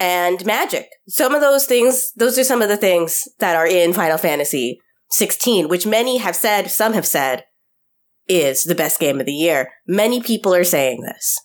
and 0.00 0.44
magic. 0.44 0.88
Some 1.08 1.34
of 1.34 1.40
those 1.40 1.66
things, 1.66 2.12
those 2.16 2.38
are 2.38 2.44
some 2.44 2.62
of 2.62 2.68
the 2.68 2.76
things 2.76 3.22
that 3.38 3.56
are 3.56 3.66
in 3.66 3.92
Final 3.92 4.18
Fantasy 4.18 4.80
16, 5.10 5.68
which 5.68 5.86
many 5.86 6.18
have 6.18 6.34
said, 6.34 6.70
some 6.70 6.94
have 6.94 7.06
said, 7.06 7.44
is 8.28 8.64
the 8.64 8.74
best 8.74 8.98
game 8.98 9.20
of 9.20 9.26
the 9.26 9.32
year. 9.32 9.70
Many 9.86 10.20
people 10.22 10.54
are 10.54 10.64
saying 10.64 11.02
this. 11.02 11.38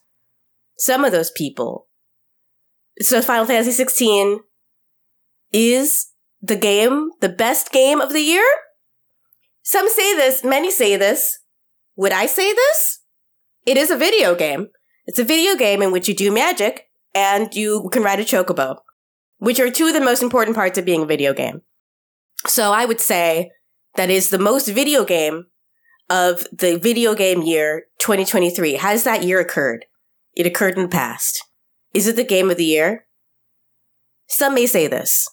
Some 0.78 1.04
of 1.04 1.12
those 1.12 1.32
people. 1.32 1.88
So 3.00 3.22
Final 3.22 3.46
Fantasy 3.46 3.72
16 3.72 4.40
is 5.52 6.08
the 6.42 6.56
game, 6.56 7.10
the 7.20 7.30
best 7.30 7.72
game 7.72 8.00
of 8.00 8.14
the 8.14 8.22
year? 8.22 8.46
Some 9.68 9.90
say 9.90 10.16
this, 10.16 10.46
many 10.46 10.72
say 10.72 10.96
this. 10.96 11.40
Would 11.98 12.14
I 12.14 12.26
say 12.26 12.54
this? 12.54 13.02
It 13.66 13.76
is 13.76 13.92
a 13.92 13.98
video 13.98 14.34
game. 14.34 14.68
It's 15.06 15.20
a 15.20 15.26
video 15.26 15.58
game 15.58 15.82
in 15.82 15.92
which 15.92 16.08
you 16.08 16.16
do 16.16 16.32
magic 16.32 16.86
and 17.14 17.54
you 17.54 17.90
can 17.92 18.02
ride 18.02 18.22
a 18.22 18.24
chocobo, 18.24 18.78
which 19.40 19.60
are 19.60 19.70
two 19.70 19.88
of 19.88 19.94
the 19.94 20.00
most 20.00 20.24
important 20.24 20.56
parts 20.56 20.78
of 20.78 20.86
being 20.86 21.02
a 21.02 21.06
video 21.06 21.34
game. 21.34 21.64
So 22.46 22.72
I 22.72 22.86
would 22.86 23.02
say 23.02 23.52
that 23.98 24.10
is 24.10 24.30
the 24.30 24.40
most 24.40 24.70
video 24.70 25.04
game 25.04 25.48
of 26.10 26.48
the 26.54 26.80
video 26.80 27.14
game 27.14 27.42
year 27.42 27.88
2023. 28.00 28.76
Has 28.76 29.04
that 29.04 29.24
year 29.24 29.42
occurred? 29.42 29.84
It 30.34 30.46
occurred 30.46 30.78
in 30.78 30.84
the 30.84 30.88
past. 30.88 31.44
Is 31.94 32.08
it 32.08 32.16
the 32.16 32.24
game 32.24 32.50
of 32.50 32.56
the 32.56 32.64
year? 32.64 33.06
Some 34.30 34.54
may 34.54 34.66
say 34.66 34.88
this. 34.88 35.28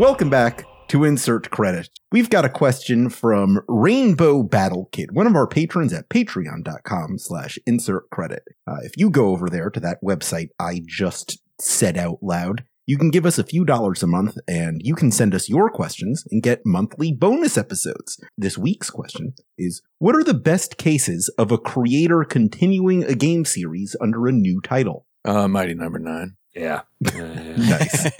Welcome 0.00 0.30
back 0.30 0.64
to 0.88 1.04
Insert 1.04 1.50
Credit. 1.50 1.86
We've 2.10 2.30
got 2.30 2.46
a 2.46 2.48
question 2.48 3.10
from 3.10 3.60
Rainbow 3.68 4.42
Battle 4.42 4.88
Kid, 4.92 5.12
one 5.12 5.26
of 5.26 5.34
our 5.34 5.46
patrons 5.46 5.92
at 5.92 6.08
patreon.com 6.08 7.18
slash 7.18 7.58
insert 7.66 8.08
credit. 8.08 8.44
Uh, 8.66 8.78
if 8.82 8.96
you 8.96 9.10
go 9.10 9.26
over 9.26 9.50
there 9.50 9.68
to 9.68 9.78
that 9.80 9.98
website 10.02 10.48
I 10.58 10.80
just 10.86 11.38
said 11.60 11.98
out 11.98 12.16
loud, 12.22 12.64
you 12.86 12.96
can 12.96 13.10
give 13.10 13.26
us 13.26 13.38
a 13.38 13.44
few 13.44 13.66
dollars 13.66 14.02
a 14.02 14.06
month 14.06 14.38
and 14.48 14.80
you 14.82 14.94
can 14.94 15.12
send 15.12 15.34
us 15.34 15.50
your 15.50 15.68
questions 15.68 16.24
and 16.30 16.42
get 16.42 16.64
monthly 16.64 17.12
bonus 17.12 17.58
episodes. 17.58 18.18
This 18.38 18.56
week's 18.56 18.88
question 18.88 19.34
is 19.58 19.82
What 19.98 20.16
are 20.16 20.24
the 20.24 20.32
best 20.32 20.78
cases 20.78 21.28
of 21.36 21.52
a 21.52 21.58
creator 21.58 22.24
continuing 22.24 23.04
a 23.04 23.14
game 23.14 23.44
series 23.44 23.94
under 24.00 24.26
a 24.26 24.32
new 24.32 24.62
title? 24.62 25.04
Uh, 25.26 25.46
Mighty 25.46 25.74
Number 25.74 25.98
Nine. 25.98 26.36
Yeah. 26.54 26.82
nice. 27.00 28.10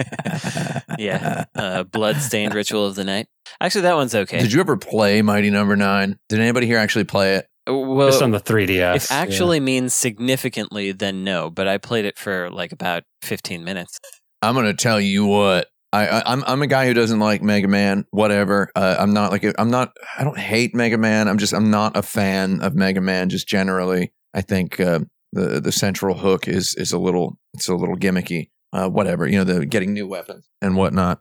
yeah. 0.99 1.45
Uh, 1.55 1.83
Bloodstained 1.85 2.55
Ritual 2.55 2.87
of 2.87 2.95
the 2.95 3.05
Night. 3.05 3.26
Actually, 3.61 3.83
that 3.83 3.97
one's 3.97 4.14
okay. 4.14 4.41
Did 4.41 4.53
you 4.53 4.61
ever 4.61 4.76
play 4.76 5.22
Mighty 5.22 5.51
Number 5.51 5.76
Nine? 5.76 6.18
Did 6.28 6.41
anybody 6.41 6.66
here 6.66 6.78
actually 6.78 7.05
play 7.05 7.37
it? 7.37 7.47
Well, 7.66 8.09
Just 8.09 8.22
on 8.22 8.31
the 8.31 8.41
3DS. 8.41 8.97
If 8.97 9.12
actually 9.12 9.61
means 9.61 9.95
significantly, 9.95 10.93
then 10.93 11.24
no. 11.24 11.51
But 11.51 11.68
I 11.68 11.78
played 11.78 12.05
it 12.05 12.18
for 12.18 12.51
like 12.51 12.72
about 12.72 13.05
15 13.22 13.64
minutes. 13.64 13.99
I'm 14.43 14.55
gonna 14.55 14.74
tell 14.74 15.01
you 15.01 15.26
what. 15.26 15.66
I, 15.93 16.07
I 16.07 16.22
I'm 16.33 16.45
I'm 16.47 16.62
a 16.62 16.66
guy 16.66 16.87
who 16.87 16.95
doesn't 16.95 17.18
like 17.18 17.43
Mega 17.43 17.68
Man. 17.68 18.07
Whatever. 18.11 18.70
Uh, 18.74 18.97
I'm 18.99 19.12
not 19.12 19.33
like 19.33 19.45
I'm 19.59 19.70
not. 19.70 19.93
I 20.18 20.24
don't 20.24 20.39
hate 20.39 20.74
Mega 20.74 20.97
Man. 20.97 21.28
I'm 21.28 21.39
just 21.39 21.53
I'm 21.53 21.70
not 21.70 21.97
a 21.97 22.03
fan 22.03 22.61
of 22.61 22.74
Mega 22.74 23.01
Man. 23.01 23.28
Just 23.28 23.49
generally, 23.49 24.12
I 24.33 24.41
think 24.41 24.81
uh, 24.81 25.01
the 25.33 25.61
the 25.61 25.72
central 25.72 26.18
hook 26.18 26.49
is 26.49 26.74
is 26.76 26.93
a 26.93 26.99
little 26.99 27.39
it's 27.55 27.68
a 27.68 27.74
little 27.74 27.97
gimmicky. 27.97 28.51
Uh, 28.72 28.89
whatever. 28.89 29.26
You 29.26 29.39
know, 29.39 29.45
the 29.45 29.66
getting 29.66 29.93
new 29.93 30.07
weapons 30.07 30.49
and 30.62 30.76
whatnot. 30.76 31.18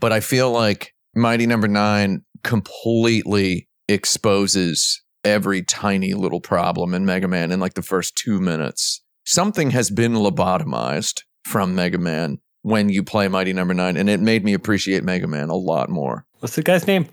But 0.00 0.12
I 0.12 0.18
feel 0.20 0.50
like 0.50 0.94
Mighty 1.14 1.46
Number 1.46 1.68
Nine 1.68 2.22
completely 2.42 3.68
exposes 3.88 5.02
every 5.24 5.62
tiny 5.62 6.14
little 6.14 6.40
problem 6.40 6.94
in 6.94 7.04
Mega 7.04 7.28
Man 7.28 7.52
in 7.52 7.60
like 7.60 7.74
the 7.74 7.82
first 7.82 8.16
two 8.16 8.40
minutes. 8.40 9.02
Something 9.24 9.70
has 9.70 9.90
been 9.90 10.14
lobotomized 10.14 11.22
from 11.44 11.74
Mega 11.74 11.98
Man 11.98 12.38
when 12.62 12.88
you 12.88 13.02
play 13.02 13.28
Mighty 13.28 13.52
Number 13.52 13.74
Nine, 13.74 13.96
and 13.96 14.08
it 14.08 14.20
made 14.20 14.44
me 14.44 14.54
appreciate 14.54 15.04
Mega 15.04 15.26
Man 15.26 15.48
a 15.48 15.56
lot 15.56 15.88
more. 15.88 16.26
What's 16.40 16.56
the 16.56 16.62
guy's 16.62 16.86
name? 16.86 17.06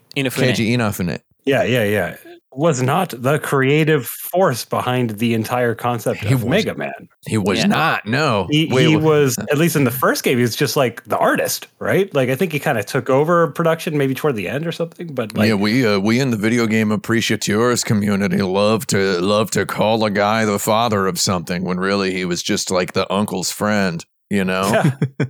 Keiji 0.56 0.70
Inafune. 0.76 1.22
Yeah, 1.46 1.64
yeah, 1.64 1.84
yeah. 1.84 2.18
Was 2.56 2.82
not 2.82 3.14
the 3.18 3.38
creative 3.40 4.08
force 4.08 4.64
behind 4.64 5.12
the 5.12 5.34
entire 5.34 5.76
concept 5.76 6.24
of 6.24 6.46
Mega 6.48 6.74
Man. 6.76 7.10
He 7.28 7.38
was 7.38 7.60
Yeah. 7.60 7.68
not. 7.68 8.06
No, 8.06 8.48
He, 8.50 8.70
Wait, 8.72 8.88
he 8.88 8.96
was 8.96 9.38
at 9.52 9.58
least 9.58 9.76
in 9.76 9.84
the 9.84 9.92
first 9.92 10.24
game. 10.24 10.38
He 10.38 10.42
was 10.42 10.56
just 10.56 10.78
like 10.78 11.04
the 11.04 11.18
artist, 11.18 11.68
right? 11.80 12.14
Like 12.14 12.30
I 12.30 12.36
think 12.36 12.54
he 12.54 12.60
kind 12.60 12.78
of 12.78 12.86
took 12.86 13.10
over 13.10 13.48
production 13.48 13.98
maybe 13.98 14.14
toward 14.14 14.36
the 14.36 14.48
end 14.48 14.66
or 14.66 14.72
something. 14.72 15.14
But 15.14 15.36
like, 15.36 15.50
yeah, 15.50 15.56
we 15.56 15.86
uh, 15.86 16.00
we 16.00 16.20
in 16.20 16.32
the 16.32 16.38
video 16.38 16.66
game 16.66 16.92
appreciateurs 16.92 17.84
community 17.84 18.42
love 18.42 18.88
to 18.88 19.20
love 19.20 19.52
to 19.52 19.66
call 19.66 20.04
a 20.06 20.12
guy 20.12 20.46
the 20.46 20.60
father 20.60 21.08
of 21.08 21.20
something 21.20 21.64
when 21.66 21.78
really 21.78 22.14
he 22.14 22.26
was 22.26 22.42
just 22.42 22.72
like 22.72 22.94
the 22.94 23.12
uncle's 23.12 23.52
friend. 23.52 24.06
You 24.30 24.44
know? 24.44 24.64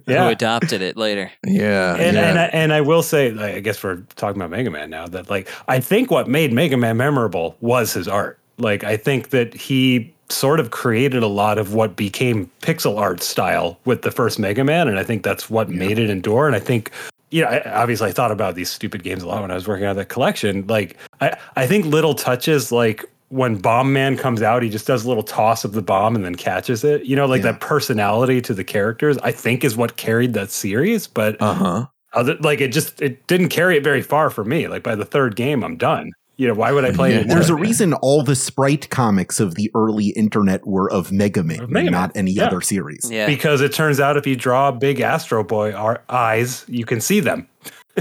Yeah. 0.08 0.24
Who 0.26 0.32
adopted 0.32 0.82
it 0.82 0.96
later. 0.96 1.32
Yeah, 1.46 1.96
and 1.96 2.16
yeah. 2.16 2.30
and, 2.30 2.40
I, 2.40 2.44
and 2.46 2.74
I 2.74 2.82
will 2.82 3.04
say, 3.04 3.32
like, 3.32 3.56
I 3.56 3.60
guess 3.60 3.84
we're 3.84 3.98
talking 4.16 4.42
about 4.42 4.52
Mega 4.52 4.72
Man 4.72 4.90
now. 4.90 5.08
That 5.08 5.30
like 5.30 5.50
I 5.68 5.80
think 5.80 6.12
what 6.12 6.28
made 6.28 6.54
Mega 6.54 6.78
Man 6.78 6.98
memorable 6.98 7.58
was 7.60 7.94
his 7.94 8.08
art. 8.08 8.40
Like 8.58 8.84
I 8.84 8.96
think 8.98 9.30
that 9.32 9.54
he 9.54 10.14
sort 10.30 10.60
of 10.60 10.72
created 10.72 11.22
a 11.24 11.28
lot 11.28 11.58
of 11.58 11.74
what 11.74 11.96
became 11.96 12.50
pixel 12.62 12.98
art 12.98 13.22
style 13.22 13.78
with 13.86 14.02
the 14.02 14.12
first 14.12 14.40
Mega 14.40 14.64
Man, 14.64 14.88
and 14.88 14.98
I 14.98 15.04
think 15.04 15.24
that's 15.24 15.50
what 15.50 15.70
made 15.70 16.00
it 16.00 16.10
endure. 16.10 16.48
And 16.48 16.56
I 16.56 16.60
think. 16.60 16.92
You 17.32 17.42
know, 17.42 17.50
I, 17.50 17.82
obviously, 17.82 18.08
I 18.08 18.12
thought 18.14 18.32
about 18.32 18.56
these 18.56 18.70
stupid 18.70 19.04
games 19.04 19.24
a 19.24 19.28
lot 19.28 19.42
when 19.42 19.52
I 19.52 19.56
was 19.56 19.68
working 19.68 19.88
on 19.88 19.96
that 19.98 20.08
collection. 20.08 20.66
Like, 20.68 20.96
I, 21.20 21.36
I 21.58 21.68
think 21.68 21.86
little 21.86 22.14
touches, 22.14 22.72
like 22.72 23.04
when 23.36 23.58
Bomb 23.58 23.92
Man 23.92 24.16
comes 24.16 24.42
out, 24.42 24.64
he 24.64 24.70
just 24.70 24.88
does 24.88 25.04
a 25.04 25.08
little 25.10 25.22
toss 25.22 25.66
of 25.66 25.74
the 25.74 25.82
bomb 25.82 26.16
and 26.16 26.24
then 26.24 26.36
catches 26.36 26.86
it. 26.86 27.04
You 27.04 27.18
know, 27.18 27.26
like 27.26 27.42
that 27.42 27.60
personality 27.60 28.42
to 28.42 28.54
the 28.54 28.64
characters, 28.64 29.18
I 29.20 29.34
think 29.34 29.66
is 29.66 29.76
what 29.76 29.98
carried 29.98 30.34
that 30.34 30.52
series. 30.52 31.06
But 31.06 31.42
uh 31.42 31.54
huh. 31.54 31.86
other, 32.14 32.36
like 32.36 32.62
it 32.62 32.70
just 32.70 33.02
it 33.02 33.28
didn't 33.28 33.50
carry 33.50 33.76
it 33.76 33.84
very 33.84 34.02
far 34.02 34.30
for 34.30 34.46
me. 34.46 34.70
Like 34.70 34.84
by 34.84 34.96
the 34.96 35.04
third 35.04 35.36
game, 35.36 35.66
I'm 35.66 35.76
done. 35.76 36.14
You 36.38 36.48
know, 36.48 36.54
why 36.54 36.72
would 36.72 36.86
I 36.86 36.92
play 36.92 37.14
it? 37.14 37.28
There's 37.28 37.50
a 37.50 37.56
reason 37.56 37.94
all 37.94 38.24
the 38.24 38.36
sprite 38.36 38.90
comics 38.90 39.40
of 39.40 39.56
the 39.56 39.70
early 39.76 40.08
internet 40.10 40.66
were 40.66 40.92
of 40.92 41.12
Mega 41.12 41.44
Man, 41.44 41.60
Mega 41.70 41.86
Man, 41.86 41.92
not 41.92 42.12
any 42.16 42.32
yeah. 42.32 42.46
other 42.46 42.62
series. 42.62 43.10
Because 43.26 43.62
it 43.62 43.74
turns 43.74 44.00
out 44.00 44.18
if 44.18 44.28
you 44.28 44.36
draw 44.36 44.72
big 44.72 45.00
Astro 45.00 45.44
Boy 45.46 45.72
ar- 45.74 46.04
eyes, 46.10 46.66
you 46.68 46.86
can 46.86 47.02
see 47.02 47.20
them. 47.20 47.48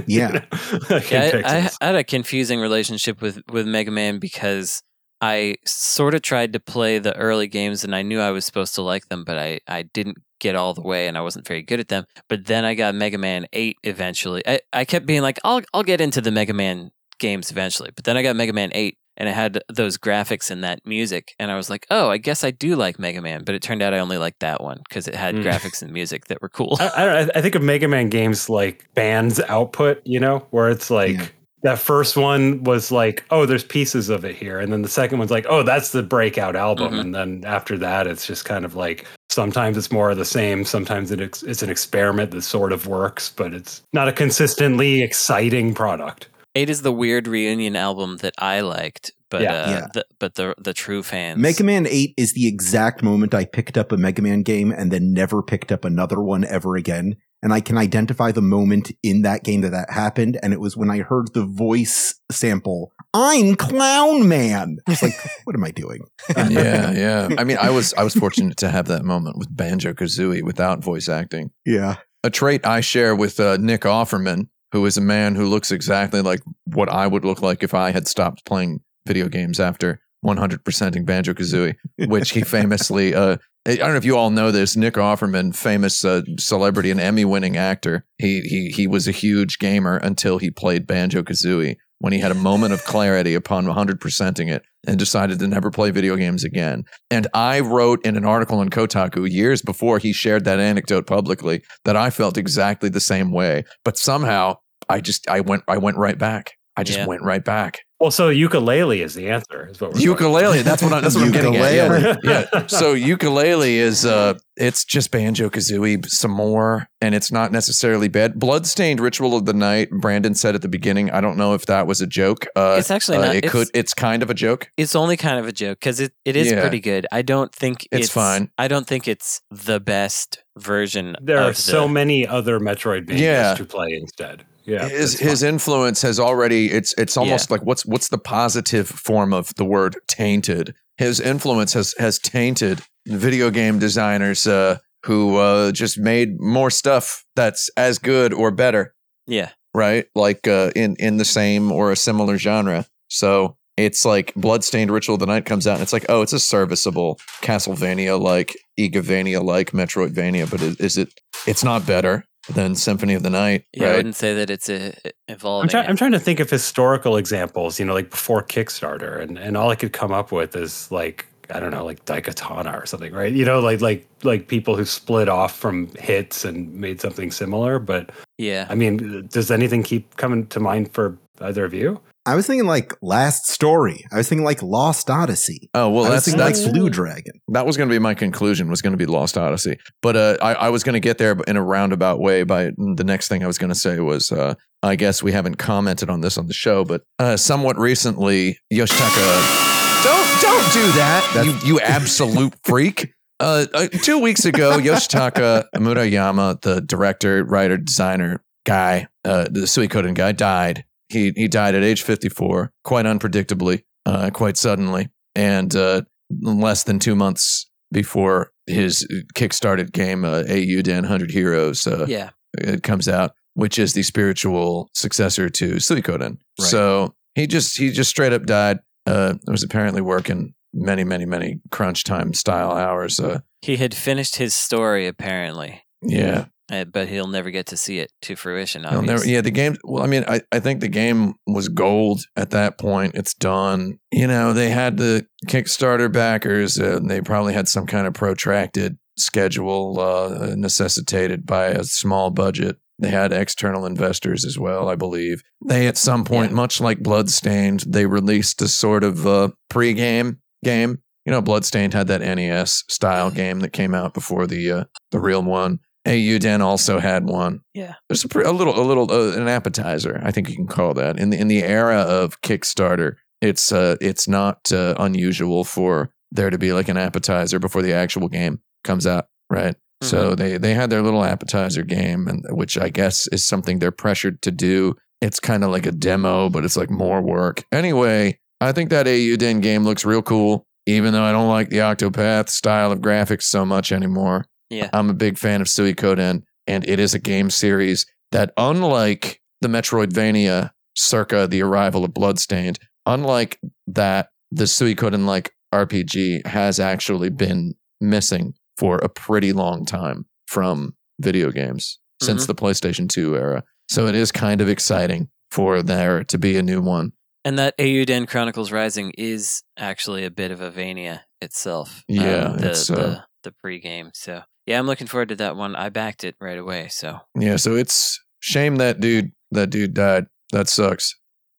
Yeah. 0.08 0.44
Like 0.90 1.12
in 1.12 1.22
Yeah, 1.22 1.42
I, 1.46 1.58
I. 1.58 1.70
I 1.80 1.86
had 1.86 1.94
a 1.94 2.02
confusing 2.02 2.58
relationship 2.58 3.22
with 3.22 3.40
with 3.52 3.64
Mega 3.64 3.92
Man 3.92 4.18
because 4.18 4.82
I 5.20 5.56
sort 5.64 6.14
of 6.14 6.22
tried 6.22 6.52
to 6.52 6.60
play 6.60 6.98
the 6.98 7.16
early 7.16 7.46
games 7.46 7.84
and 7.84 7.94
I 7.94 8.02
knew 8.02 8.20
I 8.20 8.30
was 8.30 8.44
supposed 8.44 8.74
to 8.74 8.82
like 8.82 9.08
them, 9.08 9.24
but 9.24 9.38
I, 9.38 9.60
I 9.66 9.82
didn't 9.82 10.18
get 10.40 10.54
all 10.54 10.74
the 10.74 10.82
way 10.82 11.06
and 11.08 11.16
I 11.16 11.22
wasn't 11.22 11.46
very 11.46 11.62
good 11.62 11.80
at 11.80 11.88
them. 11.88 12.04
But 12.28 12.44
then 12.46 12.64
I 12.64 12.74
got 12.74 12.94
Mega 12.94 13.16
Man 13.16 13.46
8 13.52 13.76
eventually. 13.84 14.42
I, 14.46 14.60
I 14.72 14.84
kept 14.84 15.06
being 15.06 15.22
like, 15.22 15.38
I'll 15.44 15.62
I'll 15.72 15.82
get 15.82 16.00
into 16.00 16.20
the 16.20 16.30
Mega 16.30 16.52
Man 16.52 16.90
games 17.18 17.50
eventually. 17.50 17.90
But 17.94 18.04
then 18.04 18.16
I 18.16 18.22
got 18.22 18.36
Mega 18.36 18.52
Man 18.52 18.70
8 18.74 18.98
and 19.16 19.28
it 19.28 19.34
had 19.34 19.62
those 19.72 19.96
graphics 19.96 20.50
and 20.50 20.62
that 20.64 20.80
music 20.84 21.34
and 21.38 21.50
I 21.50 21.56
was 21.56 21.70
like, 21.70 21.86
"Oh, 21.88 22.10
I 22.10 22.18
guess 22.18 22.42
I 22.44 22.50
do 22.50 22.74
like 22.74 22.98
Mega 22.98 23.22
Man." 23.22 23.44
But 23.44 23.54
it 23.54 23.62
turned 23.62 23.80
out 23.80 23.94
I 23.94 24.00
only 24.00 24.18
liked 24.18 24.40
that 24.40 24.60
one 24.60 24.80
because 24.88 25.06
it 25.08 25.14
had 25.14 25.36
Mm. 25.36 25.44
graphics 25.44 25.80
and 25.82 25.92
music 25.92 26.26
that 26.26 26.42
were 26.42 26.48
cool. 26.48 26.76
I, 26.80 26.90
I, 26.96 27.04
don't 27.06 27.30
I 27.36 27.40
think 27.40 27.54
of 27.54 27.62
Mega 27.62 27.86
Man 27.88 28.08
games 28.10 28.50
like 28.50 28.92
bands 28.94 29.40
output, 29.48 30.02
you 30.04 30.18
know, 30.20 30.44
where 30.50 30.68
it's 30.68 30.90
like 30.90 31.32
that 31.64 31.78
first 31.78 32.16
one 32.16 32.62
was 32.62 32.92
like, 32.92 33.24
oh, 33.30 33.44
there's 33.46 33.64
pieces 33.64 34.08
of 34.10 34.24
it 34.24 34.36
here. 34.36 34.60
And 34.60 34.72
then 34.72 34.82
the 34.82 34.88
second 34.88 35.18
one's 35.18 35.30
like, 35.32 35.46
oh, 35.48 35.62
that's 35.64 35.90
the 35.92 36.02
breakout 36.02 36.54
album. 36.56 36.92
Mhm. 36.94 37.00
And 37.00 37.14
then 37.14 37.42
after 37.44 37.76
that, 37.78 38.06
it's 38.06 38.26
just 38.26 38.44
kind 38.44 38.64
of 38.64 38.76
like 38.76 39.04
sometimes 39.30 39.76
it's 39.76 39.90
more 39.90 40.10
of 40.10 40.16
the 40.18 40.24
same. 40.24 40.64
Sometimes 40.64 41.10
it 41.10 41.20
ex- 41.20 41.42
it's 41.42 41.62
an 41.62 41.70
experiment 41.70 42.30
that 42.30 42.42
sort 42.42 42.72
of 42.72 42.86
works, 42.86 43.30
but 43.34 43.52
it's 43.52 43.82
not 43.92 44.06
a 44.08 44.12
consistently 44.12 45.02
exciting 45.02 45.74
product. 45.74 46.28
Eight 46.54 46.70
is 46.70 46.82
the 46.82 46.92
weird 46.92 47.26
reunion 47.26 47.74
album 47.74 48.18
that 48.18 48.34
I 48.38 48.60
liked, 48.60 49.10
but 49.30 49.42
Yeah. 49.42 49.52
uh, 49.54 49.70
Yeah. 49.70 49.86
The, 49.94 50.04
but 50.20 50.34
the 50.36 50.54
the 50.58 50.72
true 50.74 51.02
fans. 51.02 51.40
Mega 51.40 51.64
Man 51.64 51.86
8 51.88 52.14
is 52.16 52.34
the 52.34 52.46
exact 52.46 53.02
moment 53.02 53.34
I 53.34 53.44
picked 53.44 53.76
up 53.76 53.90
a 53.90 53.96
Mega 53.96 54.22
Man 54.22 54.42
game 54.42 54.70
and 54.70 54.90
then 54.92 55.12
never 55.12 55.42
picked 55.42 55.72
up 55.72 55.84
another 55.84 56.20
one 56.20 56.44
ever 56.44 56.76
again. 56.76 57.16
And 57.44 57.52
I 57.52 57.60
can 57.60 57.76
identify 57.76 58.32
the 58.32 58.40
moment 58.40 58.90
in 59.02 59.20
that 59.22 59.44
game 59.44 59.60
that 59.60 59.72
that 59.72 59.90
happened. 59.90 60.38
And 60.42 60.54
it 60.54 60.60
was 60.60 60.78
when 60.78 60.90
I 60.90 61.00
heard 61.00 61.34
the 61.34 61.44
voice 61.44 62.14
sample, 62.32 62.92
I'm 63.12 63.54
Clown 63.54 64.26
Man. 64.26 64.78
It's 64.88 65.02
like, 65.02 65.12
what 65.44 65.54
am 65.54 65.62
I 65.62 65.70
doing? 65.70 66.00
yeah, 66.34 66.48
yeah. 67.28 67.28
I 67.36 67.44
mean, 67.44 67.58
I 67.60 67.68
was 67.68 67.92
I 67.94 68.02
was 68.02 68.14
fortunate 68.14 68.56
to 68.56 68.70
have 68.70 68.86
that 68.88 69.04
moment 69.04 69.36
with 69.38 69.54
Banjo 69.54 69.92
Kazooie 69.92 70.42
without 70.42 70.82
voice 70.82 71.06
acting. 71.08 71.50
Yeah. 71.66 71.96
A 72.24 72.30
trait 72.30 72.66
I 72.66 72.80
share 72.80 73.14
with 73.14 73.38
uh, 73.38 73.58
Nick 73.58 73.82
Offerman, 73.82 74.48
who 74.72 74.86
is 74.86 74.96
a 74.96 75.02
man 75.02 75.34
who 75.34 75.46
looks 75.46 75.70
exactly 75.70 76.22
like 76.22 76.40
what 76.64 76.88
I 76.88 77.06
would 77.06 77.26
look 77.26 77.42
like 77.42 77.62
if 77.62 77.74
I 77.74 77.90
had 77.90 78.08
stopped 78.08 78.46
playing 78.46 78.80
video 79.06 79.28
games 79.28 79.60
after 79.60 80.00
100%ing 80.24 81.04
Banjo 81.04 81.34
Kazooie, 81.34 81.74
which 82.08 82.30
he 82.30 82.40
famously. 82.42 83.14
Uh, 83.14 83.36
I 83.66 83.76
don't 83.76 83.90
know 83.90 83.96
if 83.96 84.04
you 84.04 84.16
all 84.16 84.30
know 84.30 84.50
this. 84.50 84.76
Nick 84.76 84.94
Offerman, 84.94 85.54
famous 85.54 86.04
uh, 86.04 86.22
celebrity 86.38 86.90
and 86.90 87.00
Emmy-winning 87.00 87.56
actor. 87.56 88.04
He 88.18 88.40
he 88.42 88.68
he 88.70 88.86
was 88.86 89.06
a 89.08 89.12
huge 89.12 89.58
gamer 89.58 89.96
until 89.96 90.38
he 90.38 90.50
played 90.50 90.86
Banjo 90.86 91.22
Kazooie. 91.22 91.76
When 92.00 92.12
he 92.12 92.18
had 92.18 92.32
a 92.32 92.34
moment 92.34 92.74
of 92.74 92.84
clarity 92.84 93.34
upon 93.34 93.64
100%ing 93.64 94.48
it 94.48 94.62
and 94.86 94.98
decided 94.98 95.38
to 95.38 95.46
never 95.48 95.70
play 95.70 95.90
video 95.90 96.16
games 96.16 96.44
again. 96.44 96.84
And 97.10 97.26
I 97.32 97.60
wrote 97.60 98.04
in 98.04 98.16
an 98.18 98.26
article 98.26 98.60
in 98.60 98.68
Kotaku 98.68 99.30
years 99.30 99.62
before 99.62 99.98
he 99.98 100.12
shared 100.12 100.44
that 100.44 100.58
anecdote 100.60 101.06
publicly 101.06 101.62
that 101.86 101.96
I 101.96 102.10
felt 102.10 102.36
exactly 102.36 102.90
the 102.90 103.00
same 103.00 103.30
way. 103.32 103.64
But 103.86 103.96
somehow 103.96 104.56
I 104.90 105.00
just 105.00 105.26
I 105.30 105.40
went 105.40 105.62
I 105.66 105.78
went 105.78 105.96
right 105.96 106.18
back. 106.18 106.52
I 106.76 106.82
just 106.82 106.98
Yeah. 106.98 107.06
went 107.06 107.22
right 107.22 107.44
back. 107.44 107.78
Well, 108.04 108.10
so 108.10 108.28
Yooka-Laylee 108.28 108.98
is 109.02 109.14
the 109.14 109.30
answer, 109.30 109.66
is 109.70 109.80
what 109.80 109.94
we're 109.94 110.00
Yooka-Laylee. 110.00 110.62
That's 110.62 110.82
what, 110.82 110.92
I, 110.92 111.00
that's 111.00 111.14
what 111.14 111.24
I'm 111.24 111.32
getting 111.32 111.56
at. 111.56 111.72
Yeah. 111.72 112.16
Yeah. 112.52 112.66
So 112.66 112.94
Yooka-Laylee 113.08 113.76
is 113.76 114.04
uh, 114.04 114.34
it's 114.58 114.84
just 114.84 115.10
banjo 115.10 115.48
kazooie 115.48 116.04
some 116.04 116.30
more, 116.32 116.86
and 117.00 117.14
it's 117.14 117.32
not 117.32 117.50
necessarily 117.50 118.08
bad. 118.08 118.38
Bloodstained 118.38 119.00
ritual 119.00 119.34
of 119.34 119.46
the 119.46 119.54
night. 119.54 119.88
Brandon 119.90 120.34
said 120.34 120.54
at 120.54 120.60
the 120.60 120.68
beginning. 120.68 121.10
I 121.12 121.22
don't 121.22 121.38
know 121.38 121.54
if 121.54 121.64
that 121.64 121.86
was 121.86 122.02
a 122.02 122.06
joke. 122.06 122.44
Uh, 122.54 122.76
It's 122.78 122.90
actually 122.90 123.16
uh, 123.16 123.24
not- 123.24 123.34
It 123.36 123.38
it's- 123.38 123.52
could. 123.52 123.68
It's 123.72 123.94
kind 123.94 124.22
of 124.22 124.28
a 124.28 124.34
joke. 124.34 124.68
It's 124.76 124.94
only 124.94 125.16
kind 125.16 125.38
of 125.40 125.46
a 125.46 125.52
joke 125.52 125.80
because 125.80 125.98
it, 125.98 126.12
it 126.26 126.36
is 126.36 126.50
Yeah. 126.50 126.60
pretty 126.60 126.80
good. 126.80 127.06
I 127.10 127.22
don't 127.22 127.54
think 127.54 127.88
It's 127.90 128.10
fine. 128.10 128.50
I 128.58 128.68
don't 128.68 128.86
think 128.86 129.08
it's 129.08 129.40
the 129.50 129.80
best 129.80 130.44
version. 130.58 131.16
There 131.22 131.38
of 131.38 131.44
are 131.46 131.50
the- 131.52 131.54
so 131.56 131.88
many 131.88 132.26
other 132.26 132.60
Metroidvanias 132.60 133.18
Yeah. 133.18 133.54
to 133.54 133.64
play 133.64 133.94
instead. 133.98 134.44
Yeah. 134.64 134.88
his 134.88 135.18
his 135.18 135.42
influence 135.42 136.02
has 136.02 136.18
already 136.18 136.70
it's 136.72 136.94
it's 136.98 137.16
almost 137.16 137.50
Yeah. 137.50 137.54
like 137.56 137.66
what's 137.66 137.84
what's 137.86 138.08
the 138.08 138.18
positive 138.18 138.88
form 138.88 139.32
of 139.32 139.54
the 139.56 139.64
word 139.64 139.96
tainted 140.08 140.74
his 140.96 141.20
influence 141.20 141.72
has 141.74 141.94
has 141.98 142.18
tainted 142.18 142.80
video 143.06 143.50
game 143.50 143.78
designers 143.78 144.46
uh 144.46 144.78
who 145.04 145.36
uh 145.36 145.70
just 145.72 145.98
made 145.98 146.40
more 146.40 146.70
stuff 146.70 147.24
that's 147.36 147.68
as 147.76 147.98
good 147.98 148.32
or 148.32 148.50
better 148.50 148.94
Yeah. 149.26 149.50
right 149.74 150.06
like 150.14 150.48
uh 150.48 150.70
in 150.74 150.96
in 150.98 151.18
the 151.18 151.24
same 151.26 151.70
or 151.70 151.92
a 151.92 151.96
similar 151.96 152.38
genre 152.38 152.86
so 153.08 153.56
it's 153.76 154.04
like 154.04 154.32
bloodstained 154.34 154.90
ritual 154.92 155.14
of 155.14 155.20
the 155.20 155.26
night 155.26 155.44
comes 155.44 155.66
out 155.66 155.74
and 155.74 155.82
it's 155.82 155.92
like 155.92 156.06
oh 156.08 156.22
it's 156.22 156.32
a 156.32 156.38
serviceable 156.40 157.18
castlevania 157.42 158.18
like 158.20 158.56
Igavania 158.78 159.42
like 159.44 159.72
metroidvania 159.72 160.50
but 160.50 160.62
is, 160.62 160.76
is 160.80 160.96
it 160.96 161.08
it's 161.46 161.64
not 161.64 161.86
better 161.86 162.24
than 162.50 162.74
symphony 162.74 163.14
of 163.14 163.22
the 163.22 163.30
night 163.30 163.64
Yeah, 163.72 163.88
I 163.88 163.96
wouldn't 163.96 164.16
say 164.16 164.34
that 164.34 164.50
it's 164.50 164.68
a 164.68 164.94
evolving. 165.28 165.64
I'm, 165.64 165.68
try- 165.70 165.84
I'm 165.84 165.96
trying 165.96 166.12
to 166.12 166.20
think 166.20 166.40
of 166.40 166.50
historical 166.50 167.16
examples, 167.16 167.78
you 167.78 167.86
know, 167.86 167.94
like 167.94 168.10
before 168.10 168.42
Kickstarter, 168.42 169.20
and, 169.20 169.38
and 169.38 169.56
all 169.56 169.70
I 169.70 169.76
could 169.76 169.92
come 169.92 170.12
up 170.12 170.32
with 170.32 170.54
is 170.56 170.90
like 170.90 171.26
I 171.50 171.60
don't 171.60 171.70
know, 171.70 171.84
like 171.84 172.04
Daikatana 172.04 172.82
or 172.82 172.86
something, 172.86 173.12
right? 173.12 173.32
You 173.32 173.44
know, 173.44 173.60
like 173.60 173.80
like 173.80 174.06
like 174.22 174.48
people 174.48 174.76
who 174.76 174.84
split 174.84 175.28
off 175.28 175.56
from 175.56 175.88
hits 175.96 176.44
and 176.44 176.72
made 176.74 177.00
something 177.00 177.30
similar. 177.30 177.78
But 177.78 178.10
yeah, 178.38 178.66
I 178.68 178.74
mean, 178.74 179.26
does 179.30 179.50
anything 179.50 179.82
keep 179.82 180.16
coming 180.16 180.46
to 180.48 180.60
mind 180.60 180.92
for 180.92 181.18
either 181.40 181.64
of 181.64 181.74
you? 181.74 182.00
I 182.26 182.34
was 182.34 182.46
thinking 182.46 182.66
like 182.66 182.94
Last 183.02 183.46
Story. 183.48 184.04
I 184.10 184.16
was 184.16 184.28
thinking 184.28 184.44
like 184.44 184.62
Lost 184.62 185.10
Odyssey. 185.10 185.68
Oh 185.74 185.90
well, 185.90 186.06
I 186.06 186.10
that's 186.10 186.24
thinking 186.24 186.38
that's 186.38 186.64
like 186.64 186.72
Blue 186.72 186.88
Dragon. 186.88 187.32
That 187.48 187.66
was 187.66 187.76
going 187.76 187.88
to 187.88 187.94
be 187.94 187.98
my 187.98 188.14
conclusion. 188.14 188.70
Was 188.70 188.80
going 188.80 188.92
to 188.92 188.96
be 188.96 189.06
Lost 189.06 189.36
Odyssey, 189.36 189.78
but 190.00 190.16
uh, 190.16 190.36
I, 190.40 190.54
I 190.54 190.68
was 190.70 190.82
going 190.84 190.94
to 190.94 191.00
get 191.00 191.18
there 191.18 191.36
in 191.46 191.56
a 191.56 191.62
roundabout 191.62 192.20
way. 192.20 192.42
By 192.44 192.70
the 192.76 193.04
next 193.04 193.28
thing 193.28 193.44
I 193.44 193.46
was 193.46 193.58
going 193.58 193.68
to 193.68 193.78
say 193.78 194.00
was, 194.00 194.32
uh, 194.32 194.54
I 194.82 194.96
guess 194.96 195.22
we 195.22 195.32
haven't 195.32 195.56
commented 195.56 196.08
on 196.08 196.22
this 196.22 196.38
on 196.38 196.46
the 196.46 196.54
show, 196.54 196.84
but 196.84 197.02
uh, 197.18 197.36
somewhat 197.36 197.78
recently, 197.78 198.58
Yoshitaka, 198.72 200.02
don't 200.02 200.40
don't 200.40 200.72
do 200.72 200.92
that, 200.92 201.42
you 201.44 201.74
you 201.74 201.80
absolute 201.80 202.54
freak. 202.64 203.12
Uh, 203.40 203.66
uh, 203.74 203.88
two 203.88 204.18
weeks 204.18 204.46
ago, 204.46 204.78
Yoshitaka 204.78 205.64
Murayama, 205.76 206.60
the 206.62 206.80
director, 206.80 207.44
writer, 207.44 207.76
designer 207.76 208.42
guy, 208.64 209.08
uh, 209.24 209.44
the 209.44 209.66
Suikoden 209.66 210.14
guy, 210.14 210.32
died. 210.32 210.84
He 211.08 211.32
he 211.36 211.48
died 211.48 211.74
at 211.74 211.82
age 211.84 212.02
54, 212.02 212.72
quite 212.84 213.06
unpredictably, 213.06 213.82
uh, 214.06 214.30
quite 214.32 214.56
suddenly, 214.56 215.08
and 215.34 215.74
uh, 215.76 216.02
less 216.40 216.84
than 216.84 216.98
two 216.98 217.14
months 217.14 217.70
before 217.92 218.50
his 218.66 219.06
kickstarted 219.34 219.92
game, 219.92 220.24
uh, 220.24 220.42
Eiyuden 220.48 221.02
100 221.02 221.30
Heroes, 221.30 221.86
uh, 221.86 222.06
Yeah. 222.08 222.30
it 222.58 222.82
comes 222.82 223.08
out, 223.08 223.32
which 223.54 223.78
is 223.78 223.92
the 223.92 224.02
spiritual 224.02 224.88
successor 224.94 225.48
to 225.50 225.74
Suikoden. 225.76 226.38
Right. 226.58 226.68
So 226.70 227.14
he 227.34 227.46
just 227.46 227.76
he 227.78 227.90
just 227.90 228.10
straight 228.10 228.32
up 228.32 228.46
died. 228.46 228.78
Uh, 229.06 229.34
was 229.46 229.62
apparently 229.62 230.00
working 230.00 230.54
many 230.72 231.04
many 231.04 231.26
many 231.26 231.60
crunch 231.70 232.04
time 232.04 232.32
style 232.32 232.72
hours. 232.72 233.20
Uh, 233.20 233.40
He 233.60 233.76
had 233.76 233.94
finished 233.94 234.36
his 234.36 234.54
story 234.56 235.06
apparently. 235.06 235.82
yeah. 236.02 236.46
Uh, 236.72 236.84
but 236.84 237.08
he'll 237.08 237.26
never 237.26 237.50
get 237.50 237.66
to 237.66 237.76
see 237.76 237.98
it 237.98 238.10
to 238.22 238.36
fruition. 238.36 238.84
He'll 238.84 239.02
never, 239.02 239.26
yeah, 239.26 239.42
the 239.42 239.50
game. 239.50 239.76
Well, 239.84 240.02
I 240.02 240.06
mean, 240.06 240.24
I, 240.26 240.40
I 240.50 240.60
think 240.60 240.80
the 240.80 240.88
game 240.88 241.34
was 241.46 241.68
gold 241.68 242.22
at 242.36 242.50
that 242.50 242.78
point. 242.78 243.14
It's 243.14 243.34
done. 243.34 243.98
You 244.10 244.26
know, 244.26 244.54
they 244.54 244.70
had 244.70 244.96
the 244.96 245.26
Kickstarter 245.46 246.10
backers, 246.10 246.80
uh, 246.80 246.96
and 246.96 247.10
they 247.10 247.20
probably 247.20 247.52
had 247.52 247.68
some 247.68 247.86
kind 247.86 248.06
of 248.06 248.14
protracted 248.14 248.96
schedule 249.18 250.00
uh, 250.00 250.54
necessitated 250.56 251.44
by 251.44 251.66
a 251.66 251.84
small 251.84 252.30
budget. 252.30 252.78
They 252.98 253.10
had 253.10 253.32
external 253.32 253.86
investors 253.86 254.44
as 254.44 254.58
well, 254.58 254.88
I 254.88 254.94
believe. 254.94 255.42
They, 255.66 255.86
at 255.86 255.98
some 255.98 256.24
point, 256.24 256.52
much 256.52 256.80
like 256.80 257.02
Bloodstained, 257.02 257.80
they 257.80 258.06
released 258.06 258.62
a 258.62 258.68
sort 258.68 259.02
of 259.02 259.26
uh, 259.26 259.50
pre-game 259.68 260.38
game. 260.64 261.00
You 261.26 261.32
know, 261.32 261.42
Bloodstained 261.42 261.94
had 261.94 262.06
that 262.06 262.20
NES 262.20 262.84
style 262.88 263.30
game 263.30 263.60
that 263.60 263.72
came 263.72 263.94
out 263.94 264.14
before 264.14 264.46
the 264.46 264.70
uh, 264.70 264.84
the 265.10 265.18
real 265.18 265.42
one. 265.42 265.80
Eiyuden 266.06 266.60
also 266.60 266.98
had 266.98 267.24
one. 267.24 267.60
Yeah. 267.72 267.94
There's 268.08 268.24
a, 268.24 268.38
a 268.40 268.52
little, 268.52 268.78
a 268.78 268.82
little, 268.82 269.10
uh, 269.10 269.36
an 269.36 269.48
appetizer. 269.48 270.20
I 270.22 270.30
think 270.30 270.48
you 270.48 270.56
can 270.56 270.66
call 270.66 270.94
that 270.94 271.18
in 271.18 271.30
the 271.30 271.38
in 271.38 271.48
the 271.48 271.62
era 271.62 272.00
of 272.00 272.40
Kickstarter. 272.42 273.16
It's 273.40 273.72
uh, 273.72 273.96
it's 274.00 274.28
not 274.28 274.70
uh, 274.72 274.94
unusual 274.98 275.64
for 275.64 276.10
there 276.30 276.50
to 276.50 276.58
be 276.58 276.72
like 276.72 276.88
an 276.88 276.96
appetizer 276.96 277.58
before 277.58 277.82
the 277.82 277.92
actual 277.92 278.28
game 278.28 278.60
comes 278.82 279.06
out, 279.06 279.26
right? 279.50 279.76
So 280.02 280.34
they 280.34 280.58
they 280.58 280.74
had 280.74 280.90
their 280.90 281.00
little 281.00 281.24
appetizer 281.24 281.82
game, 281.82 282.28
and 282.28 282.44
which 282.50 282.76
I 282.76 282.90
guess 282.90 283.26
is 283.28 283.46
something 283.46 283.78
they're 283.78 283.90
pressured 283.90 284.42
to 284.42 284.50
do. 284.50 284.96
It's 285.22 285.40
kind 285.40 285.64
of 285.64 285.70
like 285.70 285.86
a 285.86 285.92
demo, 285.92 286.50
but 286.50 286.64
it's 286.64 286.76
like 286.76 286.90
more 286.90 287.22
work. 287.22 287.64
Anyway, 287.72 288.38
I 288.60 288.72
think 288.72 288.90
that 288.90 289.06
Eiyuden 289.06 289.62
game 289.62 289.84
looks 289.84 290.04
real 290.04 290.20
cool, 290.20 290.66
even 290.84 291.14
though 291.14 291.22
I 291.22 291.32
don't 291.32 291.48
like 291.48 291.70
the 291.70 291.78
Octopath 291.78 292.50
style 292.50 292.92
of 292.92 292.98
graphics 292.98 293.44
so 293.44 293.64
much 293.64 293.92
anymore. 293.92 294.44
Yeah. 294.70 294.90
I'm 294.92 295.10
a 295.10 295.14
big 295.14 295.38
fan 295.38 295.60
of 295.60 295.66
Suikoden, 295.66 296.42
and 296.66 296.88
it 296.88 296.98
is 296.98 297.14
a 297.14 297.18
game 297.18 297.50
series 297.50 298.06
that, 298.32 298.52
unlike 298.56 299.40
the 299.60 299.68
Metroidvania 299.68 300.70
circa 300.96 301.46
the 301.46 301.62
arrival 301.62 302.04
of 302.04 302.14
Bloodstained, 302.14 302.78
unlike 303.06 303.58
that, 303.86 304.28
the 304.50 304.64
Suikoden 304.64 305.26
like 305.26 305.52
RPG 305.74 306.46
has 306.46 306.78
actually 306.78 307.30
been 307.30 307.74
missing 308.00 308.54
for 308.78 308.98
a 308.98 309.08
pretty 309.08 309.52
long 309.52 309.84
time 309.84 310.26
from 310.46 310.94
video 311.20 311.50
games 311.50 311.98
since 312.22 312.44
Mhm. 312.44 312.46
the 312.48 312.54
PlayStation 312.54 313.08
2 313.08 313.36
era. 313.36 313.64
So 313.90 314.06
it 314.06 314.14
is 314.14 314.30
kind 314.32 314.60
of 314.60 314.68
exciting 314.68 315.28
for 315.50 315.82
there 315.82 316.24
to 316.24 316.38
be 316.38 316.56
a 316.56 316.62
new 316.62 316.80
one. 316.80 317.12
And 317.44 317.58
that 317.58 317.76
Eiyuden 317.78 318.26
Chronicles 318.26 318.72
Rising 318.72 319.12
is 319.18 319.62
actually 319.76 320.24
a 320.24 320.30
bit 320.30 320.50
of 320.50 320.60
a 320.60 320.70
Vania 320.70 321.24
itself. 321.40 322.02
Yeah, 322.08 322.44
um, 322.46 322.58
the, 322.58 322.70
it's, 322.70 322.90
uh, 322.90 322.94
the 322.94 323.24
the 323.42 323.54
pregame. 323.64 324.10
So 324.14 324.42
yeah, 324.66 324.78
I'm 324.78 324.86
looking 324.86 325.06
forward 325.06 325.28
to 325.30 325.36
that 325.36 325.56
one. 325.56 325.74
I 325.76 325.88
backed 325.90 326.24
it 326.24 326.36
right 326.40 326.58
away. 326.58 326.88
So 326.88 327.20
Yeah, 327.38 327.56
so 327.56 327.74
it's 327.76 328.20
shame 328.40 328.76
that 328.76 329.00
dude 329.00 329.32
that 329.50 329.70
dude 329.70 329.94
died. 329.94 330.26
That 330.52 330.68
sucks. 330.68 331.14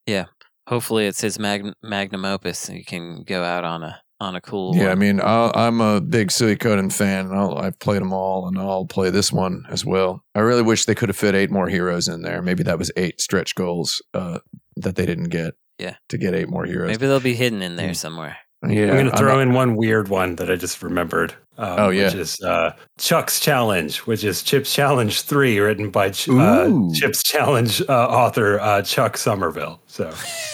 yeah, 0.06 0.26
hopefully 0.68 1.06
it's 1.06 1.20
his 1.20 1.38
mag- 1.38 1.72
magnum 1.82 2.24
opus. 2.24 2.68
and 2.68 2.78
You 2.78 2.84
can 2.84 3.22
go 3.24 3.42
out 3.42 3.64
on 3.64 3.82
a 3.82 4.00
on 4.18 4.34
a 4.34 4.40
cool. 4.40 4.74
Yeah, 4.74 4.84
one. 4.84 4.92
I 4.92 4.94
mean, 4.94 5.20
I'll, 5.22 5.52
I'm 5.54 5.80
a 5.82 6.00
big 6.00 6.28
Suikoden 6.28 6.90
fan. 6.90 7.26
And 7.26 7.34
I'll, 7.34 7.58
I've 7.58 7.78
played 7.78 8.00
them 8.00 8.14
all, 8.14 8.48
and 8.48 8.58
I'll 8.58 8.86
play 8.86 9.10
this 9.10 9.30
one 9.30 9.64
as 9.68 9.84
well. 9.84 10.24
I 10.34 10.40
really 10.40 10.62
wish 10.62 10.86
they 10.86 10.94
could 10.94 11.10
have 11.10 11.16
fit 11.18 11.34
eight 11.34 11.50
more 11.50 11.68
heroes 11.68 12.08
in 12.08 12.22
there. 12.22 12.40
Maybe 12.40 12.62
that 12.62 12.78
was 12.78 12.90
eight 12.96 13.20
stretch 13.20 13.54
goals 13.54 14.00
uh, 14.14 14.38
that 14.76 14.96
they 14.96 15.04
didn't 15.04 15.28
get. 15.28 15.54
Yeah. 15.78 15.96
to 16.08 16.16
get 16.16 16.34
eight 16.34 16.48
more 16.48 16.64
heroes. 16.64 16.88
maybe 16.88 17.06
they'll 17.06 17.20
be 17.20 17.34
hidden 17.34 17.60
in 17.60 17.72
Mm. 17.74 17.76
there 17.76 17.92
somewhere. 17.94 18.38
Yeah, 18.66 18.88
I'm 18.88 18.94
going 18.96 19.10
to 19.10 19.16
throw 19.16 19.34
not- 19.34 19.40
in 19.42 19.52
one 19.52 19.76
weird 19.76 20.08
one 20.08 20.36
that 20.36 20.50
I 20.50 20.56
just 20.56 20.82
remembered. 20.82 21.34
Um, 21.58 21.74
Oh, 21.78 21.88
yeah. 21.88 22.06
Which 22.06 22.14
is 22.16 22.40
uh, 22.42 22.72
Chuck's 22.98 23.40
Challenge, 23.40 23.98
which 24.00 24.24
is 24.24 24.42
Chip's 24.42 24.74
Challenge 24.74 25.22
3, 25.22 25.58
written 25.60 25.90
by 25.90 26.10
Ch- 26.10 26.28
uh, 26.28 26.70
Chip's 26.94 27.22
Challenge 27.22 27.80
uh, 27.88 27.92
author 28.08 28.60
uh, 28.60 28.82
Chuck 28.82 29.16
Somerville. 29.16 29.80
So 29.86 30.12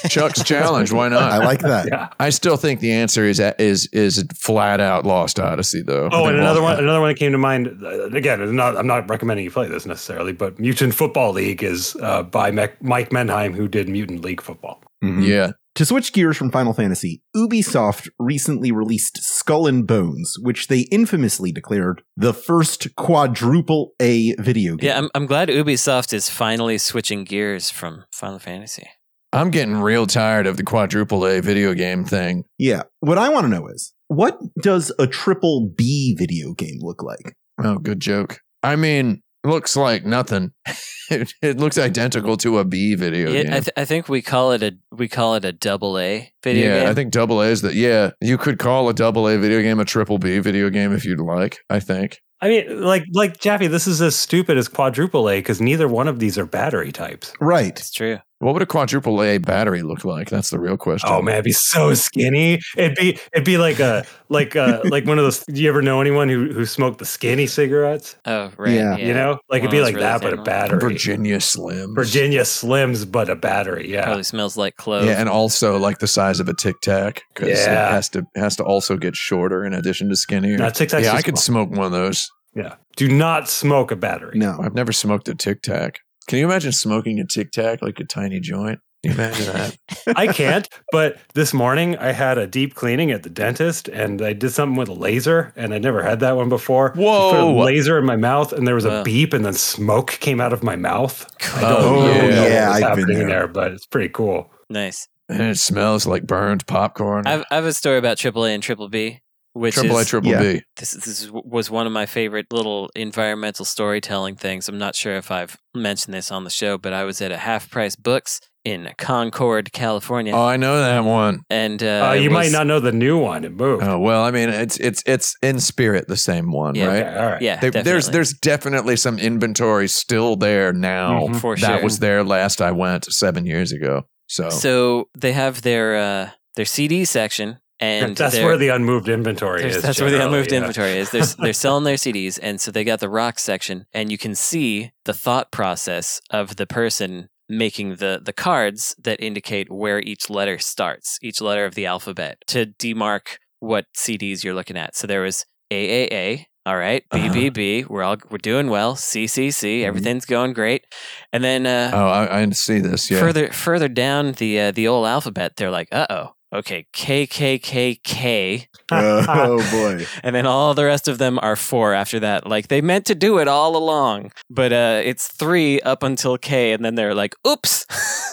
Chuck's 0.08 0.44
challenge. 0.44 0.92
Why 0.92 1.08
not? 1.08 1.22
I 1.32 1.38
like 1.38 1.60
that. 1.60 1.88
Yeah. 1.90 2.08
I 2.20 2.30
still 2.30 2.56
think 2.56 2.78
the 2.78 2.92
answer 2.92 3.24
is 3.24 3.40
is 3.58 3.88
is 3.92 4.24
flat 4.36 4.78
out 4.80 5.04
Lost 5.04 5.40
Odyssey, 5.40 5.82
though. 5.82 6.08
Oh, 6.12 6.26
and 6.26 6.36
another 6.36 6.60
Lost- 6.60 6.76
one, 6.76 6.84
another 6.84 7.00
one 7.00 7.08
that 7.10 7.18
came 7.18 7.32
to 7.32 7.38
mind. 7.38 7.82
Uh, 7.82 8.04
again, 8.10 8.40
it's 8.40 8.52
not, 8.52 8.76
I'm 8.76 8.86
not 8.86 9.08
recommending 9.10 9.42
you 9.44 9.50
play 9.50 9.66
this 9.68 9.86
necessarily, 9.86 10.32
but 10.32 10.60
Mutant 10.60 10.94
Football 10.94 11.32
League 11.32 11.64
is 11.64 11.96
uh, 12.00 12.22
by 12.22 12.52
Mec- 12.52 12.80
Mike 12.82 13.10
Mendheim, 13.10 13.54
who 13.54 13.66
did 13.66 13.88
Mutant 13.88 14.24
League 14.24 14.40
Football. 14.40 14.80
Mhm. 15.02 15.26
Yeah. 15.26 15.52
To 15.76 15.86
switch 15.86 16.12
gears 16.12 16.36
from 16.36 16.50
Final 16.50 16.74
Fantasy, 16.74 17.22
Ubisoft 17.34 18.10
recently 18.18 18.70
released 18.70 19.22
Skull 19.22 19.66
and 19.66 19.86
Bones, 19.86 20.36
which 20.42 20.68
they 20.68 20.80
infamously 20.90 21.50
declared 21.50 22.02
the 22.14 22.34
first 22.34 22.94
quadruple 22.94 23.92
A 23.98 24.34
video 24.34 24.76
game. 24.76 24.86
Yeah, 24.86 24.98
I'm 24.98 25.10
I'm 25.14 25.26
glad 25.26 25.48
Ubisoft 25.48 26.12
is 26.12 26.28
finally 26.28 26.76
switching 26.76 27.24
gears 27.24 27.70
from 27.70 28.04
Final 28.12 28.38
Fantasy. 28.38 28.86
I'm 29.32 29.50
getting 29.50 29.76
real 29.76 30.06
tired 30.06 30.46
of 30.46 30.58
the 30.58 30.62
quadruple 30.62 31.26
A 31.26 31.40
video 31.40 31.72
game 31.72 32.04
thing. 32.04 32.44
Yeah. 32.58 32.82
What 33.00 33.16
I 33.16 33.30
want 33.30 33.44
to 33.44 33.48
know 33.48 33.66
is 33.68 33.94
what 34.08 34.38
does 34.60 34.92
a 34.98 35.06
triple 35.06 35.70
B 35.74 36.14
video 36.18 36.52
game 36.52 36.80
look 36.80 37.02
like? 37.02 37.34
Oh, 37.64 37.78
good 37.78 38.00
joke. 38.00 38.40
I 38.62 38.76
mean, 38.76 39.22
looks 39.44 39.76
like 39.76 40.04
nothing. 40.04 40.52
it, 41.10 41.32
it 41.42 41.58
looks 41.58 41.78
identical 41.78 42.36
to 42.38 42.58
a 42.58 42.64
B 42.64 42.94
video 42.94 43.30
Yeah, 43.30 43.42
game. 43.42 43.52
I, 43.52 43.60
th- 43.60 43.70
I 43.76 43.84
think 43.84 44.08
we 44.08 44.22
call 44.22 44.52
it 44.52 44.62
a 44.62 44.76
we 44.90 45.08
call 45.08 45.34
it 45.34 45.44
a 45.44 45.52
double 45.52 45.98
A 45.98 46.32
video 46.42 46.68
yeah, 46.68 46.80
game. 46.80 46.88
I 46.88 46.94
think 46.94 47.12
double 47.12 47.40
A 47.40 47.46
is 47.46 47.62
that. 47.62 47.74
Yeah, 47.74 48.12
you 48.20 48.38
could 48.38 48.58
call 48.58 48.88
a 48.88 48.94
double 48.94 49.28
A 49.28 49.38
video 49.38 49.62
game 49.62 49.80
a 49.80 49.84
triple 49.84 50.18
B 50.18 50.38
video 50.38 50.70
game 50.70 50.92
if 50.92 51.04
you'd 51.04 51.20
like. 51.20 51.60
I 51.68 51.80
think. 51.80 52.20
I 52.40 52.48
mean, 52.48 52.82
like, 52.82 53.04
like 53.12 53.38
Jaffe, 53.38 53.68
this 53.68 53.86
is 53.86 54.02
as 54.02 54.16
stupid 54.16 54.58
as 54.58 54.66
quadruple 54.66 55.30
A 55.30 55.38
because 55.38 55.60
neither 55.60 55.86
one 55.86 56.08
of 56.08 56.18
these 56.18 56.36
are 56.36 56.44
battery 56.44 56.90
types. 56.90 57.32
Right. 57.40 57.78
It's 57.78 57.92
true. 57.92 58.18
What 58.42 58.54
would 58.54 58.62
a 58.62 58.66
quadruple 58.66 59.22
A 59.22 59.38
battery 59.38 59.82
look 59.82 60.04
like? 60.04 60.28
That's 60.28 60.50
the 60.50 60.58
real 60.58 60.76
question. 60.76 61.08
Oh 61.12 61.22
man, 61.22 61.34
it'd 61.34 61.44
be 61.44 61.52
so 61.52 61.94
skinny. 61.94 62.60
It'd 62.76 62.96
be 62.96 63.18
it'd 63.32 63.44
be 63.44 63.56
like 63.56 63.78
a 63.78 64.04
like 64.28 64.56
a 64.56 64.80
like 64.86 65.06
one 65.06 65.16
of 65.18 65.24
those. 65.24 65.44
Do 65.44 65.62
you 65.62 65.68
ever 65.68 65.80
know 65.80 66.00
anyone 66.00 66.28
who 66.28 66.52
who 66.52 66.66
smoked 66.66 66.98
the 66.98 67.04
skinny 67.04 67.46
cigarettes? 67.46 68.16
Oh 68.24 68.50
right. 68.56 68.72
Yeah. 68.72 68.96
You 68.96 69.14
know, 69.14 69.38
like 69.48 69.60
it'd 69.60 69.70
be 69.70 69.80
like 69.80 69.94
those 69.94 70.02
that, 70.02 70.22
but 70.22 70.32
a 70.32 70.42
battery. 70.42 70.80
Virginia 70.80 71.38
Slims. 71.38 71.94
Virginia 71.94 72.42
Slims, 72.42 73.10
but 73.10 73.30
a 73.30 73.36
battery. 73.36 73.88
Yeah. 73.88 74.04
Probably 74.06 74.24
smells 74.24 74.56
like 74.56 74.74
clove. 74.76 75.04
Yeah, 75.04 75.20
and 75.20 75.28
also 75.28 75.78
like 75.78 75.98
the 75.98 76.08
size 76.08 76.40
of 76.40 76.48
a 76.48 76.54
Tic 76.54 76.80
Tac 76.82 77.22
because 77.34 77.48
Yeah. 77.50 77.90
it 77.90 77.92
has 77.92 78.08
to 78.08 78.26
has 78.34 78.56
to 78.56 78.64
also 78.64 78.96
get 78.96 79.14
shorter 79.14 79.64
in 79.64 79.72
addition 79.72 80.08
to 80.08 80.16
skinnier. 80.16 80.58
No, 80.58 80.68
Tic 80.70 80.88
Tacs 80.88 81.04
yeah, 81.04 81.12
I 81.12 81.22
could 81.22 81.38
small. 81.38 81.66
smoke 81.66 81.70
one 81.78 81.86
of 81.86 81.92
those. 81.92 82.28
Yeah. 82.56 82.74
Do 82.96 83.08
not 83.08 83.48
smoke 83.48 83.92
a 83.92 83.96
battery. 83.96 84.36
No. 84.38 84.58
I've 84.60 84.74
never 84.74 84.90
smoked 84.92 85.28
a 85.28 85.34
Tic 85.36 85.62
Tac. 85.62 86.00
Can 86.28 86.38
you 86.38 86.44
imagine 86.46 86.72
smoking 86.72 87.18
a 87.20 87.26
Tic 87.26 87.50
Tac 87.52 87.82
like 87.82 87.98
a 88.00 88.04
tiny 88.04 88.40
joint? 88.40 88.80
Can 89.04 89.10
you 89.12 89.18
imagine 89.18 89.46
that? 89.46 89.76
I 90.16 90.28
can't. 90.28 90.68
But 90.92 91.18
this 91.34 91.52
morning 91.52 91.96
I 91.98 92.12
had 92.12 92.38
a 92.38 92.46
deep 92.46 92.74
cleaning 92.76 93.10
at 93.10 93.24
the 93.24 93.30
dentist 93.30 93.88
and 93.88 94.22
I 94.22 94.32
did 94.32 94.50
something 94.50 94.76
with 94.76 94.88
a 94.88 94.92
laser 94.94 95.52
and 95.56 95.74
I 95.74 95.78
never 95.78 96.02
had 96.04 96.20
that 96.20 96.36
one 96.36 96.48
before. 96.48 96.90
Just 96.90 96.98
Put 96.98 97.04
a 97.04 97.46
Whoa. 97.46 97.64
laser 97.64 97.98
in 97.98 98.04
my 98.04 98.14
mouth 98.16 98.52
and 98.52 98.66
there 98.66 98.76
was 98.76 98.84
a 98.84 98.88
Wow. 98.90 99.02
beep 99.02 99.32
and 99.32 99.44
then 99.44 99.54
smoke 99.54 100.12
came 100.20 100.40
out 100.40 100.52
of 100.52 100.62
my 100.62 100.76
mouth. 100.76 101.28
I 101.56 101.60
don't 101.62 101.72
Oh, 101.82 101.96
know 102.06 102.28
yeah. 102.28 102.46
Yeah, 102.46 102.70
I've 102.70 102.96
been 102.96 103.06
there. 103.08 103.26
there, 103.26 103.48
but 103.48 103.72
it's 103.72 103.86
pretty 103.86 104.08
cool. 104.10 104.52
nice. 104.70 105.08
and 105.28 105.40
it 105.42 105.58
smells 105.58 106.06
like 106.06 106.24
burned 106.26 106.66
popcorn. 106.66 107.26
I've 107.26 107.44
I 107.50 107.54
have 107.56 107.64
a 107.64 107.72
story 107.72 107.98
about 107.98 108.18
triple 108.18 108.44
A 108.44 108.50
and 108.52 108.62
triple 108.62 108.88
B. 108.88 109.20
which 109.54 109.74
Triple 109.74 109.98
A, 109.98 110.00
is 110.00 110.08
triple 110.08 110.32
B. 110.38 110.62
This, 110.76 110.92
this 110.92 111.30
was 111.30 111.70
one 111.70 111.86
of 111.86 111.92
my 111.92 112.06
favorite 112.06 112.46
little 112.50 112.90
environmental 112.96 113.64
storytelling 113.64 114.36
things. 114.36 114.68
I'm 114.68 114.78
not 114.78 114.94
sure 114.94 115.16
if 115.16 115.30
I've 115.30 115.56
mentioned 115.74 116.14
this 116.14 116.30
on 116.32 116.44
the 116.44 116.50
show, 116.50 116.78
but 116.78 116.92
I 116.92 117.04
was 117.04 117.20
at 117.20 117.30
a 117.32 117.36
half 117.38 117.70
price 117.70 117.94
books 117.96 118.40
in 118.64 118.88
Concord, 118.96 119.72
California. 119.72 120.32
Oh, 120.32 120.44
I 120.44 120.56
know 120.56 120.78
that 120.78 121.00
one. 121.04 121.40
And 121.50 121.82
uh, 121.82 122.10
Uh, 122.10 122.14
it 122.14 122.22
you 122.22 122.30
might 122.30 122.52
not 122.52 122.66
know 122.66 122.78
the 122.80 122.92
new 122.92 123.18
one. 123.18 123.44
It 123.44 123.52
moved. 123.52 123.82
Oh 123.82 123.98
well, 123.98 124.22
I 124.24 124.30
mean, 124.30 124.48
it's 124.48 124.78
it's 124.78 125.02
it's 125.04 125.34
in 125.42 125.58
spirit 125.60 126.06
the 126.08 126.16
same 126.16 126.52
one, 126.52 126.74
Yeah, 126.76 126.86
right? 126.86 127.02
okay, 127.06 127.16
all 127.18 127.26
right. 127.26 127.42
Yeah, 127.42 127.56
They- 127.60 127.70
there's 127.70 127.84
definitely. 128.06 128.12
there's 128.12 128.32
definitely 128.34 128.96
some 128.96 129.18
inventory 129.18 129.88
still 129.88 130.36
there 130.36 130.72
now. 130.72 131.26
Mhm. 131.26 131.40
For 131.40 131.56
that 131.56 131.66
sure. 131.78 131.82
was 131.82 131.98
there 131.98 132.22
last 132.24 132.62
I 132.62 132.70
went 132.70 133.12
seven 133.12 133.46
years 133.46 133.72
ago. 133.72 134.02
So, 134.28 134.48
So 134.48 135.08
they 135.18 135.32
have 135.32 135.62
their 135.62 135.96
uh, 135.96 136.30
their 136.54 136.64
CD 136.64 137.04
section, 137.04 137.58
and 137.82 138.16
that's 138.16 138.36
where 138.36 138.56
the 138.56 138.68
unmoved 138.68 139.08
inventory 139.08 139.64
is. 139.64 139.82
That's 139.82 140.00
where 140.00 140.10
the 140.10 140.24
unmoved 140.24 140.52
yeah. 140.52 140.58
inventory 140.58 140.98
is. 140.98 141.10
They're, 141.10 141.24
they're 141.24 141.52
selling 141.64 141.82
their 141.82 141.96
CDs, 141.96 142.38
and 142.40 142.60
so 142.60 142.70
they 142.70 142.84
got 142.84 143.00
the 143.00 143.08
rock 143.08 143.38
section, 143.40 143.86
and 143.92 144.10
you 144.12 144.18
can 144.18 144.34
see 144.36 144.92
the 145.04 145.12
thought 145.12 145.50
process 145.50 146.20
of 146.30 146.56
the 146.56 146.66
person 146.66 147.28
making 147.48 147.96
the 147.96 148.20
the 148.24 148.32
cards 148.32 148.94
that 149.02 149.20
indicate 149.20 149.70
where 149.70 150.00
each 150.00 150.30
letter 150.30 150.58
starts, 150.58 151.18
each 151.22 151.40
letter 151.40 151.64
of 151.64 151.74
the 151.74 151.84
alphabet, 151.84 152.38
to 152.46 152.66
demark 152.66 153.38
what 153.58 153.86
CDs 153.96 154.44
you're 154.44 154.54
looking 154.54 154.76
at. 154.76 154.94
So 154.96 155.06
there 155.06 155.22
was 155.22 155.44
AAA. 155.70 156.46
All 156.64 156.76
right, 156.76 157.02
Uh-huh. 157.10 157.28
BBB, 157.34 157.88
we're 157.88 158.04
all 158.04 158.18
we're 158.30 158.38
doing 158.38 158.70
well. 158.70 158.94
CCC, 158.94 159.82
everything's 159.82 160.24
going 160.24 160.52
great, 160.52 160.84
and 161.32 161.42
then 161.42 161.66
uh, 161.66 161.90
oh, 161.92 162.06
I, 162.06 162.42
I 162.42 162.50
see 162.50 162.78
this. 162.78 163.10
Yeah, 163.10 163.18
further 163.18 163.50
further 163.50 163.88
down 163.88 164.30
the 164.34 164.60
uh, 164.60 164.70
the 164.70 164.86
old 164.86 165.08
alphabet, 165.08 165.56
they're 165.56 165.72
like, 165.72 165.88
uh 165.90 166.06
oh, 166.08 166.34
okay, 166.52 166.86
K 166.92 167.26
K 167.26 167.58
K 167.58 167.94
K. 168.02 168.68
Oh, 168.94 169.56
boy. 169.70 170.04
and 170.22 170.34
then 170.36 170.44
all 170.44 170.74
the 170.74 170.84
rest 170.84 171.08
of 171.08 171.16
them 171.16 171.38
are 171.40 171.56
four 171.56 171.94
after 171.94 172.20
that. 172.20 172.46
Like 172.46 172.68
they 172.68 172.82
meant 172.82 173.06
to 173.06 173.14
do 173.14 173.38
it 173.38 173.48
all 173.48 173.74
along, 173.74 174.32
but 174.50 174.70
uh, 174.70 175.00
it's 175.02 175.28
three 175.28 175.80
up 175.80 176.02
until 176.02 176.36
K, 176.36 176.72
and 176.72 176.84
then 176.84 176.94
they're 176.94 177.14
like, 177.14 177.34
oops. 177.46 177.86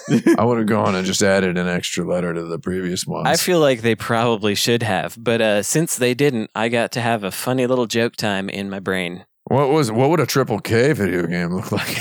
I 0.38 0.44
would 0.44 0.58
have 0.58 0.68
gone 0.68 0.96
and 0.96 1.06
just 1.06 1.22
added 1.22 1.58
an 1.58 1.70
extra 1.70 2.06
letter 2.06 2.34
to 2.34 2.44
the 2.44 2.60
previous 2.60 3.06
ones. 3.06 3.28
I 3.28 3.38
feel 3.38 3.62
like 3.62 3.82
they 3.82 3.96
probably 3.96 4.54
should 4.54 4.84
have, 4.84 5.16
but 5.18 5.40
uh, 5.40 5.64
since 5.64 5.96
they 5.96 6.14
didn't, 6.14 6.52
I 6.56 6.68
got 6.68 6.92
to 6.94 7.02
have 7.02 7.24
a 7.24 7.32
funny 7.32 7.66
little 7.66 7.86
joke 7.86 8.18
time 8.18 8.50
in 8.50 8.70
my 8.70 8.80
brain. 8.80 9.26
What 9.46 9.70
was 9.70 9.92
what 9.92 10.10
would 10.10 10.20
a 10.20 10.26
triple 10.26 10.60
K 10.60 10.92
video 10.94 11.26
game 11.26 11.54
look 11.54 11.72
like? 11.72 11.98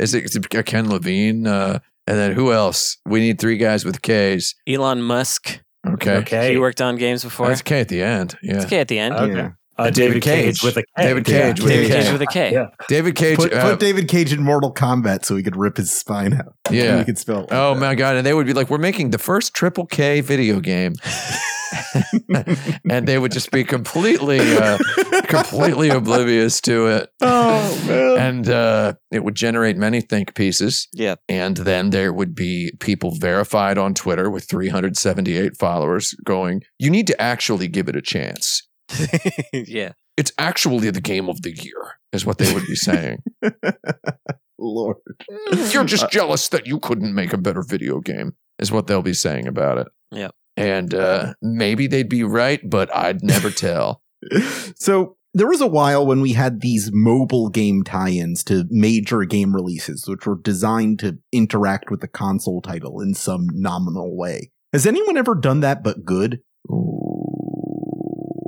Is 0.00 0.14
it 0.14 0.54
a 0.54 0.62
Ken 0.62 0.88
Levine? 0.88 1.46
Uh, 1.46 1.80
and 2.10 2.18
then 2.18 2.32
who 2.32 2.52
else? 2.52 2.96
We 3.06 3.20
need 3.20 3.40
three 3.40 3.56
guys 3.56 3.84
with 3.84 4.02
Ks. 4.02 4.54
Elon 4.66 5.00
Musk. 5.00 5.60
Okay. 5.86 6.16
Okay. 6.16 6.52
He 6.52 6.58
worked 6.58 6.80
on 6.80 6.96
games 6.96 7.22
before. 7.22 7.46
That's 7.48 7.62
K 7.62 7.80
at 7.80 7.88
the 7.88 8.02
end. 8.02 8.36
Yeah. 8.42 8.56
It's 8.56 8.64
K 8.66 8.80
at 8.80 8.88
the 8.88 8.98
end. 8.98 9.14
Okay. 9.14 9.50
Uh, 9.80 9.86
And 9.86 9.94
David 9.94 10.22
Cage 10.22 10.62
with 10.62 10.76
a 10.76 10.82
K. 10.82 11.02
David 11.02 11.24
Cage 11.24 11.58
Yeah. 11.58 11.64
with 11.64 11.72
David 11.72 11.84
a 11.84 11.88
K. 11.94 12.02
Cage 12.02 12.12
with 12.12 12.22
a 12.22 12.26
K. 12.26 12.52
Yeah. 12.52 12.66
David 12.88 13.14
Cage. 13.16 13.36
Put, 13.36 13.52
uh, 13.52 13.70
put 13.70 13.80
David 13.80 14.08
Cage 14.08 14.32
in 14.32 14.42
Mortal 14.42 14.72
Kombat 14.72 15.24
so 15.24 15.36
he 15.36 15.42
could 15.42 15.56
rip 15.56 15.76
his 15.76 15.90
spine 15.90 16.34
out. 16.34 16.54
Yeah. 16.70 16.98
he 16.98 17.04
could 17.04 17.18
spell. 17.18 17.40
like 17.40 17.48
oh 17.52 17.74
that. 17.74 17.80
my 17.80 17.94
god! 17.96 18.16
And 18.16 18.24
they 18.24 18.32
would 18.34 18.46
be 18.46 18.52
like, 18.52 18.70
"We're 18.70 18.78
making 18.78 19.10
the 19.10 19.18
first 19.18 19.54
triple 19.54 19.86
K 19.86 20.20
video 20.20 20.60
game," 20.60 20.94
and 22.88 23.06
they 23.08 23.18
would 23.18 23.32
just 23.32 23.50
be 23.50 23.64
completely, 23.64 24.38
uh, 24.56 24.78
completely 25.24 25.88
oblivious 26.00 26.60
to 26.62 26.86
it. 26.86 27.10
Oh 27.20 27.84
man! 27.88 28.18
And 28.18 28.48
uh, 28.48 28.92
it 29.10 29.24
would 29.24 29.34
generate 29.34 29.76
many 29.76 30.00
think 30.00 30.34
pieces. 30.34 30.86
Yeah. 30.92 31.16
And 31.28 31.56
then 31.56 31.90
there 31.90 32.12
would 32.12 32.34
be 32.34 32.72
people 32.80 33.16
verified 33.16 33.78
on 33.78 33.94
Twitter 33.94 34.30
with 34.30 34.44
378 34.48 35.56
followers 35.58 36.14
going, 36.24 36.62
"You 36.78 36.90
need 36.90 37.06
to 37.08 37.20
actually 37.20 37.68
give 37.68 37.88
it 37.88 37.96
a 37.96 38.02
chance." 38.02 38.62
yeah. 39.52 39.92
It's 40.16 40.32
actually 40.38 40.90
the 40.90 41.00
game 41.00 41.28
of 41.28 41.42
the 41.42 41.52
year, 41.52 41.98
is 42.12 42.26
what 42.26 42.38
they 42.38 42.52
would 42.52 42.66
be 42.66 42.76
saying. 42.76 43.22
Lord, 44.58 44.98
You're 45.70 45.84
just 45.84 46.10
jealous 46.10 46.48
that 46.48 46.66
you 46.66 46.78
couldn't 46.78 47.14
make 47.14 47.32
a 47.32 47.38
better 47.38 47.62
video 47.62 48.00
game, 48.00 48.34
is 48.58 48.70
what 48.70 48.86
they'll 48.86 49.00
be 49.00 49.14
saying 49.14 49.46
about 49.46 49.78
it. 49.78 49.88
Yep. 50.10 50.34
And 50.56 50.92
uh, 50.92 51.34
maybe 51.40 51.86
they'd 51.86 52.08
be 52.08 52.24
right, 52.24 52.60
but 52.68 52.94
I'd 52.94 53.22
never 53.22 53.50
tell. 53.50 54.02
So 54.76 55.16
there 55.32 55.46
was 55.46 55.60
a 55.60 55.66
while 55.66 56.06
when 56.06 56.20
we 56.20 56.32
had 56.32 56.60
these 56.60 56.90
mobile 56.92 57.48
game 57.48 57.84
tie-ins 57.84 58.42
to 58.44 58.64
major 58.68 59.24
game 59.24 59.54
releases, 59.54 60.06
which 60.08 60.26
were 60.26 60.36
designed 60.36 60.98
to 61.00 61.18
interact 61.32 61.90
with 61.90 62.00
the 62.00 62.08
console 62.08 62.60
title 62.60 63.00
in 63.00 63.14
some 63.14 63.46
nominal 63.52 64.16
way. 64.16 64.50
Has 64.72 64.86
anyone 64.86 65.16
ever 65.16 65.34
done 65.34 65.60
that 65.60 65.82
but 65.82 66.04
good? 66.04 66.40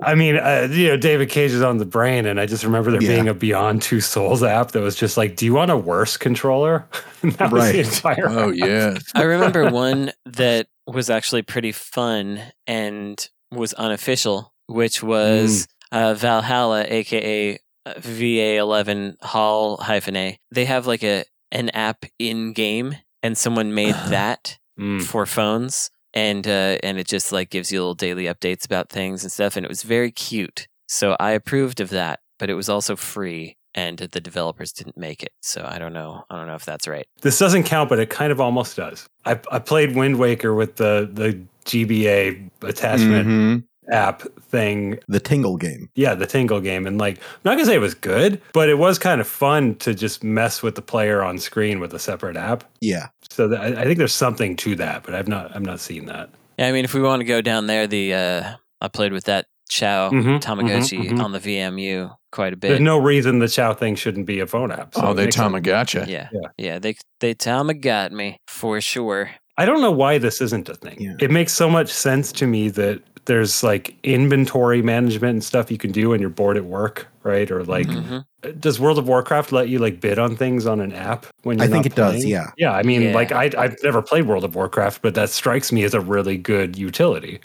I 0.05 0.15
mean, 0.15 0.37
uh, 0.37 0.69
you 0.71 0.89
know, 0.89 0.97
David 0.97 1.29
Cage 1.31 1.53
is 1.53 1.63
on 1.63 1.79
the 1.79 1.85
brain, 1.87 2.27
and 2.27 2.41
I 2.41 2.47
just 2.47 2.65
remember 2.65 2.91
there 2.91 3.03
Yeah. 3.03 3.09
being 3.09 3.29
a 3.29 3.35
Beyond 3.35 3.83
Two 3.83 4.01
Souls 4.01 4.43
app 4.43 4.73
that 4.73 4.81
was 4.81 4.97
just 4.97 5.17
like, 5.17 5.37
"Do 5.37 5.45
you 5.47 5.55
want 5.55 5.71
a 5.71 5.77
worse 5.77 6.17
controller?" 6.17 6.87
And 7.23 7.33
that 7.39 7.51
was 7.53 7.71
the 7.73 7.79
Right. 7.83 7.87
entire. 7.95 8.29
Oh, 8.29 8.51
yeah. 8.51 8.99
I 9.15 9.23
remember 9.23 9.71
one 9.71 10.13
that 10.27 10.67
was 10.87 11.09
actually 11.11 11.43
pretty 11.43 11.73
fun 11.73 12.41
and 12.67 13.29
was 13.53 13.73
unofficial, 13.75 14.53
which 14.67 15.03
was 15.03 15.67
uh, 15.93 16.15
Valhalla, 16.15 16.85
aka 16.89 17.59
uh, 17.87 17.95
VA11 17.97 19.17
Hall 19.23 19.77
hyphen 19.79 20.17
A. 20.17 20.39
They 20.51 20.65
have 20.67 20.87
like 20.87 21.03
a 21.05 21.25
an 21.51 21.69
app 21.71 22.05
in 22.19 22.53
game, 22.55 22.97
and 23.23 23.37
someone 23.37 23.75
made 23.75 23.95
that 24.09 24.59
Mm. 24.81 25.03
for 25.03 25.27
phones, 25.27 25.91
and 26.15 26.47
uh, 26.47 26.79
and 26.83 26.99
it 26.99 27.07
just 27.07 27.33
like 27.33 27.51
gives 27.51 27.71
you 27.73 27.81
little 27.81 27.95
daily 27.95 28.25
updates 28.25 28.65
about 28.65 28.89
things 28.91 29.23
and 29.23 29.33
stuff, 29.33 29.57
and 29.57 29.65
it 29.65 29.69
was 29.69 29.83
very 29.83 30.11
cute. 30.11 30.67
So 30.89 31.17
I 31.19 31.31
approved 31.31 31.81
of 31.81 31.91
that, 31.91 32.21
but 32.39 32.51
it 32.51 32.55
was 32.55 32.69
also 32.69 32.97
free. 32.97 33.57
And 33.75 33.97
the 34.01 34.21
developers 34.21 34.71
didn't 34.71 34.99
make 34.99 35.23
it, 35.23 35.33
so 35.41 35.65
I 35.67 35.79
don't 35.79 35.95
know. 35.95 36.25
I 36.29 36.37
don't 36.37 36.47
know 36.47 36.57
if 36.57 36.67
that's 36.67 36.87
right. 36.87 37.07
This 37.23 37.39
doesn't 37.39 37.63
count, 37.63 37.89
but 37.89 37.99
it 37.99 38.11
kind 38.11 38.31
of 38.31 38.39
almost 38.39 38.77
does. 38.77 39.09
I, 39.25 39.41
I 39.51 39.61
played 39.61 39.97
Wind 39.97 40.19
Waker 40.19 40.53
with 40.55 40.77
the 40.77 41.09
the 41.11 41.41
GBA 41.65 42.51
attachment 42.63 43.27
Mhm. 43.29 43.65
App 43.91 44.23
thing. 44.41 44.99
The 45.09 45.19
Tingle 45.21 45.57
game. 45.57 45.91
Yeah, 45.95 46.15
the 46.15 46.27
Tingle 46.27 46.61
game, 46.61 46.87
and 46.87 46.99
like, 46.99 47.19
I'm 47.19 47.25
not 47.45 47.53
gonna 47.55 47.67
say 47.67 47.75
it 47.75 47.79
was 47.81 47.95
good, 47.95 48.41
but 48.53 48.69
it 48.69 48.79
was 48.79 48.99
kind 48.99 49.21
of 49.21 49.27
fun 49.27 49.75
to 49.77 49.95
just 49.95 50.23
mess 50.23 50.63
with 50.63 50.77
the 50.77 50.83
player 50.83 51.23
on 51.23 51.39
screen 51.39 51.81
with 51.81 51.93
a 51.93 51.99
separate 51.99 52.37
app. 52.37 52.65
Yeah. 52.81 53.09
So 53.31 53.49
that, 53.49 53.61
I 53.61 53.83
I 53.83 53.85
think 53.85 53.99
there's 53.99 54.15
something 54.15 54.57
to 54.59 54.77
that, 54.77 55.03
but 55.03 55.15
I've 55.15 55.29
not 55.29 55.55
I've 55.55 55.63
not 55.63 55.81
seen 55.81 56.07
that. 56.07 56.31
Yeah, 56.59 56.69
I 56.69 56.73
mean, 56.73 56.85
if 56.85 56.95
we 56.95 57.01
want 57.03 57.21
to 57.21 57.25
go 57.25 57.41
down 57.41 57.67
there, 57.67 57.87
the 57.87 58.15
uh, 58.15 58.53
I 58.81 58.89
played 58.89 59.13
with 59.13 59.25
that 59.25 59.47
Chao 59.69 60.11
Mhm, 60.11 60.41
Tamagotchi 60.41 60.99
mhm, 61.09 61.11
mhm. 61.13 61.25
on 61.25 61.33
the 61.33 61.41
VMU 61.41 62.15
quite 62.31 62.53
a 62.53 62.57
bit. 62.57 62.69
There's 62.69 62.81
no 62.81 62.99
reason 62.99 63.39
the 63.39 63.49
Chao 63.49 63.73
thing 63.75 63.95
shouldn't 63.97 64.27
be 64.27 64.39
a 64.41 64.47
phone 64.47 64.71
app. 64.71 64.95
so 64.95 65.01
oh, 65.03 65.15
they 65.15 65.25
makes 65.25 65.37
sense. 65.37 65.53
Tamagotcha. 65.53 66.07
yeah, 66.07 66.29
Yeah. 66.33 66.49
yeah, 66.59 66.79
They 66.79 66.95
they 67.21 67.35
Tamagot 67.35 68.13
me 68.13 68.37
for 68.47 68.81
sure. 68.81 69.31
I 69.59 69.65
don't 69.67 69.81
know 69.81 69.91
why 69.93 70.19
this 70.19 70.41
isn't 70.41 70.69
a 70.69 70.75
thing. 70.75 70.97
Yeah. 71.01 71.15
It 71.21 71.31
makes 71.31 71.53
so 71.53 71.69
much 71.71 71.91
sense 71.91 72.33
to 72.33 72.47
me 72.47 72.69
that 72.71 73.03
there's 73.27 73.63
like 73.63 73.95
inventory 74.03 74.83
management 74.83 75.33
and 75.33 75.45
stuff 75.45 75.71
you 75.71 75.79
can 75.79 75.93
do 75.93 76.11
when 76.11 76.21
you're 76.21 76.29
bored 76.31 76.57
at 76.57 76.65
work, 76.65 77.07
right? 77.23 77.51
Or 77.51 77.63
like, 77.65 77.87
Mhm. 77.87 78.25
does 78.59 78.81
World 78.81 78.99
of 78.99 79.07
Warcraft 79.07 79.53
let 79.53 79.69
you 79.69 79.79
like 79.79 80.01
bid 80.01 80.19
on 80.19 80.35
things 80.37 80.67
on 80.67 80.81
an 80.81 80.93
app 80.93 81.27
when 81.45 81.61
I 81.61 81.65
you're 81.67 81.71
I 81.77 81.83
think 81.83 81.97
not 81.97 82.11
it 82.13 82.13
does, 82.17 82.25
yeah. 82.25 82.51
Yeah, 82.57 82.73
I 82.73 82.83
mean, 82.83 83.03
Yeah. 83.03 83.15
like 83.15 83.31
I 83.31 83.51
I've 83.57 83.77
never 83.85 84.03
played 84.03 84.27
World 84.27 84.43
of 84.45 84.55
Warcraft, 84.57 85.03
but 85.03 85.15
that 85.15 85.31
strikes 85.31 85.71
me 85.71 85.85
as 85.85 85.95
a 85.95 86.01
really 86.01 86.37
good 86.37 86.77
utility. 86.77 87.41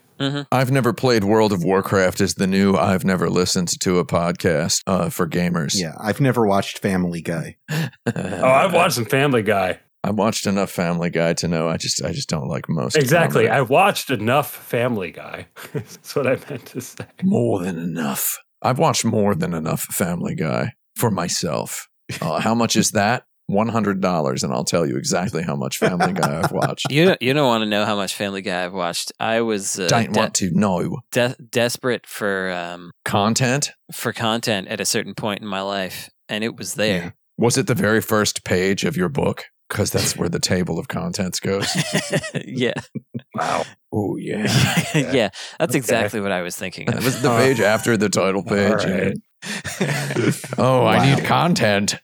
I've 0.51 0.71
never 0.71 0.93
played 0.93 1.23
World 1.23 1.53
of 1.53 1.63
Warcraft 1.63 2.21
is 2.21 2.33
the 2.35 2.47
new 2.47 2.75
I've 2.75 3.05
never 3.05 3.29
listened 3.29 3.79
to 3.81 3.99
a 3.99 4.05
podcast 4.05 4.81
uh, 4.87 5.09
for 5.09 5.27
gamers. 5.27 5.73
Yeah. 5.75 5.93
I've 5.99 6.19
never 6.19 6.47
watched 6.47 6.79
Family 6.79 7.21
Guy. 7.21 7.55
Oh, 8.15 8.43
I've 8.49 8.73
watched 8.73 8.95
some 8.95 9.05
Family 9.05 9.43
Guy. 9.43 9.79
I 10.07 10.11
watched 10.11 10.47
enough 10.47 10.71
Family 10.71 11.09
Guy 11.09 11.33
to 11.33 11.47
know 11.49 11.67
I 11.67 11.75
just 11.77 12.01
I 12.03 12.13
just 12.13 12.29
don't 12.29 12.47
like 12.47 12.69
most. 12.69 12.95
Exactly. 12.95 13.47
comedy. 13.47 13.49
I 13.49 13.61
watched 13.61 14.09
enough 14.09 14.49
Family 14.49 15.11
Guy. 15.11 15.47
That's 15.73 16.15
what 16.15 16.25
I 16.27 16.37
meant 16.49 16.65
to 16.67 16.79
say. 16.81 17.05
more 17.23 17.61
than 17.61 17.77
enough. 17.77 18.37
I've 18.61 18.79
watched 18.79 19.03
more 19.03 19.35
than 19.35 19.53
enough 19.53 19.81
Family 19.83 20.33
Guy 20.33 20.71
for 20.95 21.11
myself. 21.11 21.89
Uh, 22.21 22.39
how 22.39 22.55
much 22.55 22.77
is 22.77 22.91
that? 22.91 23.25
One 23.47 23.67
hundred 23.69 24.01
dollars, 24.01 24.43
and 24.43 24.53
I'll 24.53 24.63
tell 24.63 24.85
you 24.85 24.95
exactly 24.97 25.43
how 25.43 25.55
much 25.55 25.77
Family 25.77 26.13
Guy 26.13 26.41
I've 26.41 26.51
watched. 26.51 26.85
You 26.91 27.05
don't, 27.05 27.21
you 27.21 27.33
don't 27.33 27.47
want 27.47 27.61
to 27.63 27.69
know 27.69 27.83
how 27.85 27.95
much 27.97 28.13
Family 28.15 28.41
Guy 28.41 28.63
I've 28.65 28.73
watched. 28.73 29.11
I 29.19 29.41
was 29.41 29.77
uh, 29.79 29.87
Don't 29.87 30.13
de- 30.13 30.19
want 30.19 30.33
to 30.35 30.51
know 30.51 30.99
de- 31.11 31.35
desperate 31.49 32.05
for 32.07 32.51
um, 32.51 32.91
content. 33.05 33.71
for 33.93 34.11
content 34.13 34.67
at 34.69 34.79
a 34.81 34.85
certain 34.85 35.15
point 35.15 35.41
in 35.41 35.47
my 35.47 35.61
life, 35.61 36.09
and 36.29 36.43
it 36.43 36.55
was 36.57 36.75
there. 36.75 37.13
Was 37.37 37.57
it 37.57 37.67
the 37.67 37.75
very 37.75 38.01
first 38.01 38.43
page 38.45 38.83
of 38.85 38.97
your 38.97 39.09
book? 39.09 39.45
Because 39.69 39.91
that's 39.91 40.15
where 40.15 40.29
the 40.29 40.39
table 40.39 40.79
of 40.79 40.87
contents 40.87 41.39
goes. 41.39 41.67
Yeah, 42.45 42.73
Wow. 43.35 43.65
Oh 43.91 44.15
yeah, 44.17 44.43
yeah, 44.95 45.29
that's 45.59 45.71
Okay. 45.71 45.77
exactly 45.77 46.21
what 46.21 46.31
I 46.31 46.41
was 46.41 46.55
thinking. 46.55 46.85
that 46.87 46.97
Of. 46.99 47.05
was 47.05 47.21
the 47.21 47.29
page 47.37 47.59
uh, 47.59 47.65
after 47.65 47.97
the 47.97 48.09
title 48.09 48.43
page. 48.43 48.83
right. 48.83 49.13
oh, 50.57 50.85
I 50.85 51.15
need 51.15 51.25
content. 51.25 51.95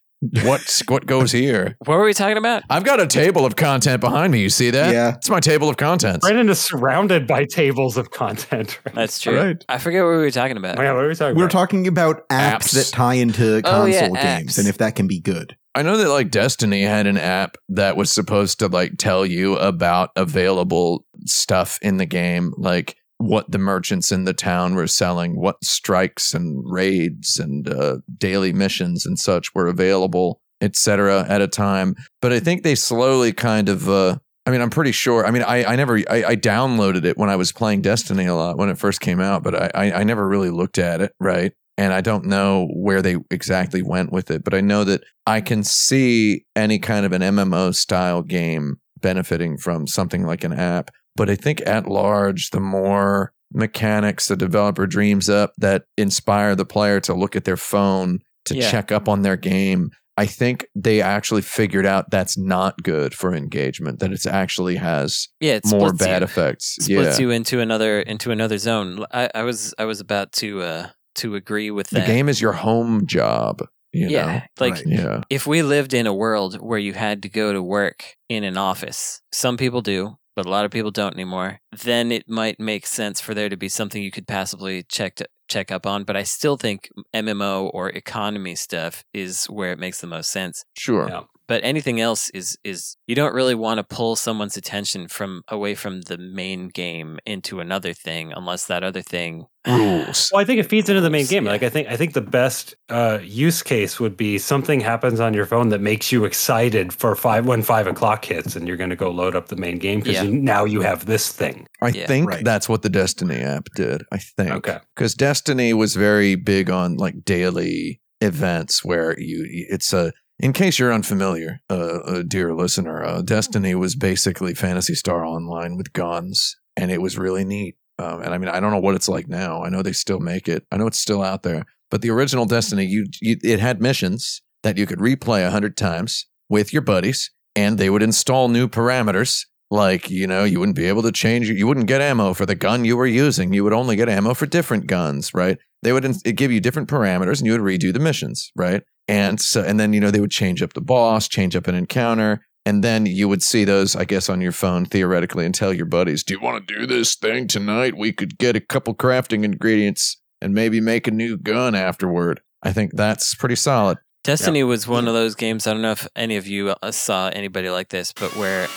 What 0.44 0.82
what 0.88 1.06
goes 1.06 1.34
here? 1.34 1.76
What 1.86 1.98
were 1.98 2.06
we 2.06 2.14
talking 2.14 2.38
about? 2.38 2.64
I've 2.70 2.86
got 2.86 3.02
a 3.02 3.08
table 3.08 3.46
of 3.46 3.58
content 3.58 4.00
behind 4.00 4.32
me. 4.32 4.40
You 4.42 4.50
see 4.50 4.70
that? 4.70 4.94
Yeah. 4.94 5.16
It's 5.16 5.30
my 5.30 5.42
table 5.42 5.68
of 5.70 5.76
contents. 5.76 6.26
Brandon 6.26 6.48
is 6.50 6.60
surrounded 6.62 7.28
by 7.28 7.44
tables 7.44 7.98
of 7.98 8.12
content. 8.12 8.80
Right? 8.86 8.96
That's 8.96 9.20
true. 9.20 9.38
Right. 9.38 9.66
I 9.68 9.80
forget 9.80 10.02
what 10.04 10.12
we 10.12 10.18
were 10.18 10.32
talking 10.32 10.56
about. 10.56 10.78
Yeah, 10.78 10.94
what 10.94 11.04
are 11.04 11.10
we 11.10 11.16
talking 11.16 11.36
We're 11.36 11.44
about? 11.46 11.52
talking 11.52 11.88
about 11.88 12.28
apps, 12.30 12.56
Apps. 12.58 12.72
that 12.74 12.96
tie 12.96 13.16
into 13.16 13.62
Oh, 13.66 13.84
yeah, 13.86 14.08
console 14.08 14.16
games 14.24 14.54
apps. 14.56 14.60
and 14.60 14.68
if 14.70 14.78
that 14.78 14.96
can 14.96 15.08
be 15.08 15.20
good. 15.20 15.58
I 15.76 15.82
know 15.82 15.98
that 15.98 16.10
like 16.10 16.30
Destiny 16.30 16.84
had 16.84 17.08
an 17.08 17.18
app 17.18 17.58
that 17.70 17.98
was 17.98 18.12
supposed 18.12 18.60
to 18.60 18.68
like 18.68 18.98
tell 18.98 19.26
you 19.26 19.58
about 19.58 20.12
available 20.16 21.06
stuff 21.26 21.80
in 21.82 21.98
the 21.98 22.06
game, 22.06 22.54
like 22.58 22.96
what 23.18 23.50
the 23.50 23.58
merchants 23.58 24.12
in 24.12 24.26
the 24.26 24.34
town 24.34 24.76
were 24.76 24.88
selling, 24.88 25.40
what 25.40 25.64
strikes 25.64 26.34
and 26.34 26.64
raids 26.66 27.40
and 27.40 27.68
uh, 27.68 27.98
daily 28.18 28.54
missions 28.54 29.06
and 29.06 29.18
such 29.18 29.56
were 29.56 29.68
available, 29.68 30.42
etc. 30.62 31.26
at 31.28 31.42
a 31.42 31.48
time. 31.48 31.96
But 32.22 32.34
I 32.34 32.40
think 32.40 32.62
they 32.64 32.76
slowly 32.76 33.34
kind 33.34 33.70
of 33.70 33.90
uh 33.90 34.18
I 34.46 34.52
mean, 34.52 34.60
I'm 34.60 34.70
pretty 34.70 34.92
sure. 34.92 35.26
I 35.26 35.32
mean, 35.32 35.44
I, 35.44 35.64
I 35.64 35.76
never, 35.78 35.98
I, 36.10 36.24
I 36.26 36.36
downloaded 36.36 37.06
it 37.06 37.18
when 37.18 37.30
I 37.30 37.38
was 37.38 37.54
playing 37.54 37.82
Destiny 37.82 38.26
a 38.26 38.36
lot 38.36 38.58
when 38.58 38.68
it 38.68 38.78
first 38.78 39.00
came 39.00 39.22
out, 39.22 39.42
but 39.42 39.56
I, 39.56 39.72
I, 39.74 39.92
I 40.00 40.04
never 40.04 40.28
really 40.28 40.50
looked 40.50 40.78
at 40.78 41.00
it, 41.00 41.14
right? 41.18 41.54
And 41.78 41.92
I 41.94 42.02
don't 42.02 42.26
know 42.26 42.68
where 42.74 43.02
they 43.02 43.18
exactly 43.32 43.82
went 43.82 44.12
with 44.12 44.30
it, 44.30 44.44
but 44.44 44.54
I 44.54 44.62
know 44.62 44.84
that 44.84 45.02
I 45.26 45.42
can 45.42 45.64
see 45.64 46.46
any 46.56 46.78
kind 46.80 47.06
of 47.06 47.12
an 47.14 47.22
MMO 47.22 47.74
style 47.74 48.22
game 48.22 48.76
benefiting 49.02 49.58
from 49.58 49.88
something 49.88 50.24
like 50.26 50.44
an 50.44 50.54
app. 50.54 50.92
But 51.16 51.30
I 51.30 51.36
think 51.36 51.62
at 51.66 51.88
large, 51.88 52.52
the 52.52 52.60
more 52.60 53.34
mechanics 53.54 54.28
the 54.28 54.36
developer 54.36 54.86
dreams 54.88 55.30
up 55.30 55.54
that 55.58 55.84
inspire 55.98 56.56
the 56.56 56.66
player 56.66 57.00
to 57.02 57.14
look 57.14 57.36
at 57.36 57.46
their 57.46 57.58
phone 57.58 58.20
to 58.46 58.56
Yeah. 58.56 58.70
check 58.70 58.92
up 58.92 59.08
on 59.08 59.22
their 59.22 59.38
game, 59.38 59.92
I 60.18 60.26
think 60.28 60.68
they 60.76 61.02
actually 61.02 61.42
figured 61.42 61.86
out 61.88 62.12
that's 62.12 62.38
not 62.38 62.84
good 62.84 63.14
for 63.16 63.34
engagement, 63.34 64.00
that 64.00 64.12
it 64.12 64.26
actually 64.28 64.76
has 64.76 65.28
Yeah, 65.40 65.60
more 65.66 65.92
bad 65.94 66.22
you. 66.22 66.26
effects. 66.26 66.76
Splits 66.82 67.18
yeah. 67.20 67.24
you 67.26 67.32
into 67.32 67.60
another 67.62 68.00
into 68.00 68.32
another 68.32 68.58
zone. 68.60 69.06
I, 69.12 69.30
I 69.34 69.42
was 69.44 69.74
I 69.80 69.86
was 69.86 70.00
about 70.00 70.32
to 70.34 70.62
uh 70.62 70.88
to 71.16 71.36
agree 71.36 71.72
with 71.72 71.90
the 71.90 72.02
game 72.02 72.30
is 72.30 72.42
your 72.42 72.54
home 72.54 73.06
job. 73.06 73.62
You 73.92 74.10
yeah, 74.10 74.26
know? 74.26 74.42
like 74.60 74.84
yeah. 74.86 75.22
if 75.30 75.46
we 75.46 75.62
lived 75.62 75.94
in 75.94 76.08
a 76.08 76.14
world 76.14 76.56
where 76.56 76.80
you 76.80 76.94
had 76.94 77.22
to 77.22 77.30
go 77.30 77.54
to 77.54 77.62
work 77.62 78.16
in 78.28 78.44
an 78.44 78.58
office, 78.58 79.22
some 79.32 79.56
people 79.56 79.82
do, 79.82 80.18
but 80.36 80.48
a 80.48 80.50
lot 80.50 80.66
of 80.66 80.72
people 80.72 80.90
don't 80.90 81.14
anymore. 81.14 81.60
Then 81.84 82.12
it 82.12 82.28
might 82.28 82.60
make 82.60 82.88
sense 82.88 83.22
for 83.22 83.36
there 83.36 83.50
to 83.50 83.58
be 83.58 83.70
something 83.70 84.02
you 84.02 84.10
could 84.10 84.28
passively 84.28 84.84
check 84.90 85.16
to, 85.16 85.28
check 85.48 85.72
up 85.72 85.86
on. 85.86 86.06
But 86.06 86.18
I 86.18 86.24
still 86.24 86.58
think 86.58 86.90
MMO 87.16 87.70
or 87.72 87.90
economy 87.90 88.56
stuff 88.56 89.04
is 89.14 89.46
where 89.46 89.72
it 89.72 89.80
makes 89.80 90.02
the 90.02 90.08
most 90.08 90.32
sense. 90.32 90.66
Sure. 90.76 91.28
But 91.48 91.64
anything 91.64 92.00
else 92.00 92.30
is 92.30 92.58
is 92.64 92.96
you 93.06 93.16
don't 93.16 93.34
really 93.34 93.56
want 93.56 93.78
to 93.80 93.84
pull 93.84 94.16
someone's 94.16 94.56
attention 94.58 95.08
from 95.10 95.42
away 95.50 95.76
from 95.76 96.02
the 96.02 96.18
main 96.18 96.70
game 96.70 97.20
into 97.26 97.60
another 97.60 97.94
thing 97.94 98.32
unless 98.34 98.66
that 98.68 98.82
other 98.84 99.02
thing 99.02 99.46
rules. 99.68 100.30
Well, 100.32 100.42
I 100.42 100.46
think 100.46 100.60
it 100.60 100.70
feeds 100.70 100.88
into 100.90 101.02
the 101.02 101.10
main 101.10 101.26
game. 101.26 101.44
Like 101.44 101.62
I 101.64 101.70
think 101.70 101.88
I 101.90 101.98
think 101.98 102.14
the 102.14 102.22
best 102.22 102.76
uh, 102.90 103.20
use 103.22 103.62
case 103.62 104.00
would 104.00 104.16
be 104.16 104.38
something 104.38 104.80
happens 104.80 105.20
on 105.20 105.34
your 105.34 105.46
phone 105.46 105.70
that 105.70 105.82
makes 105.82 106.12
you 106.12 106.24
excited 106.26 106.94
for 106.94 107.16
five 107.16 107.46
when 107.46 107.62
five 107.62 107.88
o'clock 107.88 108.24
hits, 108.26 108.56
and 108.56 108.68
you're 108.68 108.78
going 108.78 108.90
to 108.90 108.96
go 108.96 109.12
load 109.12 109.36
up 109.36 109.48
the 109.48 109.56
main 109.58 109.80
game 109.80 110.00
because 110.00 110.16
Yeah. 110.24 110.30
now 110.32 110.64
you 110.66 110.82
have 110.82 111.06
this 111.06 111.30
thing. 111.32 111.68
I 111.82 111.90
Yeah. 111.90 112.08
think 112.08 112.30
Right. 112.30 112.44
that's 112.46 112.70
what 112.70 112.84
the 112.84 112.90
Destiny 112.90 113.36
app 113.42 113.68
did. 113.76 114.04
I 114.14 114.18
think. 114.18 114.52
Okay. 114.52 114.78
Because 114.96 115.14
Destiny 115.14 115.74
was 115.74 115.96
very 115.96 116.36
big 116.36 116.70
on 116.70 116.96
like 116.96 117.26
daily 117.26 118.00
events 118.22 118.86
where 118.86 119.20
you, 119.20 119.46
it's 119.70 119.92
a, 119.92 120.14
in 120.40 120.54
case 120.54 120.80
you're 120.80 120.94
unfamiliar, 120.94 121.62
uh, 121.70 122.00
uh, 122.06 122.24
dear 122.24 122.54
listener, 122.54 123.04
uh, 123.04 123.22
Destiny 123.22 123.76
was 123.76 123.96
basically 123.96 124.54
Phantasy 124.54 124.96
Star 124.96 125.26
Online 125.26 125.78
with 125.78 125.94
guns, 125.94 126.56
and 126.76 126.92
it 126.92 127.02
was 127.02 127.18
really 127.18 127.46
neat. 127.46 127.76
Um, 128.00 128.22
and 128.22 128.34
I 128.34 128.38
mean, 128.38 128.50
I 128.50 128.60
don't 128.60 128.72
know 128.72 128.80
what 128.80 128.96
it's 128.96 129.08
like 129.08 129.28
now. 129.28 129.64
I 129.64 129.70
know 129.70 129.82
they 129.82 129.94
still 129.94 130.20
make 130.20 130.48
it. 130.48 130.66
I 130.72 130.78
know 130.78 130.88
it's 130.88 131.00
still 131.00 131.22
out 131.22 131.44
there. 131.44 131.66
But 131.92 132.02
the 132.02 132.10
original 132.10 132.46
Destiny, 132.46 132.86
you, 132.86 133.06
you 133.22 133.38
it 133.44 133.60
had 133.60 133.82
missions 133.82 134.42
that 134.64 134.78
you 134.78 134.88
could 134.88 135.00
replay 135.00 135.46
a 135.46 135.52
hundred 135.52 135.78
times 135.78 136.26
with 136.50 136.74
your 136.74 136.82
buddies, 136.82 137.32
and 137.56 137.78
they 137.78 137.90
would 137.90 138.04
install 138.04 138.50
new 138.50 138.68
parameters. 138.68 139.46
Like 139.70 140.10
you 140.10 140.28
know, 140.28 140.44
you 140.44 140.60
wouldn't 140.60 140.76
be 140.76 140.86
able 140.86 141.04
to 141.04 141.12
change. 141.12 141.50
You 141.50 141.68
wouldn't 141.68 141.88
get 141.88 142.02
ammo 142.02 142.34
for 142.34 142.46
the 142.46 142.56
gun 142.56 142.86
you 142.86 142.98
were 142.98 143.06
using. 143.06 143.54
You 143.54 143.64
would 143.64 143.74
only 143.74 143.96
get 143.96 144.10
ammo 144.10 144.34
for 144.34 144.46
different 144.48 144.88
guns, 144.88 145.34
right? 145.34 145.58
They 145.84 145.94
would 145.94 146.06
in- 146.06 146.36
give 146.36 146.52
you 146.52 146.60
different 146.60 146.90
parameters, 146.90 147.38
and 147.38 147.46
you 147.46 147.52
would 147.54 147.62
redo 147.62 147.94
the 147.94 148.00
missions, 148.00 148.52
right? 148.56 148.84
And 149.08 149.40
so, 149.40 149.62
and 149.62 149.80
then 149.80 149.94
you 149.94 150.00
know 150.00 150.12
they 150.12 150.22
would 150.22 150.32
change 150.32 150.62
up 150.62 150.74
the 150.74 150.82
boss, 150.82 151.28
change 151.28 151.56
up 151.56 151.68
an 151.68 151.76
encounter, 151.76 152.46
and 152.66 152.84
then 152.84 153.06
you 153.06 153.28
would 153.28 153.44
see 153.44 153.66
those, 153.66 153.96
I 153.96 154.06
guess, 154.06 154.30
on 154.30 154.40
your 154.40 154.54
phone 154.54 154.86
theoretically, 154.86 155.46
and 155.46 155.54
tell 155.54 155.74
your 155.74 155.86
buddies, 155.86 156.24
"Do 156.24 156.34
you 156.34 156.40
want 156.40 156.66
to 156.68 156.80
do 156.80 156.86
this 156.86 157.16
thing 157.16 157.48
tonight? 157.48 157.98
We 157.98 158.14
could 158.14 158.38
get 158.38 158.56
a 158.56 158.62
couple 158.62 158.96
crafting 158.96 159.44
ingredients 159.44 160.22
and 160.42 160.54
maybe 160.54 160.80
make 160.80 161.08
a 161.08 161.12
new 161.12 161.38
gun 161.38 161.76
afterward." 161.76 162.42
I 162.62 162.72
think 162.72 162.92
that's 162.96 163.36
pretty 163.36 163.56
solid. 163.56 163.98
Destiny 164.24 164.64
was 164.64 164.88
one 164.88 165.10
of 165.10 165.14
those 165.14 165.36
games. 165.36 165.68
I 165.68 165.74
don't 165.74 165.82
know 165.82 165.92
if 165.92 166.08
any 166.16 166.38
of 166.38 166.48
you 166.48 166.70
uh, 166.82 166.92
saw 166.92 167.28
anybody 167.28 167.70
like 167.70 167.90
this, 167.90 168.14
but 168.14 168.34
where 168.38 168.70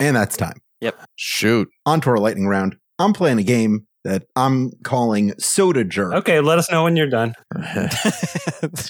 And 0.00 0.16
that's 0.16 0.34
time. 0.34 0.62
Yep. 0.80 0.98
Shoot. 1.16 1.68
On 1.84 2.00
to 2.00 2.10
our 2.10 2.16
lightning 2.16 2.46
round. 2.46 2.76
I'm 2.98 3.12
playing 3.12 3.38
a 3.38 3.42
game 3.42 3.86
that 4.04 4.24
I'm 4.36 4.72
calling 4.82 5.32
Soda 5.38 5.84
Jerk. 5.84 6.14
Okay, 6.14 6.40
let 6.40 6.58
us 6.58 6.70
know 6.70 6.84
when 6.84 6.96
you're 6.96 7.08
done. 7.10 7.34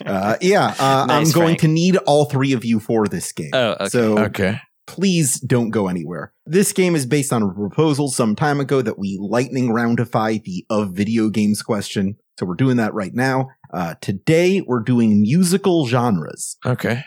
Uh, 0.04 0.36
yeah, 0.40 0.74
uh, 0.78 1.06
I'm 1.08 1.30
going 1.30 1.32
Frank. 1.32 1.60
to 1.60 1.68
need 1.68 1.96
all 1.98 2.26
three 2.26 2.52
of 2.52 2.64
you 2.64 2.78
for 2.78 3.06
this 3.08 3.32
game. 3.32 3.50
Oh, 3.54 3.70
okay. 3.72 3.88
So 3.88 4.18
Okay. 4.18 4.58
please 4.86 5.40
don't 5.40 5.70
go 5.70 5.88
anywhere. 5.88 6.32
This 6.44 6.72
game 6.72 6.94
is 6.94 7.06
based 7.06 7.32
on 7.32 7.42
a 7.42 7.48
proposal 7.52 8.08
some 8.10 8.36
time 8.36 8.60
ago 8.60 8.82
that 8.82 8.98
we 8.98 9.16
lightning 9.20 9.68
roundify 9.70 10.42
the 10.42 10.66
of 10.68 10.92
video 10.92 11.30
games 11.30 11.62
question. 11.62 12.16
So 12.38 12.44
we're 12.46 12.54
doing 12.54 12.76
that 12.78 12.92
right 12.92 13.14
now. 13.14 13.48
Uh, 13.72 13.94
today 14.02 14.60
we're 14.60 14.80
doing 14.82 15.22
musical 15.22 15.86
genres. 15.86 16.56
Okay. 16.66 17.04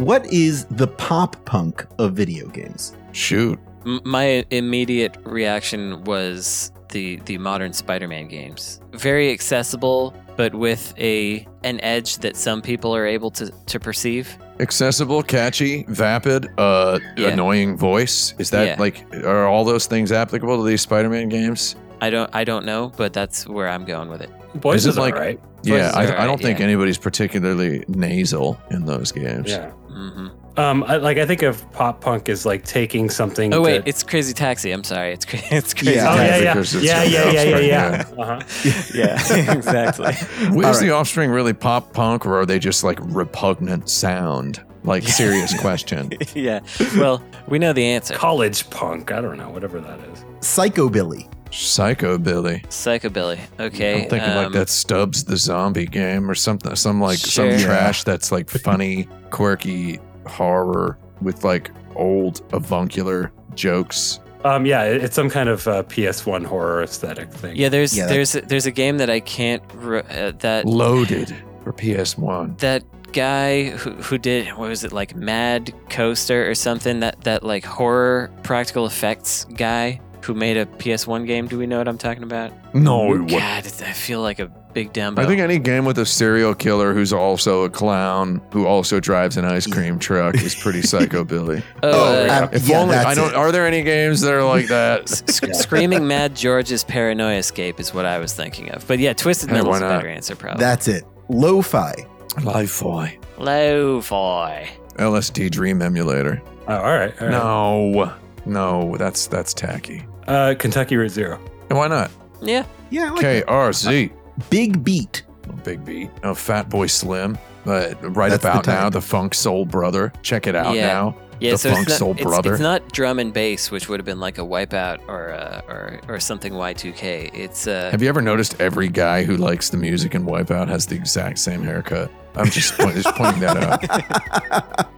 What 0.00 0.24
is 0.32 0.64
the 0.66 0.86
pop 0.86 1.44
punk 1.44 1.86
of 1.98 2.14
video 2.14 2.48
games? 2.48 2.96
Shoot. 3.12 3.58
My 3.84 4.46
immediate 4.50 5.18
reaction 5.24 6.04
was 6.04 6.72
the 6.90 7.16
the 7.26 7.36
modern 7.36 7.74
Spider-Man 7.74 8.28
games. 8.28 8.80
Very 8.92 9.30
accessible, 9.30 10.14
but 10.38 10.54
with 10.54 10.94
a 10.98 11.46
an 11.64 11.80
edge 11.82 12.16
that 12.18 12.36
some 12.36 12.62
people 12.62 12.96
are 12.96 13.06
able 13.06 13.30
to 13.32 13.50
to 13.66 13.78
perceive. 13.78 14.38
Accessible, 14.58 15.22
catchy, 15.22 15.84
vapid, 15.88 16.48
uh, 16.58 16.98
Yeah. 17.18 17.28
annoying 17.28 17.76
voice. 17.76 18.34
Is 18.38 18.48
that 18.50 18.66
Yeah. 18.66 18.76
like 18.78 19.04
are 19.24 19.46
all 19.46 19.64
those 19.66 19.84
things 19.86 20.12
applicable 20.12 20.56
to 20.56 20.64
these 20.64 20.80
Spider-Man 20.80 21.28
games? 21.28 21.76
I 22.00 22.08
don't 22.08 22.30
I 22.34 22.44
don't 22.44 22.64
know, 22.64 22.90
but 22.96 23.12
that's 23.12 23.46
where 23.46 23.68
I'm 23.68 23.84
going 23.84 24.08
with 24.08 24.22
it. 24.22 24.30
Voice 24.54 24.80
Is 24.80 24.86
is 24.86 24.96
it 24.96 25.00
like- 25.00 25.14
alright. 25.14 25.40
Yeah, 25.62 25.92
I, 25.94 26.06
are 26.06 26.18
I 26.18 26.26
don't 26.26 26.40
think 26.40 26.58
yeah. 26.58 26.64
anybody's 26.66 26.98
particularly 26.98 27.84
nasal 27.88 28.60
in 28.70 28.84
those 28.86 29.12
games. 29.12 29.50
Yeah. 29.50 29.70
hmm 29.70 30.28
Um, 30.56 30.82
I, 30.84 30.96
like 30.96 31.16
I 31.18 31.26
think 31.26 31.42
of 31.42 31.70
pop 31.72 32.00
punk 32.00 32.28
as 32.28 32.44
like 32.46 32.64
taking 32.64 33.08
something. 33.10 33.52
Oh 33.54 33.60
wait, 33.62 33.78
that- 33.78 33.88
it's 33.88 34.02
Crazy 34.02 34.32
Taxi. 34.34 34.70
I'm 34.72 34.84
sorry, 34.84 35.12
it's 35.12 35.24
cra- 35.24 35.38
it's 35.50 35.74
Crazy 35.74 35.92
Yeah. 35.96 36.12
oh 36.12 36.16
Taxi. 36.16 36.26
yeah, 36.26 36.36
yeah, 36.42 36.54
because 36.54 36.74
it's 36.74 36.84
yeah, 36.84 37.02
yeah, 37.02 37.24
the 37.24 37.32
yeah, 37.34 37.42
yeah, 37.58 37.58
yeah. 37.58 38.22
Uh-huh. 38.22 38.40
yeah, 38.94 39.52
exactly. 39.56 40.14
Was 40.56 40.76
All 40.78 40.82
the 40.82 40.90
offspring 40.90 41.30
really 41.30 41.52
pop 41.52 41.92
punk 41.92 42.26
or 42.26 42.38
are 42.40 42.46
they 42.46 42.58
just 42.58 42.82
like 42.84 42.98
repugnant 43.02 43.88
sound? 43.88 44.62
Like 44.82 45.02
serious 45.06 45.58
question. 45.60 46.10
yeah. 46.34 46.60
Well, 46.96 47.22
we 47.48 47.58
know 47.58 47.74
the 47.74 47.84
answer. 47.84 48.14
College 48.14 48.68
punk. 48.70 49.12
I 49.12 49.20
don't 49.20 49.36
know, 49.36 49.50
whatever 49.50 49.78
that 49.78 50.00
is. 50.00 50.24
Psychobilly. 50.40 51.28
Psychobilly. 51.50 52.62
Psychobilly. 52.66 53.38
Okay. 53.58 54.04
I'm 54.04 54.08
thinking 54.10 54.34
like 54.34 54.46
um, 54.48 54.52
that 54.52 54.68
Stubbs 54.68 55.24
the 55.24 55.36
zombie 55.36 55.86
game 55.86 56.30
or 56.30 56.34
something 56.34 56.74
some 56.76 57.00
like 57.00 57.18
some 57.18 57.56
trash 57.58 58.04
that's 58.04 58.30
like 58.32 58.48
funny, 58.48 59.08
quirky 59.30 59.98
horror 60.26 60.98
with 61.20 61.44
like 61.44 61.70
old 61.96 62.42
avuncular 62.52 63.32
jokes. 63.54 64.20
Um, 64.44 64.64
yeah, 64.64 64.84
it's 64.84 65.14
some 65.14 65.28
kind 65.28 65.48
of 65.50 65.68
uh, 65.68 65.82
PS1 65.82 66.46
horror 66.46 66.82
aesthetic 66.82 67.30
thing. 67.30 67.56
Yeah, 67.56 67.68
there's 67.68 67.96
Yeah, 67.96 68.06
that- 68.06 68.12
there's 68.12 68.32
there's 68.32 68.66
a 68.66 68.70
game 68.70 68.96
that 68.98 69.10
I 69.10 69.20
can't 69.20 69.62
re- 69.74 70.02
uh, 70.10 70.32
that 70.38 70.64
Loaded 70.66 71.34
for 71.62 71.72
PS1. 71.74 72.58
that 72.58 72.82
guy 73.12 73.70
who 73.70 73.90
who 73.94 74.16
did 74.18 74.46
what 74.56 74.68
was 74.68 74.84
it 74.84 74.92
like 74.92 75.16
Mad 75.16 75.74
Coaster 75.90 76.48
or 76.48 76.54
something 76.54 77.00
that 77.00 77.20
that 77.22 77.42
like 77.42 77.64
horror 77.64 78.30
practical 78.44 78.86
effects 78.86 79.44
guy 79.56 80.00
who 80.22 80.34
made 80.34 80.56
a 80.56 80.66
PS1 80.66 81.26
game. 81.26 81.46
Do 81.46 81.58
we 81.58 81.66
know 81.66 81.78
what 81.78 81.88
I'm 81.88 81.98
talking 81.98 82.22
about? 82.22 82.52
No. 82.74 83.18
God, 83.26 83.66
I 83.66 83.92
feel 83.92 84.20
like 84.22 84.38
a 84.38 84.46
big 84.72 84.92
Dumbo. 84.92 85.18
I 85.18 85.26
think 85.26 85.40
any 85.40 85.58
game 85.58 85.84
with 85.84 85.98
a 85.98 86.06
serial 86.06 86.54
killer 86.54 86.94
who's 86.94 87.12
also 87.12 87.64
a 87.64 87.70
clown 87.70 88.40
who 88.52 88.66
also 88.66 89.00
drives 89.00 89.36
an 89.36 89.44
ice 89.44 89.66
cream 89.66 89.98
truck 90.00 90.34
is 90.36 90.54
pretty 90.54 90.80
psychobilly. 90.82 91.62
Oh, 91.82 92.26
uh, 92.26 92.48
if 92.52 92.68
yeah, 92.68 92.80
only 92.80 92.94
I 92.94 93.14
don't. 93.14 93.30
it. 93.30 93.34
Are 93.36 93.50
there 93.52 93.66
any 93.66 93.82
games 93.82 94.20
that 94.20 94.32
are 94.34 94.44
like 94.44 94.66
that? 94.68 95.08
Screaming 95.56 96.06
Mad 96.06 96.36
George's 96.36 96.84
Paranoia 96.84 97.38
Escape 97.38 97.80
is 97.80 97.94
what 97.94 98.04
I 98.04 98.18
was 98.18 98.34
thinking 98.34 98.70
of. 98.70 98.86
But 98.86 98.98
yeah, 98.98 99.14
Twisted 99.14 99.48
Hey, 99.48 99.56
Metal 99.56 99.70
why 99.70 99.76
is 99.76 99.82
a 99.82 99.84
not? 99.88 99.96
better 99.98 100.08
answer, 100.08 100.36
probably. 100.36 100.60
That's 100.60 100.86
it. 100.88 101.04
Lo-fi. 101.30 101.94
Lo-fi. 102.42 103.18
Lo-fi. 103.38 104.70
LSD 104.96 105.50
Dream 105.50 105.80
Emulator. 105.82 106.42
Oh, 106.68 106.76
all 106.76 106.82
right. 106.82 107.12
all 107.20 107.28
right. 107.28 107.30
No, 107.30 108.12
no, 108.44 108.96
that's 108.96 109.26
that's 109.26 109.54
tacky. 109.54 110.04
Uh, 110.30 110.54
Kentucky 110.54 110.96
Route 110.96 111.10
Zero. 111.10 111.40
And 111.70 111.78
why 111.78 111.88
not? 111.88 112.10
Yeah. 112.40 112.64
Yeah. 112.90 113.10
KRZ. 113.10 114.12
Big 114.48 114.84
Beat. 114.84 115.24
Big 115.64 115.84
Beat. 115.84 116.08
Oh, 116.22 116.34
Fat 116.34 116.70
Boy 116.70 116.86
Slim. 116.86 117.36
Uh, 117.66 117.94
right 118.00 118.30
That's 118.30 118.42
the 118.42 118.50
about 118.50 118.66
now, 118.66 118.88
the 118.88 119.00
Funk 119.00 119.34
Soul 119.34 119.64
Brother. 119.64 120.12
Check 120.22 120.46
it 120.46 120.54
out 120.54 120.74
yeah. 120.74 120.86
now. 120.86 121.16
Yeah, 121.40 121.52
the 121.52 121.58
so 121.58 121.72
Funk 121.72 121.88
it's, 121.88 121.98
Soul 121.98 122.08
not, 122.10 122.20
it's, 122.20 122.24
Brother. 122.24 122.52
it's 122.52 122.60
not 122.60 122.92
drum 122.92 123.18
and 123.18 123.32
bass, 123.32 123.70
which 123.72 123.88
would 123.88 123.98
have 123.98 124.04
been 124.04 124.20
like 124.20 124.38
a 124.38 124.42
Wipeout 124.42 125.00
or 125.08 125.32
uh, 125.32 125.62
or 125.68 126.00
or 126.06 126.20
something 126.20 126.52
Y2K. 126.52 127.34
It's 127.34 127.66
uh, 127.66 127.90
Have 127.90 128.02
you 128.02 128.08
ever 128.08 128.22
noticed 128.22 128.60
every 128.60 128.88
guy 128.88 129.24
who 129.24 129.36
likes 129.36 129.70
the 129.70 129.78
music 129.78 130.14
in 130.14 130.24
Wipeout 130.26 130.68
has 130.68 130.86
the 130.86 130.94
exact 130.94 131.38
same 131.38 131.62
haircut? 131.62 132.10
I'm 132.36 132.50
just, 132.50 132.74
point, 132.78 132.94
just 132.94 133.14
pointing 133.16 133.40
that 133.40 133.56
out. 133.56 134.88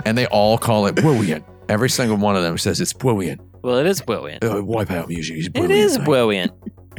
and 0.06 0.18
they 0.18 0.26
all 0.26 0.58
call 0.58 0.86
it 0.86 0.96
brilliant. 0.96 1.44
Every 1.68 1.90
single 1.90 2.16
one 2.16 2.34
of 2.36 2.42
them 2.42 2.56
says 2.58 2.80
it's 2.80 2.92
brilliant. 2.92 3.40
well, 3.62 3.76
it 3.78 3.86
is 3.86 4.00
brilliant. 4.00 4.42
Uh, 4.42 4.56
Wipeout 4.56 5.08
music 5.08 5.36
is 5.38 5.46
It 5.48 5.52
brilliant. 5.54 5.80
is 5.80 5.98
brilliant. 5.98 6.52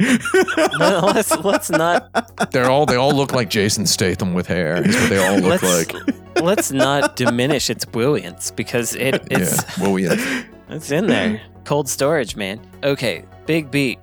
no, 0.78 1.00
let's 1.14 1.30
let's 1.40 1.68
not 1.70 2.50
They're 2.52 2.70
all 2.70 2.86
they 2.86 2.96
all 2.96 3.12
look 3.14 3.32
like 3.32 3.50
Jason 3.50 3.84
Statham 3.86 4.32
with 4.32 4.46
hair. 4.46 4.76
Is 4.86 4.96
what 4.96 5.10
they 5.10 5.18
all 5.26 5.38
look 5.38 5.62
let's, 5.62 5.92
like. 5.92 6.16
let's 6.42 6.72
not 6.72 7.16
diminish 7.16 7.68
its 7.68 7.84
brilliance 7.84 8.50
because 8.50 8.94
it 8.94 9.22
it's 9.30 9.56
yeah, 9.78 9.84
brilliant. 9.84 10.20
it's 10.70 10.90
in 10.90 11.06
there. 11.06 11.42
Cold 11.64 11.86
storage, 11.88 12.34
man. 12.34 12.60
Okay, 12.82 13.24
big 13.46 13.70
beat. 13.70 13.98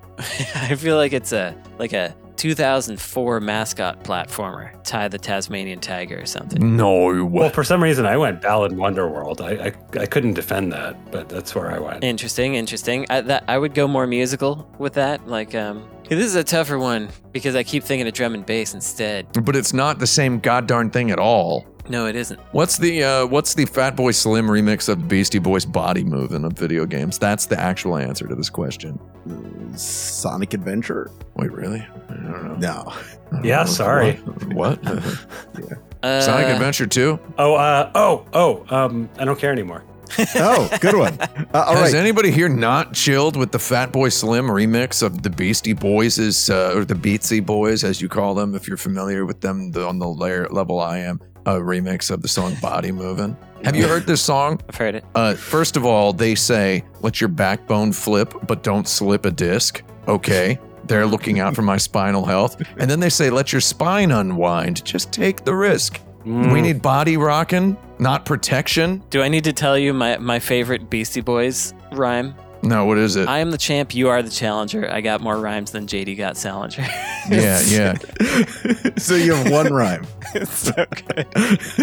I 0.54 0.76
feel 0.76 0.96
like 0.96 1.12
it's 1.12 1.32
a 1.32 1.56
like 1.78 1.92
a 1.92 2.14
2004 2.38 3.40
mascot 3.40 4.02
platformer. 4.04 4.72
Ty 4.84 5.08
the 5.08 5.18
Tasmanian 5.18 5.80
Tiger 5.80 6.20
or 6.20 6.26
something. 6.26 6.76
No. 6.76 7.24
Well, 7.24 7.50
for 7.50 7.64
some 7.64 7.82
reason, 7.82 8.06
I 8.06 8.16
went 8.16 8.40
Balan 8.40 8.76
Wonderworld. 8.76 9.40
I, 9.40 9.66
I 9.66 10.02
I 10.02 10.06
couldn't 10.06 10.34
defend 10.34 10.72
that, 10.72 11.10
but 11.10 11.28
that's 11.28 11.54
where 11.54 11.70
I 11.70 11.78
went. 11.78 12.04
Interesting, 12.04 12.54
interesting. 12.54 13.06
I, 13.10 13.20
that, 13.22 13.44
I 13.48 13.58
would 13.58 13.74
go 13.74 13.86
more 13.86 14.06
musical 14.06 14.70
with 14.78 14.94
that. 14.94 15.26
Like, 15.26 15.54
um, 15.54 15.88
this 16.08 16.24
is 16.24 16.36
a 16.36 16.44
tougher 16.44 16.78
one 16.78 17.08
because 17.32 17.54
I 17.54 17.62
keep 17.62 17.84
thinking 17.84 18.06
of 18.06 18.14
drum 18.14 18.34
and 18.34 18.46
bass 18.46 18.72
instead. 18.72 19.26
But 19.44 19.56
it's 19.56 19.74
not 19.74 19.98
the 19.98 20.06
same 20.06 20.40
goddarn 20.40 20.92
thing 20.92 21.10
at 21.10 21.18
all. 21.18 21.66
No, 21.88 22.06
it 22.06 22.16
isn't. 22.16 22.38
What's 22.52 22.76
the 22.76 23.02
uh, 23.02 23.26
what's 23.26 23.54
the 23.54 23.64
Fatboy 23.64 24.14
Slim 24.14 24.46
remix 24.46 24.88
of 24.88 25.00
the 25.00 25.06
Beastie 25.06 25.38
Boys 25.38 25.64
body 25.64 26.04
moving 26.04 26.44
of 26.44 26.52
video 26.52 26.84
games? 26.84 27.18
That's 27.18 27.46
the 27.46 27.58
actual 27.58 27.96
answer 27.96 28.26
to 28.26 28.34
this 28.34 28.50
question. 28.50 28.98
Sonic 29.74 30.54
Adventure. 30.54 31.10
Wait, 31.36 31.50
really? 31.50 31.86
I 32.08 32.14
don't 32.14 32.60
know. 32.60 32.92
No. 33.30 33.42
Yeah, 33.42 33.64
sorry. 33.64 34.14
What? 34.52 34.78
Uh, 36.00 36.20
Sonic 36.20 36.46
Adventure 36.46 36.86
2? 36.86 37.18
Oh, 37.38 37.54
uh, 37.56 37.90
oh, 37.96 38.24
oh, 38.32 38.64
um, 38.68 39.10
I 39.18 39.24
don't 39.24 39.36
care 39.36 39.50
anymore. 39.50 39.82
oh, 40.36 40.68
good 40.80 40.94
one. 40.94 41.18
Uh, 41.54 41.64
all 41.66 41.76
Has 41.76 41.94
right. 41.94 42.00
anybody 42.00 42.30
here 42.30 42.48
not 42.48 42.92
chilled 42.92 43.34
with 43.34 43.50
the 43.52 43.58
Fatboy 43.58 44.12
Slim 44.12 44.46
remix 44.46 45.02
of 45.02 45.22
the 45.22 45.30
Beastie 45.30 45.72
Boys, 45.72 46.18
uh, 46.50 46.72
or 46.76 46.84
the 46.84 46.94
Beatsy 46.94 47.44
Boys, 47.44 47.84
as 47.84 48.02
you 48.02 48.08
call 48.08 48.34
them, 48.34 48.54
if 48.54 48.68
you're 48.68 48.76
familiar 48.76 49.24
with 49.24 49.40
them 49.40 49.72
the, 49.72 49.86
on 49.86 49.98
the 49.98 50.06
layer, 50.06 50.46
level 50.50 50.78
I 50.78 50.98
am, 50.98 51.20
a 51.56 51.60
remix 51.60 52.10
of 52.10 52.22
the 52.22 52.28
song 52.28 52.54
Body 52.60 52.92
Moving? 52.92 53.36
Have 53.64 53.74
you 53.74 53.88
heard 53.88 54.06
this 54.06 54.22
song? 54.22 54.60
I've 54.68 54.76
heard 54.76 54.94
it. 54.94 55.04
Uh, 55.14 55.34
first 55.34 55.76
of 55.76 55.84
all, 55.84 56.12
they 56.12 56.34
say, 56.34 56.84
let 57.00 57.20
your 57.20 57.28
backbone 57.28 57.92
flip, 57.92 58.32
but 58.46 58.62
don't 58.62 58.86
slip 58.86 59.24
a 59.24 59.30
disc. 59.30 59.82
Okay. 60.06 60.58
They're 60.84 61.06
looking 61.06 61.40
out 61.40 61.54
for 61.54 61.62
my 61.62 61.76
spinal 61.88 62.24
health. 62.24 62.62
And 62.78 62.90
then 62.90 63.00
they 63.00 63.10
say, 63.10 63.30
let 63.30 63.52
your 63.52 63.60
spine 63.60 64.10
unwind. 64.12 64.84
Just 64.84 65.12
take 65.12 65.44
the 65.44 65.54
risk. 65.54 66.00
We 66.24 66.60
need 66.60 66.82
body 66.82 67.16
rocking, 67.16 67.78
not 67.98 68.26
protection. 68.26 69.02
Do 69.08 69.22
I 69.22 69.28
need 69.28 69.44
to 69.44 69.52
tell 69.54 69.78
you 69.78 69.94
my, 69.94 70.18
my 70.18 70.38
favorite 70.40 70.90
Beastie 70.90 71.22
Boys 71.22 71.72
rhyme? 71.92 72.34
No, 72.62 72.84
what 72.84 72.98
is 72.98 73.16
it? 73.16 73.28
I 73.28 73.38
am 73.38 73.50
the 73.50 73.58
champ, 73.58 73.94
you 73.94 74.08
are 74.08 74.22
the 74.22 74.30
challenger. 74.30 74.90
I 74.90 75.00
got 75.00 75.20
more 75.20 75.38
rhymes 75.38 75.70
than 75.70 75.86
JD 75.86 76.16
got 76.16 76.36
Salinger. 76.36 76.82
yeah, 77.30 77.60
yeah. 77.66 77.94
so 78.96 79.14
you 79.14 79.32
have 79.34 79.50
one 79.50 79.72
rhyme. 79.72 80.04
it's 80.34 80.58
so 80.58 80.72
good. 81.06 81.26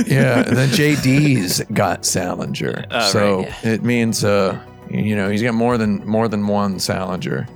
yeah, 0.08 0.40
and 0.46 0.58
then 0.58 0.70
JD's 0.70 1.64
got 1.74 2.06
Salinger. 2.06 2.86
Oh, 2.92 3.10
so 3.10 3.38
right, 3.44 3.64
it 3.66 3.84
means 3.84 4.24
uh 4.24 4.60
you 4.90 5.16
know, 5.16 5.30
he's 5.30 5.42
got 5.42 5.54
more 5.56 5.78
than 5.78 6.06
more 6.06 6.28
than 6.28 6.46
one 6.46 6.80
Salinger. 6.80 7.48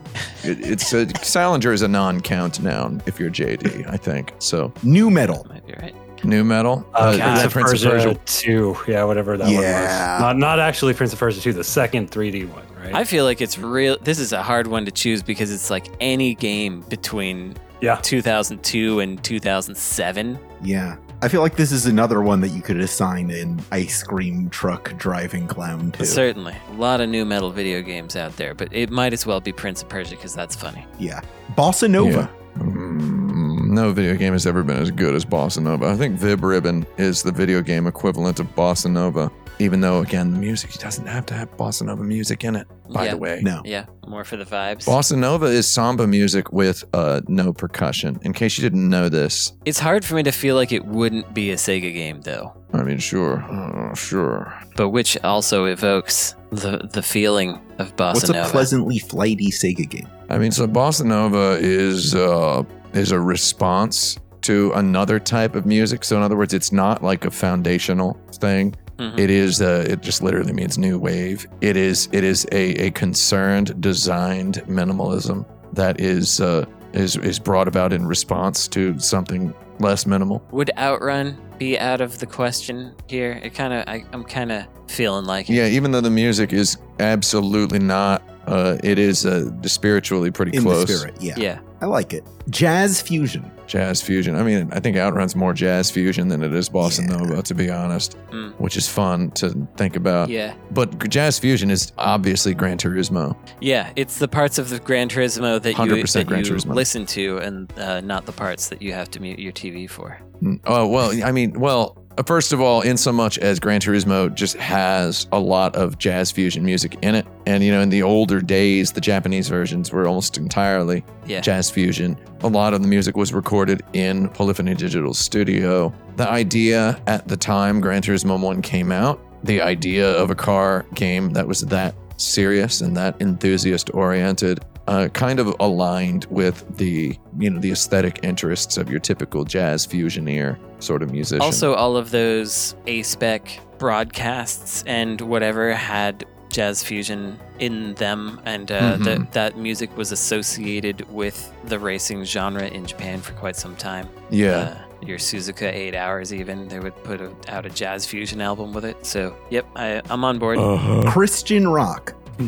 It, 0.44 0.60
it's 0.62 0.94
a 0.94 1.08
Salinger 1.24 1.72
is 1.74 1.82
a 1.82 1.88
non-count 1.88 2.62
noun 2.62 3.02
if 3.06 3.20
you're 3.20 3.30
JD, 3.30 3.88
I 3.88 3.98
think. 3.98 4.34
So 4.40 4.72
Nu 4.82 5.10
metal. 5.12 5.46
Might 5.50 5.66
be 5.68 5.74
right. 5.74 5.96
nu 6.24 6.44
metal. 6.44 6.86
Uh, 6.96 7.18
Uh, 7.22 7.50
Prince, 7.50 7.74
is 7.74 7.84
of 7.86 7.92
that 7.92 8.04
Persia 8.04 8.20
2. 8.26 8.78
Yeah, 8.88 9.04
whatever 9.04 9.38
that 9.38 9.48
Yeah. 9.50 9.60
one 9.60 9.62
was. 9.62 10.22
Not, 10.22 10.38
not 10.38 10.60
actually 10.60 10.94
Prince 10.94 11.14
of 11.14 11.20
Persia 11.20 11.40
2, 11.42 11.54
the 11.54 11.64
second 11.64 12.10
3D 12.12 12.46
one, 12.50 12.64
right? 12.80 12.94
I 12.94 13.04
feel 13.04 13.26
like 13.26 13.42
it's 13.42 13.58
real. 13.58 13.98
This 14.02 14.20
is 14.20 14.34
a 14.34 14.42
hard 14.42 14.68
one 14.68 14.86
to 14.86 14.92
choose 14.92 15.22
because 15.22 15.52
it's 15.52 15.70
like 15.70 15.88
any 16.00 16.36
game 16.36 16.82
between 16.82 17.56
yeah. 17.82 18.00
2002 18.02 19.00
and 19.00 19.24
2007. 19.24 20.40
Yeah. 20.62 20.98
I 21.22 21.28
feel 21.28 21.42
like 21.42 21.58
this 21.58 21.74
is 21.74 21.86
another 21.86 22.22
one 22.22 22.40
that 22.42 22.50
you 22.50 22.62
could 22.62 22.80
assign 22.80 23.30
an 23.30 23.62
ice 23.72 24.04
cream 24.04 24.50
truck 24.50 24.94
driving 24.98 25.48
clown 25.48 25.92
to. 25.92 26.06
Certainly. 26.06 26.56
A 26.70 26.74
lot 26.74 27.02
of 27.02 27.10
nu 27.10 27.26
metal 27.26 27.52
video 27.52 27.82
games 27.82 28.16
out 28.16 28.38
there, 28.38 28.54
but 28.54 28.74
it 28.74 28.90
might 28.90 29.12
as 29.12 29.26
well 29.26 29.42
be 29.42 29.52
Prince 29.52 29.82
of 29.82 29.90
Persia 29.90 30.16
because 30.16 30.34
that's 30.34 30.56
funny. 30.56 30.86
Yeah. 30.98 31.20
Bossa 31.58 31.90
Nova. 31.90 32.30
Mm, 32.58 33.70
no 33.70 33.92
video 33.92 34.16
game 34.16 34.34
has 34.34 34.48
ever 34.48 34.64
been 34.64 34.78
as 34.78 34.92
good 34.92 35.14
as 35.14 35.26
Bossa 35.26 35.62
Nova. 35.62 35.88
I 35.88 35.96
think 35.96 36.18
Vib 36.18 36.42
Ribbon 36.42 36.86
is 36.98 37.22
the 37.22 37.32
video 37.32 37.62
game 37.62 37.86
equivalent 37.86 38.40
of 38.40 38.48
Bossa 38.56 38.90
Nova. 38.90 39.30
Even 39.62 39.82
though, 39.82 40.00
again, 40.00 40.32
the 40.32 40.40
music 40.40 40.72
doesn't 40.76 41.06
have 41.06 41.26
to 41.28 41.34
have 41.34 41.56
Bossa 41.58 41.84
Nova 41.84 42.02
music 42.04 42.44
in 42.46 42.56
it. 42.56 42.66
By 42.90 43.06
Yeah. 43.06 43.12
the 43.12 43.18
way, 43.18 43.40
No. 43.44 43.62
Yeah, 43.66 43.86
more 44.08 44.24
for 44.24 44.38
the 44.38 44.46
vibes. 44.46 44.86
Bossa 44.86 45.18
Nova 45.18 45.48
is 45.48 45.68
samba 45.68 46.08
music 46.08 46.52
with 46.54 46.84
uh, 46.94 47.22
no 47.28 47.52
percussion. 47.54 48.18
In 48.24 48.32
case 48.34 48.58
you 48.58 48.62
didn't 48.62 48.88
know 48.90 49.10
this, 49.10 49.52
It's 49.66 49.80
hard 49.80 50.06
for 50.06 50.16
me 50.16 50.24
to 50.24 50.32
feel 50.32 50.56
like 50.56 50.72
it 50.72 50.86
wouldn't 50.86 51.34
be 51.34 51.52
a 51.52 51.56
Sega 51.56 51.94
game, 51.94 52.22
though, 52.22 52.54
I 52.74 52.84
mean, 52.84 53.00
sure, 53.00 53.44
uh, 53.52 53.94
sure. 53.96 54.54
but 54.78 54.90
which 54.90 55.18
also 55.24 55.66
evokes 55.66 56.36
the 56.52 56.90
the 56.94 57.04
feeling 57.04 57.60
of 57.80 57.96
Bossa 57.96 58.14
What's 58.14 58.30
Nova. 58.30 58.48
a 58.48 58.52
pleasantly 58.52 59.00
flighty 59.00 59.52
Sega 59.52 59.88
game? 59.90 60.08
I 60.30 60.38
mean, 60.38 60.52
so 60.52 60.68
Bossa 60.68 61.04
Nova 61.06 61.58
is 61.62 62.16
uh, 62.16 62.64
is 62.94 63.12
a 63.12 63.20
response 63.20 64.18
to 64.42 64.72
another 64.76 65.20
type 65.20 65.54
of 65.54 65.66
music. 65.66 66.04
So, 66.06 66.16
in 66.16 66.24
other 66.24 66.38
words, 66.38 66.54
it's 66.54 66.72
not 66.72 67.04
like 67.04 67.26
a 67.26 67.32
foundational 67.32 68.18
thing. 68.34 68.74
Mhm. 69.00 69.18
It 69.18 69.30
is. 69.30 69.62
Uh, 69.62 69.86
it 69.88 70.02
just 70.02 70.22
literally 70.22 70.54
means 70.54 70.78
new 70.78 71.00
wave. 71.00 71.48
It 71.62 71.78
is. 71.78 72.10
It 72.12 72.24
is 72.24 72.46
a, 72.52 72.88
a 72.88 72.92
concerned, 72.92 73.80
designed 73.82 74.62
minimalism 74.68 75.46
that 75.74 76.00
is 76.02 76.42
uh, 76.42 76.66
is 76.94 77.16
is 77.18 77.40
brought 77.40 77.68
about 77.68 77.94
in 77.94 78.06
response 78.06 78.68
to 78.70 79.00
something 79.00 79.54
less 79.80 80.06
minimal. 80.06 80.44
Would 80.52 80.72
Outrun 80.78 81.38
be 81.58 81.80
out 81.80 82.02
of 82.02 82.20
the 82.20 82.26
question 82.26 82.94
here? 83.08 83.40
It 83.42 83.54
kind 83.56 83.74
of, 83.74 83.84
I'm 84.14 84.24
kind 84.26 84.52
of 84.52 84.66
feeling 84.88 85.26
like 85.26 85.50
it. 85.50 85.54
Yeah, 85.54 85.68
even 85.68 85.92
though 85.92 86.02
the 86.02 86.10
music 86.10 86.52
is 86.54 86.78
absolutely 87.00 87.80
not. 87.80 88.22
Uh, 88.48 88.78
it 88.84 88.98
is 88.98 89.26
uh, 89.28 89.52
spiritually 89.62 90.32
pretty 90.32 90.58
In 90.58 90.64
close. 90.64 90.88
the 90.88 90.98
spirit. 90.98 91.22
Yeah. 91.22 91.36
Yeah. 91.38 91.60
I 91.82 91.86
like 91.86 92.14
it. 92.14 92.26
Jazz 92.50 93.02
fusion. 93.02 93.50
Jazz 93.68 94.02
fusion. 94.02 94.36
I 94.36 94.44
mean, 94.44 94.70
I 94.74 94.80
think 94.80 94.98
Outrun's 94.98 95.36
more 95.36 95.54
jazz 95.54 95.90
fusion 95.92 96.28
than 96.28 96.44
it 96.44 96.54
is 96.54 96.70
bossa 96.70 97.02
Yeah. 97.08 97.18
nova, 97.18 97.42
to 97.44 97.54
be 97.54 97.70
honest, 97.70 98.18
Mm. 98.32 98.54
which 98.58 98.76
is 98.76 98.88
fun 98.88 99.32
to 99.32 99.68
think 99.78 99.96
about. 99.96 100.30
Yeah. 100.30 100.56
But 100.72 101.08
jazz 101.10 101.38
fusion 101.40 101.70
is 101.72 101.92
obviously 101.98 102.54
Gran 102.54 102.78
Turismo. 102.78 103.36
Yeah, 103.62 103.92
it's 103.96 104.18
the 104.18 104.28
parts 104.28 104.58
of 104.58 104.70
the 104.70 104.80
Gran 104.80 105.08
Turismo 105.08 105.62
that 105.62 105.78
you, 105.78 106.04
that 106.06 106.28
Gran 106.28 106.44
you 106.44 106.52
Turismo. 106.52 106.74
listen 106.74 107.06
to 107.08 107.38
and 107.38 107.72
uh, 107.80 108.02
not 108.02 108.26
the 108.26 108.32
parts 108.34 108.70
that 108.70 108.82
you 108.82 108.92
have 108.94 109.10
to 109.12 109.22
mute 109.22 109.40
your 109.40 109.54
TV 109.54 109.88
for. 109.90 110.18
Mm, 110.44 110.60
Oh 110.66 110.88
well, 110.88 111.12
I 111.24 111.32
mean, 111.32 111.60
well, 111.60 111.98
Uh, 112.20 112.24
first 112.24 112.52
of 112.52 112.60
all, 112.60 112.82
in 112.82 112.98
so 112.98 113.14
much 113.14 113.38
as 113.38 113.62
Gran 113.62 113.80
Turismo 113.80 114.34
just 114.36 114.58
has 114.58 115.26
a 115.32 115.40
lot 115.40 115.74
of 115.78 115.98
jazz 115.98 116.32
fusion 116.32 116.66
music 116.66 116.98
in 117.02 117.16
it, 117.16 117.26
and 117.46 117.64
you 117.64 117.72
know, 117.72 117.80
in 117.80 117.90
the 117.90 118.04
older 118.04 118.42
days, 118.42 118.92
the 118.92 119.00
Japanese 119.00 119.48
versions 119.48 119.94
were 119.94 120.06
almost 120.06 120.38
entirely 120.38 121.06
Yeah. 121.26 121.40
jazz 121.40 121.70
fusion. 121.70 122.18
A 122.42 122.48
lot 122.50 122.74
of 122.74 122.82
the 122.82 122.90
music 122.90 123.16
was 123.16 123.34
recorded 123.34 123.84
in 123.94 124.28
Polyphony 124.30 124.76
Digital 124.76 125.14
Studio. 125.14 125.94
The 126.18 126.30
idea 126.30 127.00
at 127.08 127.26
the 127.30 127.38
time 127.38 127.80
Gran 127.80 128.02
Turismo 128.02 128.38
1 128.38 128.62
came 128.62 128.92
out, 128.92 129.22
the 129.46 129.62
idea 129.62 130.12
of 130.12 130.30
a 130.30 130.36
car 130.36 130.86
game 130.96 131.32
that 131.34 131.48
was 131.48 131.62
that 131.62 131.96
serious 132.18 132.82
and 132.82 132.98
that 132.98 133.16
enthusiast 133.22 133.92
oriented, 133.94 134.60
uh, 134.90 135.08
kind 135.10 135.40
of 135.40 135.56
aligned 135.60 136.26
with 136.30 136.66
the 136.78 137.18
you 137.38 137.50
know 137.50 137.60
the 137.60 137.72
aesthetic 137.72 138.20
interests 138.24 138.78
of 138.78 138.90
your 138.90 139.00
typical 139.00 139.44
jazz 139.46 139.86
fusioneer 139.88 140.58
sort 140.84 141.04
of 141.04 141.12
musician. 141.12 141.42
Also, 141.42 141.74
all 141.76 141.96
of 141.98 142.12
those 142.12 142.76
A 142.88 143.04
spec 143.04 143.60
broadcasts 143.78 144.84
and 144.88 145.22
whatever 145.22 145.74
had 145.74 146.26
jazz 146.50 146.84
fusion 146.84 147.38
in 147.60 147.94
them, 147.96 148.42
and 148.46 148.72
uh, 148.72 148.96
Mhm. 148.98 149.04
the, 149.04 149.28
that 149.34 149.58
music 149.58 149.96
was 149.96 150.12
associated 150.12 151.08
with 151.12 151.52
the 151.66 151.78
racing 151.78 152.24
genre 152.24 152.66
in 152.68 152.86
Japan 152.86 153.20
for 153.22 153.34
quite 153.34 153.56
some 153.56 153.76
time. 153.76 154.08
Yeah. 154.32 154.52
Uh, 154.58 154.78
your 155.06 155.18
Suzuka 155.20 155.72
Eight 155.72 155.96
Hours, 155.96 156.34
even 156.34 156.68
they 156.68 156.80
would 156.80 156.96
put 157.04 157.22
a, 157.22 157.32
out 157.48 157.66
a 157.66 157.70
jazz 157.70 158.06
fusion 158.08 158.42
album 158.42 158.74
with 158.74 158.84
it. 158.84 159.06
So, 159.06 159.34
yep, 159.50 159.66
I, 159.76 160.02
I'm 160.10 160.24
on 160.26 160.40
board. 160.40 160.58
Uh-huh. 160.58 161.04
Christian 161.12 161.68
rock. 161.70 162.14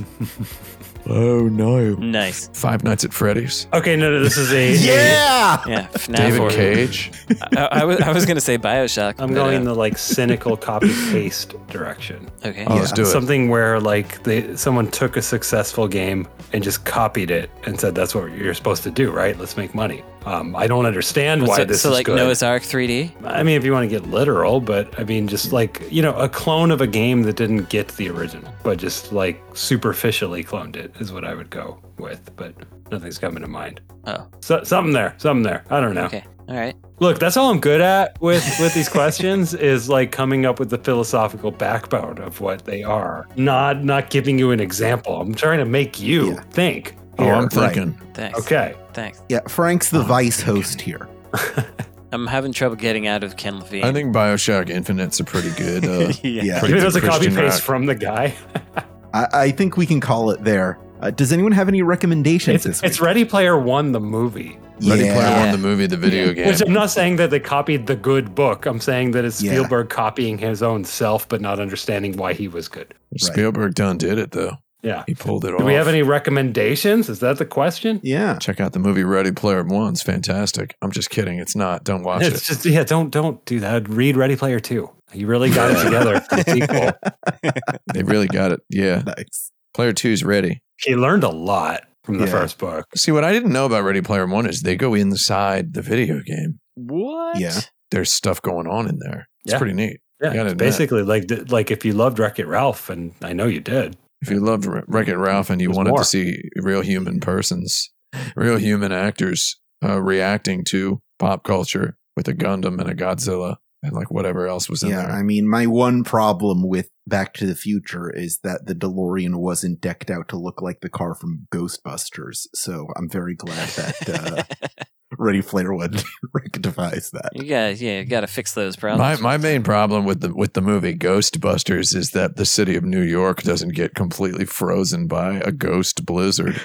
oh 1.12 1.48
no! 1.48 1.96
Nice. 1.96 2.50
Five 2.54 2.84
Nights 2.84 3.04
at 3.04 3.14
Freddy's. 3.14 3.68
Okay, 3.74 3.96
no, 3.96 4.12
no, 4.12 4.24
this 4.24 4.38
is 4.38 4.52
a 4.52 4.74
Yeah! 4.86 5.62
Yeah, 5.68 5.88
FNAF 5.94 6.16
David 6.16 6.40
or- 6.42 6.50
Cage. 6.50 7.12
I, 7.58 7.66
I 7.66 7.84
was, 7.84 8.00
I 8.02 8.12
was 8.12 8.26
going 8.26 8.38
to 8.38 8.42
say 8.42 8.58
Bioshock. 8.58 9.16
I'm 9.20 9.30
but, 9.30 9.36
going 9.36 9.56
uh, 9.56 9.60
in 9.60 9.66
the 9.66 9.76
like 9.76 9.98
cynical 9.98 10.58
copy 10.58 10.94
paste 11.12 11.56
direction. 11.68 12.30
Okay. 12.46 12.66
Oh, 12.68 12.76
let's 12.76 12.92
do 12.92 13.04
it. 13.04 13.06
Something 13.08 13.50
where 13.50 13.80
like 13.80 14.24
they 14.24 14.56
someone 14.56 14.90
took 14.90 15.18
a 15.18 15.22
successful 15.22 15.88
game 15.88 16.28
and 16.54 16.64
just 16.64 16.86
copied 16.86 17.32
it 17.32 17.50
and 17.66 17.80
said 17.80 17.96
that's 17.96 18.16
what 18.16 18.32
you're 18.32 18.54
supposed 18.54 18.84
to 18.84 18.92
do, 18.92 19.12
right? 19.12 19.38
Let's 19.38 19.58
make 19.58 19.76
money. 19.76 20.04
Um, 20.26 20.56
I 20.56 20.68
don't 20.68 20.86
understand 20.86 21.48
why 21.48 21.58
so, 21.58 21.66
this 21.66 21.82
so 21.82 21.90
is 21.90 21.96
like 21.96 22.06
good. 22.06 22.16
Noah's 22.16 22.44
Ark 22.44 22.64
3D. 22.64 23.12
I 23.26 23.44
mean, 23.44 23.58
if 23.58 23.66
you 23.66 23.72
want 23.72 23.90
to 23.90 24.00
get 24.00 24.08
literal, 24.10 24.62
but 24.62 25.00
I 25.00 25.04
mean, 25.04 25.28
just 25.28 25.52
like 25.52 25.82
you 25.92 26.02
know, 26.02 26.14
a 26.16 26.30
clone 26.30 26.72
of 26.72 26.82
a 26.82 26.88
game 26.88 27.24
that 27.24 27.36
didn't 27.36 27.70
get 27.70 27.88
the 27.90 28.10
original, 28.10 28.54
but 28.64 28.78
just 28.78 29.12
like 29.12 29.42
superficially 29.54 30.44
cloned 30.44 30.76
it 30.76 30.94
is 31.00 31.12
what 31.12 31.26
I 31.26 31.34
would 31.34 31.50
go 31.50 31.80
with. 31.98 32.36
But 32.36 32.54
nothing's 32.92 33.18
coming 33.18 33.42
to 33.42 33.48
mind. 33.48 33.82
Oh, 34.06 34.28
So, 34.40 34.64
something 34.64 34.94
there, 34.94 35.14
something 35.18 35.44
there. 35.44 35.64
I 35.70 35.80
don't 35.80 35.94
know. 35.96 36.06
okay, 36.06 36.24
all 36.48 36.56
right. 36.56 36.76
Look, 37.00 37.18
that's 37.18 37.36
all 37.36 37.50
I'm 37.50 37.60
good 37.60 37.82
at 37.82 38.22
with 38.22 38.44
with 38.60 38.76
these 38.76 38.90
questions 38.90 39.54
is 39.56 39.90
like 39.90 40.12
coming 40.12 40.46
up 40.46 40.60
with 40.60 40.70
the 40.70 40.78
philosophical 40.78 41.50
backbone 41.50 42.20
of 42.20 42.42
what 42.42 42.66
they 42.66 42.84
are. 42.84 43.28
Not 43.36 43.84
not 43.84 44.12
giving 44.12 44.38
you 44.38 44.52
an 44.52 44.60
example. 44.60 45.20
I'm 45.20 45.34
trying 45.34 45.60
to 45.60 45.66
make 45.66 46.00
you 46.00 46.38
think. 46.52 46.96
Oh, 47.20 47.24
here. 47.24 47.34
I'm 47.34 47.50
thinking. 47.50 47.94
Thanks. 48.14 48.40
Okay. 48.40 48.76
Thanks. 48.94 49.22
Yeah, 49.30 49.42
Frank's 49.48 49.90
the 49.90 50.02
Vice 50.04 50.42
host 50.42 50.82
here. 50.82 51.08
I'm 52.14 52.28
having 52.28 52.52
trouble 52.52 52.76
getting 52.76 53.08
out 53.08 53.24
of 53.24 53.38
Ken 53.38 53.60
Levine. 53.60 53.84
I 53.86 53.94
think 53.94 54.14
Bioshock 54.14 54.70
Infinite's 54.70 55.20
a 55.20 55.24
pretty 55.24 55.52
good. 55.52 55.86
Uh, 55.86 56.12
Yeah. 56.24 56.60
pretty 56.60 56.74
Even 56.76 56.82
though 56.82 56.88
it's 56.88 56.96
a 56.98 57.02
copy 57.02 57.30
paste 57.30 57.62
from 57.62 57.86
the 57.86 57.96
guy. 57.96 58.34
I, 59.14 59.28
I 59.34 59.52
think 59.52 59.78
we 59.78 59.86
can 59.86 60.00
call 60.02 60.32
it 60.32 60.44
there. 60.44 60.78
Uh, 61.02 61.10
does 61.10 61.32
anyone 61.32 61.52
have 61.52 61.68
any 61.68 61.82
recommendations 61.82 62.56
It's, 62.56 62.64
this 62.82 62.84
it's? 62.84 63.02
Ready 63.02 63.26
Player 63.26 63.58
One, 63.58 63.92
the 63.92 64.00
movie. 64.00 64.60
Ready 64.82 65.06
Yeah. 65.06 65.14
Player 65.16 65.40
One, 65.40 65.52
the 65.52 65.58
movie, 65.58 65.88
the 65.88 65.98
video 65.98 66.34
game. 66.34 66.48
Which 66.48 66.62
I'm 66.62 66.74
not 66.74 66.92
saying 66.92 67.16
that 67.16 67.30
they 67.30 67.40
copied 67.40 67.88
the 67.88 67.96
good 67.96 68.36
book. 68.36 68.66
I'm 68.66 68.80
saying 68.80 69.12
that 69.12 69.24
it's 69.26 69.42
Yeah. 69.42 69.52
Spielberg 69.52 69.90
copying 69.90 70.38
his 70.38 70.62
own 70.62 70.84
self, 70.84 71.28
but 71.30 71.40
not 71.42 71.60
understanding 71.60 72.18
why 72.18 72.34
he 72.34 72.48
was 72.48 72.68
good. 72.68 72.94
Spielberg 73.18 73.74
done 73.76 73.98
did 73.98 74.18
it 74.20 74.32
though. 74.32 74.58
Yeah. 74.84 75.04
He 75.08 75.14
pulled 75.14 75.46
it 75.46 75.54
off. 75.54 75.60
Do 75.60 75.66
we 75.66 75.74
have 75.76 75.88
any 75.88 76.02
recommendations? 76.02 77.08
Is 77.10 77.20
that 77.20 77.38
the 77.38 77.46
question? 77.46 78.00
Yeah. 78.04 78.38
Check 78.40 78.60
out 78.60 78.74
the 78.74 78.80
movie 78.80 79.04
Ready 79.04 79.32
Player 79.32 79.64
One. 79.64 79.94
It's 79.94 80.02
fantastic. 80.02 80.76
I'm 80.82 80.92
just 80.92 81.10
kidding. 81.10 81.38
It's 81.40 81.56
not. 81.56 81.84
Don't 81.84 82.04
watch 82.04 82.24
It's 82.24 82.42
it. 82.42 82.46
just 82.46 82.66
yeah, 82.66 82.84
don't 82.84 83.10
don't 83.12 83.44
do 83.46 83.60
that. 83.60 83.88
Read 83.90 84.18
Ready 84.18 84.36
Player 84.36 84.60
Two. 84.60 84.90
You 85.14 85.28
really 85.28 85.50
got 85.52 85.72
it 85.72 85.84
together 85.84 86.14
the 86.30 86.44
sequel. 86.48 87.52
They 87.94 88.04
really 88.04 88.28
got 88.28 88.52
it. 88.54 88.62
Yeah. 88.70 89.04
Nice. 89.06 89.52
Player 89.74 89.94
Two's 89.94 90.24
ready. 90.24 90.62
He 90.82 90.96
learned 90.96 91.24
a 91.24 91.30
lot 91.30 91.84
from 92.04 92.18
the 92.18 92.26
Yeah. 92.26 92.32
first 92.32 92.58
book. 92.58 92.86
See, 92.96 93.12
what 93.12 93.24
I 93.24 93.32
didn't 93.32 93.52
know 93.54 93.66
about 93.66 93.84
Ready 93.84 94.02
Player 94.02 94.26
One 94.26 94.46
is 94.48 94.62
they 94.62 94.76
go 94.76 94.94
inside 94.94 95.74
the 95.74 95.82
video 95.82 96.22
game. 96.22 96.60
what? 96.76 97.38
Yeah. 97.40 97.60
There's 97.92 98.12
stuff 98.12 98.42
going 98.42 98.68
on 98.68 98.88
in 98.88 98.98
there. 99.00 99.28
It's 99.44 99.52
Yeah. 99.54 99.58
pretty 99.60 99.74
neat. 99.74 100.00
Yeah, 100.22 100.30
You 100.30 100.34
gotta 100.36 100.46
it's 100.48 100.52
admit. 100.54 100.68
basically 100.68 101.04
like 101.04 101.52
like 101.52 101.72
if 101.72 101.84
you 101.86 101.94
loved 101.94 102.18
Wreck 102.20 102.40
It 102.40 102.48
Ralph, 102.48 102.90
and 102.90 103.12
I 103.22 103.34
know 103.34 103.46
you 103.48 103.60
did. 103.60 103.98
If 104.22 104.30
you 104.30 104.40
loved 104.40 104.66
Wreck 104.66 105.08
It 105.08 105.18
Ralph 105.18 105.50
and 105.50 105.60
you 105.60 105.72
wanted 105.72 105.92
more. 105.92 106.00
to 106.00 106.06
see 106.06 106.44
real 106.58 106.82
human 106.82 107.20
persons, 107.20 107.92
real 108.36 108.58
human 108.58 108.92
actors 108.92 109.60
uh, 109.84 110.02
reacting 110.02 110.64
to 110.66 111.02
pop 111.18 111.44
culture 111.44 111.98
with 112.16 112.28
a 112.28 112.34
Gundam 112.34 112.80
and 112.80 112.90
a 112.90 112.96
Godzilla 112.96 113.58
and 113.84 113.94
like 113.94 114.12
whatever 114.12 114.48
else 114.48 114.70
was 114.70 114.84
in 114.84 114.90
there. 114.90 115.00
Yeah, 115.00 115.08
there. 115.08 115.16
I 115.16 115.24
mean, 115.24 115.48
my 115.50 115.66
one 115.66 116.04
problem 116.04 116.68
with 116.68 116.90
Back 117.12 117.34
to 117.36 117.46
the 117.46 117.56
Future 117.56 118.10
is 118.10 118.40
that 118.44 118.66
the 118.66 118.74
DeLorean 118.74 119.36
wasn't 119.36 119.82
decked 119.82 120.10
out 120.10 120.30
to 120.30 120.38
look 120.38 120.62
like 120.62 120.80
the 120.80 120.90
car 120.90 121.14
from 121.14 121.46
Ghostbusters. 121.54 122.48
So 122.56 122.88
I'm 122.98 123.10
very 123.10 123.36
glad 123.36 123.68
that 123.70 124.10
uh, 124.10 124.44
Ready 125.18 125.42
Player 125.42 125.74
One 125.74 125.94
rectifies 126.34 127.12
that. 127.12 127.32
You 127.34 127.44
got 127.44 127.78
yeah, 127.78 128.00
you 128.00 128.06
got 128.06 128.22
to 128.22 128.28
fix 128.28 128.54
those 128.54 128.78
My 128.78 128.96
problems. 128.96 129.22
my 129.22 129.38
main 129.38 129.62
problem 129.62 130.06
with 130.06 130.22
the 130.22 130.34
with 130.34 130.54
the 130.54 130.62
movie 130.62 130.96
Ghostbusters 130.96 131.94
is 131.94 132.12
that 132.12 132.38
the 132.38 132.46
city 132.46 132.78
of 132.78 132.86
New 132.86 133.02
York 133.02 133.44
doesn't 133.44 133.74
get 133.76 133.94
completely 133.94 134.46
frozen 134.46 135.08
by 135.08 135.36
a 135.40 135.52
ghost 135.52 136.06
blizzard. 136.06 136.60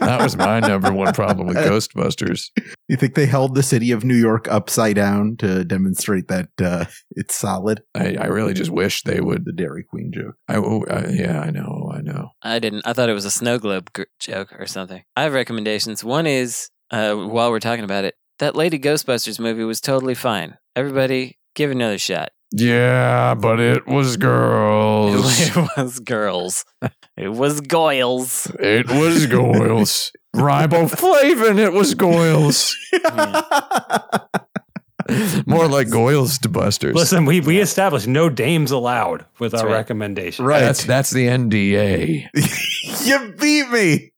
that 0.00 0.22
was 0.22 0.36
my 0.36 0.60
number 0.60 0.90
one 0.90 1.12
problem 1.12 1.46
with 1.46 1.56
Ghostbusters. 1.68 2.46
You 2.88 2.96
think 2.96 3.14
they 3.14 3.26
held 3.26 3.54
the 3.54 3.62
city 3.62 3.90
of 3.92 4.04
New 4.04 4.16
York 4.16 4.48
upside 4.50 4.96
down 4.96 5.36
to 5.40 5.62
demonstrate 5.64 6.28
that 6.28 6.48
uh, 6.62 6.86
it's 7.10 7.34
solid? 7.34 7.82
I, 7.94 8.16
I 8.16 8.26
really 8.26 8.54
just 8.54 8.70
wish 8.70 9.02
they 9.02 9.20
would. 9.20 9.44
The 9.44 9.52
Dairy 9.52 9.81
Queen 9.82 10.12
joke. 10.12 10.36
I, 10.48 10.56
oh, 10.56 10.84
I 10.90 11.06
yeah, 11.08 11.40
I 11.40 11.50
know, 11.50 11.90
I 11.94 12.00
know. 12.00 12.30
I 12.42 12.58
didn't. 12.58 12.82
I 12.86 12.92
thought 12.92 13.08
it 13.08 13.14
was 13.14 13.24
a 13.24 13.30
snow 13.30 13.58
globe 13.58 13.92
gr- 13.92 14.02
joke 14.18 14.52
or 14.58 14.66
something. 14.66 15.02
I 15.16 15.22
have 15.22 15.34
recommendations. 15.34 16.02
One 16.04 16.26
is, 16.26 16.68
uh, 16.90 17.14
while 17.14 17.50
we're 17.50 17.60
talking 17.60 17.84
about 17.84 18.04
it, 18.04 18.14
that 18.38 18.56
Lady 18.56 18.78
Ghostbusters 18.78 19.38
movie 19.38 19.64
was 19.64 19.80
totally 19.80 20.14
fine. 20.14 20.56
Everybody, 20.74 21.38
give 21.54 21.70
another 21.70 21.98
shot. 21.98 22.30
Yeah, 22.52 23.34
but 23.34 23.60
it 23.60 23.86
was 23.86 24.16
girls. 24.16 25.14
It 25.38 25.56
was 25.76 26.00
girls. 26.00 26.64
It 27.16 27.28
was 27.32 27.60
goyles. 27.60 28.50
It 28.60 28.88
was 28.88 29.26
Goyles. 29.28 30.12
Riboflavin, 30.34 31.58
it 31.58 31.72
was 31.72 31.94
Goyles. 31.94 32.74
More 35.46 35.68
like 35.68 35.88
Goyles 35.88 36.38
to 36.40 36.48
Busters. 36.48 36.94
Listen, 36.94 37.24
we 37.24 37.40
we 37.40 37.60
established 37.60 38.06
no 38.06 38.28
dames 38.28 38.70
allowed 38.70 39.24
with 39.38 39.54
our 39.54 39.66
right. 39.66 39.72
recommendation. 39.72 40.46
That's 40.46 40.84
that's 40.84 41.10
the 41.10 41.26
NDA. 41.26 42.28
you 43.06 43.34
beat 43.38 43.70
me. 43.70 44.12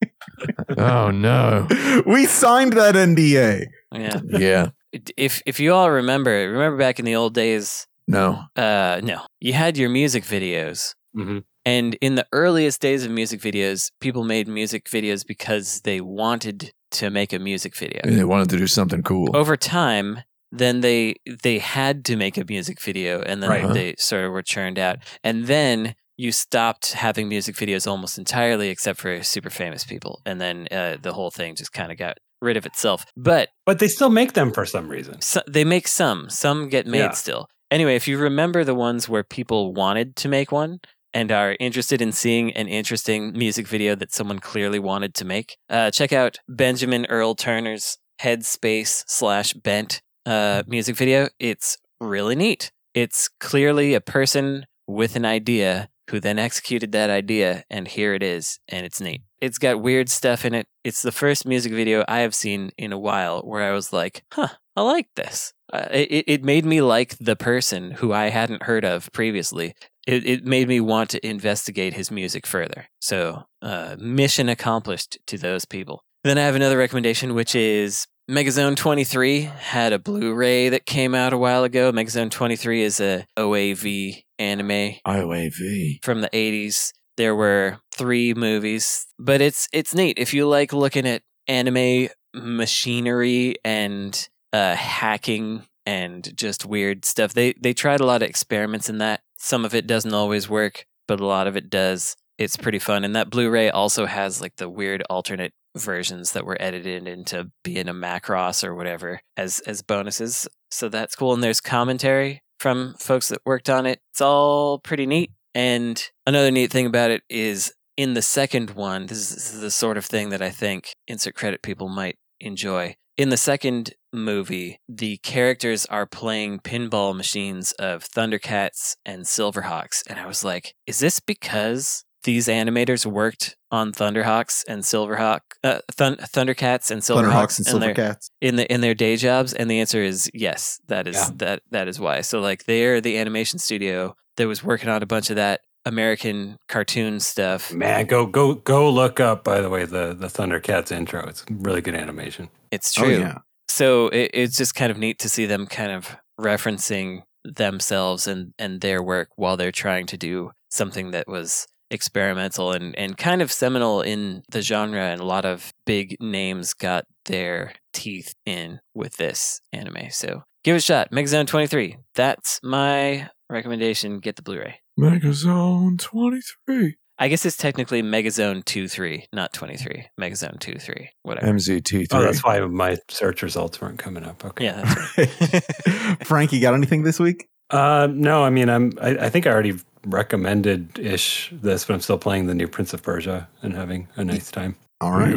Oh 0.77 1.11
no. 1.11 1.67
We 2.07 2.27
signed 2.27 2.75
that 2.75 2.95
NDA. 2.95 3.67
Yeah. 3.93 4.21
Yeah. 4.27 4.69
If 5.17 5.43
if 5.47 5.61
you 5.61 5.73
all 5.73 5.91
remember, 5.91 6.31
remember 6.31 6.77
back 6.77 6.99
in 6.99 7.05
the 7.05 7.15
old 7.15 7.35
days. 7.35 7.87
No. 8.07 8.43
Uh, 8.55 9.01
no. 9.03 9.23
You 9.41 9.55
had 9.55 9.79
your 9.79 9.89
music 9.89 10.25
videos. 10.25 10.95
Mm-hmm. 11.17 11.39
And 11.65 11.95
in 12.03 12.17
the 12.17 12.27
earliest 12.33 12.81
days 12.81 13.05
of 13.05 13.11
music 13.11 13.41
videos, 13.41 13.91
people 14.01 14.25
made 14.25 14.49
music 14.49 14.85
videos 14.85 15.27
because 15.27 15.81
they 15.81 16.01
wanted 16.01 16.73
to 16.93 17.11
make 17.11 17.33
a 17.33 17.39
music 17.39 17.77
video. 17.77 18.01
They 18.05 18.25
wanted 18.25 18.51
to 18.51 18.59
do 18.59 18.67
something 18.67 19.03
cool. 19.03 19.35
Over 19.35 19.57
time, 19.57 20.21
then 20.57 20.81
they 20.81 21.17
they 21.43 21.59
had 21.59 22.05
to 22.07 22.17
make 22.17 22.37
a 22.39 22.45
music 22.49 22.81
video, 22.81 23.21
and 23.23 23.43
then 23.43 23.51
Right. 23.51 23.73
they 23.75 23.95
sort 23.99 24.25
of 24.25 24.33
were 24.33 24.43
churned 24.43 24.79
out. 24.79 24.99
And 25.23 25.47
then 25.47 25.95
you 26.17 26.31
stopped 26.33 26.93
having 26.93 27.29
music 27.29 27.57
videos 27.57 27.87
almost 27.91 28.19
entirely, 28.19 28.69
except 28.69 29.01
for 29.01 29.23
super 29.23 29.51
famous 29.51 29.85
people. 29.85 30.21
And 30.25 30.41
then 30.41 30.69
uh, 30.71 30.97
the 31.03 31.13
whole 31.13 31.31
thing 31.33 31.57
just 31.57 31.73
kind 31.73 31.91
of 31.91 31.99
got 31.99 32.19
rid 32.41 32.57
of 32.57 32.67
itself. 32.67 33.05
But 33.17 33.49
But 33.67 33.79
they 33.81 33.89
still 33.89 34.11
make 34.11 34.35
them 34.35 34.53
for 34.53 34.65
some 34.67 34.89
reason. 34.89 35.21
so, 35.21 35.41
they 35.49 35.65
make 35.65 35.89
some. 35.89 36.31
Some 36.31 36.69
get 36.69 36.87
made 36.87 36.99
Yeah. 36.99 37.11
still. 37.13 37.49
Anyway, 37.71 37.97
if 37.97 38.07
you 38.07 38.17
remember 38.19 38.63
the 38.63 38.75
ones 38.75 39.09
where 39.09 39.25
people 39.25 39.73
wanted 39.75 40.15
to 40.17 40.29
make 40.29 40.53
one 40.53 40.79
and 41.13 41.33
are 41.33 41.57
interested 41.59 42.01
in 42.01 42.13
seeing 42.13 42.53
an 42.53 42.69
interesting 42.69 43.33
music 43.33 43.67
video 43.67 43.95
that 43.97 44.13
someone 44.13 44.39
clearly 44.39 44.79
wanted 44.79 45.15
to 45.15 45.25
make, 45.25 45.57
uh, 45.69 45.91
check 45.91 46.13
out 46.13 46.39
Benjamin 46.49 47.07
Earl 47.07 47.35
Turner's 47.35 47.99
Headspace 48.23 49.05
slash 49.09 49.53
Bent 49.55 50.01
uh, 50.27 50.63
music 50.67 50.97
video. 50.97 51.29
It's 51.39 51.79
really 52.01 52.35
neat. 52.35 52.73
It's 52.95 53.29
clearly 53.41 53.95
a 53.95 54.01
person 54.01 54.67
with 54.87 55.17
an 55.17 55.25
idea 55.25 55.89
who 56.11 56.21
then 56.21 56.39
executed 56.39 56.93
that 56.93 57.11
idea, 57.11 57.65
and 57.71 57.89
here 57.89 58.15
it 58.15 58.23
is, 58.23 58.59
and 58.69 58.85
it's 58.85 59.01
neat. 59.01 59.23
It's 59.41 59.59
got 59.59 59.81
weird 59.81 60.11
stuff 60.11 60.45
in 60.45 60.55
it. 60.55 60.67
It's 60.85 61.03
the 61.03 61.13
first 61.13 61.47
music 61.47 61.73
video 61.73 62.05
I 62.07 62.21
have 62.21 62.35
seen 62.35 62.71
in 62.77 62.93
a 62.93 62.99
while 62.99 63.41
where 63.41 63.63
I 63.63 63.73
was 63.73 63.93
like, 63.93 64.23
huh, 64.33 64.49
I 64.77 64.83
like 64.83 65.09
this. 65.17 65.55
Uh, 65.73 65.89
it, 65.91 66.25
it 66.27 66.45
made 66.45 66.65
me 66.65 66.83
like 66.83 67.17
the 67.19 67.37
person 67.37 67.93
who 67.93 68.13
I 68.13 68.29
hadn't 68.29 68.65
heard 68.65 68.85
of 68.85 69.11
previously. 69.13 69.75
It, 70.07 70.27
it 70.27 70.45
made 70.45 70.69
me 70.69 70.81
want 70.81 71.11
to 71.11 71.27
investigate 71.27 71.95
his 71.95 72.11
music 72.11 72.47
further. 72.47 72.87
So, 73.01 73.45
uh, 73.63 73.97
mission 73.99 74.51
accomplished 74.51 75.19
to 75.27 75.39
those 75.39 75.65
people. 75.65 76.05
Then 76.23 76.39
I 76.39 76.43
have 76.43 76.55
another 76.55 76.79
recommendation, 76.79 77.35
which 77.35 77.55
is 77.55 78.07
Megazone 78.31 78.75
23 78.75 79.43
had 79.43 79.93
a 79.93 79.99
Blu-ray 79.99 80.71
that 80.71 80.87
came 80.87 81.15
out 81.15 81.35
a 81.35 81.39
while 81.39 81.63
ago. 81.63 81.93
Megazone 81.93 82.31
23 82.31 82.83
is 82.83 82.99
a 82.99 83.27
OAV 83.37 84.23
anime 84.39 84.95
IOAV. 85.07 86.03
from 86.03 86.23
the 86.23 86.31
80s. 86.31 86.93
there 87.19 87.35
were 87.35 87.81
three 87.95 88.33
movies, 88.33 89.07
but 89.19 89.43
it's 89.43 89.69
it's 89.75 89.95
neat 89.95 90.19
if 90.19 90.33
you 90.33 90.49
like 90.49 90.73
looking 90.73 91.07
at 91.07 91.23
anime 91.47 92.09
machinery 92.33 93.57
and 93.63 94.29
uh, 94.55 94.75
hacking 94.75 95.67
and 95.85 96.33
just 96.35 96.65
weird 96.65 97.05
stuff. 97.05 97.35
They 97.35 97.53
they 97.61 97.75
tried 97.75 98.01
a 98.01 98.07
lot 98.07 98.23
of 98.23 98.29
experiments 98.29 98.89
in 98.89 98.99
that. 98.99 99.21
Some 99.37 99.67
of 99.67 99.75
it 99.75 99.87
doesn't 99.87 100.15
always 100.15 100.49
work, 100.49 100.87
but 101.07 101.21
a 101.21 101.27
lot 101.27 101.47
of 101.47 101.59
it 101.59 101.69
does. 101.69 102.17
It's 102.39 102.57
pretty 102.57 102.79
fun, 102.79 103.05
and 103.05 103.15
that 103.15 103.29
Blu-ray 103.29 103.69
also 103.69 104.07
has 104.07 104.41
like 104.41 104.57
the 104.57 104.69
weird 104.71 105.03
alternate 105.11 105.53
versions 105.77 106.33
that 106.33 106.47
were 106.47 106.57
edited 106.61 107.09
into 107.09 107.51
being 107.63 107.89
a 107.89 107.95
Macross 107.95 108.65
or 108.65 108.75
whatever 108.75 109.21
as 109.37 109.61
as 109.61 109.83
bonuses. 109.83 110.49
So 110.71 110.89
that's 110.89 111.17
cool. 111.17 111.35
And 111.35 111.43
there's 111.43 111.61
commentary 111.61 112.43
from 112.59 112.95
folks 112.99 113.29
that 113.29 113.41
worked 113.45 113.69
on 113.69 113.87
it. 113.87 114.01
It's 114.13 114.21
all 114.21 114.79
pretty 114.79 115.07
neat. 115.07 115.31
And 115.55 116.03
another 116.27 116.51
neat 116.51 116.73
thing 116.73 116.87
about 116.87 117.11
it 117.11 117.23
is 117.29 117.73
in 117.97 118.15
the 118.15 118.23
second 118.23 118.71
one, 118.71 119.07
this 119.07 119.19
is, 119.19 119.29
this 119.31 119.55
is 119.55 119.61
the 119.61 119.71
sort 119.71 119.97
of 119.97 120.05
thing 120.05 120.31
that 120.31 120.43
I 120.43 120.51
think 120.51 120.95
insert 121.07 121.35
credit 121.35 121.63
people 121.63 121.89
might 121.89 122.19
enjoy. 122.41 122.97
In 123.17 123.29
the 123.29 123.37
second 123.37 123.95
movie, 124.13 124.81
the 124.89 125.19
characters 125.19 125.87
are 125.87 126.07
playing 126.07 126.59
pinball 126.59 127.15
machines 127.15 127.71
of 127.73 128.05
Thundercats 128.05 128.97
and 129.07 129.25
Silverhawks. 129.25 130.03
And 130.09 130.19
I 130.19 130.27
was 130.27 130.43
like, 130.43 130.75
is 130.87 130.99
this 130.99 131.21
because 131.21 132.05
these 132.25 132.49
animators 132.49 133.07
worked 133.07 133.57
on 133.71 133.93
Thunderhawks 133.93 134.63
and 134.69 134.83
Silverhawk, 134.83 135.41
uh, 135.63 135.79
Thun- 135.93 136.17
Thundercats 136.17 136.91
and 136.91 137.03
Silverhawks 137.03 137.59
Thunderhawks 137.59 137.59
and 137.59 137.69
in 137.69 137.81
their- 137.81 137.95
Silvercats. 137.95 138.31
in 138.41 138.57
the 138.57 138.73
in 138.73 138.81
their 138.81 138.95
day 138.95 139.17
jobs? 139.17 139.53
And 139.55 139.71
the 139.71 139.81
answer 139.81 140.03
is 140.03 140.31
yes. 140.35 140.81
That 140.89 141.07
is 141.07 141.17
Yeah. 141.17 141.31
that 141.37 141.63
that 141.71 141.89
is 141.89 141.99
why. 142.01 142.21
So 142.23 142.41
like 142.41 142.65
they're 142.65 143.01
the 143.01 143.17
animation 143.19 143.59
studio 143.59 144.17
that 144.37 144.47
was 144.49 144.65
working 144.65 144.89
on 144.89 145.03
a 145.03 145.07
bunch 145.07 145.31
of 145.31 145.37
that 145.37 145.61
American 145.87 146.57
cartoon 146.69 147.21
stuff. 147.21 147.73
Man, 147.73 148.07
go 148.07 148.27
go 148.27 148.55
go 148.55 148.91
look 148.91 149.21
up. 149.21 149.45
By 149.45 149.61
the 149.61 149.69
way, 149.69 149.85
the 149.85 150.15
the 150.19 150.29
Thundercats 150.29 150.91
intro. 150.91 151.27
It's 151.29 151.45
really 151.51 151.81
good 151.83 151.95
animation. 151.95 152.49
It's 152.71 152.97
Oh, 152.99 153.03
true. 153.05 153.19
yeah. 153.19 153.39
So 153.69 154.09
it, 154.09 154.31
it's 154.35 154.57
just 154.57 154.75
kind 154.75 154.91
of 154.91 154.99
neat 154.99 155.19
to 155.21 155.29
see 155.29 155.47
them 155.47 155.67
kind 155.67 155.93
of 155.93 156.17
referencing 156.41 157.23
themselves 157.45 158.27
and, 158.27 158.55
and 158.59 158.81
their 158.81 159.03
work 159.03 159.29
while 159.37 159.57
they're 159.57 159.73
trying 159.73 160.07
to 160.07 160.17
do 160.17 160.51
something 160.71 161.11
that 161.11 161.29
was 161.29 161.67
experimental 161.95 162.73
and, 162.73 162.97
and 162.99 163.17
kind 163.17 163.41
of 163.41 163.51
seminal 163.51 164.03
in 164.03 164.43
the 164.51 164.61
genre. 164.61 165.03
And 165.03 165.21
a 165.21 165.25
lot 165.25 165.45
of 165.47 165.73
big 165.87 166.17
names 166.21 166.75
got 166.75 167.05
their 167.25 167.73
teeth 167.93 168.35
in 168.45 168.81
with 168.95 169.17
this 169.17 169.61
anime. 169.73 170.11
So 170.11 170.43
give 170.63 170.75
it 170.75 170.79
a 170.79 170.83
shot. 170.83 171.11
Megazone 171.11 171.47
23. 171.47 171.97
That's 172.15 172.61
my 172.63 173.31
recommendation. 173.49 174.19
Get 174.19 174.37
the 174.37 174.43
Blu 174.43 174.59
ray. 174.59 174.81
Megazone 174.99 175.99
23. 175.99 176.97
I 177.17 177.29
guess 177.29 177.47
it's 177.47 177.57
technically 177.57 178.03
Megazone 178.03 178.65
2 178.65 178.89
3, 178.89 179.27
not 179.33 179.53
23. 179.53 180.07
Megazone 180.21 180.59
2 180.59 180.75
3, 180.75 181.11
whatever. 181.23 181.47
MZT3. 181.47 182.09
Oh, 182.11 182.23
that's 182.23 182.43
why 182.43 182.59
my 182.61 182.97
search 183.09 183.43
results 183.43 183.81
weren't 183.81 183.99
coming 183.99 184.25
up. 184.25 184.45
Okay. 184.45 184.65
Yeah, 184.65 184.83
right. 185.17 186.27
Frank, 186.27 186.53
you 186.53 186.61
got 186.61 186.75
anything 186.75 187.05
this 187.05 187.21
week? 187.21 187.49
Uh, 187.71 188.09
no, 188.11 188.43
I 188.43 188.51
mean, 188.51 188.69
I'm. 188.69 188.93
I, 189.01 189.11
I 189.11 189.31
think 189.31 189.47
I 189.47 189.51
already 189.51 189.75
recommended 190.07 190.99
ish 190.99 191.51
this, 191.53 191.85
but 191.85 191.95
I'm 191.95 192.01
still 192.01 192.19
playing 192.19 192.47
the 192.47 192.55
new 192.55 192.69
Prince 192.69 192.93
of 192.95 193.03
Persia 193.03 193.49
and 193.63 193.75
having 193.75 194.09
a 194.17 194.25
nice 194.25 194.51
time. 194.51 194.77
All 195.01 195.13
right. 195.13 195.35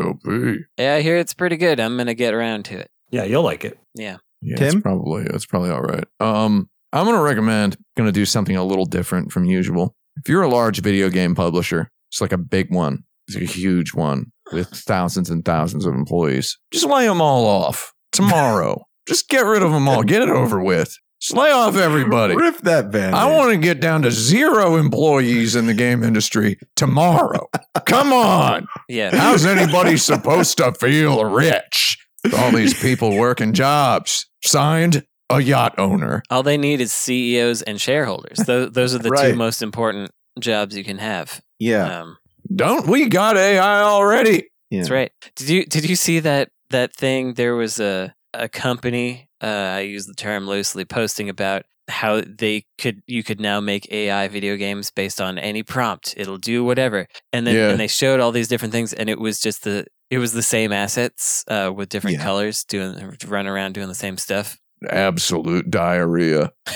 Yeah, 0.78 0.96
I 0.96 1.02
hear 1.02 1.18
it's 1.18 1.34
pretty 1.34 1.58
good. 1.58 1.80
I'm 1.80 1.96
going 1.98 2.08
to 2.08 2.14
get 2.14 2.34
around 2.34 2.66
to 2.66 2.80
it. 2.80 2.90
Yeah, 3.10 3.24
you'll 3.24 3.44
like 3.44 3.66
it. 3.66 3.80
Yeah. 3.96 4.18
Yeah, 4.42 4.58
it's 4.60 4.82
probably 4.82 5.24
it's 5.26 5.46
probably 5.46 5.72
all 5.72 5.82
right. 5.82 6.06
Um, 6.20 6.70
I'm 6.94 7.06
gonna 7.06 7.22
recommend 7.22 7.76
gonna 7.96 8.12
do 8.12 8.26
something 8.26 8.56
a 8.56 8.64
little 8.64 8.86
different 8.86 9.32
from 9.32 9.46
usual. 9.46 9.96
If 10.18 10.30
you're 10.30 10.44
a 10.44 10.50
large 10.50 10.82
video 10.82 11.10
game 11.10 11.36
publisher, 11.36 11.90
it's 12.12 12.22
like 12.22 12.34
a 12.34 12.38
big 12.38 12.74
one, 12.74 13.04
it's 13.28 13.36
a 13.36 13.46
huge 13.46 13.94
one 13.94 14.32
with 14.52 14.70
thousands 14.70 15.30
and 15.30 15.44
thousands 15.44 15.86
of 15.86 15.94
employees. 15.94 16.58
Just 16.72 16.86
lay 16.86 17.08
them 17.08 17.22
all 17.22 17.46
off 17.46 17.94
tomorrow. 18.12 18.84
Just 19.08 19.30
get 19.30 19.46
rid 19.46 19.64
of 19.64 19.72
them 19.72 19.88
all. 19.88 20.04
Get 20.04 20.22
it 20.22 20.30
over 20.30 20.62
with. 20.62 20.98
Just 21.20 21.36
lay 21.36 21.52
off 21.52 21.76
everybody. 21.76 22.36
Rip 22.36 22.58
that 22.60 22.92
band. 22.92 23.16
I 23.16 23.26
want 23.36 23.52
to 23.52 23.58
get 23.58 23.80
down 23.80 24.04
to 24.04 24.12
zero 24.12 24.76
employees 24.76 25.56
in 25.56 25.66
the 25.66 25.74
game 25.74 26.04
industry 26.04 26.60
tomorrow. 26.76 27.48
Come 27.86 28.14
on. 28.14 28.68
Yeah. 28.88 29.16
How's 29.16 29.46
anybody 29.46 29.98
supposed 29.98 30.58
to 30.58 30.74
feel 30.74 31.26
rich? 31.26 31.98
with 32.24 32.34
All 32.36 32.52
these 32.52 32.80
people 32.80 33.18
working 33.18 33.54
jobs. 33.54 34.28
Signed, 34.44 35.06
a 35.30 35.42
yacht 35.42 35.76
owner. 35.80 36.22
All 36.30 36.44
they 36.44 36.58
need 36.58 36.82
is 36.82 36.92
CEOs 36.94 37.62
and 37.64 37.82
shareholders. 37.82 38.38
Those, 38.46 38.72
those 38.74 38.94
are 38.96 39.00
the 39.00 39.10
Right. 39.10 39.32
two 39.32 39.36
most 39.36 39.62
important 39.64 40.12
jobs 40.40 40.78
you 40.78 40.84
can 40.84 41.00
have. 41.00 41.42
Yeah. 41.58 42.02
Um, 42.02 42.18
Don't 42.56 42.88
we 42.88 43.10
got 43.10 43.38
AI 43.38 43.82
already? 43.82 44.50
That's 44.70 44.90
right. 44.92 45.12
Did 45.36 45.50
you 45.50 45.66
did 45.66 45.90
you 45.90 45.96
see 45.96 46.20
that 46.20 46.50
that 46.70 46.94
thing? 46.94 47.34
There 47.34 47.56
was 47.56 47.80
a 47.80 48.14
a 48.38 48.50
company. 48.50 49.30
Uh, 49.42 49.46
I 49.78 49.80
use 49.82 50.06
the 50.06 50.14
term 50.14 50.48
loosely, 50.48 50.86
posting 50.86 51.30
about 51.30 51.64
how 51.90 52.22
they 52.22 52.66
could 52.78 53.02
you 53.08 53.24
could 53.24 53.40
now 53.40 53.60
make 53.62 53.90
AI 53.92 54.28
video 54.28 54.58
games 54.58 54.92
based 54.92 55.22
on 55.22 55.38
any 55.38 55.64
prompt. 55.64 56.14
It'll 56.18 56.38
do 56.38 56.64
whatever, 56.64 57.08
and 57.32 57.48
then 57.48 57.56
Yeah. 57.56 57.70
and 57.70 57.80
they 57.80 57.88
showed 57.88 58.20
all 58.20 58.32
these 58.32 58.48
different 58.50 58.74
things, 58.74 58.94
and 58.94 59.10
it 59.10 59.20
was 59.20 59.40
just 59.40 59.64
the 59.64 59.86
it 60.10 60.18
was 60.20 60.34
the 60.34 60.42
same 60.44 60.72
assets 60.72 61.44
uh, 61.50 61.72
with 61.76 61.90
different 61.90 62.20
colors 62.20 62.64
doing 62.64 63.16
run 63.28 63.46
around 63.48 63.74
doing 63.74 63.88
the 63.90 63.96
same 63.96 64.18
stuff. 64.18 64.58
Absolute 64.90 65.70
diarrhea. 65.70 66.52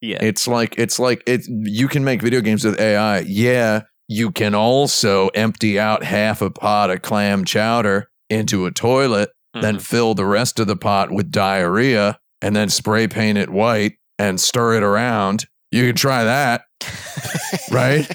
Yeah. 0.00 0.18
It's 0.20 0.48
like 0.48 0.76
it's 0.78 0.98
like 0.98 1.22
it 1.26 1.42
you 1.48 1.86
can 1.88 2.02
make 2.04 2.20
video 2.22 2.40
games 2.40 2.64
with 2.64 2.80
AI. 2.80 3.20
Yeah, 3.20 3.82
you 4.08 4.30
can 4.32 4.54
also 4.54 5.28
empty 5.28 5.78
out 5.78 6.02
half 6.02 6.40
a 6.42 6.50
pot 6.50 6.90
of 6.90 7.02
clam 7.02 7.44
chowder 7.44 8.08
into 8.30 8.66
a 8.66 8.72
toilet, 8.72 9.30
then 9.62 9.74
mm-hmm. 9.76 9.82
fill 9.82 10.14
the 10.14 10.26
rest 10.26 10.58
of 10.58 10.66
the 10.66 10.76
pot 10.76 11.10
with 11.10 11.30
diarrhea 11.30 12.18
and 12.40 12.54
then 12.54 12.68
spray 12.68 13.08
paint 13.08 13.38
it 13.38 13.50
white 13.50 13.94
and 14.18 14.40
stir 14.40 14.74
it 14.74 14.82
around. 14.82 15.46
You 15.70 15.86
can 15.86 15.96
try 15.96 16.24
that. 16.24 16.62
right? 17.70 18.10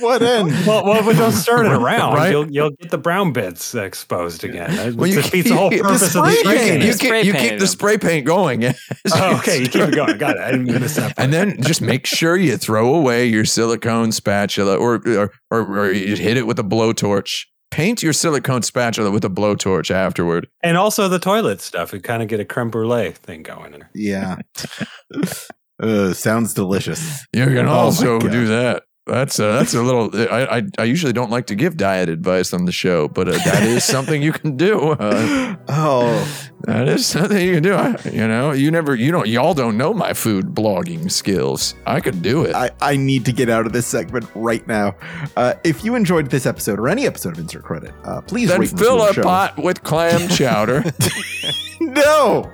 what 0.00 0.22
end? 0.22 0.50
Well, 0.66 0.84
well, 0.84 1.04
but 1.04 1.16
don't 1.16 1.32
stir 1.32 1.64
it 1.64 1.72
around. 1.72 2.14
Right? 2.14 2.30
You'll 2.30 2.50
you'll 2.50 2.70
get 2.70 2.90
the 2.90 2.98
brown 2.98 3.32
bits 3.32 3.74
exposed 3.74 4.44
again. 4.44 4.74
That 4.76 4.94
Well, 4.94 5.08
you 5.08 5.16
defeats 5.16 5.48
the 5.48 5.56
whole 5.56 5.70
keep- 5.70 5.82
purpose 5.82 6.14
of 6.14 6.24
the 6.24 6.32
spray 6.32 6.56
paint. 6.56 6.80
can. 6.80 6.86
You, 6.86 6.94
keep, 6.94 7.24
you 7.24 7.34
keep 7.34 7.58
the 7.58 7.66
spray 7.66 7.98
paint 7.98 8.24
going. 8.24 8.64
Oh, 8.64 9.36
okay, 9.38 9.60
you 9.60 9.68
keep 9.68 9.82
it 9.82 9.94
going. 9.94 10.16
Got 10.16 10.36
it. 10.36 10.42
I 10.42 10.52
didn't 10.52 10.80
miss 10.80 10.96
that. 10.96 11.14
and 11.18 11.32
then 11.32 11.60
just 11.60 11.82
make 11.82 12.06
sure 12.06 12.36
you 12.36 12.56
throw 12.56 12.94
away 12.94 13.26
your 13.26 13.44
silicone 13.44 14.12
spatula 14.12 14.76
or, 14.76 15.02
or, 15.06 15.32
or, 15.50 15.78
or 15.78 15.92
you 15.92 16.16
hit 16.16 16.36
it 16.36 16.46
with 16.46 16.58
a 16.58 16.64
blowtorch. 16.64 17.44
Paint 17.74 18.04
your 18.04 18.12
silicone 18.12 18.62
spatula 18.62 19.10
with 19.10 19.24
a 19.24 19.28
blowtorch 19.28 19.90
afterward. 19.90 20.46
And 20.62 20.76
also 20.76 21.08
the 21.08 21.18
toilet 21.18 21.60
stuff. 21.60 21.90
We 21.90 21.98
kind 21.98 22.22
of 22.22 22.28
get 22.28 22.38
a 22.38 22.44
creme 22.44 22.70
brulee 22.70 23.10
thing 23.10 23.42
going 23.42 23.72
there. 23.72 23.90
Yeah. 23.92 24.36
uh, 25.82 26.12
sounds 26.12 26.54
delicious. 26.54 27.26
You 27.32 27.46
can 27.46 27.66
Oh 27.66 27.72
also 27.72 28.20
God. 28.20 28.30
do 28.30 28.46
that. 28.46 28.84
That's 29.06 29.38
a, 29.38 29.42
that's 29.42 29.74
a 29.74 29.82
little. 29.82 30.10
I, 30.14 30.58
I 30.58 30.62
I 30.78 30.84
usually 30.84 31.12
don't 31.12 31.30
like 31.30 31.46
to 31.48 31.54
give 31.54 31.76
diet 31.76 32.08
advice 32.08 32.54
on 32.54 32.64
the 32.64 32.72
show, 32.72 33.06
but 33.06 33.28
uh, 33.28 33.32
that 33.32 33.62
is 33.62 33.84
something 33.84 34.22
you 34.22 34.32
can 34.32 34.56
do. 34.56 34.92
Uh, 34.92 35.56
oh, 35.68 36.48
that 36.66 36.88
is 36.88 37.04
something 37.04 37.38
you 37.38 37.54
can 37.54 37.62
do. 37.62 37.74
I, 37.74 37.96
you 38.10 38.26
know, 38.26 38.52
you 38.52 38.70
never, 38.70 38.94
you 38.94 39.12
don't, 39.12 39.28
y'all 39.28 39.52
don't 39.52 39.76
know 39.76 39.92
my 39.92 40.14
food 40.14 40.54
blogging 40.54 41.12
skills. 41.12 41.74
I 41.86 42.00
could 42.00 42.22
do 42.22 42.44
it. 42.44 42.54
I, 42.54 42.70
I 42.80 42.96
need 42.96 43.26
to 43.26 43.32
get 43.32 43.50
out 43.50 43.66
of 43.66 43.74
this 43.74 43.86
segment 43.86 44.26
right 44.34 44.66
now. 44.66 44.96
Uh, 45.36 45.54
if 45.64 45.84
you 45.84 45.94
enjoyed 45.94 46.30
this 46.30 46.46
episode 46.46 46.78
or 46.78 46.88
any 46.88 47.06
episode 47.06 47.34
of 47.34 47.38
Insert 47.40 47.64
Credit, 47.64 47.92
uh, 48.04 48.22
please 48.22 48.48
then 48.48 48.66
fill 48.66 49.02
a 49.02 49.12
show. 49.12 49.22
pot 49.22 49.58
with 49.58 49.82
clam 49.82 50.28
chowder. 50.28 50.82
no, 51.80 52.52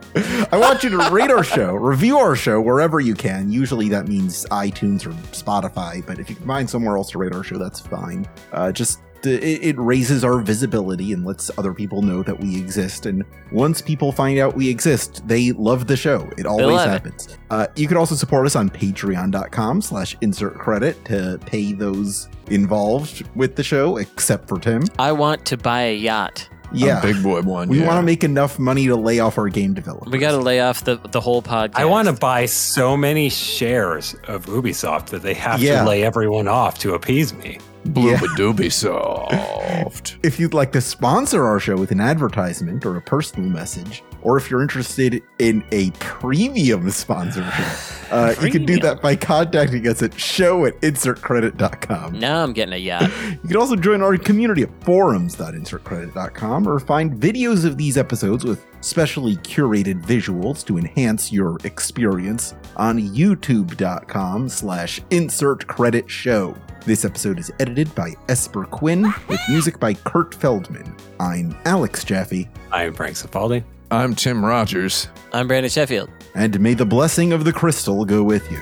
I 0.50 0.56
want 0.56 0.82
you 0.82 0.90
to 0.90 1.10
rate 1.10 1.30
our 1.30 1.44
show, 1.44 1.74
review 1.74 2.18
our 2.18 2.36
show 2.36 2.60
wherever 2.60 3.00
you 3.00 3.14
can. 3.14 3.50
Usually 3.50 3.88
that 3.88 4.08
means 4.08 4.46
iTunes 4.46 5.06
or 5.06 5.10
Spotify, 5.32 6.04
but 6.06 6.18
if 6.18 6.30
you 6.30 6.36
can 6.36 6.46
find 6.46 6.68
somewhere 6.68 6.96
else 6.96 7.10
to 7.10 7.18
rate 7.18 7.32
our 7.34 7.44
show, 7.44 7.58
that's 7.58 7.80
fine. 7.80 8.26
Uh, 8.52 8.72
just 8.72 9.00
it, 9.26 9.62
it 9.62 9.78
raises 9.78 10.24
our 10.24 10.38
visibility 10.38 11.12
and 11.12 11.24
lets 11.24 11.50
other 11.58 11.74
people 11.74 12.02
know 12.02 12.22
that 12.22 12.38
we 12.38 12.56
exist. 12.58 13.06
And 13.06 13.24
once 13.52 13.82
people 13.82 14.12
find 14.12 14.38
out 14.38 14.54
we 14.54 14.68
exist, 14.68 15.26
they 15.26 15.52
love 15.52 15.86
the 15.86 15.96
show. 15.96 16.28
It 16.38 16.46
always 16.46 16.76
love 16.76 16.88
it. 16.88 16.90
happens. 16.90 17.38
Uh, 17.50 17.66
you 17.76 17.88
can 17.88 17.96
also 17.96 18.14
support 18.14 18.46
us 18.46 18.56
on 18.56 18.70
patreon.com 18.70 19.82
slash 19.82 20.16
insert 20.20 20.54
credit 20.54 21.02
to 21.06 21.38
pay 21.46 21.72
those 21.72 22.28
involved 22.48 23.28
with 23.36 23.56
the 23.56 23.62
show, 23.62 23.98
except 23.98 24.48
for 24.48 24.58
Tim. 24.58 24.84
I 24.98 25.12
want 25.12 25.44
to 25.46 25.56
buy 25.56 25.82
a 25.82 25.96
yacht. 25.96 26.48
Yeah. 26.72 27.00
big 27.00 27.22
boy 27.22 27.42
one. 27.42 27.68
We 27.68 27.80
yeah. 27.80 27.86
want 27.86 27.98
to 27.98 28.02
make 28.02 28.22
enough 28.24 28.58
money 28.58 28.86
to 28.86 28.96
lay 28.96 29.18
off 29.20 29.38
our 29.38 29.48
game 29.48 29.74
development. 29.74 30.12
We 30.12 30.18
got 30.18 30.32
to 30.32 30.38
lay 30.38 30.60
off 30.60 30.84
the 30.84 30.96
the 31.10 31.20
whole 31.20 31.42
podcast. 31.42 31.74
I 31.76 31.84
want 31.84 32.08
to 32.08 32.14
buy 32.14 32.46
so 32.46 32.96
many 32.96 33.28
shares 33.28 34.14
of 34.28 34.46
Ubisoft 34.46 35.06
that 35.06 35.22
they 35.22 35.34
have 35.34 35.60
Yeah. 35.60 35.82
to 35.82 35.88
lay 35.88 36.02
everyone 36.04 36.48
off 36.48 36.78
to 36.80 36.94
appease 36.94 37.34
me. 37.34 37.58
Blooba 37.86 38.18
doobie 38.36 38.70
soft. 38.72 40.18
If 40.22 40.38
you'd 40.38 40.54
like 40.54 40.72
to 40.72 40.80
sponsor 40.80 41.44
our 41.46 41.58
show 41.58 41.76
with 41.76 41.90
an 41.90 42.00
advertisement 42.00 42.84
or 42.84 42.96
a 42.96 43.00
personal 43.02 43.48
message, 43.48 44.02
or 44.22 44.36
if 44.36 44.50
you're 44.50 44.62
interested 44.62 45.22
in 45.38 45.64
a 45.72 45.90
premium 45.92 46.90
sponsorship, 46.90 47.66
Uh, 48.10 48.34
you 48.42 48.50
can 48.50 48.64
do 48.64 48.76
that 48.80 49.00
by 49.00 49.14
contacting 49.14 49.86
us 49.86 50.02
at 50.02 50.18
show 50.18 50.64
at 50.66 50.74
insertcredit.com. 50.80 52.18
Now 52.18 52.42
I'm 52.42 52.52
getting 52.52 52.74
a 52.74 52.76
yacht. 52.76 53.08
You 53.30 53.48
can 53.48 53.56
also 53.56 53.76
join 53.76 54.02
our 54.02 54.16
community 54.16 54.62
at 54.62 54.84
forums.insertcredit.com 54.84 56.68
or 56.68 56.80
find 56.80 57.12
videos 57.12 57.64
of 57.64 57.76
these 57.76 57.96
episodes 57.96 58.44
with 58.44 58.66
specially 58.80 59.36
curated 59.36 60.02
visuals 60.02 60.66
to 60.66 60.76
enhance 60.76 61.30
your 61.32 61.58
experience 61.64 62.54
on 62.76 62.98
youtube.com 62.98 64.48
slash 64.48 65.00
insertcreditshow. 65.10 66.58
This 66.84 67.04
episode 67.04 67.38
is 67.38 67.52
edited 67.60 67.94
by 67.94 68.14
Esper 68.28 68.64
Quinn 68.64 69.02
with 69.28 69.40
music 69.50 69.78
by 69.78 69.94
Kurt 69.94 70.34
Feldman. 70.34 70.96
I'm 71.20 71.54
Alex 71.64 72.02
Jaffe. 72.04 72.48
I'm 72.72 72.94
Frank 72.94 73.16
Cifaldi. 73.16 73.62
I'm 73.92 74.14
Tim 74.14 74.44
Rogers. 74.44 75.08
I'm 75.32 75.48
Brandon 75.48 75.68
Sheffield. 75.68 76.10
And 76.36 76.60
may 76.60 76.74
the 76.74 76.86
blessing 76.86 77.32
of 77.32 77.42
the 77.44 77.52
crystal 77.52 78.04
go 78.04 78.22
with 78.22 78.48
you. 78.48 78.58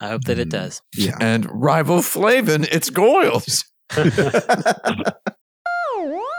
I 0.00 0.08
hope 0.08 0.24
that 0.24 0.38
it 0.38 0.48
mm. 0.48 0.52
does. 0.52 0.80
Yeah. 0.94 1.18
And 1.20 1.46
rival 1.50 2.00
Flavin, 2.00 2.64
it's 2.72 2.88
Goyles. 2.88 3.66
Whoa! 6.06 6.35